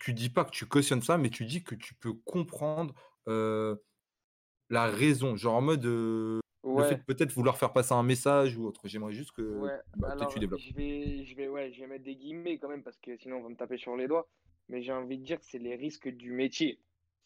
Tu 0.00 0.14
dis 0.14 0.30
pas 0.30 0.44
que 0.44 0.50
tu 0.50 0.66
cautionnes 0.66 1.02
ça, 1.02 1.18
mais 1.18 1.28
tu 1.30 1.44
dis 1.44 1.62
que 1.62 1.74
tu 1.74 1.94
peux 1.94 2.14
comprendre 2.14 2.94
la 4.70 4.86
raison. 4.86 5.36
Genre 5.36 5.54
en 5.54 5.60
mode 5.62 5.84
le 5.84 6.40
fait 6.62 6.68
ouais, 6.68 6.96
de 6.96 7.02
peut-être 7.02 7.32
vouloir 7.32 7.56
faire 7.58 7.72
passer 7.72 7.92
un 7.92 8.02
message 8.02 8.56
ou 8.56 8.64
autre. 8.66 8.80
J'aimerais 8.84 9.12
juste 9.12 9.32
que 9.32 9.42
ouais. 9.42 9.72
bah, 9.96 10.08
Alors, 10.12 10.32
tu 10.32 10.38
développes. 10.38 10.60
je 10.60 10.74
vais, 10.74 11.24
je 11.24 11.34
vais, 11.36 11.48
ouais, 11.48 11.72
je 11.72 11.80
vais 11.80 11.86
mettre 11.86 12.04
des 12.04 12.14
guillemets 12.16 12.58
quand 12.58 12.68
même 12.68 12.82
parce 12.82 12.98
que 12.98 13.16
sinon 13.16 13.36
on 13.38 13.42
va 13.42 13.48
me 13.48 13.56
taper 13.56 13.76
sur 13.76 13.96
les 13.96 14.08
doigts. 14.08 14.28
Mais 14.68 14.82
j'ai 14.82 14.92
envie 14.92 15.18
de 15.18 15.24
dire 15.24 15.38
que 15.40 15.46
c'est 15.46 15.58
les 15.58 15.74
risques 15.74 16.08
du 16.08 16.30
métier. 16.30 16.78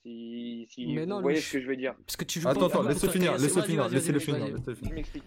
Si, 0.04 0.66
si 0.70 0.86
Mais 0.94 1.02
vous 1.02 1.06
non, 1.08 1.22
voyez 1.22 1.40
ce 1.40 1.52
que 1.52 1.60
je 1.62 1.66
veux 1.66 1.76
dire. 1.76 1.94
Parce 2.06 2.16
que 2.16 2.24
tu 2.24 2.38
joues 2.38 2.48
Attends, 2.48 2.66
attends, 2.66 2.82
faire 2.82 3.10
finir, 3.10 3.32
Vas-y, 3.32 3.62
finir, 3.62 3.88
laissez-le 3.88 4.18
finir, 4.18 4.54
Je 4.82 4.92
m'explique. 4.92 5.24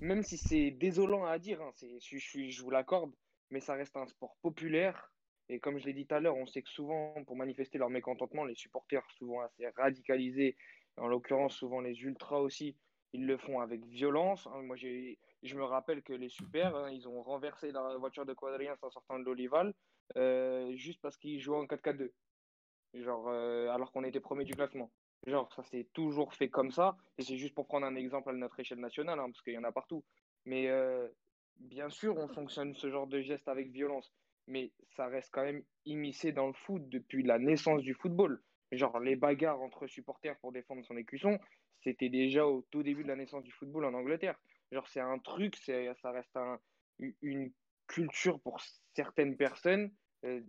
Même 0.00 0.22
si 0.22 0.38
c'est 0.38 0.70
désolant 0.70 1.24
à 1.24 1.38
dire, 1.40 1.60
hein, 1.60 1.72
c'est, 1.74 1.98
je, 2.00 2.16
je, 2.18 2.48
je 2.48 2.62
vous 2.62 2.70
l'accorde, 2.70 3.12
mais 3.50 3.58
ça 3.60 3.74
reste 3.74 3.96
un 3.96 4.06
sport 4.06 4.36
populaire. 4.42 5.10
Et 5.48 5.58
comme 5.58 5.78
je 5.78 5.86
l'ai 5.86 5.92
dit 5.92 6.06
tout 6.06 6.14
à 6.14 6.20
l'heure, 6.20 6.36
on 6.36 6.46
sait 6.46 6.62
que 6.62 6.68
souvent, 6.68 7.14
pour 7.26 7.36
manifester 7.36 7.78
leur 7.78 7.90
mécontentement, 7.90 8.44
les 8.44 8.54
supporters, 8.54 9.02
souvent 9.18 9.40
assez 9.40 9.66
radicalisés, 9.76 10.56
en 10.98 11.08
l'occurrence 11.08 11.56
souvent 11.56 11.80
les 11.80 11.94
ultras 12.02 12.38
aussi, 12.38 12.76
ils 13.12 13.26
le 13.26 13.36
font 13.38 13.60
avec 13.60 13.84
violence. 13.86 14.46
hein. 14.46 14.62
Moi, 14.62 14.76
j'ai, 14.76 15.18
je 15.42 15.56
me 15.56 15.64
rappelle 15.64 16.02
que 16.02 16.12
les 16.12 16.28
super, 16.28 16.76
hein, 16.76 16.90
ils 16.90 17.08
ont 17.08 17.22
renversé 17.22 17.72
la 17.72 17.96
voiture 17.96 18.24
de 18.26 18.34
Quadrien 18.34 18.76
en 18.82 18.90
sortant 18.90 19.18
de 19.18 19.24
l'Olival, 19.24 19.74
euh, 20.16 20.74
juste 20.76 21.00
parce 21.02 21.16
qu'ils 21.16 21.40
jouaient 21.40 21.58
en 21.58 21.64
4-4-2. 21.64 22.10
Genre, 22.96 23.28
euh, 23.28 23.68
alors 23.68 23.92
qu'on 23.92 24.04
était 24.04 24.20
premier 24.20 24.44
du 24.44 24.54
classement. 24.54 24.90
Genre, 25.26 25.52
ça 25.52 25.62
s'est 25.64 25.88
toujours 25.92 26.34
fait 26.34 26.48
comme 26.48 26.70
ça. 26.70 26.96
Et 27.18 27.22
c'est 27.22 27.36
juste 27.36 27.54
pour 27.54 27.66
prendre 27.66 27.86
un 27.86 27.94
exemple 27.94 28.30
à 28.30 28.32
notre 28.32 28.58
échelle 28.60 28.80
nationale, 28.80 29.18
hein, 29.18 29.26
parce 29.26 29.42
qu'il 29.42 29.54
y 29.54 29.58
en 29.58 29.64
a 29.64 29.72
partout. 29.72 30.04
Mais 30.44 30.68
euh, 30.68 31.08
bien 31.56 31.90
sûr, 31.90 32.16
on 32.16 32.28
fonctionne 32.28 32.74
ce 32.74 32.90
genre 32.90 33.06
de 33.06 33.20
geste 33.20 33.48
avec 33.48 33.70
violence. 33.70 34.12
Mais 34.46 34.72
ça 34.96 35.06
reste 35.06 35.30
quand 35.32 35.42
même 35.42 35.64
immiscé 35.84 36.32
dans 36.32 36.46
le 36.46 36.52
foot 36.52 36.88
depuis 36.88 37.22
la 37.22 37.38
naissance 37.38 37.82
du 37.82 37.94
football. 37.94 38.42
Genre, 38.72 38.98
les 39.00 39.16
bagarres 39.16 39.60
entre 39.60 39.86
supporters 39.86 40.38
pour 40.38 40.52
défendre 40.52 40.84
son 40.84 40.96
écusson, 40.96 41.38
c'était 41.82 42.08
déjà 42.08 42.46
au 42.46 42.62
tout 42.70 42.82
début 42.82 43.02
de 43.02 43.08
la 43.08 43.16
naissance 43.16 43.42
du 43.44 43.52
football 43.52 43.84
en 43.84 43.94
Angleterre. 43.94 44.38
Genre, 44.72 44.86
c'est 44.88 45.00
un 45.00 45.18
truc, 45.18 45.56
ça 45.56 46.10
reste 46.10 46.36
un- 46.36 46.60
une 47.22 47.52
culture 47.86 48.40
pour 48.40 48.60
certaines 48.94 49.36
personnes. 49.36 49.92
Euh, 50.24 50.40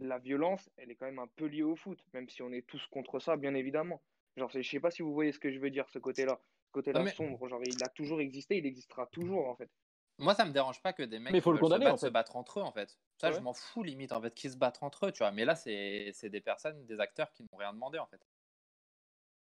la 0.00 0.18
violence, 0.18 0.68
elle 0.76 0.90
est 0.90 0.94
quand 0.96 1.06
même 1.06 1.18
un 1.18 1.26
peu 1.26 1.46
liée 1.46 1.62
au 1.62 1.76
foot, 1.76 1.98
même 2.12 2.28
si 2.28 2.42
on 2.42 2.52
est 2.52 2.66
tous 2.66 2.86
contre 2.88 3.18
ça, 3.18 3.36
bien 3.36 3.54
évidemment. 3.54 4.02
Genre, 4.36 4.50
je 4.50 4.62
sais 4.62 4.80
pas 4.80 4.90
si 4.90 5.02
vous 5.02 5.12
voyez 5.12 5.32
ce 5.32 5.38
que 5.38 5.50
je 5.50 5.58
veux 5.58 5.70
dire, 5.70 5.88
ce 5.88 5.98
côté-là. 5.98 6.40
Ce 6.66 6.72
côté-là 6.72 7.02
mais- 7.02 7.10
sombre, 7.12 7.48
genre, 7.48 7.62
il 7.64 7.82
a 7.82 7.88
toujours 7.88 8.20
existé, 8.20 8.56
il 8.58 8.66
existera 8.66 9.06
toujours, 9.06 9.48
en 9.48 9.56
fait. 9.56 9.70
Moi, 10.18 10.34
ça 10.34 10.44
me 10.44 10.52
dérange 10.52 10.82
pas 10.82 10.92
que 10.92 11.02
des 11.04 11.18
mecs 11.18 11.32
Mais 11.32 11.40
faut 11.40 11.52
le 11.52 11.58
se 11.58 11.62
condamner, 11.62 11.90
se 11.96 12.06
fait. 12.06 12.10
battre 12.10 12.36
entre 12.36 12.60
eux, 12.60 12.62
en 12.62 12.72
fait. 12.72 12.98
Ça, 13.20 13.30
je 13.30 13.36
Ouais. 13.36 13.42
m'en 13.42 13.52
fous 13.54 13.82
limite, 13.84 14.12
en 14.12 14.20
fait, 14.20 14.34
qu'ils 14.34 14.50
se 14.50 14.56
battent 14.56 14.82
entre 14.82 15.06
eux, 15.06 15.12
tu 15.12 15.18
vois. 15.18 15.30
Mais 15.30 15.44
là, 15.44 15.54
c'est 15.54 16.10
c'est 16.12 16.28
des 16.28 16.40
personnes, 16.40 16.84
des 16.86 16.98
acteurs 17.00 17.30
qui 17.32 17.42
n'ont 17.44 17.56
rien 17.58 17.72
demandé, 17.72 17.98
en 17.98 18.06
fait. 18.06 18.20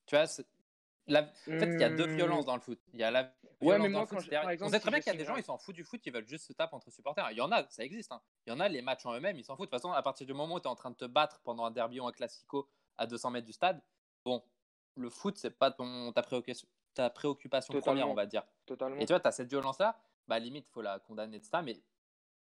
Tu 0.07 0.15
vois, 0.15 0.27
c'est- 0.27 0.47
la- 1.07 1.23
en 1.53 1.59
fait, 1.59 1.75
il 1.79 1.83
y 1.83 1.85
a 1.85 1.91
deux 1.91 2.07
Hmm. 2.07 2.17
violences 2.17 2.45
dans 2.47 2.55
le 2.57 2.61
foot. 2.61 2.81
Il 2.93 3.01
y 3.01 3.05
a 3.05 3.11
la 3.11 3.35
Ouais, 3.61 3.79
violence 3.79 3.93
dans 3.93 4.01
le 4.01 4.07
foot, 4.07 4.21
je- 4.21 4.31
on 4.61 4.69
sait 4.69 4.81
si 4.81 4.81
très 4.81 4.91
bien 4.91 5.01
qu'il 5.01 5.11
y 5.11 5.15
a 5.15 5.15
des 5.15 5.25
gens, 5.25 5.37
ils 5.37 5.45
s'en 5.45 5.57
foutent 5.59 5.75
du 5.77 5.85
foot, 5.85 6.01
ils 6.05 6.13
veulent 6.13 6.27
juste 6.27 6.47
se 6.47 6.53
taper 6.53 6.75
entre 6.77 6.91
supporters. 6.91 7.31
Il 7.31 7.39
y 7.39 7.41
en 7.41 7.51
a, 7.53 7.69
ça 7.71 7.85
existe. 7.85 8.13
hein. 8.13 8.21
Il 8.47 8.51
y 8.51 8.53
en 8.57 8.61
a, 8.61 8.69
les 8.69 8.83
matchs 8.83 9.07
en 9.07 9.15
eux-mêmes, 9.15 9.39
ils 9.39 9.45
s'en 9.45 9.57
foutent. 9.57 9.71
De 9.71 9.77
toute 9.77 9.83
façon, 9.83 9.93
à 9.95 10.03
partir 10.03 10.27
du 10.27 10.35
moment 10.35 10.57
où 10.57 10.61
tu 10.61 10.65
es 10.65 10.71
en 10.71 10.75
train 10.75 10.91
de 10.91 10.97
te 10.97 11.05
battre 11.07 11.41
pendant 11.43 11.65
un 11.65 11.71
derby 11.71 12.01
ou 12.01 12.07
un 12.07 12.13
classico 12.13 12.69
à 12.99 13.07
200 13.07 13.31
mètres 13.31 13.47
du 13.47 13.53
stade, 13.53 13.83
bon, 14.25 14.43
le 14.97 15.09
foot, 15.11 15.39
c'est 15.39 15.51
pas 15.59 15.71
ton, 15.71 16.13
ta, 16.13 16.23
préoccupation, 16.23 16.69
ta 16.95 17.09
préoccupation 17.11 17.75
première, 17.77 18.09
on 18.11 18.15
va 18.15 18.27
dire. 18.27 18.45
Totalement. 18.67 18.97
Et 19.01 19.07
tu 19.07 19.13
vois, 19.13 19.21
tu 19.21 19.29
as 19.29 19.33
cette 19.33 19.49
violence-là, 19.49 19.99
bah 20.29 20.39
limite, 20.39 20.69
faut 20.69 20.83
la 20.83 20.99
condamner 21.01 21.39
de 21.41 21.45
ça, 21.45 21.63
mais 21.63 21.83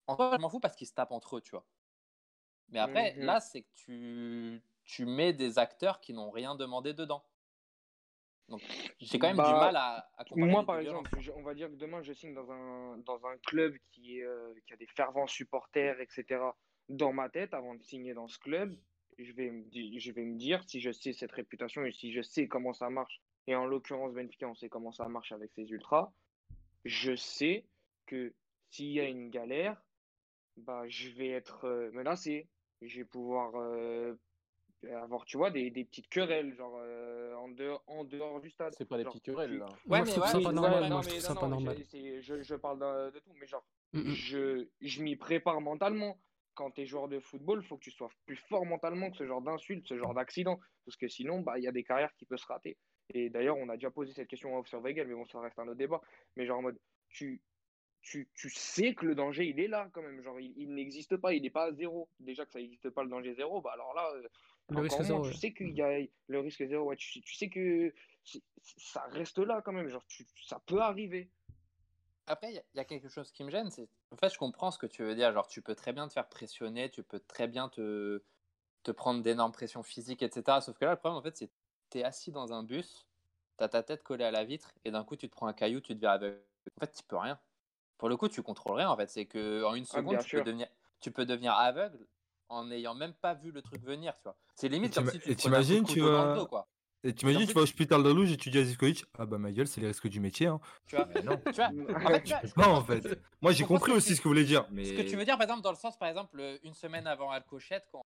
en 0.07 0.15
soi, 0.15 0.34
je 0.35 0.41
m'en 0.41 0.49
fous 0.49 0.60
parce 0.61 0.76
qu'ils 0.76 0.88
se 0.88 0.94
tapent 0.94 1.11
entre 1.14 1.38
eux, 1.38 1.41
tu 1.41 1.52
vois. 1.52 1.68
Mais 2.69 2.80
après, 2.80 3.14
Mhm. 3.15 3.19
là, 3.19 3.40
c'est 3.40 3.64
que 3.64 3.69
tu, 3.76 4.64
tu 4.84 5.06
mets 5.06 5.34
des 5.34 5.60
acteurs 5.60 6.02
qui 6.02 6.14
n'ont 6.14 6.31
rien 6.31 6.56
demandé 6.56 6.94
dedans. 6.94 7.23
Donc, 8.49 8.61
j'ai 8.99 9.19
quand 9.19 9.27
même 9.27 9.37
du 9.37 9.41
Bah, 9.41 9.59
mal 9.59 9.75
à, 9.77 10.09
à 10.17 10.25
Moi, 10.35 10.65
par 10.65 10.79
exemple, 10.79 11.09
je- 11.19 11.31
on 11.31 11.43
va 11.43 11.53
dire 11.53 11.69
que 11.69 11.75
demain, 11.75 12.01
je 12.03 12.13
signe 12.13 12.33
dans 12.33 12.51
un, 12.51 12.97
dans 12.97 13.25
un 13.25 13.37
club 13.37 13.75
qui, 13.91 14.19
est, 14.19 14.23
euh, 14.23 14.53
qui 14.65 14.73
a 14.73 14.77
des 14.77 14.87
fervents 14.87 15.27
supporters, 15.27 15.99
etc. 16.01 16.41
Dans 16.89 17.13
ma 17.13 17.29
tête, 17.29 17.53
avant 17.53 17.75
de 17.75 17.83
signer 17.83 18.13
dans 18.13 18.27
ce 18.27 18.37
club, 18.39 18.77
je 19.17 19.31
vais, 19.33 19.49
me 19.51 19.63
je 19.71 20.11
vais 20.11 20.25
me 20.25 20.37
dire, 20.37 20.63
si 20.67 20.79
je 20.81 20.91
sais 20.91 21.13
cette 21.13 21.31
réputation 21.31 21.85
et 21.85 21.91
si 21.91 22.11
je 22.11 22.21
sais 22.21 22.47
comment 22.47 22.73
ça 22.73 22.89
marche, 22.89 23.21
et 23.47 23.55
en 23.55 23.65
l'occurrence, 23.65 24.13
Benfica, 24.13 24.47
on 24.47 24.55
sait 24.55 24.69
comment 24.69 24.91
ça 24.91 25.07
marche 25.07 25.31
avec 25.31 25.51
ses 25.53 25.69
ultras, 25.69 26.11
je 26.85 27.15
sais 27.15 27.65
que 28.05 28.33
s'il 28.69 28.91
y 28.91 28.99
a 28.99 29.05
une 29.07 29.29
galère, 29.29 29.81
bah, 30.57 30.83
je 30.87 31.09
vais 31.09 31.29
être 31.29 31.65
euh, 31.65 31.91
menacé. 31.91 32.47
Je 32.81 32.99
vais 32.99 33.05
pouvoir 33.05 33.55
euh, 33.55 34.15
avoir, 34.91 35.26
tu 35.26 35.38
vois, 35.38 35.49
des, 35.51 35.69
des 35.72 35.85
petites 35.85 36.10
querelles, 36.10 36.53
genre 36.55 36.77
euh, 36.81 37.34
en, 37.35 37.49
dehors, 37.49 37.84
en 37.88 38.03
dehors 38.03 38.39
du 38.41 38.49
stade. 38.49 38.73
C'est 38.77 38.85
pas 38.88 38.97
des 38.97 39.03
Genre, 39.03 39.14
petites 39.14 39.26
querelles, 39.26 39.51
tu- 39.51 39.57
là. 39.57 39.65
Ouais, 39.65 39.72
Moi, 39.85 39.99
mais 39.99 40.05
je 40.05 40.11
trouve 40.11 40.23
ouais, 40.23 40.30
ça 40.30 40.38
mais 40.38 40.43
pas 40.43 40.49
c'est 40.49 40.55
normal. 40.55 40.89
Moi, 40.91 41.01
je 41.01 41.07
trouve 41.10 41.19
ça 41.22 41.34
non, 41.34 41.39
pas 41.39 41.47
non, 41.47 41.55
normal. 41.61 41.77
je, 42.22 42.41
je 42.41 42.55
parle 42.55 42.80
de, 42.80 43.11
de 43.15 43.19
tout, 43.19 43.34
mais 43.39 43.47
genre, 43.47 43.65
Mm, 43.93 43.99
mm. 43.99 44.14
je, 44.14 44.68
je 44.81 45.03
m'y 45.03 45.15
prépare 45.15 45.61
mentalement. 45.61 46.19
Quand 46.55 46.72
tu 46.72 46.81
es 46.81 46.85
joueur 46.85 47.07
de 47.07 47.19
football, 47.19 47.60
il 47.64 47.68
faut 47.68 47.77
que 47.77 47.84
tu 47.84 47.91
sois 47.91 48.10
plus 48.26 48.35
fort 48.35 48.65
mentalement 48.65 49.10
que 49.11 49.18
ce 49.18 49.26
genre 49.26 49.41
d'insulte, 49.41 49.88
ce 49.88 49.97
genre 49.97 50.14
d'accident. 50.15 50.60
Parce 50.85 50.97
que 50.97 51.07
sinon, 51.07 51.39
bah, 51.41 51.57
il 51.60 51.64
y 51.64 51.68
a 51.68 51.72
des 51.72 51.84
carrières 51.84 52.14
qui 52.15 52.26
peuvent 52.26 52.38
se 52.39 52.45
rater. 52.47 52.77
Et 53.14 53.30
d'ailleurs, 53.30 53.57
on 53.57 53.69
a 53.69 53.76
déjà 53.76 53.91
posé 53.91 54.14
cette 54.14 54.27
question 54.27 54.57
off 54.57 54.68
sur 54.68 54.80
Weigel, 54.81 55.07
mais 55.07 55.14
bon, 55.15 55.26
ça 55.26 55.39
reste 55.39 55.57
un 55.60 55.68
autre 55.68 55.77
débat. 55.77 56.01
Mais 56.35 56.45
genre 56.45 56.60
en 56.60 56.61
mode, 56.64 56.80
tu, 57.10 57.41
tu, 58.01 58.30
tu 58.34 58.49
sais 58.49 58.93
que 58.95 59.05
le 59.05 59.15
danger, 59.15 59.45
il 59.45 59.60
est 59.60 59.68
là 59.68 59.89
quand 59.93 60.01
même. 60.01 60.22
Genre, 60.22 60.39
il, 60.39 60.53
il 60.57 60.73
n'existe 60.73 61.18
pas, 61.18 61.34
il 61.34 61.41
n'est 61.41 61.49
pas 61.49 61.65
à 61.65 61.72
zéro. 61.73 62.10
Déjà 62.19 62.45
que 62.45 62.51
ça 62.51 62.60
n'existe 62.60 62.89
pas 62.89 63.03
le 63.03 63.10
danger 63.10 63.34
zéro, 63.35 63.61
bah 63.61 63.72
alors 63.73 63.93
là, 63.93 64.11
euh, 64.15 64.27
Le 64.69 64.81
risque 64.81 64.94
encore 64.94 65.06
zéro, 65.06 65.22
tu 65.22 65.34
ouais. 65.34 65.40
sais 65.40 65.53
qu'il 65.53 65.72
y 65.72 65.81
a 65.81 65.99
le 66.27 66.40
risque 66.40 66.65
zéro. 66.65 66.85
Ouais, 66.85 66.95
tu, 66.95 67.22
tu 67.22 67.35
sais 67.35 67.49
que 67.49 67.94
ça 68.77 69.03
reste 69.11 69.40
là 69.40 69.61
quand 69.61 69.73
même. 69.73 69.88
Genre, 69.90 70.06
tu- 70.07 70.26
ça 70.45 70.60
peut 70.65 70.81
arriver. 70.81 71.30
Après, 72.27 72.52
il 72.52 72.56
y, 72.56 72.57
a- 72.57 72.64
il 72.73 72.77
y 72.77 72.80
a 72.80 72.85
quelque 72.85 73.10
chose 73.10 73.31
qui 73.31 73.44
me 73.44 73.49
gêne, 73.49 73.69
c'est 73.69 73.90
en 74.11 74.15
fait, 74.15 74.30
je 74.31 74.38
comprends 74.38 74.72
ce 74.72 74.77
que 74.77 74.85
tu 74.85 75.03
veux 75.03 75.15
dire. 75.15 75.34
Genre, 75.34 75.48
tu 75.48 75.61
peux 75.61 75.76
très 75.76 75.91
bien 75.91 76.07
te 76.07 76.14
faire 76.14 76.27
pressionner, 76.30 76.90
tu 76.90 77.03
peux 77.03 77.19
très 77.19 77.48
bien 77.48 77.68
te, 77.68 78.23
te 78.84 78.91
prendre 78.91 79.22
d'énormes 79.22 79.52
pressions 79.52 79.84
physiques, 79.84 80.22
etc. 80.23 80.61
Sauf 80.61 80.77
que 80.77 80.85
là, 80.85 80.91
le 80.91 80.98
problème, 80.98 81.18
en 81.18 81.22
fait, 81.22 81.35
c'est 81.35 81.48
que 81.48 81.53
tu 81.91 81.99
es 81.99 82.03
assis 82.03 82.31
dans 82.31 82.53
un 82.53 82.64
bus, 82.64 83.06
tu 83.57 83.64
as 83.64 83.69
ta 83.69 83.84
tête 83.84 84.03
collée 84.03 84.23
à 84.23 84.31
la 84.31 84.45
vitre, 84.45 84.73
et 84.85 84.91
d'un 84.91 85.03
coup, 85.03 85.15
tu 85.18 85.27
te 85.30 85.34
prends 85.35 85.48
un 85.48 85.53
caillou, 85.53 85.81
tu 85.81 85.95
te 85.95 85.99
verras 85.99 86.14
aveugle. 86.14 86.41
En 86.77 86.80
fait, 86.80 86.91
tu 86.94 87.03
peux 87.03 87.18
rien. 87.18 87.40
Pour 87.98 88.07
le 88.10 88.18
coup, 88.18 88.30
tu 88.30 88.41
contrôles 88.44 88.77
rien, 88.77 88.90
en 88.90 88.95
fait. 88.98 89.10
C'est 89.10 89.26
que 89.26 89.64
en 89.64 89.76
une 89.76 89.85
Ah, 89.85 89.88
seconde, 89.98 90.19
tu, 90.19 90.38
peux 90.38 90.44
devenir, 90.44 90.68
tu 91.02 91.11
peux 91.11 91.26
devenir 91.26 91.53
aveugle 91.53 92.07
en 92.49 92.65
n'ayant 92.65 92.93
même 92.95 93.13
pas 93.13 93.33
vu 93.33 93.51
le 93.51 93.61
truc 93.61 93.81
venir, 93.83 94.13
tu 94.17 94.23
vois. 94.23 94.35
C'est 94.55 94.69
limite 94.69 94.93
comme 94.95 95.09
si 95.09 95.19
tu 95.19 95.35
t'imagines, 95.35 95.83
tu 95.85 95.99
vas- 96.01 96.35
dos, 96.35 96.45
quoi. 96.47 96.67
Et 97.05 97.13
t'imagines, 97.13 97.45
tu 97.45 97.53
vas 97.53 97.59
au 97.59 97.63
hospital 97.63 98.01
de 98.01 98.09
Louge 98.09 98.31
et 98.31 98.37
tu 98.37 98.49
dis 98.49 98.59
à 98.59 98.63
Zivkovic, 98.63 99.03
ah 99.19 99.25
bah 99.25 99.37
ma 99.37 99.51
gueule, 99.51 99.67
c'est 99.67 99.81
les 99.81 99.87
risques 99.87 100.07
du 100.07 100.21
métier. 100.21 100.47
Hein. 100.47 100.61
Tu 100.85 100.95
vois, 100.95 101.05
Mais 101.13 101.21
non. 101.21 101.35
tu 101.37 101.51
vois, 101.51 101.67
en 101.97 102.07
fait, 102.07 102.23
tu 102.23 102.29
vois, 102.29 102.41
je 102.43 102.53
Non, 102.61 102.75
en 102.75 102.83
fait. 102.85 103.19
Moi, 103.41 103.51
j'ai 103.51 103.65
compris 103.65 103.91
aussi 103.91 104.09
tu- 104.09 104.15
ce 104.15 104.19
que 104.19 104.23
vous 104.23 104.29
voulez 104.29 104.45
dire. 104.45 104.65
Mais... 104.71 104.85
Ce 104.85 104.93
que 104.93 105.01
tu 105.01 105.17
veux 105.17 105.25
dire, 105.25 105.35
par 105.35 105.43
exemple, 105.43 105.63
dans 105.63 105.71
le 105.71 105.75
sens, 105.77 105.97
par 105.97 106.07
exemple, 106.07 106.39
euh, 106.39 106.57
une 106.63 106.73
semaine 106.73 107.05
avant 107.05 107.29
Alcochette, 107.31 107.85
quand 107.91 107.99
on 107.99 108.03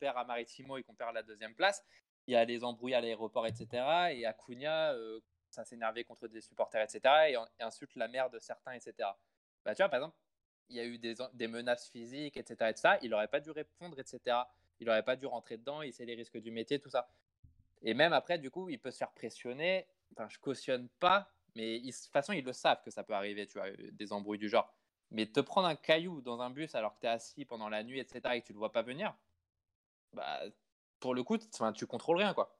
perd 0.00 0.16
à 0.16 0.24
Maritimo 0.24 0.78
et 0.78 0.82
qu'on 0.84 0.94
perd 0.94 1.12
la 1.14 1.22
deuxième 1.22 1.54
place, 1.54 1.84
il 2.26 2.32
y 2.32 2.36
a 2.36 2.44
les 2.46 2.64
embrouilles 2.64 2.94
à 2.94 3.00
l'aéroport, 3.02 3.46
etc. 3.46 3.66
Et 4.12 4.24
à 4.24 4.32
Cunha, 4.32 4.92
euh, 4.94 5.20
ça 5.50 5.64
s'énervait 5.66 6.04
contre 6.04 6.28
des 6.28 6.40
supporters, 6.40 6.80
etc. 6.82 7.00
Et, 7.28 7.36
en- 7.36 7.46
et 7.60 7.62
insulte 7.62 7.94
la 7.96 8.08
mère 8.08 8.30
de 8.30 8.38
certains, 8.38 8.72
etc. 8.72 8.94
Bah, 9.66 9.74
tu 9.74 9.82
vois, 9.82 9.90
par 9.90 9.98
exemple, 9.98 10.16
il 10.68 10.76
y 10.76 10.80
a 10.80 10.84
eu 10.84 10.98
des, 10.98 11.20
en- 11.20 11.30
des 11.34 11.48
menaces 11.48 11.88
physiques, 11.90 12.36
etc. 12.36 12.70
etc. 12.70 12.98
Il 13.02 13.10
n'aurait 13.10 13.28
pas 13.28 13.40
dû 13.40 13.50
répondre, 13.50 13.98
etc. 13.98 14.36
Il 14.80 14.86
n'aurait 14.86 15.04
pas 15.04 15.16
dû 15.16 15.26
rentrer 15.26 15.56
dedans, 15.58 15.82
il 15.82 15.92
sait 15.92 16.04
les 16.04 16.14
risques 16.14 16.38
du 16.38 16.50
métier, 16.50 16.78
tout 16.80 16.90
ça. 16.90 17.08
Et 17.82 17.94
même 17.94 18.12
après, 18.12 18.38
du 18.38 18.50
coup, 18.50 18.68
il 18.68 18.78
peut 18.78 18.90
se 18.90 18.98
faire 18.98 19.12
pressionner. 19.12 19.86
Enfin, 20.12 20.28
je 20.28 20.38
cautionne 20.38 20.88
pas, 21.00 21.30
mais 21.54 21.80
de 21.80 21.86
toute 21.90 22.12
façon, 22.12 22.32
ils 22.32 22.44
le 22.44 22.52
savent 22.52 22.82
que 22.82 22.90
ça 22.90 23.02
peut 23.04 23.14
arriver, 23.14 23.46
tu 23.46 23.58
vois, 23.58 23.68
euh, 23.68 23.76
des 23.92 24.12
embrouilles 24.12 24.38
du 24.38 24.48
genre. 24.48 24.72
Mais 25.10 25.26
te 25.26 25.40
prendre 25.40 25.68
un 25.68 25.76
caillou 25.76 26.20
dans 26.22 26.40
un 26.40 26.50
bus 26.50 26.74
alors 26.74 26.94
que 26.94 27.00
tu 27.00 27.06
es 27.06 27.10
assis 27.10 27.44
pendant 27.44 27.68
la 27.68 27.82
nuit, 27.82 28.00
etc., 28.00 28.36
et 28.36 28.40
que 28.40 28.46
tu 28.46 28.52
le 28.52 28.58
vois 28.58 28.72
pas 28.72 28.82
venir, 28.82 29.14
bah, 30.12 30.40
pour 31.00 31.14
le 31.14 31.22
coup, 31.24 31.38
tu 31.38 31.86
contrôles 31.86 32.18
rien, 32.18 32.34
quoi. 32.34 32.58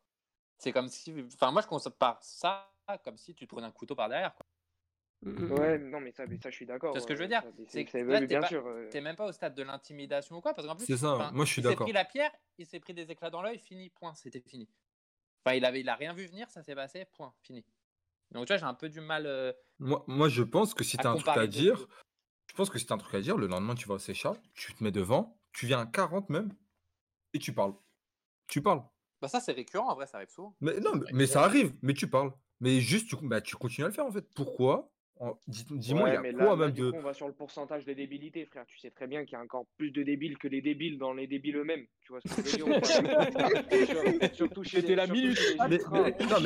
C'est 0.59 0.73
comme 0.73 0.89
si. 0.89 1.15
Enfin, 1.35 1.51
moi, 1.51 1.63
je 1.63 1.89
pas 1.91 2.19
ça 2.23 2.73
comme 3.05 3.17
si 3.17 3.35
tu 3.35 3.47
te 3.47 3.55
prenais 3.55 3.67
un 3.67 3.73
couteau 3.73 3.95
par 3.95 4.09
derrière, 4.09 4.35
quoi. 4.35 4.47
Mm, 5.25 5.51
Ouais, 5.53 5.79
non, 5.79 6.01
mais 6.01 6.11
ça, 6.13 6.27
mais 6.27 6.39
ça 6.43 6.51
je 6.51 6.57
suis 6.57 6.67
d'accord. 6.67 6.93
Vois 6.93 7.01
ce 7.01 7.07
que 7.07 7.15
je 7.15 7.21
veux 7.21 7.27
euh, 7.27 7.29
dire? 7.29 7.43
C'est 7.67 7.69
C'est 7.69 7.85
que 7.85 7.91
c'est 7.93 8.05
là, 8.05 8.21
bien 8.21 8.41
pas- 8.41 8.49
sûr. 8.49 8.67
euh. 8.67 8.89
T'es 8.91 9.01
même 9.01 9.17
pas 9.17 9.27
au 9.27 9.33
stade 9.33 9.55
de 9.55 9.63
l'intimidation 9.63 10.37
ou 10.37 10.41
quoi, 10.41 10.53
parce 10.55 10.67
qu'en 10.67 10.75
plus. 10.77 10.87
C'est 10.87 10.97
ça, 10.97 11.15
enfin, 11.15 11.31
moi, 11.33 11.45
je 11.45 11.53
suis 11.53 11.61
il 11.61 11.65
s'est 11.65 11.69
d'accord. 11.71 11.87
pris 11.87 11.93
la 11.93 12.05
pierre, 12.05 12.33
il 12.59 12.67
s'est 12.67 12.81
pris 12.81 12.93
des 12.95 13.11
éclats 13.11 13.31
dans 13.31 13.43
l'œil, 13.43 13.59
fini, 13.59 13.91
point, 13.91 14.15
c'était 14.15 14.41
fini. 14.41 14.69
Enfin, 15.45 15.57
il 15.57 15.65
avait, 15.65 15.81
il 15.81 15.89
a 15.89 15.95
rien 15.95 16.13
vu 16.13 16.27
venir, 16.27 16.51
ça 16.51 16.63
s'est 16.63 16.75
passé, 16.75 17.05
point, 17.05 17.33
fini. 17.43 17.65
Donc, 18.33 18.47
tu 18.47 18.53
vois, 18.53 18.59
j'ai 18.59 18.65
un 18.65 18.75
peu 18.75 18.89
du 18.89 19.01
mal. 19.01 19.27
euh, 19.27 19.53
Moi, 19.79 20.05
moi, 20.09 20.29
je 20.29 20.43
pense 20.43 20.75
que 20.75 20.83
si 20.85 20.97
t'as 20.97 21.11
un 21.11 21.17
truc 21.17 21.29
à 21.37 21.47
dire, 21.47 21.87
je 22.47 22.55
pense 22.55 22.71
que 22.71 22.79
si 22.79 22.87
t'as 22.87 22.95
un 22.95 22.99
truc 22.99 23.15
à 23.15 23.21
dire, 23.21 23.37
le 23.37 23.47
lendemain, 23.47 23.75
tu 23.75 23.87
vas 23.89 23.95
au 23.95 23.99
Sécha, 23.99 24.33
tu 24.55 24.75
te 24.75 24.83
mets 24.83 24.93
devant, 24.93 25.39
tu 25.53 25.67
viens 25.67 25.81
à 25.81 25.87
40 25.87 26.31
même, 26.31 26.53
et 27.35 27.39
tu 27.39 27.53
parles. 27.53 27.75
Tu 28.49 28.61
parles. 28.63 28.83
Bah, 29.21 29.29
ça, 29.29 29.41
c'est 29.41 29.53
récurrent, 29.53 29.89
en 29.89 29.95
vrai, 29.95 30.07
ça 30.07 30.17
arrive 30.19 30.31
souvent. 30.31 30.57
Mais 30.61 30.81
non, 30.81 30.95
mais, 30.97 31.07
mais 31.13 31.27
ça 31.27 31.45
arrive, 31.45 31.75
mais 31.83 31.95
tu 31.95 32.09
parles. 32.11 32.33
Mais 32.61 32.81
juste, 32.81 33.09
tu, 33.09 33.17
bah, 33.23 33.41
tu 33.41 33.57
continues 33.57 33.85
à 33.85 33.89
le 33.89 33.95
faire 33.95 34.07
en 34.07 34.13
fait. 34.13 34.29
Pourquoi 34.35 34.92
Dis-moi, 35.47 36.09
il 36.09 36.15
y 36.15 36.17
a 36.17 36.21
mais 36.21 36.33
quoi 36.33 36.43
là, 36.45 36.51
là, 36.51 36.57
même 36.57 36.71
du 36.73 36.81
de. 36.83 36.91
coup, 36.91 36.97
on 36.97 37.03
va 37.03 37.15
sur 37.15 37.27
le 37.29 37.33
pourcentage 37.33 37.85
de 37.85 37.93
débilité, 37.93 38.45
frère. 38.47 38.65
Tu 38.67 38.79
sais 38.79 38.91
très 38.91 39.07
bien 39.07 39.25
qu'il 39.25 39.33
y 39.35 39.41
a 39.41 39.43
encore 39.45 39.67
plus 39.77 39.91
de 39.91 40.03
débiles 40.03 40.37
que 40.39 40.49
les 40.49 40.61
débiles 40.61 40.99
dans 40.99 41.13
les 41.13 41.27
débiles 41.27 41.57
eux-mêmes. 41.57 41.87
Tu 42.01 42.13
vois 42.13 42.21
ce 42.25 42.35
que 42.35 42.43
je 42.49 42.51
veux 42.51 42.57
dire 42.57 42.67
ou 42.67 42.81
pas? 42.81 42.87
Sur- 43.87 44.35
Surtout 44.35 44.65
chez 44.65 44.77
C'était 44.81 44.89
les, 44.89 44.95
la 44.97 45.07
minute. 45.07 45.39
non, 45.59 45.69
mais- 45.69 45.79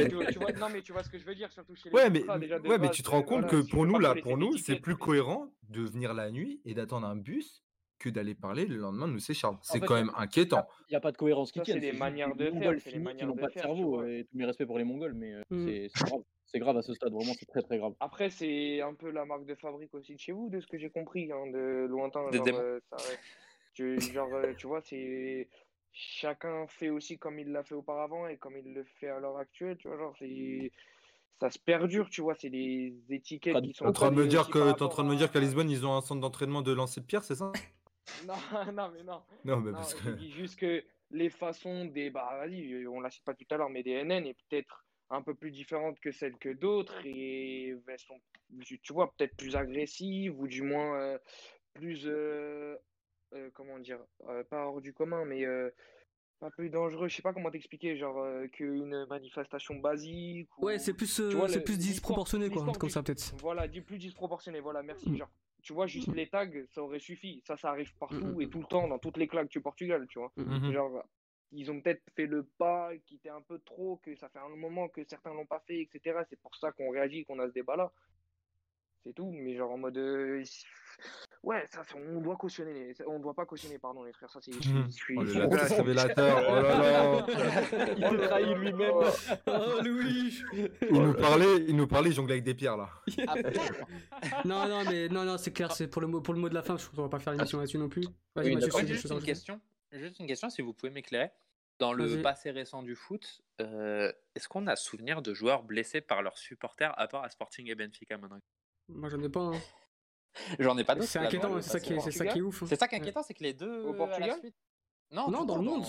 Tu 0.08 0.14
vois- 0.14 0.26
tu 0.26 0.38
vois- 0.38 0.52
non, 0.52 0.66
mais 0.72 0.82
tu 0.82 0.92
vois 0.92 1.02
ce 1.02 1.08
que 1.10 1.18
je 1.18 1.24
veux 1.24 1.34
dire, 1.34 1.50
surtout 1.52 1.74
chez 1.74 1.88
les 1.88 1.94
Ouais, 1.94 2.10
mais, 2.10 2.20
ultras, 2.20 2.38
déjà, 2.38 2.58
de 2.58 2.68
ouais, 2.68 2.78
mais 2.78 2.90
tu 2.90 3.02
te 3.02 3.08
rends 3.10 3.20
euh, 3.20 3.22
compte 3.22 3.44
voilà, 3.44 3.62
que 3.62 3.70
pour 3.70 3.86
nous, 3.86 3.98
là, 3.98 4.14
pour 4.22 4.36
nous, 4.36 4.56
c'est 4.58 4.76
plus 4.80 4.96
cohérent 4.96 5.48
de 5.68 5.82
venir 5.82 6.12
la 6.14 6.30
nuit 6.30 6.60
et 6.64 6.74
d'attendre 6.74 7.06
un 7.06 7.16
bus 7.16 7.62
que 7.98 8.10
d'aller 8.10 8.34
parler 8.34 8.66
le 8.66 8.76
lendemain 8.76 9.08
de 9.08 9.14
nous 9.14 9.20
Charles. 9.20 9.56
C'est 9.62 9.80
quand 9.80 9.94
même 9.94 10.10
inquiétant. 10.16 10.66
Il 10.88 10.92
n'y 10.92 10.96
a 10.96 11.00
pas 11.00 11.12
de 11.12 11.16
cohérence 11.16 11.50
qui 11.50 11.60
Ça, 11.60 11.64
tienne. 11.64 11.80
c'est 11.80 11.92
des 11.92 11.96
manières 11.98 12.34
de 12.36 12.44
faire, 12.44 12.52
Mongols 12.54 12.80
c'est 12.80 12.90
des 12.90 12.90
finis 12.90 13.04
qui 13.04 13.04
manières 13.04 13.26
n'ont 13.28 13.34
de 13.36 13.40
pas 13.40 13.46
de 13.46 13.52
faire, 13.52 13.62
cerveau. 13.62 14.02
tous 14.02 14.36
mes 14.36 14.44
respects 14.44 14.66
pour 14.66 14.76
les 14.78 14.84
Mongols, 14.84 15.14
mais 15.14 15.32
euh, 15.32 15.40
Mm. 15.50 15.64
c'est 15.66 15.88
c'est 15.94 16.04
grave. 16.04 16.20
C'est 16.46 16.58
grave 16.58 16.76
à 16.76 16.82
ce 16.82 16.94
stade, 16.94 17.12
vraiment, 17.12 17.32
c'est 17.38 17.46
très 17.46 17.62
très 17.62 17.78
grave. 17.78 17.94
Après, 18.00 18.30
c'est 18.30 18.80
un 18.80 18.94
peu 18.94 19.10
la 19.10 19.24
marque 19.24 19.46
de 19.46 19.54
fabrique 19.54 19.92
aussi 19.94 20.14
de 20.14 20.20
chez 20.20 20.32
vous, 20.32 20.48
de 20.48 20.60
ce 20.60 20.66
que 20.66 20.78
j'ai 20.78 20.90
compris, 20.90 21.30
hein, 21.32 21.46
de 21.48 21.86
lointain. 21.88 22.30
Des 22.30 22.38
genre, 22.38 22.46
euh, 22.54 22.78
ça- 22.90 22.96
tu, 23.74 24.12
genre, 24.12 24.32
euh, 24.34 24.54
tu 24.54 24.66
vois, 24.66 24.80
c'est 24.80 25.48
chacun 25.92 26.66
fait 26.66 26.90
aussi 26.90 27.18
comme 27.18 27.38
il 27.38 27.50
l'a 27.52 27.64
fait 27.64 27.74
auparavant 27.74 28.26
et 28.28 28.36
comme 28.36 28.56
il 28.56 28.72
le 28.74 28.84
fait 28.84 29.08
à 29.08 29.18
l'heure 29.18 29.38
actuelle, 29.38 29.76
tu 29.78 29.88
vois, 29.88 29.96
genre, 29.96 30.14
c'est 30.18 30.70
ça 31.40 31.50
se 31.50 31.58
perdure, 31.58 32.08
tu 32.08 32.22
vois, 32.22 32.34
c'est 32.34 32.48
des 32.48 32.94
étiquettes 33.10 33.60
qui 33.60 33.68
T'es 33.68 33.74
sont 33.74 33.86
en 33.86 33.92
train 33.92 34.10
de 34.10 34.16
me 34.16 34.26
dire 34.26 34.46
que 34.48 34.72
t'es 34.72 34.82
en 34.82 34.88
train 34.88 35.04
de 35.04 35.08
me 35.08 35.16
dire 35.16 35.30
qu'à 35.30 35.40
Lisbonne 35.40 35.70
ils 35.70 35.84
ont 35.86 35.94
un 35.94 36.00
centre 36.00 36.20
d'entraînement 36.20 36.62
de 36.62 36.72
lancer 36.72 37.00
de 37.00 37.06
pierre, 37.06 37.24
c'est 37.24 37.34
ça? 37.34 37.52
Non, 38.26 38.34
non, 38.72 38.90
mais 38.92 39.02
non. 39.02 39.22
Non, 39.44 39.60
mais 39.60 39.72
Non, 39.72 39.76
parce 39.76 39.94
que. 39.94 40.16
juste 40.30 40.58
que 40.58 40.82
les 41.10 41.28
façons 41.28 41.84
des. 41.84 42.08
Bah, 42.10 42.38
vas-y, 42.38 42.86
on 42.86 43.00
l'a 43.00 43.10
cite 43.10 43.24
pas 43.24 43.34
tout 43.34 43.44
à 43.50 43.56
l'heure, 43.56 43.68
mais 43.68 43.82
des 43.82 43.90
NN 43.92 44.26
est 44.26 44.34
peut-être 44.48 44.85
un 45.10 45.22
peu 45.22 45.34
plus 45.34 45.50
différente 45.50 45.98
que 46.00 46.10
celles 46.10 46.36
que 46.36 46.48
d'autres 46.48 46.94
et 47.04 47.74
elles 47.86 47.98
sont, 47.98 48.20
tu 48.82 48.92
vois, 48.92 49.12
peut-être 49.12 49.36
plus 49.36 49.56
agressives 49.56 50.38
ou 50.40 50.46
du 50.46 50.62
moins 50.62 50.98
euh, 50.98 51.18
plus. 51.74 52.06
euh, 52.06 52.76
euh, 53.34 53.50
comment 53.54 53.78
dire 53.78 53.98
Pas 54.50 54.66
hors 54.66 54.80
du 54.80 54.92
commun, 54.92 55.24
mais 55.24 55.44
pas 56.38 56.50
plus 56.50 56.70
dangereux. 56.70 57.08
Je 57.08 57.16
sais 57.16 57.22
pas 57.22 57.32
comment 57.32 57.50
t'expliquer, 57.50 57.96
genre 57.96 58.24
qu'une 58.52 59.06
manifestation 59.06 59.74
basique. 59.76 60.48
Ou... 60.58 60.66
Ouais, 60.66 60.78
c'est 60.78 60.94
plus, 60.94 61.06
c'est 61.06 61.64
plus 61.64 61.78
disproportionné, 61.78 62.48
quoi, 62.50 62.64
comme 62.78 62.90
ça, 62.90 63.02
peut-être. 63.02 63.34
Voilà, 63.40 63.68
plus 63.68 63.98
disproportionné, 63.98 64.60
voilà, 64.60 64.82
merci. 64.82 65.10
Mm. 65.10 65.16
Genre, 65.16 65.30
tu 65.62 65.72
vois, 65.72 65.88
juste 65.88 66.14
les 66.14 66.28
tags, 66.28 66.48
ça 66.72 66.82
aurait 66.82 67.00
suffi. 67.00 67.42
Ça, 67.44 67.56
ça 67.56 67.70
arrive 67.70 67.92
partout 67.96 68.14
Mm, 68.24 68.36
mm, 68.36 68.42
et 68.42 68.48
tout 68.48 68.60
le 68.60 68.66
temps, 68.66 68.86
dans 68.86 69.00
toutes 69.00 69.16
les 69.16 69.26
claques 69.26 69.50
du 69.50 69.60
Portugal, 69.60 70.06
tu 70.08 70.20
vois. 70.20 70.32
Mhm. 70.36 70.72
Genre, 70.72 71.04
ils 71.52 71.70
ont 71.70 71.80
peut-être 71.80 72.02
fait 72.14 72.26
le 72.26 72.44
pas 72.58 72.90
qui 73.06 73.16
était 73.16 73.28
un 73.30 73.40
peu 73.42 73.58
trop, 73.60 73.96
que 74.04 74.14
ça 74.16 74.28
fait 74.28 74.38
un 74.38 74.48
moment 74.56 74.88
que 74.88 75.02
certains 75.08 75.32
l'ont 75.32 75.46
pas 75.46 75.62
fait, 75.66 75.80
etc. 75.82 76.20
C'est 76.28 76.40
pour 76.40 76.54
ça 76.56 76.72
qu'on 76.72 76.90
réagit, 76.90 77.24
qu'on 77.24 77.38
a 77.38 77.46
ce 77.48 77.52
débat-là. 77.52 77.90
C'est 79.04 79.12
tout, 79.14 79.30
mais 79.30 79.54
genre 79.56 79.70
en 79.70 79.78
mode. 79.78 79.96
euh, 79.98 80.42
Ouais, 81.44 81.64
ça, 81.70 81.82
on 81.94 82.20
doit 82.20 82.34
cautionner, 82.34 82.72
les... 82.72 82.94
on 83.06 83.20
doit 83.20 83.34
pas 83.34 83.46
cautionner, 83.46 83.78
pardon, 83.78 84.02
les 84.02 84.12
frères. 84.12 84.28
Ça, 84.30 84.40
c'est. 84.42 84.52
je 84.52 84.58
suis- 84.90 85.16
Oh, 85.16 85.22
le 85.22 85.76
révélateur, 85.76 86.44
oh 86.48 86.54
là 86.54 86.78
là 86.78 87.26
Il 87.96 88.02
te 88.02 88.26
trahit 88.26 88.56
lui-même. 88.56 88.90
Oh, 89.46 89.80
Louis 89.84 90.42
Il 90.90 91.00
nous 91.00 91.14
parlait, 91.14 91.56
il 91.68 91.76
nous 91.76 91.86
parlait, 91.86 92.10
il 92.10 92.14
jonglait 92.14 92.32
avec 92.34 92.44
des 92.44 92.54
pierres 92.54 92.76
là. 92.78 92.90
Après, 93.28 93.52
Non, 94.44 94.66
non, 94.68 94.82
mais 94.90 95.08
non, 95.08 95.24
non, 95.24 95.38
c'est 95.38 95.52
clair, 95.52 95.70
c'est 95.70 95.86
pour 95.86 96.02
le, 96.02 96.08
mot, 96.08 96.20
pour 96.20 96.34
le 96.34 96.40
mot 96.40 96.48
de 96.48 96.54
la 96.54 96.62
fin, 96.62 96.76
je 96.76 96.86
pense 96.86 96.96
qu'on 96.96 97.02
va 97.02 97.08
pas 97.08 97.20
faire 97.20 97.34
l'émission 97.34 97.58
là-dessus 97.58 97.78
non 97.78 97.88
plus. 97.88 98.02
Vas-y, 98.34 98.48
Oui, 98.48 98.54
Mathieu, 98.56 98.86
juste 98.88 99.10
une 99.12 99.22
question. 99.22 99.60
Juste 99.98 100.18
une 100.18 100.26
question, 100.26 100.50
si 100.50 100.62
vous 100.62 100.72
pouvez 100.72 100.90
m'éclairer. 100.90 101.30
Dans 101.78 101.92
le 101.92 102.22
passé 102.22 102.50
récent 102.50 102.82
du 102.82 102.94
foot, 102.94 103.42
euh, 103.60 104.10
est-ce 104.34 104.48
qu'on 104.48 104.66
a 104.66 104.76
souvenir 104.76 105.20
de 105.20 105.34
joueurs 105.34 105.62
blessés 105.62 106.00
par 106.00 106.22
leurs 106.22 106.38
supporters 106.38 106.98
à 106.98 107.06
part 107.06 107.22
à 107.24 107.28
Sporting 107.28 107.68
et 107.70 107.74
Benfica 107.74 108.16
maintenant 108.16 108.40
Moi, 108.88 109.10
j'en 109.10 109.22
ai 109.22 109.28
pas. 109.28 109.40
hein. 109.40 109.60
J'en 110.58 110.76
ai 110.78 110.84
pas 110.84 110.94
d'autres. 110.94 111.06
C'est 111.08 111.18
inquiétant, 111.18 111.60
c'est 111.62 111.70
ça, 111.70 111.80
qui 111.80 111.92
est, 111.94 112.00
c'est 112.00 112.12
ça 112.12 112.26
qui 112.26 112.38
est 112.38 112.42
ouf. 112.42 112.62
hein. 112.62 112.66
C'est 112.68 112.76
ça 112.78 112.88
qui 112.88 112.94
est 112.94 112.98
inquiétant, 112.98 113.22
c'est 113.22 113.34
que 113.34 113.42
les 113.42 113.54
deux 113.54 113.82
Au 113.84 113.88
à 113.88 113.92
la 113.92 113.96
Portugal 113.98 114.38
suite? 114.40 114.56
Non, 115.10 115.30
Non, 115.30 115.44
dans 115.44 115.56
le 115.56 115.62
monde. 115.62 115.84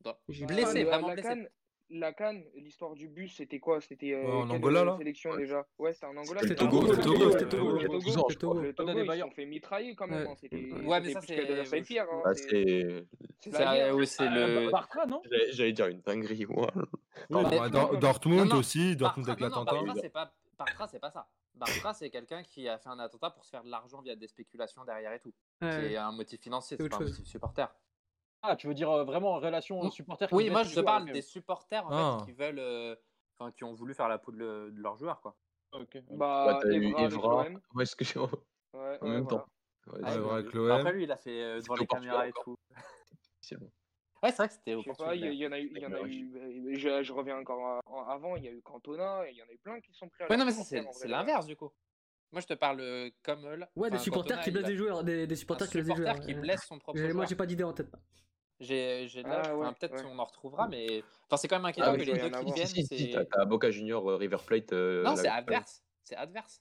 dans- 0.00 0.18
Blessé, 0.28 0.80
le- 0.80 0.84
vraiment 0.88 1.10
blessé. 1.12 1.48
La 1.96 2.12
Cannes, 2.12 2.42
l'histoire 2.56 2.94
du 2.94 3.06
bus, 3.08 3.36
c'était 3.36 3.60
quoi? 3.60 3.80
C'était 3.80 4.14
euh, 4.14 4.26
en 4.26 4.50
Angola, 4.50 4.84
là 4.84 4.96
sélection 4.98 5.30
Ouais. 5.30 5.38
déjà? 5.38 5.64
Ouais, 5.78 5.92
c'était 5.92 6.06
en 6.06 6.16
Angola. 6.16 6.40
C'était 6.40 6.56
Togo, 6.56 6.78
en 6.78 6.86
c'était 6.88 7.02
Togo, 7.02 7.24
Le 7.24 7.30
c'était 7.32 7.44
Togo, 7.44 7.78
c'était 7.78 7.78
Togo, 7.78 7.78
le 7.78 7.86
Togo, 7.86 8.00
c'était 8.28 8.38
Togo. 8.40 8.54
Togo, 8.72 8.90
ils 9.04 9.10
se 9.12 9.18
sont 9.20 9.30
fait 9.30 9.46
mitrailler 9.46 9.94
quand 9.94 10.06
même. 10.08 10.26
Ouais. 10.26 10.34
hein, 10.86 11.00
mais 11.00 11.12
ça, 11.12 11.20
que 11.36 11.48
de 11.48 11.54
la 11.54 11.64
c'est- 11.64 11.70
c'est- 12.34 12.34
c'est. 12.34 13.06
c'est 13.40 13.50
C'est 13.52 14.06
c'est 14.06 14.28
le. 14.28 14.70
Bartra, 14.70 15.06
non? 15.06 15.22
J'allais 15.52 15.72
dire 15.72 15.86
une 15.86 16.00
dinguerie. 16.00 16.46
mais- 17.30 17.58
bah, 17.58 17.68
Dor- 17.68 17.96
Dortmund 17.98 18.52
aussi, 18.54 18.96
Dortmund 18.96 19.28
avec 19.28 19.40
l'attentat. 19.40 19.72
Bartra, 19.72 19.94
c'est 20.00 20.10
pas. 20.10 20.32
C'est 20.90 20.98
ça. 21.10 21.28
Bartra, 21.54 21.94
c'est 21.94 22.10
quelqu'un 22.10 22.42
qui 22.42 22.68
a 22.68 22.78
fait 22.78 22.88
un 22.88 22.98
attentat 22.98 23.30
pour 23.30 23.44
se 23.44 23.50
faire 23.50 23.62
de 23.62 23.70
l'argent 23.70 24.00
via 24.02 24.16
des 24.16 24.26
spéculations 24.26 24.84
derrière 24.84 25.12
et 25.12 25.20
tout. 25.20 25.32
C'est 25.60 25.96
un 25.96 26.10
motif 26.10 26.40
financier, 26.40 26.76
C'est 26.76 26.82
c'est 26.82 26.88
pas 26.88 26.96
un 26.96 27.00
motif 27.00 27.24
supporter. 27.26 27.74
Ah, 28.46 28.56
tu 28.56 28.66
veux 28.66 28.74
dire 28.74 28.90
euh, 28.90 29.04
vraiment 29.04 29.32
en 29.32 29.38
relation 29.40 29.82
Mm. 29.82 29.90
supporter 29.90 30.28
qui 30.28 30.34
Oui, 30.34 30.50
moi 30.50 30.62
je 30.64 30.68
te 30.68 30.74
joueurs, 30.74 30.84
parle 30.84 31.10
des 31.10 31.22
supporters 31.22 31.86
en 31.86 31.90
Ah. 31.90 32.18
fait 32.20 32.26
qui 32.26 32.32
veulent, 32.32 32.58
euh, 32.58 32.94
enfin 33.38 33.50
qui 33.52 33.64
ont 33.64 33.72
voulu 33.72 33.94
faire 33.94 34.08
la 34.08 34.18
peau 34.18 34.32
de, 34.32 34.36
le- 34.36 34.70
de 34.70 34.80
leurs 34.80 34.96
joueurs 34.98 35.20
quoi. 35.22 35.34
Ok. 35.72 35.98
Bah, 36.10 36.44
Bah, 36.46 36.58
t'as 36.62 36.68
eu 36.68 36.84
Evra 36.88 37.00
avec 37.00 37.12
Evra. 37.12 37.44
l'OM. 37.48 37.60
Ouais, 37.74 37.86
ce 37.86 37.96
que 37.96 38.04
Ouais, 38.18 38.20
en 38.22 38.76
ouais, 38.76 38.98
même 39.10 39.22
voilà. 39.22 39.26
temps. 39.26 39.46
Ouais, 39.86 40.00
c'est- 40.10 40.18
ouais, 40.18 40.32
avec 40.32 40.46
Après 40.48 40.58
l'OM. 40.58 40.88
lui, 40.90 41.02
il 41.04 41.12
a 41.12 41.16
fait 41.16 41.42
euh, 41.42 41.60
devant 41.60 41.74
C'était 41.74 41.74
les 41.74 41.82
au 41.82 41.86
Portugal 41.86 42.12
caméras 42.16 42.28
et 42.28 42.32
tout. 42.44 42.56
officiellement. 43.40 43.70
Ouais, 44.22 44.30
c'est 44.30 44.36
vrai 44.36 44.48
que 44.48 44.54
c'était 44.54 44.74
au 44.74 44.78
Je 44.80 44.84
sais 44.84 44.90
pas, 44.90 44.96
Portugal. 45.04 45.16
il 45.16 45.20
y, 45.20 45.22
d'ailleurs. 45.22 45.34
il 45.34 45.40
y 45.40 45.46
en 45.46 45.52
a 45.52 45.58
eu, 45.58 45.72
il 45.74 45.82
y 45.82 45.86
en 45.86 45.92
a 45.92 45.98
Avec 45.98 46.12
eu, 46.12 46.78
je, 46.78 47.02
je 47.02 47.12
reviens 47.12 47.38
encore 47.38 47.64
à- 47.66 47.80
en- 47.86 48.06
avant, 48.08 48.36
il 48.36 48.44
y 48.44 48.48
a 48.48 48.52
eu 48.52 48.62
Cantona, 48.62 49.26
et 49.28 49.32
il 49.32 49.36
y 49.38 49.42
en 49.42 49.46
a 49.46 49.52
eu 49.52 49.58
plein 49.58 49.80
qui 49.80 49.92
sont 49.94 50.08
pris 50.08 50.24
à 50.24 50.28
Ouais, 50.30 50.36
non, 50.36 50.44
mais 50.44 50.52
ça 50.52 50.62
supporter, 50.64 50.82
c'est 50.82 50.88
en 50.88 50.92
c'est 50.92 51.08
vrai. 51.08 51.16
l'inverse 51.16 51.46
du 51.46 51.56
coup. 51.56 51.70
Moi 52.32 52.40
je 52.40 52.46
te 52.46 52.54
parle 52.54 52.80
euh, 52.80 53.10
comme 53.22 53.44
euh, 53.44 53.56
là. 53.56 53.68
Ouais, 53.76 53.90
des 53.90 53.96
enfin, 53.96 54.04
supporters 54.04 54.36
Cantona, 54.38 54.42
qui 54.44 54.50
il 54.50 54.52
blessent 54.54 54.64
a- 54.64 54.68
des 54.68 54.76
joueurs, 54.76 55.04
des, 55.04 55.26
des 55.26 55.36
supporters 55.36 55.66
un 55.68 55.70
qui 55.70 55.76
blessent 55.76 55.86
des 55.86 55.92
supporter 55.94 56.12
joueurs. 56.16 56.26
qui 56.26 56.34
ouais. 56.34 56.40
blesse 56.40 56.60
son 56.66 56.78
propre 56.78 56.98
J'ai- 56.98 57.04
Moi, 57.04 57.12
joueur. 57.12 57.26
j'ai 57.28 57.36
pas 57.36 57.46
d'idée 57.46 57.64
en 57.64 57.72
tête. 57.72 57.92
J'ai 58.64 59.08
j'ai 59.08 59.22
là, 59.22 59.40
Ah, 59.46 59.54
enfin, 59.54 59.72
ouais, 59.72 59.74
peut-être 59.78 60.04
ouais. 60.04 60.10
on 60.10 60.18
en 60.18 60.24
retrouvera, 60.24 60.68
mais 60.68 61.04
enfin 61.28 61.36
c'est 61.36 61.48
quand 61.48 61.56
même 61.56 61.64
inquiétant 61.66 61.90
Ah, 61.90 61.94
que 61.94 61.98
oui, 61.98 62.04
les 62.06 62.18
deux 62.18 62.30
qui 62.30 62.44
viennent. 62.52 62.66
Si, 62.68 62.82
si, 62.82 62.82
si, 62.84 63.08
c'est- 63.10 63.10
t'as 63.10 63.24
t'as 63.24 63.44
Boca 63.44 63.70
Junior, 63.70 64.08
euh, 64.10 64.16
River 64.16 64.38
Plate. 64.46 64.72
euh, 64.72 65.04
Non, 65.04 65.16
c'est 65.16 65.28
adverse. 65.28 65.82
C'est 66.02 66.16
adverse. 66.16 66.60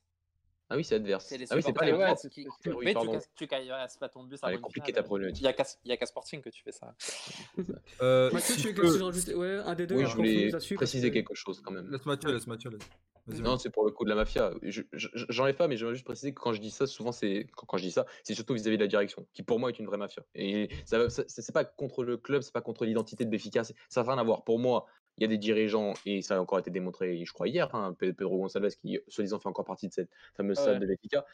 Ah 0.74 0.76
oui, 0.78 0.84
c'est 0.84 0.95
adverse. 0.95 1.26
C'est 1.28 1.38
les 1.38 1.45
Ah 1.52 1.56
oui, 1.56 1.62
c'est 1.64 1.72
pas 1.72 1.86
les 1.86 1.94
ouais, 1.94 2.14
qui- 2.32 2.48
oui, 2.66 2.74
Mais 2.84 2.91
tu 2.91 2.94
pardon. 2.95 3.20
tu 3.36 3.45
casses 3.48 3.98
pas 3.98 4.10
ton 4.10 4.24
bus 4.24 4.40
avant 4.41 4.56
une 4.56 4.60
compliqué 4.62 4.91
ta 4.91 5.04
problématique. 5.04 5.44
Il 5.86 5.90
y 5.90 5.91
a 5.91 5.98
qu'à 5.98 6.06
Sporting 6.08 6.41
que 6.41 6.50
tu 6.50 6.64
fais 6.64 6.72
ça. 6.72 6.95
Euh, 8.02 8.32
Mathieu, 8.32 8.56
si 8.56 8.62
tu 8.62 8.68
veux 8.70 8.74
peux- 8.74 8.82
quelque 8.82 8.91
chose 8.94 9.02
à 9.02 9.06
rajouter? 9.06 9.36
Ouais, 9.36 9.58
un 9.64 9.76
des 9.76 9.86
deux. 9.88 9.95
Oui, 9.95 10.06
je 10.08 10.16
voulais 10.16 10.52
préciser 10.76 11.10
que- 11.10 11.14
quelque 11.14 11.36
chose 11.36 11.62
quand 11.64 11.72
même. 11.72 11.90
Laisse 11.91 12.06
Mathieu, 12.08 12.34
laisse 12.34 12.48
Mathieu. 12.48 12.72
laisse. 12.72 13.40
Non, 13.40 13.58
c'est 13.58 13.70
pour 13.70 13.86
le 13.86 13.91
coup 13.91 14.04
de 14.04 14.10
la 14.10 14.16
mafia. 14.16 14.52
Je- 14.64 14.82
je- 14.91 15.08
J'enlève 15.30 15.56
pas, 15.56 15.68
mais 15.70 15.78
j'aimerais 15.78 15.94
juste 15.94 16.04
préciser 16.06 16.34
que 16.34 16.40
quand 16.41 16.52
je 16.54 16.60
dis 16.60 16.72
ça, 16.72 16.88
souvent 16.88 17.12
c'est 17.14 17.48
quand, 17.56 17.66
quand 17.68 17.78
je 17.78 17.84
dis 17.84 17.91
ça, 17.91 18.06
c'est 18.24 18.34
surtout 18.34 18.54
vis-à-vis 18.54 18.78
de 18.78 18.82
la 18.84 18.88
direction, 18.88 19.26
qui 19.34 19.44
pour 19.44 19.60
moi 19.60 19.70
est 19.70 19.80
une 19.80 19.86
vraie 19.86 19.98
mafia. 19.98 20.24
Et 20.36 20.68
ça, 20.86 21.10
ça- 21.10 21.24
c'est 21.28 21.54
pas 21.54 21.64
contre 21.64 22.04
le 22.04 22.18
club, 22.18 22.41
c'est 22.41 22.52
pas 22.54 22.62
contre 22.62 22.84
l'identité 22.86 23.24
de 23.24 23.30
Béfica, 23.30 23.64
c'est- 23.64 23.76
ça 23.88 24.04
n'a 24.04 24.12
rien 24.12 24.20
à 24.20 24.24
voir. 24.24 24.44
Pour 24.44 24.60
moi, 24.60 24.88
il 25.18 25.22
y 25.22 25.26
a 25.26 25.27
des 25.27 25.38
dirigeants 25.38 25.94
et 26.06 26.22
ça 26.22 26.38
a 26.38 26.40
encore 26.40 26.60
été 26.60 26.72
démontré, 26.72 27.23
je 27.23 27.34
crois 27.34 27.48
hier, 27.48 27.73
hein, 27.76 27.94
Pe- 27.94 28.14
Pedro 28.14 28.38
Gonçalves 28.38 28.76
qui 28.81 28.99
soi-disant 29.07 29.40
fait 29.40 29.49
encore 29.49 29.65
partie 29.65 29.88
de 29.88 29.94
cette 29.94 30.10
fameuse 30.35 30.57
Ouais. 30.60 30.65
salle 30.65 30.80
de 30.80 30.85
Béfica. 30.88 31.26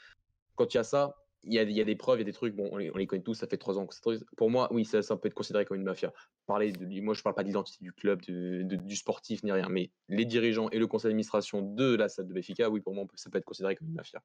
Quand 0.55 0.73
il 0.73 0.77
y 0.77 0.79
a 0.79 0.83
ça, 0.83 1.15
il 1.43 1.53
y 1.53 1.59
a, 1.59 1.63
il 1.63 1.71
y 1.71 1.79
a 1.79 1.85
des 1.85 1.95
preuves, 1.95 2.17
il 2.17 2.21
y 2.21 2.23
a 2.23 2.25
des 2.25 2.33
trucs, 2.33 2.53
bon, 2.53 2.67
on 2.73 2.77
les, 2.77 2.91
on 2.91 2.97
les 2.97 3.07
connaît 3.07 3.23
tous, 3.23 3.33
ça 3.35 3.47
fait 3.47 3.55
trois 3.57 3.77
ans 3.77 3.87
que 3.87 3.95
ça 3.95 4.01
tourne. 4.01 4.19
Pour 4.35 4.49
moi, 4.49 4.67
oui, 4.73 4.83
ça, 4.83 5.01
ça 5.01 5.15
peut 5.15 5.29
être 5.29 5.33
considéré 5.33 5.63
comme 5.63 5.77
une 5.77 5.83
mafia. 5.83 6.11
Parler 6.45 6.73
de, 6.73 7.01
moi, 7.01 7.13
je 7.13 7.21
parle 7.23 7.35
pas 7.35 7.45
d'identité 7.45 7.81
du 7.81 7.93
club, 7.93 8.21
de- 8.23 8.63
de- 8.63 8.75
du 8.75 8.95
sportif, 8.97 9.41
ni 9.43 9.51
rien, 9.53 9.69
mais 9.69 9.89
les 10.09 10.25
dirigeants 10.25 10.69
et 10.71 10.79
le 10.79 10.87
conseil 10.87 11.09
d'administration 11.11 11.61
de 11.61 11.95
la 11.95 12.09
salle 12.09 12.27
de 12.27 12.33
Béfica, 12.33 12.69
oui, 12.69 12.81
pour 12.81 12.93
moi, 12.93 13.05
ça 13.15 13.29
peut 13.29 13.37
être 13.37 13.45
considéré 13.45 13.77
comme 13.77 13.87
une 13.87 13.93
mafia. 13.93 14.21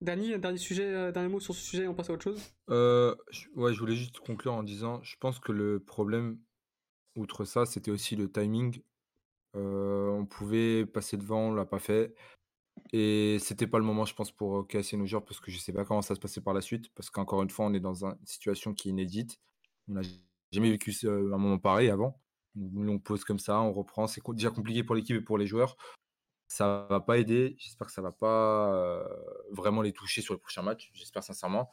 Dany, 0.00 0.32
un 0.32 0.38
dernier 0.38 0.58
sujet, 0.58 0.86
euh, 0.86 1.12
dernier 1.12 1.28
mot 1.28 1.40
sur 1.40 1.54
ce 1.54 1.60
sujet, 1.60 1.86
on 1.88 1.94
passe 1.94 2.08
à 2.08 2.14
autre 2.14 2.22
chose? 2.24 2.40
Euh, 2.70 3.14
je- 3.30 3.48
ouais, 3.56 3.74
je 3.74 3.80
voulais 3.80 3.96
juste 3.96 4.20
conclure 4.20 4.54
en 4.54 4.62
disant, 4.62 5.02
je 5.02 5.16
pense 5.18 5.40
que 5.40 5.52
le 5.52 5.80
problème, 5.80 6.38
outre 7.18 7.44
ça, 7.44 7.66
c'était 7.66 7.90
aussi 7.90 8.16
le 8.16 8.30
timing. 8.30 8.82
Euh, 9.56 10.08
on 10.08 10.26
pouvait 10.26 10.86
passer 10.86 11.16
devant, 11.16 11.48
on 11.48 11.52
l'a 11.52 11.64
pas 11.66 11.78
fait. 11.78 12.14
Et 12.92 13.38
c'était 13.40 13.66
pas 13.66 13.78
le 13.78 13.84
moment, 13.84 14.04
je 14.04 14.14
pense, 14.14 14.30
pour 14.30 14.58
euh, 14.60 14.62
casser 14.64 14.96
nos 14.96 15.06
joueurs 15.06 15.24
parce 15.24 15.40
que 15.40 15.50
je 15.50 15.58
sais 15.58 15.72
pas 15.72 15.84
comment 15.84 16.02
ça 16.02 16.14
se 16.14 16.20
passait 16.20 16.40
par 16.40 16.54
la 16.54 16.60
suite. 16.60 16.92
Parce 16.94 17.10
qu'encore 17.10 17.42
une 17.42 17.50
fois, 17.50 17.66
on 17.66 17.74
est 17.74 17.80
dans 17.80 18.06
un- 18.06 18.16
une 18.18 18.26
situation 18.26 18.72
qui 18.72 18.88
est 18.88 18.92
inédite. 18.92 19.40
On 19.88 19.94
n'a 19.94 20.02
jamais 20.52 20.70
vécu 20.70 20.94
un 21.04 21.36
moment 21.36 21.58
pareil 21.58 21.90
avant. 21.90 22.20
Longue 22.54 23.02
pause 23.02 23.24
comme 23.24 23.38
ça, 23.38 23.60
on 23.60 23.72
reprend. 23.72 24.06
C'est 24.06 24.22
déjà 24.32 24.50
compliqué 24.50 24.84
pour 24.84 24.94
l'équipe 24.94 25.16
et 25.16 25.20
pour 25.20 25.38
les 25.38 25.46
joueurs. 25.46 25.76
Ça 26.48 26.86
va 26.88 27.00
pas 27.00 27.18
aider. 27.18 27.56
J'espère 27.58 27.88
que 27.88 27.92
ça 27.92 28.00
va 28.00 28.12
pas 28.12 28.72
euh, 28.74 29.06
vraiment 29.50 29.82
les 29.82 29.92
toucher 29.92 30.22
sur 30.22 30.34
le 30.34 30.40
prochain 30.40 30.62
match. 30.62 30.90
J'espère 30.94 31.22
sincèrement. 31.22 31.70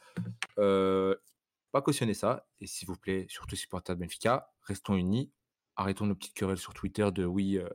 Pas 1.72 1.82
cautionner 1.82 2.14
ça. 2.14 2.46
Et 2.58 2.66
s'il 2.66 2.88
vous 2.88 2.96
plaît, 2.96 3.26
surtout 3.28 3.56
supporters 3.56 3.96
de 3.96 4.00
Benfica, 4.00 4.50
restons 4.62 4.94
unis. 4.96 5.30
Arrêtons 5.76 6.06
nos 6.06 6.14
petites 6.14 6.34
querelles 6.34 6.58
sur 6.58 6.74
Twitter 6.74 7.10
de 7.12 7.24
oui, 7.24 7.58
euh, 7.58 7.68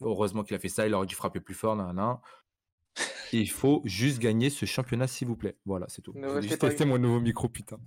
heureusement 0.00 0.44
qu'il 0.44 0.56
a 0.56 0.58
fait 0.58 0.68
ça, 0.68 0.86
il 0.86 0.94
aurait 0.94 1.06
dû 1.06 1.14
frapper 1.14 1.40
plus 1.40 1.54
fort, 1.54 1.76
nan, 1.76 1.94
nan. 1.94 2.18
Et 3.32 3.40
il 3.40 3.50
faut 3.50 3.82
juste 3.84 4.20
gagner 4.20 4.50
ce 4.50 4.64
championnat, 4.64 5.06
s'il 5.06 5.28
vous 5.28 5.36
plaît. 5.36 5.56
Voilà, 5.66 5.86
c'est 5.88 6.02
tout. 6.02 6.14
Juste 6.40 6.62
unis. 6.62 6.86
mon 6.86 6.98
nouveau 6.98 7.20
micro, 7.20 7.48
putain. 7.48 7.78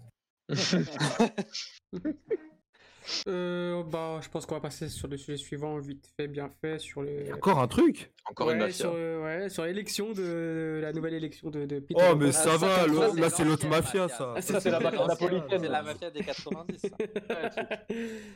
Euh, 3.27 3.83
bah, 3.83 4.19
je 4.21 4.29
pense 4.29 4.45
qu'on 4.45 4.55
va 4.55 4.61
passer 4.61 4.87
sur 4.89 5.07
le 5.07 5.17
sujet 5.17 5.37
suivant, 5.37 5.77
vite 5.79 6.07
fait, 6.17 6.27
bien 6.27 6.49
fait, 6.61 6.79
sur 6.79 7.03
Il 7.03 7.11
y 7.11 7.23
le. 7.25 7.31
a 7.31 7.35
encore 7.35 7.59
un 7.59 7.67
truc? 7.67 8.11
Encore 8.29 8.47
ouais, 8.47 8.53
une 8.53 8.59
mafia. 8.59 8.73
sur, 8.73 8.93
euh, 8.95 9.23
ouais, 9.23 9.49
sur 9.49 9.63
l'élection 9.65 10.11
de 10.13 10.79
la 10.81 10.93
nouvelle 10.93 11.15
élection 11.15 11.49
de, 11.49 11.65
de 11.65 11.79
Peter 11.79 12.01
Oh, 12.11 12.15
mais 12.15 12.31
ça 12.31 12.51
Ah, 12.53 12.57
va, 12.57 12.75
ça, 12.75 12.87
le- 12.87 12.93
ça, 12.95 13.19
là, 13.21 13.29
c'est 13.29 13.43
l'autre 13.45 13.67
mafia, 13.67 14.01
mafia. 14.01 14.17
ça. 14.17 14.33
Ah, 14.37 14.41
Ça, 14.41 14.59
c'est 14.59 14.69
la 14.71 14.79
mafia 14.79 14.99
L'ancienne, 15.07 15.31
napolitaine. 15.33 15.61
C'est 15.61 15.69
la 15.69 15.81
mafia 15.81 16.11
des 16.11 16.23
90. 16.23 16.77
ça. 16.79 16.87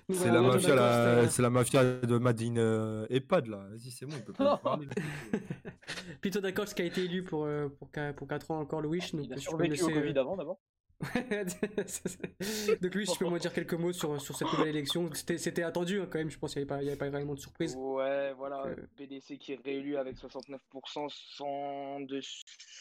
Nous 0.10 0.16
C'est 0.16 0.32
la 0.32 0.42
mafia, 0.42 0.70
d'accord, 0.70 0.76
la- 0.76 1.30
c'est 1.30 1.42
la 1.42 1.50
mafia 1.50 1.84
de 1.84 2.18
Madine 2.18 2.58
euh, 2.58 3.06
EHPAD, 3.10 3.48
là. 3.48 3.68
Vas-y, 3.70 3.92
c'est 3.92 4.06
bon, 4.06 4.14
il 4.18 4.24
peut 4.24 4.34
pas 4.34 4.58
parler. 4.58 4.88
Peter 6.22 6.42
Dacox 6.42 6.74
qui 6.74 6.82
a 6.82 6.86
été 6.86 7.04
élu 7.04 7.24
pour, 7.24 7.46
euh, 7.46 7.70
pour, 7.70 7.90
qua- 7.92 8.14
pour 8.14 8.28
4 8.28 8.52
ans 8.52 8.60
encore, 8.60 8.82
Louis. 8.82 9.00
Donc, 9.14 9.26
Il 9.26 9.34
a 9.34 9.38
survécu 9.38 9.84
au 9.84 9.90
Covid 9.90 10.18
avant 10.18 10.36
d'abord. 10.36 10.60
donc 12.82 12.96
Louis, 12.96 13.06
si 13.06 13.14
tu 13.14 13.20
peux 13.20 13.30
me 13.30 13.40
dire 13.40 13.54
quelques 13.54 13.74
mots 13.74 13.92
sur, 13.94 14.20
sur 14.22 14.36
cette 14.36 14.52
nouvelle 14.52 14.70
élection. 14.70 15.10
C'était 15.14 15.64
attendu 15.64 16.00
hein, 16.00 16.08
quand 16.10 16.20
même, 16.20 16.30
je 16.30 16.38
pense 16.40 16.54
qu'il 16.54 16.64
n'y 16.66 16.72
avait, 16.72 16.88
avait 16.88 16.98
pas 16.98 17.10
réellement 17.10 17.34
de 17.36 17.40
surprise. 17.40 17.76
Ouais, 17.78 18.34
voilà, 18.34 18.64
euh, 18.66 18.76
PDC 18.96 19.38
qui 19.38 19.54
est 19.54 19.62
réélu 19.64 19.98
avec 19.98 20.16
69% 20.18 21.10
sans, 21.10 22.00
de, 22.02 22.20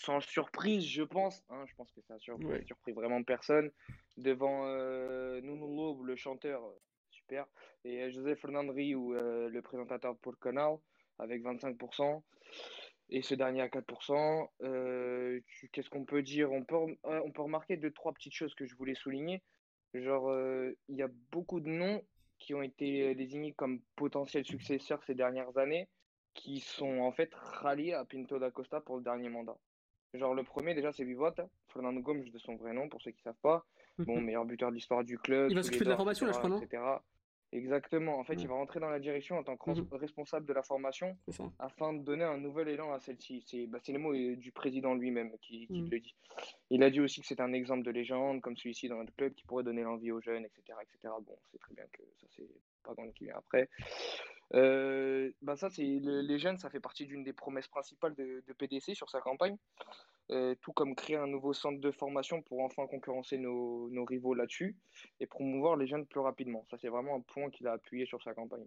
sans 0.03 0.21
surprise, 0.21 0.85
je 0.87 1.03
pense. 1.03 1.43
hein, 1.51 1.65
je 1.67 1.75
pense 1.75 1.91
que 1.93 2.01
ça 2.03 2.15
a 2.15 2.19
surpris, 2.19 2.47
Ouais. 2.47 2.65
surpris 2.67 2.93
vraiment 2.93 3.23
personne. 3.23 3.71
Devant 4.17 4.65
euh, 4.67 5.41
Nuno 5.41 6.03
le 6.05 6.15
chanteur, 6.17 6.63
super, 7.11 7.47
et 7.85 8.11
José 8.11 8.37
Fernandri, 8.37 8.95
ou 8.95 9.15
euh, 9.15 9.49
le 9.49 9.63
présentateur 9.63 10.17
pour 10.19 10.33
le 10.33 10.39
canal, 10.39 10.77
avec 11.19 11.43
25%. 11.43 12.23
Et 13.11 13.23
ce 13.23 13.35
dernier 13.35 13.61
à 13.61 13.69
4%. 13.69 14.49
Euh, 14.63 15.41
Qu'est-ce 15.73 15.91
qu'on 15.91 16.05
peut 16.05 16.23
dire? 16.23 16.53
On 16.53 16.65
peut, 16.65 16.77
euh, 16.77 17.21
on 17.25 17.31
peut 17.31 17.43
remarquer 17.43 17.77
deux, 17.77 17.91
trois 17.91 18.13
petites 18.13 18.35
choses 18.35 18.55
que 18.55 18.67
je 18.67 18.75
voulais 18.77 18.95
souligner. 18.95 19.43
Genre, 19.93 20.31
euh, 20.31 20.73
il 20.89 20.97
y 20.97 21.03
a 21.03 21.09
beaucoup 21.31 21.61
de 21.61 21.69
noms 21.69 22.03
qui 22.39 22.55
ont 22.55 22.63
été 22.63 23.15
désignés 23.15 23.53
comme 23.53 23.81
potentiels 23.97 24.45
successeurs 24.45 25.03
ces 25.05 25.15
dernières 25.15 25.57
années, 25.57 25.89
qui 26.35 26.61
sont 26.61 26.99
en 26.99 27.13
fait 27.13 27.31
ralliés 27.35 27.93
à 27.93 28.05
Pinto 28.05 28.39
da 28.39 28.51
Costa 28.51 28.81
pour 28.81 28.97
le 28.97 29.03
dernier 29.03 29.29
mandat. 29.29 29.57
Genre, 30.15 30.35
le 30.35 30.45
premier, 30.45 30.75
déjà, 30.75 30.93
c'est 30.93 31.05
Vivota, 31.05 31.49
Fernando 31.69 32.01
Gomes 32.01 32.29
de 32.29 32.39
son 32.39 32.57
vrai 32.57 32.73
nom, 32.73 32.89
pour 32.89 33.03
ceux 33.03 33.11
qui 33.11 33.19
ne 33.19 33.33
savent 33.33 33.41
pas. 33.43 33.65
Bon, 33.99 34.21
meilleur 34.21 34.45
buteur 34.45 34.71
de 34.71 34.75
l'histoire 34.75 35.05
du 35.05 35.19
club. 35.19 35.51
Il 35.51 35.57
va 35.57 35.63
s'occuper 35.63 35.85
de 35.85 35.91
la 35.91 35.97
formation, 35.97 36.27
là, 36.27 36.33
je 36.33 36.39
crois, 36.39 36.51
non? 36.51 36.61
etc. 36.61 36.83
Exactement. 37.55 38.19
En 38.19 38.25
fait, 38.25 38.35
Ouais. 38.35 38.43
il 38.43 38.49
va 38.49 38.55
rentrer 38.55 38.81
dans 38.81 38.91
la 38.91 38.99
direction 38.99 39.39
en 39.39 39.45
tant 39.45 39.57
que 39.57 39.71
Mhm. 39.71 39.87
responsable 39.93 40.45
de 40.45 40.53
la 40.53 40.63
formation 40.65 41.17
afin 41.61 41.93
de 41.93 42.03
donner 42.03 42.25
un 42.25 42.37
nouvel 42.37 42.69
élan 42.69 42.93
à 42.93 42.99
celle-ci. 42.99 43.43
C'est 43.47 43.67
bah, 43.69 43.79
les 43.87 43.97
mots 43.99 44.13
euh, 44.13 44.35
du 44.37 44.51
président 44.51 44.95
lui-même 44.95 45.31
qui, 45.41 45.69
qui 45.69 45.83
Mm. 45.83 45.89
le 45.89 46.01
dit. 46.01 46.15
Il 46.71 46.83
a 46.83 46.91
dit 46.91 47.01
aussi 47.01 47.21
que 47.21 47.27
c'est 47.29 47.41
un 47.41 47.53
exemple 47.53 47.85
de 47.85 47.93
légende, 47.93 48.41
comme 48.41 48.57
celui-ci 48.57 48.89
dans 48.89 48.97
notre 48.97 49.15
club, 49.15 49.35
qui 49.35 49.45
pourrait 49.47 49.63
donner 49.63 49.83
l'envie 49.83 50.11
aux 50.11 50.21
jeunes, 50.21 50.45
etc. 50.45 50.79
etc. 50.83 51.15
Bon, 51.23 51.39
c'est 51.53 51.59
très 51.59 51.75
bien 51.75 51.85
que 51.93 52.03
ça, 52.21 52.27
c'est 52.37 52.49
pas 52.83 52.93
grande 52.95 53.15
qui 53.15 53.25
vient 53.27 53.37
après. 53.37 53.69
Euh, 54.55 55.31
bah 55.41 55.57
ça, 55.57 55.71
c'est 55.71 55.83
le- 56.01 56.21
les 56.23 56.39
jeunes, 56.39 56.59
ça 56.59 56.71
fait 56.71 56.81
partie 56.81 57.07
d'une 57.07 57.23
des 57.25 57.33
promesses 57.33 57.69
principales 57.69 58.15
de, 58.15 58.43
de 58.47 58.53
PDC 58.53 58.95
sur 58.95 59.09
sa 59.11 59.21
campagne. 59.21 59.57
Euh, 60.31 60.55
tout 60.63 60.73
comme 60.73 60.95
créer 60.95 61.17
un 61.17 61.27
nouveau 61.27 61.53
centre 61.53 61.81
de 61.81 61.91
formation 61.91 62.41
pour 62.41 62.61
enfin 62.61 62.87
concurrencer 62.87 63.37
nos, 63.37 63.91
nos 63.91 64.07
rivaux 64.07 64.33
là-dessus 64.33 64.75
et 65.21 65.27
promouvoir 65.27 65.77
les 65.77 65.87
jeunes 65.87 66.07
plus 66.07 66.21
rapidement. 66.21 66.65
Ça, 66.71 66.79
c'est 66.79 66.89
vraiment 66.89 67.17
un 67.17 67.21
point 67.21 67.51
qu'il 67.51 67.67
a 67.67 67.73
appuyé 67.73 68.07
sur 68.07 68.23
sa 68.23 68.33
campagne. 68.33 68.67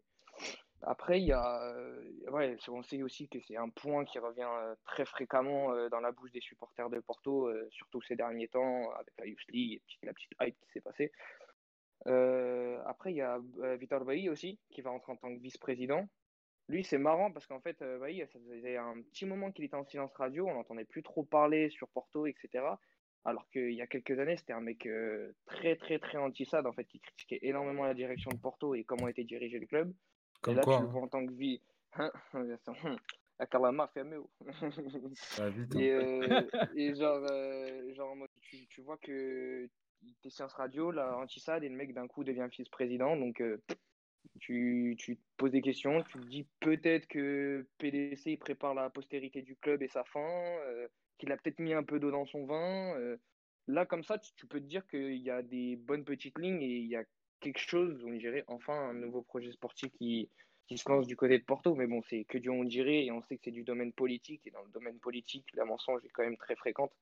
Après, 0.83 1.19
il 1.19 1.25
y 1.25 1.31
a, 1.31 1.63
euh, 1.63 2.11
ouais, 2.29 2.55
on 2.67 2.83
sait 2.83 3.01
aussi 3.01 3.27
que 3.27 3.39
c'est 3.41 3.57
un 3.57 3.69
point 3.69 4.05
qui 4.05 4.19
revient 4.19 4.47
euh, 4.47 4.75
très 4.85 5.05
fréquemment 5.05 5.73
dans 5.89 5.99
la 5.99 6.11
bouche 6.11 6.31
des 6.31 6.41
supporters 6.41 6.91
de 6.91 6.99
Porto, 6.99 7.49
surtout 7.71 8.03
ces 8.03 8.15
derniers 8.15 8.49
temps, 8.49 8.91
avec 8.91 9.13
la 9.17 9.25
Youth 9.25 9.47
League 9.49 9.81
et 10.03 10.05
la 10.05 10.13
petite 10.13 10.33
hype 10.39 10.59
qui 10.61 10.71
s'est 10.73 10.81
passée. 10.81 11.11
Après, 12.85 13.11
il 13.11 13.15
y 13.15 13.21
a 13.21 13.39
Vitor 13.77 14.05
Bailly 14.05 14.29
aussi, 14.29 14.59
qui 14.69 14.81
va 14.81 14.91
rentrer 14.91 15.11
en 15.11 15.15
tant 15.15 15.35
que 15.35 15.41
vice-président. 15.41 16.07
Lui, 16.69 16.83
c'est 16.83 16.97
marrant 16.97 17.31
parce 17.31 17.47
qu'en 17.47 17.61
fait, 17.61 17.81
euh, 17.81 17.97
Bailly, 17.99 18.23
ça 18.27 18.39
faisait 18.39 18.77
un 18.77 19.01
petit 19.01 19.25
moment 19.25 19.51
qu'il 19.51 19.63
était 19.63 19.75
en 19.75 19.85
silence 19.85 20.13
radio, 20.15 20.47
on 20.47 20.53
n'entendait 20.53 20.85
plus 20.85 21.03
trop 21.03 21.23
parler 21.23 21.69
sur 21.69 21.87
Porto, 21.89 22.25
etc. 22.27 22.65
Alors 23.23 23.49
qu'il 23.49 23.73
y 23.73 23.81
a 23.81 23.87
quelques 23.87 24.19
années, 24.19 24.37
c'était 24.37 24.53
un 24.53 24.61
mec 24.61 24.85
euh, 24.85 25.33
très, 25.45 25.75
très, 25.75 25.99
très 25.99 26.17
anti-SAD, 26.17 26.65
en 26.65 26.73
fait, 26.73 26.85
qui 26.85 26.99
critiquait 26.99 27.39
énormément 27.41 27.85
la 27.85 27.93
direction 27.93 28.31
de 28.31 28.37
Porto 28.37 28.75
et 28.75 28.83
comment 28.83 29.07
était 29.07 29.23
dirigé 29.23 29.59
le 29.59 29.65
club. 29.65 29.93
Et 30.47 30.53
là, 30.53 30.61
quoi, 30.61 30.77
tu 30.77 30.83
le 30.83 30.87
hein. 30.87 30.91
vois 30.91 31.01
en 31.01 31.07
tant 31.07 31.25
que 31.25 31.33
vie. 31.33 31.61
La 33.39 33.45
calamar 33.45 33.91
fait 33.91 34.03
mieux. 34.03 34.23
Ah, 35.39 35.49
vite, 35.49 35.75
hein. 35.75 35.79
Et, 35.79 35.91
euh, 35.91 36.41
et 36.75 36.95
genre, 36.95 37.23
euh, 37.29 37.93
genre 37.93 38.15
tu, 38.41 38.65
tu 38.67 38.81
vois 38.81 38.97
que 38.97 39.69
t'es 40.23 40.29
radio, 40.55 40.91
là, 40.91 41.17
anti-SAD, 41.17 41.63
et 41.63 41.69
le 41.69 41.75
mec 41.75 41.93
d'un 41.93 42.07
coup 42.07 42.23
devient 42.23 42.47
vice-président. 42.49 43.15
Donc, 43.15 43.41
euh, 43.41 43.61
tu, 44.39 44.95
tu 44.97 45.17
te 45.17 45.21
poses 45.37 45.51
des 45.51 45.61
questions, 45.61 46.03
tu 46.03 46.19
te 46.19 46.25
dis 46.25 46.47
peut-être 46.59 47.07
que 47.07 47.67
PDC 47.77 48.37
prépare 48.39 48.73
la 48.73 48.89
postérité 48.89 49.41
du 49.41 49.55
club 49.55 49.81
et 49.83 49.87
sa 49.87 50.03
fin, 50.03 50.19
euh, 50.21 50.87
qu'il 51.17 51.31
a 51.31 51.37
peut-être 51.37 51.59
mis 51.59 51.73
un 51.73 51.83
peu 51.83 51.99
d'eau 51.99 52.11
dans 52.11 52.25
son 52.25 52.45
vin. 52.45 52.95
euh. 52.99 53.17
Là, 53.67 53.85
comme 53.85 54.03
ça, 54.03 54.17
tu, 54.17 54.31
tu 54.35 54.47
peux 54.47 54.59
te 54.61 54.65
dire 54.65 54.87
qu'il 54.87 55.17
y 55.17 55.29
a 55.29 55.41
des 55.41 55.75
bonnes 55.75 56.05
petites 56.05 56.39
lignes 56.39 56.61
et 56.61 56.77
il 56.77 56.87
y 56.87 56.95
a 56.95 57.03
quelque 57.39 57.59
chose, 57.59 58.03
on 58.05 58.11
dirait, 58.13 58.43
enfin, 58.47 58.73
un 58.89 58.93
nouveau 58.93 59.21
projet 59.21 59.51
sportif 59.51 59.91
qui, 59.93 60.29
qui 60.67 60.77
se 60.77 60.89
lance 60.89 61.07
du 61.07 61.15
côté 61.15 61.37
de 61.39 61.43
Porto. 61.43 61.75
Mais 61.75 61.87
bon, 61.87 62.01
c'est 62.03 62.23
que 62.25 62.37
du 62.37 62.49
on 62.49 62.63
dirait 62.63 63.05
et 63.05 63.11
on 63.11 63.21
sait 63.23 63.35
que 63.37 63.43
c'est 63.43 63.51
du 63.51 63.63
domaine 63.63 63.93
politique. 63.93 64.45
Et 64.47 64.51
dans 64.51 64.63
le 64.63 64.71
domaine 64.71 64.99
politique, 64.99 65.47
la 65.53 65.65
mensonge 65.65 66.03
est 66.05 66.09
quand 66.09 66.23
même 66.23 66.37
très 66.37 66.55
fréquente. 66.55 66.93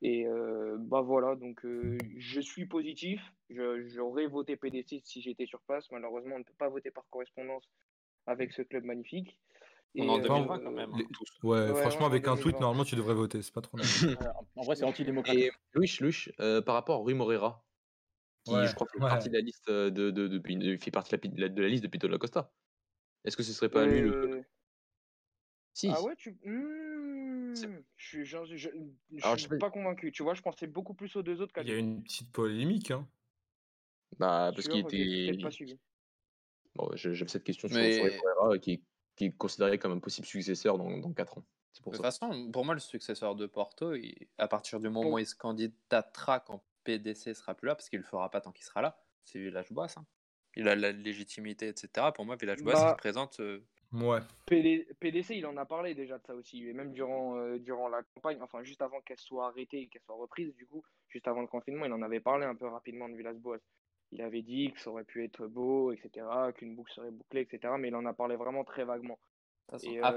Et 0.00 0.26
euh, 0.26 0.76
bah 0.78 1.00
voilà, 1.00 1.34
donc 1.34 1.64
euh, 1.64 1.98
je 2.16 2.40
suis 2.40 2.66
positif. 2.66 3.20
Je- 3.50 3.86
J'aurais 3.88 4.26
voté 4.26 4.56
PDC 4.56 5.00
si 5.04 5.22
j'étais 5.22 5.46
sur 5.46 5.60
place. 5.62 5.90
Malheureusement, 5.90 6.36
on 6.36 6.38
ne 6.40 6.44
peut 6.44 6.54
pas 6.56 6.68
voter 6.68 6.90
par 6.90 7.04
correspondance 7.10 7.64
avec 8.26 8.52
ce 8.52 8.62
club 8.62 8.84
magnifique. 8.84 9.40
On 9.96 10.04
Et, 10.04 10.08
en 10.10 10.18
euh, 10.18 10.22
2020 10.28 10.58
quand 10.60 10.70
même. 10.70 10.94
hein. 10.94 10.98
Les-. 10.98 11.48
Ouais, 11.48 11.70
Ouais, 11.72 11.74
franchement, 11.74 12.06
avec 12.06 12.28
un 12.28 12.34
tweet, 12.36 12.44
2020. 12.44 12.60
normalement, 12.60 12.84
tu 12.84 12.94
devrais 12.94 13.14
voter. 13.14 13.42
C'est 13.42 13.52
pas 13.54 13.60
trop. 13.60 13.78
Euh, 13.78 13.82
En 14.56 14.62
vrai, 14.62 14.76
c'est 14.76 14.84
antidémocratique. 14.84 15.44
Et 15.44 15.50
Louis, 15.74 15.96
Louis, 16.00 16.26
euh, 16.40 16.62
par 16.62 16.74
rapport 16.74 17.00
à 17.00 17.04
Rui 17.04 17.14
Moreira, 17.14 17.64
qui 18.44 18.52
Ouais, 18.54 18.66
je 18.66 18.74
crois 18.74 18.86
fait 18.92 19.00
ouais. 19.00 19.08
partie 19.08 19.28
de 19.30 19.34
la 19.34 19.40
liste 19.40 19.68
euh, 19.68 19.90
de, 19.90 20.10
de, 20.10 20.28
de, 20.28 20.38
de- 20.38 20.76
fait 20.76 20.90
partie 20.90 21.16
de 21.18 21.40
la, 21.40 21.48
de 21.48 21.62
la 21.62 21.68
liste 21.68 21.82
de 21.84 21.88
Pito 21.88 22.08
da 22.08 22.18
Costa. 22.18 22.52
Est-ce 23.24 23.36
que 23.36 23.42
ce 23.44 23.52
serait 23.52 23.70
pas 23.70 23.86
lui 23.86 24.00
le 24.02 24.12
euh, 24.12 24.42
Si. 25.74 25.88
Ah 25.92 26.02
ouais, 26.02 26.16
tu. 26.16 26.32
Hmm, 26.44 26.87
je 27.96 28.04
suis, 28.06 28.24
genre, 28.24 28.44
je, 28.46 28.56
je- 28.56 28.68
je 29.12 29.22
Alors, 29.24 29.36
je 29.36 29.46
suis 29.46 29.58
pas- 29.58 29.70
convaincu. 29.70 30.12
Tu 30.12 30.22
vois, 30.22 30.34
je 30.34 30.42
pensais 30.42 30.66
beaucoup 30.66 30.94
plus 30.94 31.14
aux 31.16 31.22
deux 31.22 31.40
autres 31.40 31.52
Il 31.62 31.68
y 31.68 31.72
a 31.72 31.76
une 31.76 32.02
petite 32.02 32.30
polémique. 32.32 32.90
Hein. 32.90 33.08
Bah, 34.18 34.52
parce 34.54 34.68
qu'il 34.68 34.80
était. 34.80 35.36
Bon, 36.74 36.90
j'avais 36.94 37.26
cette 37.28 37.44
question 37.44 37.68
sur, 37.68 37.76
Mais- 37.76 37.94
sur 37.94 38.04
Rui 38.04 38.12
Moreira 38.36 38.58
qui, 38.58 38.72
est- 38.72 38.82
qui 39.16 39.24
est 39.26 39.32
considéré 39.36 39.78
comme 39.78 39.92
un 39.92 39.98
possible 39.98 40.26
successeur 40.26 40.78
dans, 40.78 40.96
dans 40.98 41.12
4 41.12 41.38
ans. 41.38 41.44
C'est 41.72 41.80
De 41.80 41.84
pour 41.84 41.92
toute 41.92 42.02
façon, 42.02 42.50
pour 42.52 42.64
moi, 42.64 42.74
le 42.74 42.80
successeur 42.80 43.34
de 43.34 43.46
Porto, 43.46 43.94
il- 43.94 44.28
à 44.38 44.48
partir 44.48 44.78
du 44.80 44.88
moment 44.88 45.02
Bon. 45.10 45.14
où 45.14 45.18
il 45.18 45.26
se 45.26 45.34
candidatera 45.34 46.40
quand 46.40 46.62
PDC 46.84 47.34
sera 47.34 47.54
plus 47.54 47.66
là, 47.66 47.74
parce 47.74 47.88
qu'il 47.88 47.98
le 47.98 48.04
fera 48.04 48.30
pas 48.30 48.40
tant 48.40 48.52
qu'il 48.52 48.64
sera 48.64 48.80
là, 48.80 48.98
c'est 49.24 49.38
Village-Boas. 49.40 49.88
hein. 49.96 50.06
Il 50.56 50.66
a 50.68 50.74
la 50.74 50.92
légitimité, 50.92 51.68
etc. 51.68 52.06
Pour 52.14 52.24
moi, 52.24 52.36
Village-Boas, 52.36 52.72
il 52.72 52.80
Bah, 52.80 52.90
se 52.92 52.96
présente. 52.96 53.40
euh, 53.40 53.64
Ouais. 53.92 54.20
PD 54.46 54.86
PDC, 55.00 55.30
il 55.36 55.46
en 55.46 55.56
a 55.56 55.64
parlé 55.64 55.94
déjà 55.94 56.18
de 56.18 56.26
ça 56.26 56.34
aussi, 56.34 56.66
et 56.66 56.72
même 56.74 56.92
durant, 56.92 57.36
euh, 57.38 57.58
durant 57.58 57.88
la 57.88 58.02
campagne, 58.14 58.38
enfin 58.42 58.62
juste 58.62 58.82
avant 58.82 59.00
qu'elle 59.00 59.18
soit 59.18 59.46
arrêtée 59.46 59.80
et 59.80 59.88
qu'elle 59.88 60.02
soit 60.02 60.14
reprise, 60.14 60.54
du 60.54 60.66
coup, 60.66 60.82
juste 61.08 61.26
avant 61.26 61.40
le 61.40 61.46
confinement, 61.46 61.86
il 61.86 61.92
en 61.92 62.02
avait 62.02 62.20
parlé 62.20 62.44
un 62.44 62.54
peu 62.54 62.66
rapidement 62.66 63.08
de 63.08 63.16
Villas-Boas. 63.16 63.58
Il 64.10 64.22
avait 64.22 64.42
dit 64.42 64.72
que 64.72 64.80
ça 64.80 64.90
aurait 64.90 65.04
pu 65.04 65.24
être 65.24 65.46
beau, 65.46 65.92
etc., 65.92 66.26
qu'une 66.54 66.74
boucle 66.74 66.92
serait 66.92 67.10
bouclée, 67.10 67.42
etc., 67.42 67.74
mais 67.78 67.88
il 67.88 67.94
en 67.94 68.04
a 68.06 68.12
parlé 68.12 68.36
vraiment 68.36 68.64
très 68.64 68.84
vaguement. 68.84 69.18
de 69.68 69.76
toute 69.76 69.80
façon, 69.82 69.90
Et, 69.92 69.98
à 70.00 70.00
euh, 70.00 70.06